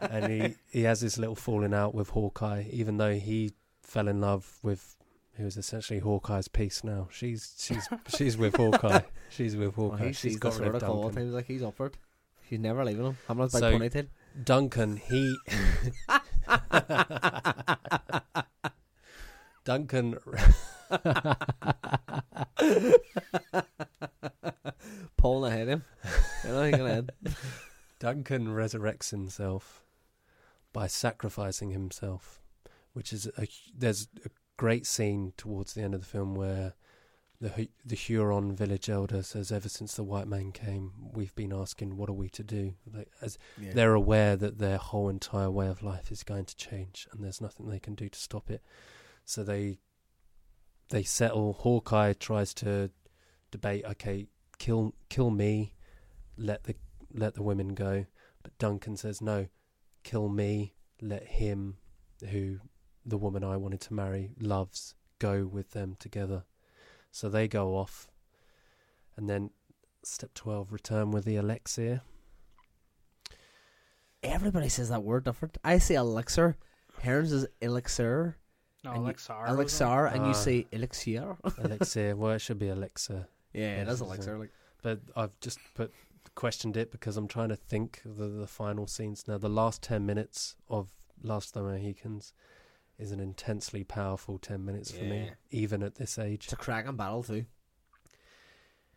and 0.00 0.30
he 0.32 0.54
he 0.70 0.82
has 0.82 1.00
this 1.00 1.16
little 1.18 1.34
falling 1.34 1.72
out 1.74 1.94
with 1.94 2.10
Hawkeye, 2.10 2.64
even 2.70 2.98
though 2.98 3.14
he 3.14 3.52
fell 3.82 4.08
in 4.08 4.20
love 4.20 4.58
with. 4.62 4.96
Who 5.34 5.46
is 5.46 5.56
essentially 5.56 6.00
Hawkeye's 6.00 6.48
piece 6.48 6.84
now? 6.84 7.08
She's 7.10 7.54
she's 7.58 7.88
she's 8.14 8.36
with 8.36 8.56
Hawkeye. 8.56 9.00
She's 9.30 9.56
with 9.56 9.74
Well, 9.78 9.90
Hawkeye. 9.92 10.08
he 10.08 10.12
she's 10.12 10.18
sees 10.18 10.34
the 10.34 10.40
got 10.40 10.58
rid 10.58 10.68
a 10.68 10.74
of 10.74 10.80
couple 10.80 10.96
of 10.98 11.02
Duncan. 11.14 11.22
times, 11.22 11.34
like 11.34 11.46
he's 11.46 11.62
offered. 11.62 11.96
She's 12.46 12.58
never 12.58 12.84
leaving 12.84 13.06
him. 13.06 13.16
I'm 13.26 13.38
not 13.38 13.50
by 13.52 13.60
So- 13.60 13.72
ponytail. 13.78 14.08
Duncan, 14.44 14.96
he 14.98 15.34
Duncan 19.64 20.16
Pulling 25.16 25.52
ahead 25.52 25.68
him. 25.68 25.84
You 26.44 26.50
know, 26.50 26.64
he. 27.24 27.30
Duncan 27.98 28.48
resurrects 28.48 29.10
himself 29.10 29.82
by 30.72 30.86
sacrificing 30.86 31.70
himself, 31.70 32.40
which 32.94 33.12
is 33.12 33.26
a 33.38 33.46
there's 33.76 34.08
a 34.24 34.30
great 34.56 34.86
scene 34.86 35.32
towards 35.36 35.74
the 35.74 35.82
end 35.82 35.94
of 35.94 36.00
the 36.00 36.06
film 36.06 36.34
where 36.34 36.72
the 37.40 37.68
the 37.84 37.96
Huron 37.96 38.54
village 38.56 38.88
elder 38.88 39.22
says, 39.22 39.52
"Ever 39.52 39.68
since 39.68 39.94
the 39.94 40.04
white 40.04 40.28
man 40.28 40.52
came, 40.52 40.92
we've 41.12 41.34
been 41.34 41.52
asking, 41.52 41.98
what 41.98 42.08
are 42.08 42.14
we 42.14 42.30
to 42.30 42.42
do?" 42.42 42.74
Like, 42.90 43.08
as 43.20 43.36
Yeah. 43.60 43.72
they're 43.74 43.94
aware 43.94 44.36
that 44.36 44.58
their 44.58 44.78
whole 44.78 45.10
entire 45.10 45.50
way 45.50 45.68
of 45.68 45.82
life 45.82 46.10
is 46.10 46.22
going 46.22 46.46
to 46.46 46.56
change, 46.56 47.06
and 47.12 47.22
there's 47.22 47.40
nothing 47.42 47.68
they 47.68 47.80
can 47.80 47.94
do 47.94 48.08
to 48.08 48.18
stop 48.18 48.50
it. 48.50 48.62
So 49.30 49.44
they 49.44 49.78
they 50.88 51.04
settle. 51.04 51.52
Hawkeye 51.52 52.14
tries 52.14 52.52
to 52.54 52.90
debate, 53.52 53.84
okay, 53.84 54.26
kill 54.58 54.92
kill 55.08 55.30
me, 55.30 55.74
let 56.36 56.64
the 56.64 56.74
let 57.14 57.34
the 57.34 57.44
women 57.44 57.74
go. 57.74 58.06
But 58.42 58.58
Duncan 58.58 58.96
says 58.96 59.22
no, 59.22 59.46
kill 60.02 60.28
me, 60.28 60.74
let 61.00 61.24
him, 61.24 61.76
who 62.28 62.58
the 63.06 63.18
woman 63.18 63.44
I 63.44 63.56
wanted 63.56 63.80
to 63.82 63.94
marry 63.94 64.32
loves, 64.40 64.96
go 65.20 65.46
with 65.46 65.70
them 65.70 65.96
together. 66.00 66.42
So 67.12 67.28
they 67.28 67.46
go 67.46 67.76
off, 67.76 68.08
and 69.16 69.30
then 69.30 69.50
step 70.02 70.34
twelve, 70.34 70.72
return 70.72 71.12
with 71.12 71.24
the 71.24 71.36
elixir. 71.36 72.02
Everybody 74.24 74.68
says 74.68 74.88
that 74.88 75.04
word 75.04 75.24
different. 75.24 75.56
I 75.62 75.78
say 75.78 75.94
elixir. 75.94 76.56
Herons 77.00 77.30
is 77.30 77.46
elixir. 77.60 78.36
No, 78.82 78.92
And 78.92 79.02
Elixir. 79.04 79.46
Elixir, 79.46 80.06
and 80.06 80.24
you 80.24 80.30
Ah. 80.30 80.32
say 80.32 80.66
elixir. 80.72 81.36
elixir. 81.58 82.16
Well, 82.16 82.32
it 82.32 82.38
should 82.40 82.58
be 82.58 82.68
elixir. 82.68 83.28
yeah, 83.52 83.76
it 83.82 83.86
Yes, 83.86 83.88
is 83.88 83.92
it's 84.00 84.00
elixir. 84.10 84.38
Like, 84.38 84.50
But 84.82 85.00
I've 85.14 85.38
just 85.40 85.58
put 85.74 85.92
questioned 86.34 86.76
it 86.76 86.90
because 86.90 87.16
I'm 87.18 87.28
trying 87.28 87.50
to 87.50 87.56
think 87.56 88.00
of 88.06 88.16
the, 88.16 88.28
the 88.28 88.46
final 88.46 88.86
scenes. 88.86 89.26
Now, 89.28 89.36
the 89.38 89.48
last 89.50 89.82
10 89.82 90.06
minutes 90.06 90.56
of 90.68 90.88
Last 91.22 91.54
of 91.54 91.64
the 91.64 91.68
Mohicans 91.70 92.32
is 92.98 93.12
an 93.12 93.20
intensely 93.20 93.84
powerful 93.84 94.38
10 94.38 94.64
minutes 94.64 94.90
for 94.90 95.02
me, 95.04 95.24
Yeah. 95.24 95.30
even 95.50 95.82
at 95.82 95.96
this 95.96 96.18
age. 96.18 96.44
it's 96.44 96.52
a 96.54 96.56
cracking 96.56 96.96
battle 96.96 97.22
too. 97.22 97.44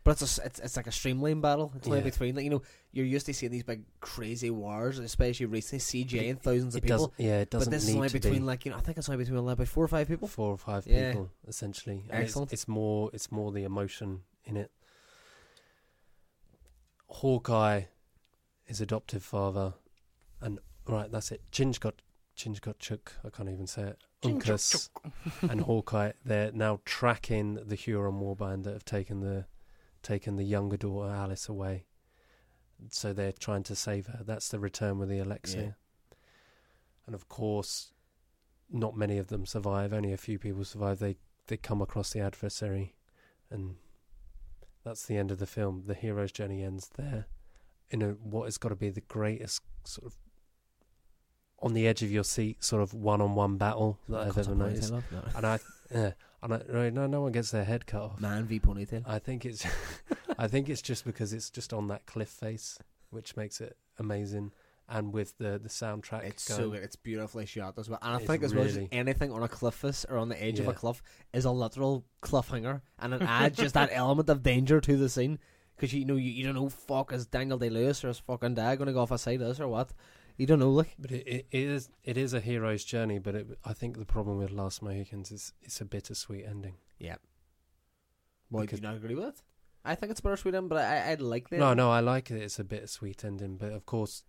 But 0.04 0.10
it's 0.12 0.22
a, 0.22 0.24
s- 0.24 0.40
it's 0.46 0.60
it's 0.60 0.76
like 0.76 0.86
a 0.86 0.92
streamline 0.92 1.40
battle. 1.40 1.72
It's 1.74 1.86
only 1.86 2.00
Yeah. 2.00 2.04
between 2.04 2.34
like 2.34 2.44
you 2.44 2.50
know 2.50 2.62
you're 2.92 3.06
used 3.06 3.24
to 3.26 3.32
seeing 3.34 3.50
these 3.50 3.62
big 3.62 3.84
crazy 4.00 4.50
wars, 4.50 4.98
especially 4.98 5.46
recently 5.46 5.80
CGI 5.80 6.28
and 6.30 6.40
thousands 6.40 6.74
of 6.76 6.84
It 6.84 6.88
people. 6.88 7.14
yeah, 7.16 7.40
it 7.40 7.48
doesn't 7.50 7.70
But 7.70 7.74
this 7.74 7.84
is 7.84 7.88
need 7.88 7.96
only 7.96 8.08
between 8.10 8.34
be 8.34 8.40
like 8.40 8.66
you 8.66 8.70
know 8.70 8.76
I 8.76 8.80
think 8.82 8.98
it's 8.98 9.08
only 9.08 9.24
between 9.24 9.42
like, 9.46 9.54
about 9.54 9.68
four 9.68 9.82
or 9.84 9.88
five 9.88 10.06
people. 10.06 10.28
four 10.28 10.52
or 10.52 10.58
five 10.58 10.86
Yeah. 10.86 11.12
people, 11.12 11.30
essentially. 11.48 12.00
And 12.10 12.18
it's- 12.18 12.24
Excellent. 12.24 12.52
It's, 12.52 12.68
more, 12.68 13.10
it's 13.14 13.32
more 13.32 13.50
the 13.50 13.64
emotion 13.64 14.20
in 14.44 14.58
it. 14.58 14.70
Hawkeye, 17.08 17.82
his 18.64 18.80
adoptive 18.80 19.22
father, 19.22 19.74
and 20.40 20.58
right, 20.86 21.10
that's 21.10 21.30
it. 21.32 21.42
Chingot, 21.52 21.94
Chingotchuk, 22.36 23.08
I 23.24 23.30
can't 23.30 23.48
even 23.48 23.66
say 23.66 23.82
it. 23.84 23.98
Uncas 24.22 24.88
and 25.42 25.60
Hawkeye, 25.62 26.12
they're 26.24 26.50
now 26.52 26.80
tracking 26.84 27.54
the 27.66 27.74
Huron 27.74 28.20
warband 28.20 28.64
that 28.64 28.72
have 28.72 28.84
taken 28.84 29.20
the 29.20 29.44
taken 30.04 30.36
the 30.36 30.44
younger 30.44 30.76
daughter 30.76 31.10
Alice 31.10 31.48
away. 31.48 31.86
So 32.90 33.12
they're 33.12 33.32
trying 33.32 33.62
to 33.64 33.74
save 33.74 34.06
her. 34.06 34.20
That's 34.24 34.48
the 34.48 34.58
return 34.58 34.98
with 34.98 35.08
the 35.08 35.18
elixir. 35.18 35.60
Yeah. 35.60 36.16
And 37.06 37.14
of 37.14 37.28
course, 37.28 37.92
not 38.70 38.96
many 38.96 39.18
of 39.18 39.28
them 39.28 39.46
survive. 39.46 39.92
Only 39.92 40.12
a 40.12 40.16
few 40.16 40.38
people 40.38 40.64
survive. 40.64 40.98
They 40.98 41.16
they 41.46 41.56
come 41.56 41.82
across 41.82 42.12
the 42.12 42.20
adversary, 42.20 42.94
and 43.50 43.76
that's 44.84 45.06
the 45.06 45.16
end 45.16 45.30
of 45.30 45.38
the 45.38 45.46
film. 45.46 45.84
The 45.86 45.94
hero's 45.94 46.32
journey 46.32 46.62
ends 46.62 46.90
there, 46.96 47.26
in 47.90 48.02
a 48.02 48.10
what 48.12 48.44
has 48.44 48.58
got 48.58 48.70
to 48.70 48.76
be 48.76 48.90
the 48.90 49.02
greatest 49.02 49.62
sort 49.84 50.06
of 50.06 50.18
on 51.60 51.72
the 51.72 51.86
edge 51.86 52.02
of 52.02 52.10
your 52.10 52.24
seat 52.24 52.62
sort 52.62 52.82
of 52.82 52.92
one-on-one 52.92 53.56
battle 53.56 53.98
that 54.08 54.20
I've 54.20 54.38
ever 54.38 54.54
noticed. 54.54 54.92
And 55.34 55.46
I, 55.46 55.58
yeah, 55.94 56.12
and 56.44 56.54
I, 56.54 56.90
no, 56.90 57.06
no 57.06 57.22
one 57.22 57.32
gets 57.32 57.50
their 57.50 57.64
head 57.64 57.86
cut 57.86 58.02
off. 58.02 58.20
Man 58.20 58.44
v 58.44 58.60
ponytail. 58.60 59.02
I 59.06 59.18
think 59.18 59.46
it's, 59.46 59.66
I 60.38 60.46
think 60.46 60.68
it's 60.68 60.82
just 60.82 61.04
because 61.04 61.32
it's 61.32 61.50
just 61.50 61.72
on 61.72 61.88
that 61.88 62.06
cliff 62.06 62.28
face, 62.28 62.78
which 63.10 63.36
makes 63.36 63.60
it 63.60 63.76
amazing, 63.98 64.52
and 64.88 65.12
with 65.12 65.38
the 65.38 65.58
the 65.58 65.70
soundtrack. 65.70 66.24
It's 66.24 66.46
going, 66.46 66.60
so 66.60 66.70
good. 66.70 66.82
It's 66.82 66.96
beautifully 66.96 67.46
shot 67.46 67.78
as 67.78 67.88
well. 67.88 67.98
And 68.02 68.14
I 68.14 68.18
think 68.18 68.42
as 68.42 68.54
well 68.54 68.64
as 68.64 68.78
anything 68.92 69.32
on 69.32 69.42
a 69.42 69.48
cliff 69.48 69.74
face 69.74 70.04
or 70.08 70.18
on 70.18 70.28
the 70.28 70.42
edge 70.42 70.60
of 70.60 70.68
a 70.68 70.74
cliff 70.74 71.02
is 71.32 71.46
a 71.46 71.50
literal 71.50 72.04
cliffhanger, 72.22 72.82
and 72.98 73.14
it 73.14 73.22
adds 73.26 73.56
just 73.56 73.74
that 73.74 73.90
element 73.92 74.28
of 74.28 74.42
danger 74.42 74.80
to 74.80 74.96
the 74.96 75.08
scene. 75.08 75.38
Because 75.76 75.92
you 75.92 76.04
know 76.04 76.14
you, 76.14 76.30
you 76.30 76.44
don't 76.44 76.54
know 76.54 76.68
fuck 76.68 77.12
is 77.12 77.26
Daniel 77.26 77.58
Day 77.58 77.68
Lewis 77.68 78.04
or 78.04 78.10
is 78.10 78.18
fucking 78.20 78.54
dad 78.54 78.78
going 78.78 78.86
to 78.86 78.92
go 78.92 79.00
off 79.00 79.10
a 79.10 79.18
side 79.18 79.40
of 79.40 79.48
this 79.48 79.58
or 79.58 79.66
what? 79.66 79.92
You 80.36 80.46
don't 80.46 80.58
know 80.58 80.70
like. 80.70 80.94
But 80.98 81.12
it, 81.12 81.26
it, 81.28 81.46
is 81.52 81.90
it 82.02 82.16
is 82.16 82.34
a 82.34 82.40
hero's 82.40 82.84
journey. 82.84 83.18
But 83.18 83.34
it, 83.34 83.58
I 83.64 83.72
think 83.72 83.98
the 83.98 84.04
problem 84.04 84.38
with 84.38 84.50
Last 84.50 84.82
Mohicans 84.82 85.30
is 85.30 85.52
it's 85.62 85.80
a 85.80 85.84
bittersweet 85.84 86.44
ending. 86.44 86.74
Yeah. 86.98 87.16
Why 88.48 88.66
do 88.66 88.76
you 88.76 88.82
not 88.82 88.96
agree 88.96 89.14
with 89.14 89.26
it? 89.28 89.42
I 89.84 89.94
think 89.94 90.10
it's 90.12 90.20
bittersweet, 90.20 90.54
end, 90.54 90.68
but 90.68 90.78
I 90.78 91.12
I 91.12 91.14
like 91.14 91.50
that. 91.50 91.58
No, 91.58 91.74
no, 91.74 91.90
I 91.90 92.00
like 92.00 92.30
it. 92.30 92.42
It's 92.42 92.58
a 92.58 92.64
bittersweet 92.64 93.24
ending, 93.24 93.56
but 93.58 93.72
of 93.72 93.84
course, 93.86 94.24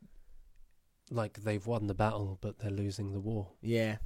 like 1.10 1.42
they've 1.44 1.66
won 1.66 1.88
the 1.88 1.94
battle, 1.94 2.38
but 2.42 2.60
they're 2.60 2.72
losing 2.72 3.12
the 3.14 3.20
war. 3.20 3.52
Yeah. 3.62 3.98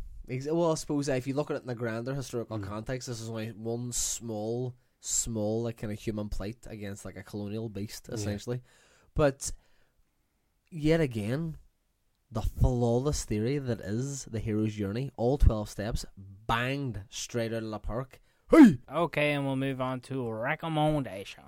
Well, 0.51 0.71
I 0.71 0.75
suppose 0.75 1.09
uh, 1.09 1.13
if 1.13 1.25
you 1.25 1.33
look 1.33 1.49
at 1.49 1.55
it 1.57 1.61
in 1.63 1.67
the 1.67 1.73
grander 1.75 2.13
historical 2.13 2.59
Mm. 2.59 2.67
context, 2.67 3.07
this 3.07 3.19
is 3.19 3.29
only 3.29 3.47
one 3.49 3.91
small, 3.91 4.75
small, 4.99 5.63
like 5.63 5.77
kind 5.77 5.91
of 5.91 5.97
human 5.99 6.29
plight 6.29 6.57
against 6.67 7.03
like 7.03 7.15
a 7.17 7.23
colonial 7.23 7.67
beast, 7.67 8.05
Yeah. 8.09 8.15
essentially. 8.15 8.61
But 9.15 9.51
yet 10.69 11.01
again, 11.01 11.57
the 12.31 12.41
flawless 12.41 13.25
theory 13.25 13.57
that 13.57 13.79
is 13.81 14.25
the 14.25 14.39
hero's 14.39 14.73
journey, 14.73 15.11
all 15.17 15.37
12 15.37 15.69
steps, 15.69 16.05
banged 16.47 17.01
straight 17.09 17.53
out 17.53 17.63
of 17.63 17.71
the 17.71 17.79
park. 17.79 18.21
Hey! 18.51 18.77
Okay, 18.91 19.33
and 19.33 19.45
we'll 19.45 19.55
move 19.55 19.81
on 19.81 19.99
to 20.01 20.29
recommendation. 20.31 21.43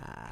Ah, 0.00 0.30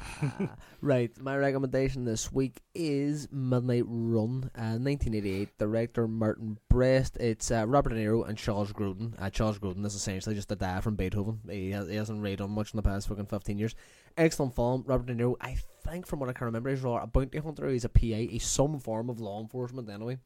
right, 0.81 1.11
my 1.19 1.37
recommendation 1.37 2.05
this 2.05 2.31
week 2.31 2.61
is 2.75 3.27
Midnight 3.31 3.85
Run, 3.87 4.51
uh, 4.55 4.77
1988. 4.77 5.57
Director 5.57 6.07
Martin 6.07 6.57
Brest. 6.69 7.17
It's 7.17 7.51
uh, 7.51 7.65
Robert 7.67 7.89
De 7.89 7.95
Niro 7.95 8.27
and 8.27 8.37
Charles 8.37 8.71
Grodin. 8.73 9.13
Uh, 9.19 9.29
Charles 9.29 9.59
Grodin 9.59 9.85
is 9.85 9.95
essentially 9.95 10.35
just 10.35 10.51
a 10.51 10.55
dad 10.55 10.83
from 10.83 10.95
Beethoven. 10.95 11.39
He, 11.49 11.71
has, 11.71 11.87
he 11.87 11.95
hasn't 11.95 12.21
really 12.21 12.35
done 12.35 12.51
much 12.51 12.73
in 12.73 12.77
the 12.77 12.83
past 12.83 13.07
fucking 13.07 13.27
15 13.27 13.57
years. 13.57 13.75
Excellent 14.17 14.55
film. 14.55 14.83
Robert 14.85 15.07
De 15.07 15.15
Niro, 15.15 15.35
I 15.39 15.57
think 15.93 16.07
from 16.07 16.19
what 16.19 16.29
I 16.29 16.33
can 16.33 16.45
remember, 16.45 16.69
he's 16.69 16.83
a 16.83 17.09
bounty 17.11 17.37
hunter. 17.37 17.69
He's 17.69 17.85
a 17.85 17.89
PA. 17.89 18.01
He's 18.01 18.45
some 18.45 18.79
form 18.79 19.09
of 19.09 19.19
law 19.19 19.39
enforcement 19.41 19.89
anyway. 19.89 20.17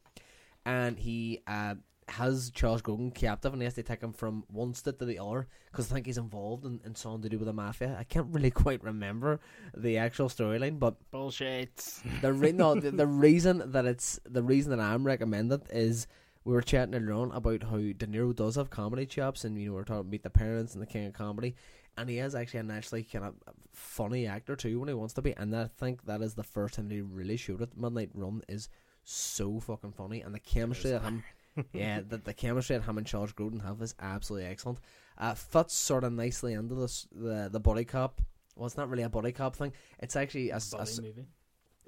And 0.65 0.98
he 0.98 1.41
uh, 1.45 1.76
has 2.07 2.52
Charles 2.52 2.81
Grodin 2.81 3.14
captive 3.14 3.53
and 3.53 3.61
he 3.61 3.65
has 3.65 3.73
to 3.76 3.84
take 3.84 4.02
him 4.02 4.14
from 4.14 4.44
one 4.48 4.73
state 4.73 4.98
to 4.99 5.06
the 5.06 5.19
other 5.19 5.48
because 5.72 5.91
I 5.91 5.95
think 5.95 6.06
he's 6.06 6.18
involved 6.18 6.65
in, 6.65 6.80
in 6.85 6.95
something 6.95 7.22
to 7.23 7.30
do 7.30 7.38
with 7.38 7.48
the 7.48 7.53
mafia. 7.53 7.95
I 7.99 8.03
can't 8.03 8.27
really 8.34 8.52
quite 8.64 8.84
remember 8.84 9.39
the 9.76 9.98
actual 9.98 10.30
storyline, 10.30 10.80
but 10.80 10.95
Bullshit. 11.11 12.02
the 12.22 12.31
re- 12.31 12.53
no, 12.53 12.76
the, 12.76 12.91
the 12.91 13.07
reason 13.07 13.72
that 13.72 13.85
it's 13.85 14.19
the 14.26 14.44
reason 14.44 14.72
that 14.72 14.80
I'm 14.80 15.06
recommended 15.06 15.64
is 15.69 16.07
we 16.45 16.53
were 16.53 16.61
chatting 16.61 16.95
earlier 16.95 17.14
on 17.14 17.31
about 17.34 17.64
how 17.64 17.77
De 17.77 18.07
Niro 18.07 18.34
does 18.34 18.56
have 18.56 18.69
comedy 18.69 19.06
chops, 19.06 19.44
and 19.44 19.60
you 19.60 19.68
know 19.68 19.76
we 19.76 19.81
are 19.81 19.84
talking 19.84 19.99
about 19.99 20.11
Meet 20.11 20.23
the 20.23 20.30
parents 20.30 20.73
and 20.73 20.81
the 20.81 20.88
king 20.88 21.07
of 21.07 21.14
comedy, 21.14 21.56
and 21.97 22.09
he 22.09 22.19
is 22.19 22.35
actually 22.35 22.59
a 22.61 22.63
naturally 22.63 23.03
kind 23.03 23.25
of 23.25 23.33
funny 23.73 24.27
actor 24.27 24.55
too 24.55 24.79
when 24.79 24.87
he 24.87 24.93
wants 24.93 25.13
to 25.15 25.21
be, 25.21 25.35
and 25.35 25.55
I 25.55 25.65
think 25.65 26.05
that 26.05 26.21
is 26.21 26.35
the 26.35 26.43
first 26.43 26.75
time 26.75 26.89
he 26.89 27.01
really 27.01 27.37
showed 27.37 27.61
it. 27.61 27.75
Midnight 27.77 28.11
Run 28.13 28.41
is 28.47 28.69
so 29.03 29.59
fucking 29.59 29.93
funny, 29.93 30.21
and 30.21 30.33
the 30.35 30.39
chemistry 30.39 30.91
that 30.91 31.01
him, 31.01 31.23
yeah, 31.73 32.01
the, 32.07 32.17
the 32.17 32.33
chemistry 32.33 32.77
that 32.77 32.83
him 32.85 32.97
and 32.97 33.07
Charles 33.07 33.33
Grodin 33.33 33.63
have 33.63 33.81
is 33.81 33.95
absolutely 33.99 34.47
excellent. 34.49 34.79
Uh, 35.17 35.33
fits 35.33 35.73
sort 35.73 36.03
of 36.03 36.13
nicely 36.13 36.53
into 36.53 36.75
this 36.75 37.07
the 37.11 37.49
the 37.51 37.59
body 37.59 37.85
cop. 37.85 38.21
Well, 38.55 38.65
it's 38.67 38.77
not 38.77 38.89
really 38.89 39.03
a 39.03 39.09
body 39.09 39.31
cop 39.31 39.55
thing. 39.55 39.73
It's 39.99 40.15
actually 40.15 40.49
a, 40.49 40.59
Buddy 40.71 40.81
s- 40.81 40.99
movie. 41.01 41.25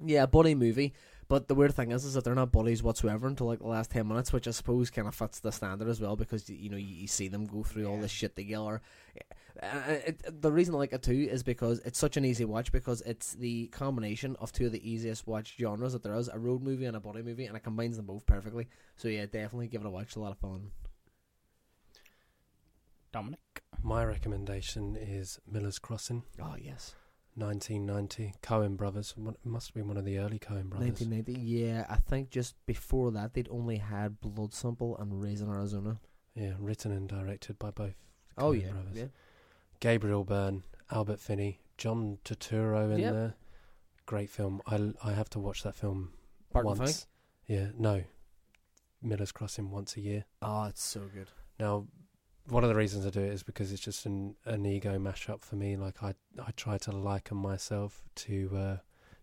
yeah, 0.04 0.26
buddy 0.26 0.54
movie. 0.54 0.94
But 1.30 1.46
the 1.46 1.54
weird 1.54 1.76
thing 1.76 1.92
is, 1.92 2.04
is 2.04 2.14
that 2.14 2.24
they're 2.24 2.34
not 2.34 2.50
buddies 2.50 2.82
whatsoever 2.82 3.28
until 3.28 3.46
like 3.46 3.60
the 3.60 3.68
last 3.68 3.92
ten 3.92 4.08
minutes, 4.08 4.32
which 4.32 4.48
I 4.48 4.50
suppose 4.50 4.90
kind 4.90 5.06
of 5.06 5.14
fits 5.14 5.38
the 5.38 5.52
standard 5.52 5.86
as 5.86 6.00
well 6.00 6.16
because 6.16 6.50
you 6.50 6.68
know 6.68 6.76
you, 6.76 6.92
you 7.02 7.06
see 7.06 7.28
them 7.28 7.46
go 7.46 7.62
through 7.62 7.86
all 7.86 7.98
this 7.98 8.10
shit 8.10 8.34
together. 8.34 8.82
Uh, 9.62 9.68
it, 9.86 10.42
the 10.42 10.50
reason 10.50 10.74
I 10.74 10.78
like 10.78 10.92
it 10.92 11.04
too 11.04 11.28
is 11.30 11.44
because 11.44 11.78
it's 11.84 12.00
such 12.00 12.16
an 12.16 12.24
easy 12.24 12.44
watch 12.44 12.72
because 12.72 13.00
it's 13.02 13.34
the 13.34 13.68
combination 13.68 14.34
of 14.40 14.50
two 14.50 14.66
of 14.66 14.72
the 14.72 14.90
easiest 14.90 15.28
watch 15.28 15.54
genres 15.56 15.92
that 15.92 16.02
there 16.02 16.16
is: 16.16 16.26
a 16.26 16.36
road 16.36 16.64
movie 16.64 16.86
and 16.86 16.96
a 16.96 17.00
buddy 17.00 17.22
movie, 17.22 17.46
and 17.46 17.56
it 17.56 17.62
combines 17.62 17.96
them 17.96 18.06
both 18.06 18.26
perfectly. 18.26 18.66
So 18.96 19.06
yeah, 19.06 19.26
definitely 19.26 19.68
give 19.68 19.82
it 19.82 19.86
a 19.86 19.90
watch. 19.90 20.06
It's 20.06 20.16
a 20.16 20.20
lot 20.20 20.32
of 20.32 20.38
fun. 20.38 20.72
Dominic. 23.12 23.62
My 23.84 24.04
recommendation 24.04 24.96
is 24.96 25.38
Miller's 25.48 25.78
Crossing, 25.78 26.24
Oh 26.42 26.56
yes, 26.60 26.96
1990. 27.36 28.34
Coen 28.42 28.76
Brothers. 28.76 29.14
It 29.16 29.36
must 29.46 29.74
be 29.74 29.82
one 29.82 29.96
of 29.96 30.04
the 30.04 30.18
early 30.18 30.38
Coen 30.38 30.64
Brothers. 30.64 30.88
nineteen 30.88 31.10
ninety. 31.10 31.32
Yeah, 31.34 31.86
I 31.88 31.96
think 31.96 32.30
just 32.30 32.54
before 32.66 33.10
that 33.12 33.34
they'd 33.34 33.48
only 33.50 33.76
had 33.78 34.20
Blood 34.20 34.52
Simple 34.52 34.96
and 34.98 35.22
Raising 35.22 35.48
Arizona. 35.48 36.00
Yeah, 36.34 36.52
written 36.58 36.92
and 36.92 37.08
directed 37.08 37.58
by 37.58 37.70
both. 37.70 37.94
Oh 38.38 38.52
Coen 38.52 38.62
yeah, 38.62 38.70
brothers. 38.70 38.96
yeah. 38.96 39.04
Gabriel 39.80 40.24
Byrne, 40.24 40.62
Albert 40.90 41.20
Finney, 41.20 41.60
John 41.78 42.18
Turturro 42.24 42.92
in 42.92 42.98
Yep. 43.00 43.12
there. 43.12 43.34
Great 44.06 44.28
film. 44.30 44.60
I, 44.66 44.92
I 45.02 45.12
have 45.12 45.30
to 45.30 45.38
watch 45.38 45.62
that 45.62 45.74
film 45.74 46.12
Barton 46.52 46.78
once. 46.78 47.06
Yeah, 47.46 47.68
no. 47.78 48.02
Miller's 49.02 49.32
Crossing 49.32 49.70
once 49.70 49.96
a 49.96 50.00
year. 50.00 50.24
Oh, 50.42 50.64
it's 50.64 50.82
so 50.82 51.00
good. 51.12 51.28
Now, 51.58 51.86
one 52.48 52.64
of 52.64 52.68
the 52.70 52.74
reasons 52.76 53.06
I 53.06 53.10
do 53.10 53.20
it 53.20 53.32
is 53.32 53.42
because 53.42 53.72
it's 53.72 53.82
just 53.82 54.06
an, 54.06 54.34
an 54.44 54.64
ego 54.66 54.98
mashup 54.98 55.42
for 55.42 55.56
me. 55.56 55.76
Like 55.76 56.02
I 56.02 56.14
I 56.44 56.50
try 56.56 56.78
to 56.78 56.92
liken 56.92 57.36
myself 57.36 58.02
to 58.16 58.50
uh, 58.56 58.76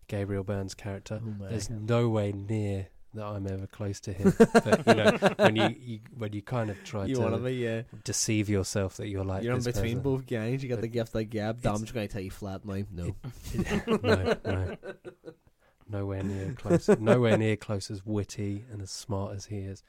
Gabriel 0.06 0.44
Byrne's 0.44 0.74
character. 0.74 1.20
Oh 1.24 1.48
There's 1.48 1.68
God. 1.68 1.88
no 1.88 2.08
way 2.08 2.32
near 2.32 2.88
that 3.14 3.24
I'm 3.24 3.46
ever 3.46 3.66
close 3.66 4.00
to 4.00 4.12
him. 4.12 4.32
but 4.52 4.86
you 4.86 4.94
know, 4.94 5.18
when 5.36 5.56
you, 5.56 5.76
you 5.80 6.00
when 6.16 6.32
you 6.32 6.42
kind 6.42 6.70
of 6.70 6.82
try 6.84 7.06
you 7.06 7.16
to 7.16 7.38
be, 7.38 7.54
yeah. 7.54 7.82
deceive 8.04 8.48
yourself 8.48 8.96
that 8.98 9.08
you're 9.08 9.24
like 9.24 9.42
You're 9.42 9.56
in 9.56 9.62
between 9.62 9.96
person. 9.96 10.00
both 10.00 10.26
gangs. 10.26 10.62
You 10.62 10.68
got 10.68 10.76
But 10.76 10.82
the 10.82 10.88
gift 10.88 11.14
like 11.14 11.30
gab. 11.30 11.58
it's- 11.58 11.72
Dom's 11.72 11.90
going 11.90 12.06
to 12.06 12.12
tell 12.12 12.22
you 12.22 12.30
flat 12.30 12.64
now. 12.64 12.82
No. 12.92 13.16
no, 14.02 14.36
no, 14.44 14.76
nowhere 15.88 16.22
near 16.22 16.52
close. 16.52 16.88
nowhere 16.88 17.36
near 17.38 17.56
close 17.56 17.90
as 17.90 18.04
witty 18.04 18.64
and 18.70 18.82
as 18.82 18.90
smart 18.90 19.34
as 19.36 19.46
he 19.46 19.58
is. 19.58 19.82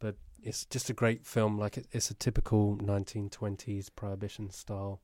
But 0.00 0.16
it's 0.42 0.64
just 0.64 0.90
a 0.90 0.94
great 0.94 1.24
film. 1.24 1.58
Like 1.58 1.76
it, 1.76 1.86
it's 1.92 2.10
a 2.10 2.14
typical 2.14 2.76
1920s 2.76 3.88
prohibition 3.94 4.50
style 4.50 5.00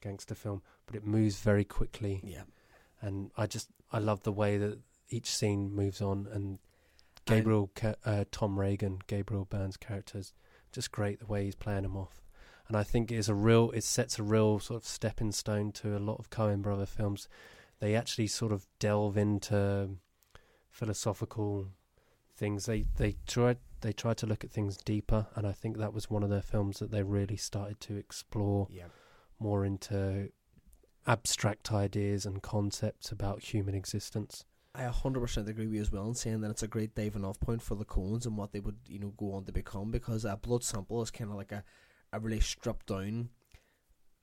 gangster 0.00 0.34
film, 0.34 0.62
but 0.86 0.96
it 0.96 1.06
moves 1.06 1.38
very 1.38 1.64
quickly. 1.64 2.20
yeah. 2.24 2.42
And 3.00 3.30
I 3.36 3.46
just 3.46 3.68
I 3.92 3.98
love 4.00 4.24
the 4.24 4.32
way 4.32 4.58
that 4.58 4.80
each 5.10 5.30
scene 5.30 5.72
moves 5.72 6.02
on. 6.02 6.26
And 6.32 6.58
Gabriel, 7.26 7.70
Ca- 7.74 7.94
uh, 8.04 8.24
Tom 8.30 8.58
Reagan, 8.58 9.00
Gabriel 9.06 9.44
Byrne's 9.44 9.76
characters, 9.76 10.32
just 10.72 10.90
great 10.90 11.20
the 11.20 11.26
way 11.26 11.44
he's 11.44 11.54
playing 11.54 11.82
them 11.82 11.96
off. 11.96 12.20
And 12.66 12.76
I 12.76 12.82
think 12.82 13.10
it's 13.10 13.28
a 13.28 13.34
real, 13.34 13.70
it 13.70 13.84
sets 13.84 14.18
a 14.18 14.22
real 14.22 14.58
sort 14.58 14.82
of 14.82 14.86
stepping 14.86 15.32
stone 15.32 15.72
to 15.72 15.96
a 15.96 16.00
lot 16.00 16.18
of 16.18 16.30
Coen 16.30 16.60
brother 16.60 16.86
films. 16.86 17.28
They 17.80 17.94
actually 17.94 18.26
sort 18.26 18.52
of 18.52 18.66
delve 18.78 19.16
into 19.16 19.90
philosophical 20.68 21.68
things. 22.34 22.66
They 22.66 22.86
they 22.96 23.16
try 23.26 23.56
they 23.80 23.92
tried 23.92 24.16
to 24.18 24.26
look 24.26 24.44
at 24.44 24.50
things 24.50 24.76
deeper, 24.76 25.26
and 25.34 25.46
I 25.46 25.52
think 25.52 25.78
that 25.78 25.92
was 25.92 26.10
one 26.10 26.22
of 26.22 26.30
their 26.30 26.42
films 26.42 26.78
that 26.78 26.90
they 26.90 27.02
really 27.02 27.36
started 27.36 27.80
to 27.80 27.96
explore 27.96 28.66
Yeah. 28.70 28.88
more 29.38 29.64
into 29.64 30.30
abstract 31.06 31.72
ideas 31.72 32.26
and 32.26 32.42
concepts 32.42 33.10
about 33.10 33.42
human 33.42 33.74
existence. 33.74 34.44
I 34.74 34.82
100% 34.84 35.48
agree 35.48 35.66
with 35.66 35.74
you 35.74 35.80
as 35.80 35.90
well 35.90 36.06
in 36.06 36.14
saying 36.14 36.40
that 36.42 36.50
it's 36.50 36.62
a 36.62 36.68
great 36.68 36.94
diving 36.94 37.24
off 37.24 37.40
point 37.40 37.62
for 37.62 37.74
the 37.74 37.84
Coens 37.84 38.26
and 38.26 38.36
what 38.36 38.52
they 38.52 38.60
would, 38.60 38.78
you 38.86 38.98
know, 38.98 39.14
go 39.16 39.32
on 39.32 39.44
to 39.46 39.52
become 39.52 39.90
because 39.90 40.24
a 40.24 40.36
Blood 40.36 40.62
Simple 40.62 41.02
is 41.02 41.10
kind 41.10 41.30
of 41.30 41.36
like 41.36 41.50
a, 41.52 41.64
a 42.12 42.20
really 42.20 42.40
stripped 42.40 42.86
down 42.86 43.30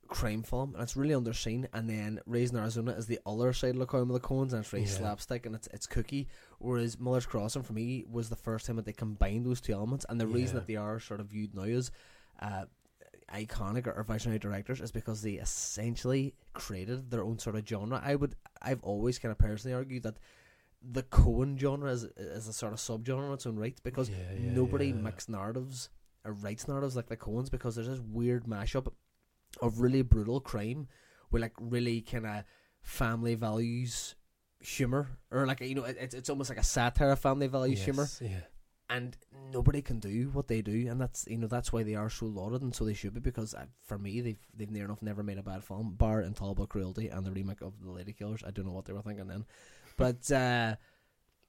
crime 0.08 0.44
film 0.44 0.74
and 0.76 0.84
it's 0.84 0.96
really 0.96 1.14
underseen 1.16 1.66
and 1.74 1.90
then 1.90 2.20
Raising 2.26 2.58
Arizona 2.58 2.92
is 2.92 3.08
the 3.08 3.20
other 3.26 3.54
side 3.54 3.72
of 3.74 3.80
the 3.80 3.86
coin 3.86 4.08
with 4.08 4.22
the 4.22 4.28
Coens 4.28 4.52
and 4.54 4.60
it's 4.64 4.72
really 4.72 4.86
Yeah. 4.86 4.92
slapstick 4.92 5.46
and 5.46 5.56
it's 5.56 5.68
it's 5.74 5.88
cookie 5.88 6.28
whereas 6.60 7.00
Miller's 7.00 7.26
Crossing 7.26 7.64
for 7.64 7.74
me 7.74 8.06
was 8.10 8.30
the 8.30 8.36
first 8.36 8.66
time 8.68 8.76
that 8.76 8.86
they 8.86 8.94
combined 8.94 9.46
those 9.46 9.62
two 9.62 9.74
elements 9.74 10.06
and 10.08 10.22
the 10.22 10.28
reason 10.28 10.56
that 10.56 10.68
they 10.68 10.76
are 10.76 11.00
sort 11.00 11.20
of 11.20 11.28
viewed 11.28 11.56
now 11.56 11.64
as 11.64 11.90
uh, 12.42 12.66
iconic 13.34 13.88
or, 13.88 13.94
or 13.94 14.04
visionary 14.04 14.40
directors 14.40 14.80
is 14.82 14.92
because 14.92 15.22
they 15.22 15.34
essentially 15.34 16.36
created 16.54 17.10
their 17.10 17.24
own 17.24 17.40
sort 17.40 17.56
of 17.56 17.68
genre. 17.68 18.00
I 18.04 18.16
would 18.16 18.36
I've 18.62 18.84
always 18.84 19.18
kind 19.20 19.32
of 19.32 19.38
personally 19.38 19.74
argued 19.74 20.04
that 20.04 20.18
the 20.88 21.02
Coen 21.04 21.58
genre 21.60 21.92
is, 21.92 22.04
is 22.16 22.48
a 22.48 22.54
sort 22.54 22.74
of 22.74 22.80
subgenre 22.80 23.26
in 23.28 23.34
its 23.34 23.48
own 23.48 23.56
right 23.58 23.78
because 23.84 24.10
Yeah, 24.10 24.18
yeah, 24.40 24.52
nobody 24.52 24.88
yeah. 24.90 24.94
makes 24.96 25.28
narratives 25.28 25.90
or 26.24 26.34
writes 26.34 26.68
narratives 26.68 26.96
like 26.96 27.08
the 27.08 27.18
Coens 27.18 27.50
because 27.50 27.76
there's 27.76 27.88
this 27.88 28.00
weird 28.00 28.46
mashup 28.46 28.88
of 29.62 29.80
really 29.80 30.02
brutal 30.02 30.40
crime 30.40 30.88
with 31.32 31.42
like 31.42 31.54
really 31.60 32.02
kind 32.02 32.26
of 32.26 32.44
family 32.82 33.36
values 33.36 34.16
humor 34.60 35.08
or 35.32 35.46
like 35.46 35.62
you 35.62 35.76
know 35.76 35.84
it, 35.84 35.98
it's 36.00 36.16
it's 36.16 36.30
almost 36.30 36.50
like 36.50 36.60
a 36.60 36.64
satire 36.64 37.12
of 37.12 37.20
family 37.20 37.48
values 37.48 37.84
humor 37.84 38.08
Yeah. 38.22 38.40
and 38.90 39.16
nobody 39.52 39.82
can 39.82 40.00
do 40.00 40.30
what 40.34 40.48
they 40.48 40.62
do, 40.62 40.88
and 40.90 41.00
that's 41.02 41.26
you 41.28 41.38
know 41.38 41.48
that's 41.48 41.74
why 41.74 41.84
they 41.84 41.96
are 41.96 42.10
so 42.10 42.26
lauded, 42.28 42.62
and 42.62 42.74
so 42.76 42.86
they 42.86 42.94
should 42.94 43.14
be. 43.14 43.20
Because 43.20 43.54
uh, 43.56 43.66
for 43.84 43.98
me, 43.98 44.22
they've 44.22 44.40
they've 44.56 44.70
near 44.72 44.86
enough 44.86 45.02
never 45.02 45.24
made 45.24 45.38
a 45.40 45.44
bad 45.44 45.64
film, 45.64 45.94
bar 45.98 46.22
Intolerable 46.22 46.68
Cruelty 46.68 47.08
and 47.10 47.26
the 47.26 47.32
remake 47.32 47.62
of 47.62 47.74
The 47.84 47.92
Lady 47.92 48.14
Killers. 48.14 48.44
I 48.46 48.52
don't 48.52 48.66
know 48.66 48.72
what 48.74 48.86
they 48.86 48.94
were 48.94 49.02
thinking 49.02 49.28
then, 49.28 49.46
but 49.98 50.30
uh, 50.32 50.76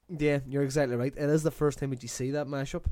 yeah, 0.09 0.39
you're 0.47 0.63
exactly 0.63 0.95
right. 0.95 1.13
It 1.15 1.29
is 1.29 1.43
the 1.43 1.51
first 1.51 1.77
time 1.79 1.91
that 1.91 2.01
you 2.01 2.09
see 2.09 2.31
that 2.31 2.47
mashup, 2.47 2.85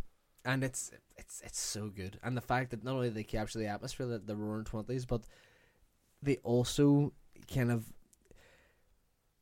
and 0.45 0.63
it's 0.63 0.91
it's 1.17 1.41
it's 1.43 1.59
so 1.59 1.89
good. 1.89 2.19
And 2.23 2.38
the 2.38 2.41
fact 2.41 2.72
that 2.72 2.84
not 2.84 2.95
only 2.95 3.09
they 3.09 3.23
capture 3.23 3.59
the 3.59 3.67
atmosphere 3.67 4.07
that 4.07 4.27
the 4.27 4.35
roaring 4.35 4.65
twenties, 4.65 5.05
but 5.05 5.22
they 6.22 6.38
also 6.38 7.13
kind 7.53 7.72
of 7.72 7.85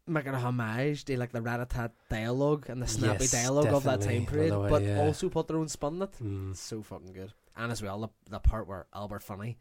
make 0.08 0.26
it 0.26 0.34
a 0.34 0.38
homage 0.38 1.06
to 1.06 1.18
like 1.18 1.32
the 1.32 1.42
rat-a-tat 1.42 1.92
dialogue 2.10 2.66
and 2.70 2.82
the 2.82 2.88
snappy 2.88 3.24
Yes, 3.24 3.32
dialogue 3.32 3.68
of 3.68 3.84
that 3.84 4.02
time 4.02 4.26
period, 4.26 4.52
Although, 4.52 4.70
but 4.70 4.84
yeah. 4.84 5.00
also 5.00 5.30
put 5.30 5.48
their 5.48 5.58
own 5.58 5.70
spin 5.70 5.96
on 5.96 6.02
it. 6.04 6.12
Mm. 6.22 6.52
It's 6.52 6.60
so 6.60 6.82
fucking 6.82 7.14
good. 7.14 7.32
And 7.56 7.72
as 7.72 7.82
well, 7.82 8.00
the, 8.00 8.10
the 8.30 8.40
part 8.40 8.68
where 8.68 8.88
Albert 8.94 9.24
Finney, 9.24 9.58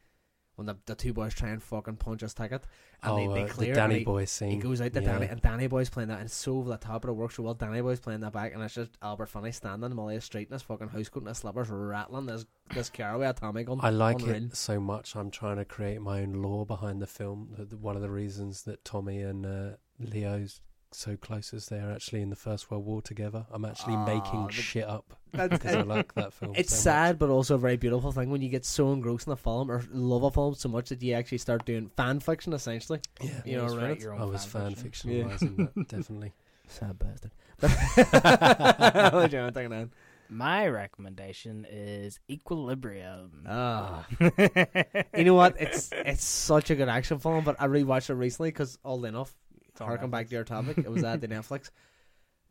when 0.57 0.66
the, 0.66 0.77
the 0.87 0.95
two 0.95 1.12
boys 1.12 1.35
try 1.35 1.49
and 1.49 1.62
fucking 1.62 1.97
punch 1.97 2.20
his 2.20 2.35
ticket, 2.35 2.65
and 3.03 3.12
oh, 3.12 3.16
they, 3.16 3.41
they 3.41 3.45
uh, 3.45 3.53
clear 3.53 3.74
the 3.74 3.81
Danny 3.81 3.99
he, 3.99 4.05
Boy 4.05 4.27
he 4.27 4.57
goes 4.57 4.81
out 4.81 4.93
to 4.93 5.03
yeah. 5.03 5.12
Danny, 5.12 5.27
and 5.27 5.41
Danny 5.41 5.66
Boy's 5.66 5.91
playing 5.91 6.09
that, 6.09 6.19
and 6.19 6.27
it's 6.27 6.35
so 6.35 6.59
over 6.59 6.70
the 6.70 6.77
top, 6.77 7.03
but 7.03 7.09
it 7.09 7.15
works 7.15 7.37
so 7.37 7.43
well. 7.43 7.55
Danny 7.55 7.81
Boy's 7.81 8.01
playing 8.01 8.20
that 8.20 8.33
back, 8.33 8.55
and 8.55 8.62
it's 8.62 8.74
just 8.74 8.91
Albert 9.03 9.27
Finney 9.27 9.53
standing 9.53 9.85
in 9.85 9.97
the 9.97 10.03
middle 10.03 10.20
street 10.20 10.49
in 10.49 10.53
his 10.53 10.62
fucking 10.62 10.89
house 10.89 11.09
coat 11.09 11.20
and 11.20 11.29
his 11.29 11.39
slippers 11.39 11.69
rattling 11.70 12.27
this, 12.27 12.45
this 12.74 12.91
car 12.91 13.19
with 13.19 13.29
a 13.29 13.33
Tommy 13.33 13.65
gun. 13.65 13.81
I 13.83 13.91
like 13.91 14.23
it 14.23 14.57
so 14.57 14.79
much. 14.79 15.16
I'm 15.16 15.31
trying 15.31 15.57
to 15.57 15.65
create 15.65 16.01
my 16.01 16.20
own 16.20 16.35
lore 16.35 16.66
behind 16.66 17.01
the 17.01 17.07
film. 17.07 17.49
One 17.81 17.97
of 17.97 18.03
the 18.03 18.11
reasons 18.11 18.62
that 18.65 18.85
Tommy 18.85 19.23
and 19.23 19.47
uh, 19.47 19.77
Leo's 19.99 20.61
so 20.94 21.16
close 21.16 21.52
as 21.55 21.66
they 21.69 21.78
are 21.78 21.90
actually 21.93 22.23
in 22.23 22.31
the 22.31 22.36
First 22.36 22.70
World 22.70 22.85
War 22.85 23.02
together. 23.02 23.47
I'm 23.51 23.64
actually 23.64 23.94
Ah, 23.94 24.05
making 24.06 24.47
the- 24.47 24.52
shit 24.52 24.85
up 24.85 25.14
because 25.32 25.74
I 25.74 25.82
like 25.82 26.14
that 26.14 26.32
film. 26.32 26.52
It's 26.56 26.70
so 26.73 26.77
much. 26.77 26.82
sad, 26.82 27.19
but 27.19 27.31
also 27.31 27.55
a 27.55 27.59
very 27.59 27.77
beautiful 27.77 28.12
thing 28.12 28.31
when 28.31 28.43
you 28.43 28.48
get 28.48 28.64
so 28.64 28.93
engrossed 28.93 29.27
in 29.27 29.32
a 29.32 29.36
film 29.36 29.70
or 29.70 29.82
love 29.93 30.23
a 30.23 30.31
film 30.31 30.55
so 30.55 30.69
much 30.69 30.89
that 30.90 31.02
you 31.02 31.14
actually 31.14 31.39
start 31.39 31.64
doing 31.64 31.90
fan 31.97 32.20
fiction, 32.20 32.52
essentially. 32.52 33.01
Yeah, 33.20 33.31
You 33.44 33.56
know, 33.59 33.77
right? 33.77 33.98
your 34.01 34.14
I 34.14 34.24
was 34.24 34.44
fan 34.44 34.74
fiction. 34.74 35.10
fictionalizing 35.10 35.56
that 35.74 35.89
definitely. 35.89 36.32
Sad 36.69 36.98
bastard. 36.98 37.32
But 37.60 37.70
what 39.12 39.31
do 39.31 39.36
you 39.36 39.43
want 39.43 39.55
to 39.55 39.60
take 39.62 39.70
on? 39.70 39.90
My 40.28 40.66
recommendation 40.66 41.66
is 41.70 42.19
Equilibrium. 42.31 43.44
Ah. 43.47 44.06
you 45.14 45.24
know 45.24 45.35
what? 45.35 45.60
It's 45.60 45.90
it's 45.93 46.24
such 46.24 46.70
a 46.70 46.74
good 46.74 46.89
action 46.89 47.19
film, 47.19 47.44
but 47.44 47.56
I 47.60 47.66
rewatched 47.66 48.09
it 48.09 48.14
recently 48.14 48.48
because, 48.51 48.78
oddly 48.82 49.10
enough, 49.10 49.31
on 49.31 49.41
harken 49.78 50.11
back 50.11 50.28
to 50.28 50.35
your 50.35 50.44
topic, 50.44 50.78
it 50.78 50.90
was 50.90 51.05
at 51.05 51.20
the 51.20 51.28
Netflix. 51.36 51.70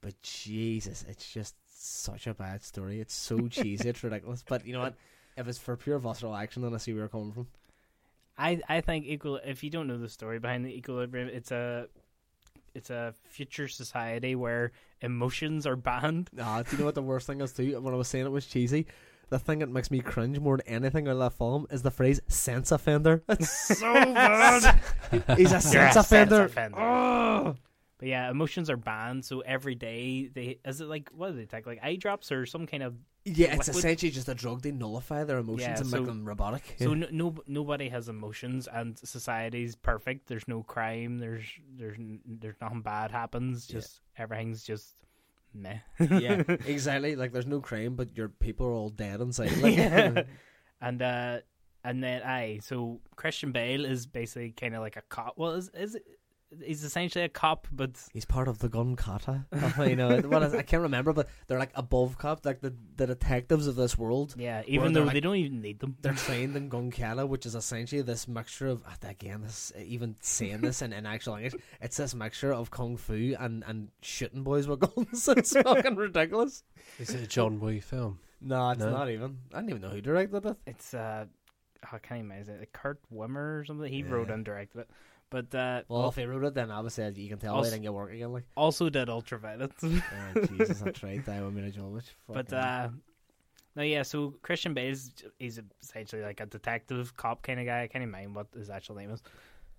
But 0.01 0.19
Jesus, 0.21 1.05
it's 1.07 1.31
just 1.31 1.55
such 1.69 2.27
a 2.27 2.33
bad 2.33 2.63
story. 2.63 2.99
It's 2.99 3.13
so 3.13 3.47
cheesy, 3.49 3.89
it's 3.89 4.03
ridiculous. 4.03 4.43
But 4.47 4.65
you 4.65 4.73
know 4.73 4.81
what? 4.81 4.95
If 5.37 5.47
it's 5.47 5.57
for 5.57 5.77
pure 5.77 5.99
visceral 5.99 6.35
action, 6.35 6.61
then 6.61 6.73
I 6.73 6.77
see 6.77 6.91
where 6.93 7.01
you're 7.01 7.09
coming 7.09 7.31
from. 7.31 7.47
I 8.37 8.61
I 8.67 8.81
think 8.81 9.05
equal. 9.05 9.39
If 9.45 9.63
you 9.63 9.69
don't 9.69 9.87
know 9.87 9.97
the 9.97 10.09
story 10.09 10.39
behind 10.39 10.65
the 10.65 10.75
Equilibrium, 10.75 11.29
it's 11.29 11.51
a 11.51 11.87
it's 12.73 12.89
a 12.89 13.13
future 13.23 13.67
society 13.67 14.35
where 14.35 14.71
emotions 15.01 15.67
are 15.67 15.75
banned. 15.75 16.29
Ah, 16.39 16.63
do 16.63 16.71
you 16.71 16.79
know 16.79 16.85
what 16.85 16.95
the 16.95 17.01
worst 17.01 17.27
thing 17.27 17.41
is 17.41 17.53
too? 17.53 17.79
When 17.79 17.93
I 17.93 17.97
was 17.97 18.07
saying 18.07 18.25
it 18.25 18.31
was 18.31 18.45
cheesy, 18.45 18.87
the 19.31 19.39
thing 19.39 19.59
that 19.59 19.69
makes 19.69 19.89
me 19.89 19.99
cringe 20.01 20.37
more 20.39 20.57
than 20.57 20.67
anything 20.67 21.07
out 21.07 21.13
of 21.13 21.19
that 21.19 21.33
film 21.33 21.65
is 21.71 21.81
the 21.81 21.89
phrase 21.89 22.21
"sense 22.27 22.71
offender." 22.71 23.23
It's 23.29 23.49
so 23.79 23.91
bad. 23.93 24.79
He's 25.35 25.51
a 25.51 25.59
sense 25.59 25.73
You're 25.73 25.83
a 25.83 25.91
sense 25.93 25.95
offender. 26.05 26.43
offender. 26.43 26.79
Oh. 26.79 27.55
But 27.97 28.07
yeah, 28.07 28.29
emotions 28.31 28.69
are 28.69 28.77
banned. 28.77 29.25
So 29.25 29.39
every 29.41 29.75
day 29.75 30.27
they 30.27 30.59
is 30.65 30.81
it 30.81 30.85
like 30.87 31.09
what 31.15 31.31
do 31.31 31.37
they 31.37 31.45
take 31.45 31.65
like 31.65 31.79
eye 31.83 31.95
drops 31.95 32.31
or 32.31 32.45
some 32.47 32.65
kind 32.67 32.81
of 32.83 32.95
Yeah, 33.25 33.53
it's 33.55 33.69
essentially 33.69 34.11
just 34.11 34.27
a 34.27 34.33
drug. 34.33 34.63
They 34.63 34.71
nullify 34.71 35.23
their 35.23 35.37
emotions 35.37 35.61
Yeah, 35.61 35.77
and 35.77 35.87
so- 35.87 35.97
make 35.97 36.05
them 36.07 36.25
robotic. 36.25 36.75
So 36.79 36.93
no, 36.95 37.07
no, 37.11 37.35
nobody 37.47 37.89
has 37.89 38.09
emotions, 38.09 38.67
and 38.67 38.97
society's 38.97 39.75
perfect. 39.75 40.27
There's 40.27 40.47
no 40.47 40.63
crime. 40.63 41.19
There's 41.19 41.45
there's 41.77 41.97
there's 42.25 42.55
nothing 42.59 42.81
bad 42.81 43.11
happens. 43.11 43.67
Yeah. 43.69 43.75
Just 43.75 44.01
everything's 44.17 44.63
just 44.63 44.95
meh. 45.53 45.79
yeah, 45.99 46.43
exactly. 46.65 47.15
Like 47.15 47.31
there's 47.33 47.47
no 47.47 47.59
crime, 47.61 47.95
but 47.95 48.15
your 48.17 48.29
people 48.29 48.65
are 48.67 48.73
all 48.73 48.89
dead 48.89 49.21
inside. 49.21 49.51
Like, 49.61 49.75
Yeah. 49.77 50.23
and 50.81 51.01
uh, 51.01 51.39
and 51.83 52.03
then 52.03 52.21
I 52.23 52.59
so 52.61 53.01
Christian 53.15 53.51
Bale 53.51 53.85
is 53.85 54.05
basically 54.05 54.51
kind 54.51 54.75
of 54.75 54.81
like 54.81 54.97
a 54.97 55.01
cop. 55.09 55.33
Well, 55.37 55.51
is 55.51 55.69
is 55.73 55.95
it, 55.95 56.03
he's 56.63 56.83
essentially 56.83 57.23
a 57.23 57.29
cop, 57.29 57.67
but 57.71 57.91
He's 58.13 58.25
part 58.25 58.47
of 58.47 58.59
the 58.59 58.69
gun 58.69 58.95
kata. 58.95 59.45
you 59.79 59.95
know, 59.95 60.17
what 60.19 60.43
is, 60.43 60.53
I 60.53 60.61
can't 60.63 60.83
remember, 60.83 61.13
but 61.13 61.27
they're 61.47 61.59
like 61.59 61.71
above 61.75 62.17
cop, 62.17 62.45
like 62.45 62.61
the, 62.61 62.73
the 62.97 63.07
detectives 63.07 63.67
of 63.67 63.75
this 63.75 63.97
world. 63.97 64.35
yeah, 64.37 64.63
even 64.67 64.93
though 64.93 65.03
like- 65.03 65.13
they 65.13 65.19
don't 65.19 65.35
even 65.37 65.61
need 65.61 65.79
them. 65.79 65.95
They're 66.01 66.13
trained 66.27 66.55
in 66.55 66.69
gun 66.69 66.91
kata, 66.91 67.25
which 67.25 67.45
is 67.45 67.55
essentially 67.55 68.01
this 68.01 68.27
mixture 68.27 68.67
of 68.67 68.83
ah, 68.87 68.95
again, 69.07 69.41
this 69.43 69.71
even 69.77 70.15
saying 70.21 70.61
this 70.61 70.81
in, 70.81 70.93
in 70.93 71.05
actual 71.05 71.33
language, 71.33 71.55
it's 71.81 71.97
this 71.97 72.13
mixture 72.13 72.53
of 72.53 72.71
kung 72.71 72.97
fu 72.97 73.35
and, 73.39 73.63
and 73.67 73.89
shooting 74.01 74.43
boys 74.43 74.67
with 74.67 74.79
guns. 74.81 75.27
it's 75.37 75.53
fucking 75.53 75.95
ridiculous. 75.95 76.63
Is 76.99 77.11
it 77.11 77.21
a 77.23 77.27
John 77.27 77.59
Woo 77.59 77.79
film? 77.81 78.19
No, 78.41 78.71
it's 78.71 78.79
No? 78.79 78.91
not 78.91 79.09
even. 79.09 79.37
I 79.53 79.59
don't 79.59 79.69
even 79.69 79.81
know 79.81 79.89
who 79.89 80.01
directed 80.01 80.45
it. 80.45 80.57
It's 80.65 80.93
uh, 80.93 81.25
oh, 81.85 81.89
I 81.93 81.97
can't 81.99 82.19
even 82.19 82.31
imagine 82.31 82.59
it. 82.61 82.73
Kurt 82.73 82.99
Wimmer 83.13 83.61
or 83.61 83.65
something. 83.65 83.91
He 83.91 84.03
wrote 84.03 84.29
and 84.31 84.43
directed 84.43 84.79
it, 84.79 84.89
but 85.31 85.53
uh, 85.55 85.81
Well, 85.87 86.03
al- 86.03 86.09
if 86.09 86.15
he 86.15 86.25
wrote 86.25 86.43
it, 86.43 86.53
then 86.53 86.69
obviously 86.69 87.11
you 87.23 87.29
can 87.29 87.39
tell 87.39 87.55
Also- 87.55 87.69
why 87.69 87.71
didn't 87.71 87.83
get 87.83 87.93
work 87.93 88.11
again. 88.13 88.31
Like, 88.31 88.45
also 88.55 88.89
did 88.89 89.09
Ultraviolet. 89.09 89.71
oh, 89.83 90.45
Jesus, 90.51 90.81
that's 90.81 91.01
right. 91.01 91.27
I 91.27 91.41
would 91.41 91.55
have 91.57 91.73
Jovovich. 91.73 92.11
But 92.27 92.53
uh 92.53 92.89
no, 93.75 93.83
yeah. 93.83 94.03
So 94.03 94.35
Christian 94.43 94.73
Bale's 94.75 95.11
he's 95.39 95.59
essentially 95.81 96.21
like 96.21 96.39
a 96.41 96.45
detective 96.45 97.15
cop 97.17 97.41
kind 97.41 97.59
of 97.59 97.65
guy. 97.65 97.81
I 97.83 97.87
can't 97.87 98.01
even 98.03 98.11
mind 98.11 98.35
what 98.35 98.47
his 98.53 98.69
actual 98.69 98.95
name 98.95 99.11
is, 99.11 99.23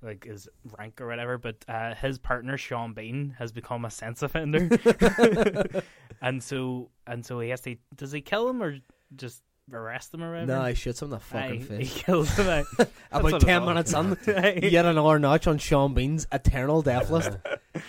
like 0.02 0.24
his 0.24 0.48
rank 0.78 0.98
or 1.00 1.06
whatever. 1.06 1.36
But 1.36 1.56
uh, 1.68 1.94
his 1.94 2.18
partner 2.18 2.56
Sean 2.56 2.94
Bean 2.94 3.36
has 3.38 3.52
become 3.52 3.84
a 3.84 3.90
sense 3.90 4.22
offender, 4.22 4.70
and 6.22 6.42
so 6.42 6.88
and 7.06 7.24
so 7.24 7.38
he 7.40 7.50
has 7.50 7.60
to. 7.62 7.76
Does 7.94 8.12
he 8.12 8.22
kill 8.22 8.48
him 8.48 8.62
or 8.62 8.78
just 9.16 9.42
arrest 9.74 10.12
him 10.14 10.22
or 10.22 10.30
whatever? 10.32 10.52
no, 10.52 10.64
he 10.66 10.74
shoots 10.74 11.00
him 11.02 11.06
in 11.06 11.10
the 11.10 11.18
fucking 11.20 11.62
Aye, 11.62 11.64
face. 11.64 11.92
He 11.94 12.00
kills 12.04 12.30
him. 12.36 12.48
aye. 12.48 12.64
About 13.10 13.22
what 13.24 13.34
I 13.34 13.38
10 13.38 13.60
thought. 13.60 13.68
minutes 13.68 13.94
on, 13.94 14.18
Aye. 14.28 14.60
yet 14.62 14.84
another 14.84 15.18
notch 15.18 15.46
on 15.46 15.58
Sean 15.58 15.94
Bean's 15.94 16.26
eternal 16.32 16.82
death 16.82 17.10
list. 17.10 17.30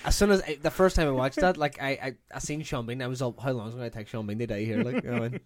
As 0.05 0.15
soon 0.15 0.31
as 0.31 0.41
I, 0.43 0.55
the 0.61 0.71
first 0.71 0.95
time 0.95 1.07
I 1.07 1.11
watched 1.11 1.37
that, 1.39 1.57
like 1.57 1.81
I, 1.81 1.89
I, 1.89 2.13
I 2.33 2.39
seen 2.39 2.63
Sean 2.63 2.85
Bean, 2.85 3.01
I 3.01 3.07
was 3.07 3.21
all, 3.21 3.35
how 3.41 3.51
long 3.51 3.67
is 3.69 3.73
it 3.75 3.77
going 3.77 3.89
to 3.89 3.95
take 3.97 4.07
Sean 4.07 4.25
Bean 4.27 4.39
to 4.39 4.47
die 4.47 4.63
here? 4.63 4.81
Like, 4.83 5.03
you 5.03 5.09
know 5.11 5.19
what 5.19 5.23
I 5.25 5.29
mean? 5.29 5.39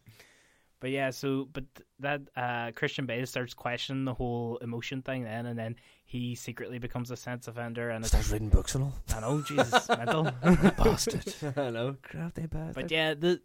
But 0.80 0.92
yeah, 0.92 1.10
so 1.10 1.48
but 1.52 1.64
that 2.02 2.22
uh, 2.36 2.70
Christian 2.76 3.08
Bale 3.08 3.26
starts 3.26 3.56
questioning 3.56 4.06
the 4.06 4.14
whole 4.14 4.58
emotion 4.58 5.02
thing 5.02 5.24
then, 5.24 5.48
and 5.48 5.58
then 5.58 5.76
he 6.06 6.36
secretly 6.36 6.78
becomes 6.78 7.10
a 7.10 7.18
sense 7.18 7.48
offender, 7.48 7.90
and 7.90 8.04
it's 8.04 8.10
starts 8.10 8.30
reading 8.32 8.50
books 8.50 8.76
and 8.76 8.84
all. 8.84 8.94
I 9.16 9.20
know, 9.22 9.42
Jesus, 9.42 9.90
mental. 9.90 10.30
Bastard. 10.44 11.34
I 11.58 11.72
know. 11.72 11.96
Crafty 12.04 12.46
bastard. 12.46 12.76
But 12.76 12.92
yeah, 12.92 13.16
the 13.16 13.42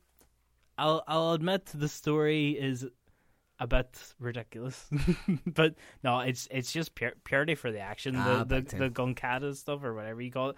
I'll 0.79 1.03
I'll 1.07 1.33
admit 1.33 1.67
the 1.67 1.89
story 1.89 2.51
is 2.53 2.87
a 3.59 3.67
bit 3.67 3.97
ridiculous, 4.19 4.89
but 5.47 5.75
no, 6.03 6.21
it's 6.21 6.49
it's 6.51 6.73
just 6.73 6.95
pure, 6.95 7.13
purely 7.25 7.55
for 7.55 7.71
the 7.71 7.81
action, 7.81 8.17
Ah, 8.17 8.45
the 8.45 8.61
the, 8.63 8.77
the 8.77 8.91
Gunkata 8.91 9.55
stuff 9.55 9.85
or 9.85 9.95
whatever 9.95 10.21
you 10.21 10.31
call 10.33 10.51
it. 10.51 10.57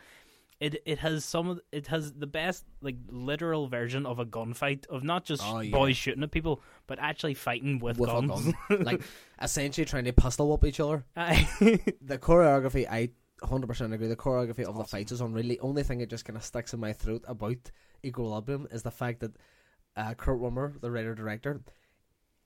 It 0.61 0.83
it 0.87 0.99
has 1.01 1.25
some 1.25 1.49
of 1.49 1.61
it 1.73 1.89
has 1.89 2.13
the 2.13 2.29
best 2.29 2.65
like 2.81 2.97
literal 3.11 3.67
version 3.67 4.07
of 4.07 4.21
a 4.21 4.25
gunfight 4.25 4.87
of 4.87 5.03
not 5.03 5.25
just 5.25 5.43
Oh, 5.45 5.59
yeah. 5.61 5.73
boys 5.73 5.97
shooting 5.97 6.23
at 6.23 6.31
people, 6.31 6.63
but 6.87 6.99
actually 7.01 7.35
fighting 7.35 7.81
with, 7.81 7.99
With 7.99 8.09
guns. 8.09 8.31
gun. 8.31 8.55
like, 8.85 9.03
essentially 9.43 9.85
trying 9.85 10.05
to 10.05 10.13
pistol 10.13 10.49
whip 10.49 10.65
each 10.65 10.79
other. 10.81 11.05
The 11.17 12.19
choreography, 12.19 12.87
I 12.89 13.11
100% 13.43 13.93
agree. 13.93 14.07
The 14.07 14.17
choreography 14.17 14.63
of 14.65 14.79
the 14.79 14.85
fights 14.85 15.11
is 15.11 15.21
unreal. 15.21 15.49
The 15.49 15.61
only 15.61 15.83
thing 15.83 15.99
that 15.99 16.09
just 16.09 16.25
kind 16.25 16.37
of 16.37 16.45
sticks 16.45 16.73
in 16.73 16.79
my 16.81 16.93
throat 16.93 17.25
about 17.27 17.71
Equilibrium 18.05 18.69
is 18.71 18.85
the 18.85 18.93
fact 18.93 19.21
that 19.21 19.33
uh, 19.97 20.15
Kurt 20.15 20.41
Wimmer, 20.41 20.81
the 20.81 20.91
writer 20.91 21.15
director, 21.15 21.61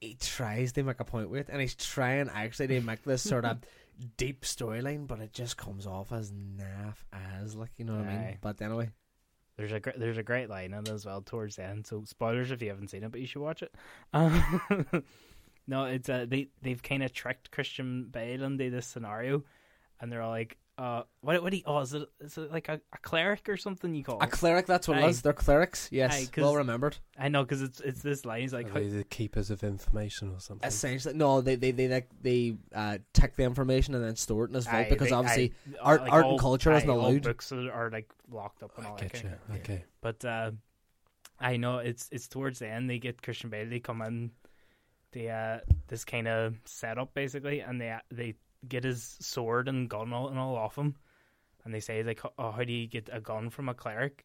he 0.01 0.15
tries 0.15 0.73
to 0.73 0.83
make 0.83 1.01
a 1.01 1.05
point 1.05 1.31
with 1.31 1.49
it, 1.49 1.53
and 1.53 1.61
he's 1.61 1.75
trying 1.75 2.29
actually 2.33 2.69
to 2.69 2.81
make 2.81 3.03
this 3.03 3.23
sort 3.23 3.45
of 3.45 3.59
deep 4.17 4.43
storyline, 4.43 5.07
but 5.07 5.19
it 5.21 5.33
just 5.33 5.57
comes 5.57 5.87
off 5.87 6.13
as 6.13 6.31
naff 6.31 6.97
as 7.13 7.57
like 7.57 7.71
you 7.79 7.85
know 7.85 7.95
what 7.95 8.07
I 8.07 8.17
mean. 8.17 8.39
But 8.41 8.61
anyway, 8.63 8.91
There's 9.57 9.73
a 9.73 9.81
gr- 9.81 9.91
there's 9.97 10.19
a 10.19 10.23
great 10.23 10.49
line 10.49 10.73
in 10.73 10.81
it 10.81 10.89
as 10.89 11.05
well 11.05 11.21
towards 11.21 11.57
the 11.57 11.65
end. 11.65 11.87
So 11.87 12.05
spoilers 12.05 12.53
if 12.53 12.63
you 12.63 12.69
haven't 12.69 12.91
seen 12.91 13.03
it, 13.03 13.11
but 13.11 13.21
you 13.21 13.27
should 13.27 13.43
watch 13.43 13.63
it. 13.63 13.75
Um, 14.13 14.63
no, 15.67 15.87
it's 15.87 16.09
uh, 16.09 16.27
they 16.29 16.49
they've 16.63 16.83
kind 16.83 17.03
of 17.03 17.13
tricked 17.13 17.51
Christian 17.51 18.05
Bale 18.05 18.45
into 18.45 18.71
this 18.71 18.87
scenario, 18.87 19.43
and 20.01 20.13
they're 20.13 20.23
all 20.23 20.31
like, 20.31 20.59
uh, 20.79 21.03
what 21.23 21.43
what 21.43 21.51
do 21.51 21.57
you, 21.59 21.65
oh 21.67 21.81
is 21.81 21.93
it 21.93 22.09
is 22.21 22.39
it 22.39 22.53
like 22.53 22.69
a, 22.69 22.81
a 22.93 22.99
cleric 22.99 23.49
or 23.49 23.57
something 23.57 23.95
you 23.95 24.05
call 24.05 24.21
it? 24.21 24.25
a 24.25 24.29
cleric. 24.29 24.67
That's 24.67 24.87
what 24.87 24.97
it 24.99 25.03
Aye. 25.03 25.09
is. 25.09 25.23
They're 25.23 25.33
clerics. 25.33 25.89
Yes, 25.91 26.15
Aye, 26.15 26.29
'cause- 26.33 26.43
well 26.43 26.55
remembered. 26.55 26.97
I 27.19 27.29
know 27.29 27.43
because 27.43 27.63
it's 27.63 27.81
it's 27.81 28.01
this 28.01 28.25
line. 28.25 28.43
He's 28.43 28.53
like, 28.53 28.71
Are 28.75 28.81
they 28.81 28.87
the 28.89 29.03
keepers 29.05 29.51
of 29.51 29.65
information 29.65 30.31
or 30.33 30.39
something? 30.41 30.67
Essentially, 30.67 31.15
no, 31.17 31.41
they 31.41 31.57
they 31.57 31.73
they 31.73 31.89
like 31.89 32.09
they 32.23 32.57
uh, 32.73 32.99
take 33.13 33.35
the 33.35 33.43
information 33.43 33.95
and 33.97 34.05
then 34.05 34.15
store 34.15 34.45
it 34.45 34.49
in 34.49 34.53
this 34.55 34.67
vault 34.67 34.87
Aye, 34.87 34.89
because 34.89 35.09
they- 35.09 35.15
obviously 35.15 35.53
aye, 35.75 35.79
art- 35.83 36.03
like 36.03 36.13
art 36.13 36.25
and 36.25 36.33
all- 36.33 36.39
culture 36.39 36.73
isn't 36.73 36.89
aye, 36.89 36.93
all 36.93 37.01
allowed. 37.09 37.23
Books 37.23 37.51
are, 37.51 37.73
are 37.73 37.91
like 37.91 38.09
locked 38.31 38.63
up 38.63 38.79
and 38.79 38.87
all 38.87 38.95
I 38.95 39.01
that 39.01 39.13
get 39.13 39.23
kind 39.23 39.35
of- 39.51 39.57
Okay. 39.57 39.85
But 40.01 40.25
uh, 40.25 40.53
I 41.41 41.57
know 41.57 41.79
it's 41.79 42.09
it's 42.13 42.29
towards 42.29 42.61
the 42.61 42.69
end 42.69 42.89
they 42.89 42.99
get 43.01 43.21
Christian 43.21 43.51
Bale. 43.51 43.69
They 43.69 43.81
come 43.81 44.01
in, 44.03 44.31
they 45.11 45.29
uh 45.29 45.59
this 45.89 46.05
kind 46.05 46.29
of 46.29 46.55
setup 46.67 47.15
basically, 47.15 47.61
and 47.61 47.81
they 47.81 47.97
they 48.13 48.35
get 48.67 48.85
his 48.85 49.17
sword 49.21 49.69
and 49.69 49.89
gun 49.89 50.13
all, 50.13 50.29
and 50.29 50.39
all 50.39 50.57
off 50.57 50.77
him, 50.77 50.97
and 51.65 51.75
they 51.75 51.81
say 51.81 52.03
like, 52.03 52.21
oh, 52.39 52.51
how 52.51 52.65
do 52.65 52.73
you 52.73 52.87
get 52.87 53.09
a 53.13 53.21
gun 53.21 53.51
from 53.51 53.69
a 53.69 53.75
cleric? 53.75 54.25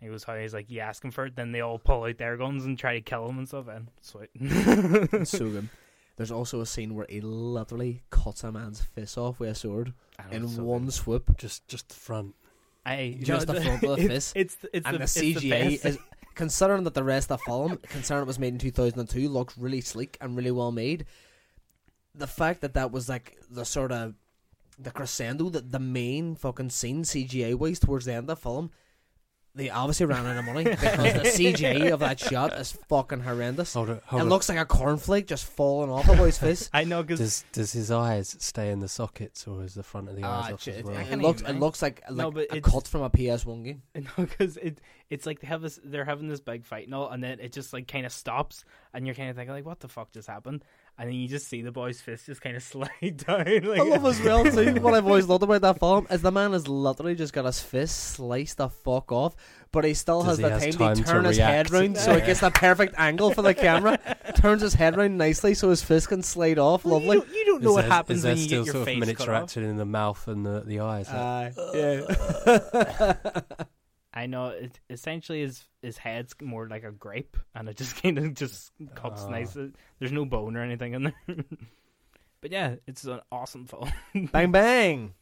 And 0.00 0.08
he 0.08 0.12
goes, 0.12 0.24
how 0.24 0.36
he's 0.36 0.54
like, 0.54 0.70
you 0.70 0.80
ask 0.80 1.04
him 1.04 1.10
for 1.10 1.26
it, 1.26 1.36
then 1.36 1.52
they 1.52 1.60
all 1.60 1.78
pull 1.78 2.04
out 2.04 2.18
their 2.18 2.36
guns 2.36 2.64
and 2.64 2.78
try 2.78 2.94
to 2.94 3.00
kill 3.00 3.28
him 3.28 3.38
and 3.38 3.48
stuff. 3.48 3.68
And 3.68 3.88
sweet. 4.00 4.30
it's 4.34 5.30
so 5.30 5.48
good. 5.48 5.68
There's 6.16 6.30
also 6.30 6.60
a 6.60 6.66
scene 6.66 6.94
where 6.94 7.06
he 7.08 7.20
literally 7.20 8.02
cuts 8.10 8.44
a 8.44 8.52
man's 8.52 8.80
face 8.80 9.18
off 9.18 9.40
with 9.40 9.50
a 9.50 9.54
sword 9.54 9.92
in 10.30 10.46
so 10.46 10.62
one 10.62 10.84
good. 10.84 10.94
swoop. 10.94 11.36
Just 11.38 11.66
just 11.66 11.88
the 11.88 11.94
front. 11.94 12.34
Aye, 12.86 13.18
just 13.22 13.46
the 13.46 13.60
front 13.60 13.82
of 13.82 13.96
the 13.96 14.02
it's, 14.04 14.06
fist. 14.06 14.32
It's 14.36 14.56
it's 14.72 14.86
and 14.86 14.94
the, 14.94 14.98
the, 14.98 15.04
it's 15.04 15.82
the 15.82 15.88
is 15.88 15.98
considering 16.34 16.84
that 16.84 16.94
the 16.94 17.02
rest 17.02 17.32
of 17.32 17.40
the 17.40 17.44
film, 17.44 17.78
considering 17.88 18.24
it 18.24 18.26
was 18.26 18.38
made 18.38 18.52
in 18.52 18.58
2002, 18.58 19.28
looks 19.28 19.56
really 19.58 19.80
sleek 19.80 20.16
and 20.20 20.36
really 20.36 20.50
well 20.50 20.70
made. 20.72 21.06
The 22.14 22.26
fact 22.26 22.60
that 22.60 22.74
that 22.74 22.92
was 22.92 23.08
like 23.08 23.38
the 23.50 23.64
sort 23.64 23.92
of 23.92 24.14
the 24.78 24.90
crescendo, 24.90 25.48
that 25.50 25.70
the 25.72 25.78
main 25.80 26.34
fucking 26.36 26.70
scene 26.70 27.02
CGI 27.04 27.54
wise 27.54 27.78
towards 27.78 28.04
the 28.06 28.12
end 28.12 28.20
of 28.20 28.26
the 28.26 28.36
film, 28.36 28.70
they 29.56 29.70
obviously 29.70 30.06
ran 30.06 30.26
out 30.26 30.36
of 30.36 30.44
money 30.44 30.64
because 30.64 31.12
the 31.12 31.20
CG 31.52 31.92
of 31.92 32.00
that 32.00 32.18
shot 32.18 32.52
is 32.54 32.72
fucking 32.88 33.20
horrendous. 33.20 33.72
Hold 33.74 33.90
it, 33.90 34.02
hold 34.04 34.22
It 34.22 34.26
it. 34.26 34.28
looks 34.28 34.48
like 34.48 34.58
a 34.58 34.64
cornflake 34.66 35.26
just 35.28 35.44
falling 35.44 35.90
off 35.90 36.08
a 36.08 36.16
boy's 36.16 36.38
face. 36.38 36.68
I 36.74 36.82
know 36.82 37.02
because 37.04 37.20
Does 37.20 37.44
does 37.52 37.72
his 37.72 37.92
eyes 37.92 38.34
stay 38.40 38.70
in 38.70 38.80
the 38.80 38.88
sockets, 38.88 39.46
or 39.46 39.62
is 39.62 39.74
the 39.74 39.84
front 39.84 40.08
of 40.08 40.16
the 40.16 40.24
eyes 40.24 40.46
Ah, 40.50 40.54
off 40.54 40.60
j- 40.64 40.72
as 40.72 40.78
it, 40.78 40.84
well? 40.84 40.96
It 40.96 41.18
looks 41.20 41.42
even 41.42 41.56
it 41.56 41.60
looks 41.60 41.82
like 41.82 42.02
No, 42.10 42.32
but 42.32 42.48
a 42.52 42.60
cut 42.60 42.88
from 42.88 43.02
a 43.02 43.10
PS1 43.10 43.64
game. 43.64 43.82
No, 43.94 44.24
because 44.24 44.56
it 44.56 44.80
it's 45.08 45.24
like 45.24 45.38
they 45.38 45.46
have 45.46 45.62
this 45.62 45.78
they're 45.84 46.04
having 46.04 46.26
this 46.26 46.40
big 46.40 46.64
fight 46.64 46.86
and 46.86 46.94
all, 46.96 47.08
and 47.10 47.22
then 47.22 47.38
it 47.38 47.52
just 47.52 47.72
like 47.72 47.86
kind 47.86 48.06
of 48.06 48.12
stops, 48.12 48.64
and 48.92 49.06
you're 49.06 49.14
kind 49.14 49.30
of 49.30 49.36
thinking 49.36 49.54
like, 49.54 49.64
what 49.66 49.78
the 49.78 49.88
fuck 49.88 50.10
just 50.10 50.26
happened? 50.26 50.64
And 50.96 51.08
then 51.08 51.16
you 51.16 51.26
just 51.26 51.48
see 51.48 51.60
the 51.60 51.72
boy's 51.72 52.00
fist 52.00 52.26
just 52.26 52.40
kind 52.40 52.54
of 52.56 52.62
slide 52.72 53.16
down. 53.26 53.44
Like, 53.44 53.80
I 53.80 53.82
love 53.82 54.04
as 54.06 54.20
well 54.20 54.44
too. 54.44 54.74
What 54.80 54.94
I've 54.94 55.06
always 55.06 55.26
loved 55.26 55.42
about 55.42 55.60
that 55.62 55.80
film 55.80 56.06
is 56.10 56.22
the 56.22 56.30
man 56.30 56.52
has 56.52 56.68
literally 56.68 57.16
just 57.16 57.32
got 57.32 57.46
his 57.46 57.60
fist 57.60 57.96
sliced 58.14 58.58
the 58.58 58.68
fuck 58.68 59.10
off, 59.10 59.34
but 59.72 59.84
he 59.84 59.92
still 59.94 60.22
has 60.22 60.38
he 60.38 60.44
the 60.44 60.50
has 60.50 60.62
time, 60.62 60.72
time 60.72 60.96
to 60.96 61.02
to 61.02 61.08
turn 61.10 61.24
his 61.24 61.36
head 61.38 61.68
react? 61.68 61.70
round 61.72 61.98
so 61.98 62.12
it 62.12 62.24
gets 62.26 62.38
the 62.40 62.50
perfect 62.50 62.94
angle 62.96 63.32
for 63.34 63.42
the 63.42 63.54
camera. 63.66 63.98
Turns 64.36 64.62
his 64.62 64.74
head 64.74 64.96
round 64.96 65.18
nicely 65.18 65.54
so 65.54 65.70
his 65.70 65.82
fist 65.82 66.08
can 66.10 66.22
slide 66.22 66.60
off. 66.60 66.84
Well, 66.84 67.00
Lovely. 67.00 67.16
You 67.16 67.22
don't, 67.22 67.34
you 67.34 67.44
don't 67.44 67.62
know 67.64 67.70
Is 67.70 67.74
what 67.74 67.80
there- 67.82 67.90
happens 67.90 68.16
is 68.18 68.22
there 68.22 68.30
when 68.32 68.38
you 68.38 68.44
still 68.44 68.58
get 68.60 68.66
your 68.66 68.72
sort 68.74 68.80
of 68.82 68.86
face 68.86 69.00
miniature 69.00 69.26
cut 69.26 69.34
off. 69.34 69.42
acting 69.42 69.64
in 69.68 69.76
the 69.76 69.84
mouth 69.84 70.28
and 70.28 70.46
the, 70.46 70.60
the 70.64 70.78
eyes. 70.78 71.08
like- 71.08 71.16
Aye, 71.16 71.52
yeah. 71.74 73.64
I 74.16 74.26
know 74.26 74.46
it 74.50 74.78
essentially 74.88 75.40
his 75.40 75.64
his 75.82 75.98
head's 75.98 76.34
more 76.40 76.68
like 76.68 76.84
a 76.84 76.92
grape, 76.92 77.36
and 77.54 77.68
it 77.68 77.76
just 77.76 77.96
kind 78.02 78.16
of 78.18 78.34
just 78.34 78.72
cuts 78.94 79.24
Ah. 79.24 79.30
nice. 79.30 79.54
There's 79.98 80.12
no 80.12 80.24
bone 80.24 80.56
or 80.56 80.62
anything 80.62 80.94
in 80.94 81.02
there. 81.04 81.14
but 82.40 82.52
yeah, 82.52 82.76
it's 82.86 83.04
an 83.04 83.20
awesome 83.32 83.66
film. 83.66 83.90
bang 84.32 84.52
bang. 84.52 85.14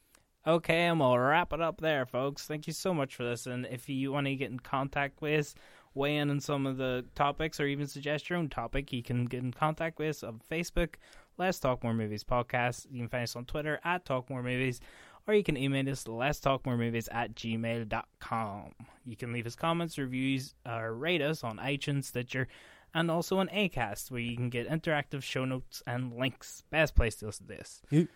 Okay, 0.46 0.82
and 0.86 0.98
we'll 0.98 1.16
wrap 1.18 1.52
it 1.52 1.60
up 1.60 1.80
there, 1.80 2.04
folks. 2.04 2.46
Thank 2.46 2.66
you 2.66 2.72
so 2.72 2.92
much 2.92 3.14
for 3.14 3.22
this. 3.24 3.46
And 3.46 3.64
if 3.66 3.88
you 3.88 4.10
want 4.12 4.26
to 4.26 4.34
get 4.34 4.50
in 4.50 4.58
contact 4.58 5.22
with 5.22 5.38
us, 5.38 5.54
weigh 5.94 6.16
in 6.16 6.30
on 6.30 6.40
some 6.40 6.66
of 6.66 6.76
the 6.78 7.04
topics, 7.14 7.60
or 7.60 7.66
even 7.66 7.86
suggest 7.86 8.28
your 8.28 8.40
own 8.40 8.48
topic, 8.48 8.92
you 8.92 9.04
can 9.04 9.24
get 9.24 9.42
in 9.42 9.52
contact 9.52 10.00
with 10.00 10.08
us 10.10 10.22
on 10.24 10.40
Facebook. 10.50 10.94
Let's 11.38 11.60
Talk 11.60 11.84
More 11.84 11.94
Movies 11.94 12.24
podcast. 12.24 12.86
You 12.90 12.98
can 12.98 13.08
find 13.08 13.22
us 13.22 13.36
on 13.36 13.44
Twitter 13.44 13.78
at 13.84 14.04
Talk 14.04 14.28
More 14.28 14.42
Movies, 14.42 14.80
or 15.26 15.34
you 15.34 15.42
can 15.42 15.56
email 15.56 15.88
us 15.88 16.06
let's 16.08 16.40
talk 16.40 16.64
more 16.66 16.76
movies 16.76 17.08
at 17.12 17.34
gmail.com. 17.34 18.72
You 19.04 19.16
can 19.16 19.32
leave 19.32 19.46
us 19.46 19.54
comments, 19.56 19.98
reviews, 19.98 20.54
or 20.66 20.92
rate 20.94 21.22
us 21.22 21.42
on 21.44 21.58
iTunes, 21.58 22.04
Stitcher, 22.04 22.48
and 22.94 23.10
also 23.10 23.38
on 23.38 23.48
Acast, 23.48 24.10
where 24.10 24.20
you 24.20 24.36
can 24.36 24.50
get 24.50 24.68
interactive 24.68 25.22
show 25.22 25.44
notes 25.44 25.82
and 25.86 26.12
links. 26.12 26.62
Best 26.70 26.94
place 26.94 27.16
to 27.16 27.26
listen 27.26 27.46
to 27.46 27.54
this. 27.54 27.82
You- 27.90 28.08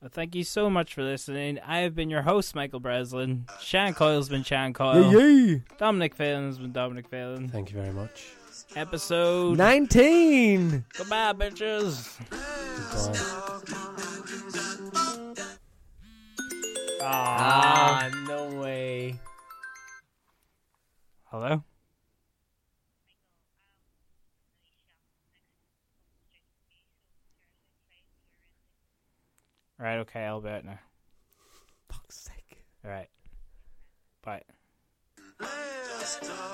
Well, 0.00 0.10
thank 0.12 0.36
you 0.36 0.44
so 0.44 0.70
much 0.70 0.94
for 0.94 1.02
listening. 1.02 1.58
I 1.66 1.78
have 1.78 1.96
been 1.96 2.08
your 2.08 2.22
host, 2.22 2.54
Michael 2.54 2.78
Breslin. 2.78 3.46
Shan 3.60 3.94
Coyle's 3.94 4.28
been 4.28 4.44
Shan 4.44 4.72
Coyle. 4.72 5.12
yeah. 5.12 5.56
Dominic 5.76 6.14
Phelan 6.14 6.46
has 6.46 6.58
been 6.58 6.70
Dominic 6.70 7.08
Phelan. 7.08 7.48
Thank 7.48 7.72
you 7.72 7.80
very 7.80 7.92
much. 7.92 8.26
Episode. 8.76 9.58
19. 9.58 10.84
Goodbye, 10.96 11.32
bitches. 11.32 12.16
Goodbye. 12.30 13.84
Ah. 17.00 18.08
Ah, 18.10 18.10
no 18.26 18.60
way. 18.60 19.14
Hello? 21.24 21.62
Right, 29.78 29.98
okay, 29.98 30.24
I'll 30.24 30.40
be 30.40 30.48
out 30.48 30.64
now. 30.64 30.78
Fuck's 31.88 32.16
sake. 32.16 32.64
Alright. 32.84 33.10
Bye. 34.24 34.42
Say 36.08 36.26
something. 36.26 36.48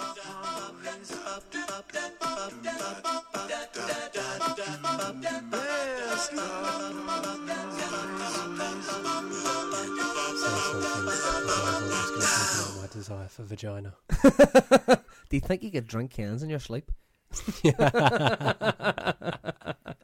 otherwise 10.75 11.83
I'm 11.83 11.89
just 11.89 12.09
going 12.11 12.21
to 12.21 12.27
talk 12.27 12.55
about 12.55 12.77
my 12.81 12.87
desire 12.93 13.29
for 13.29 13.45
vagina. 13.45 13.95
Do 15.29 15.37
you 15.37 15.41
think 15.41 15.63
you 15.63 15.71
could 15.71 15.87
drink 15.87 16.11
cans 16.11 16.43
in 16.43 16.51
your 16.51 16.59
sleep? 16.59 16.91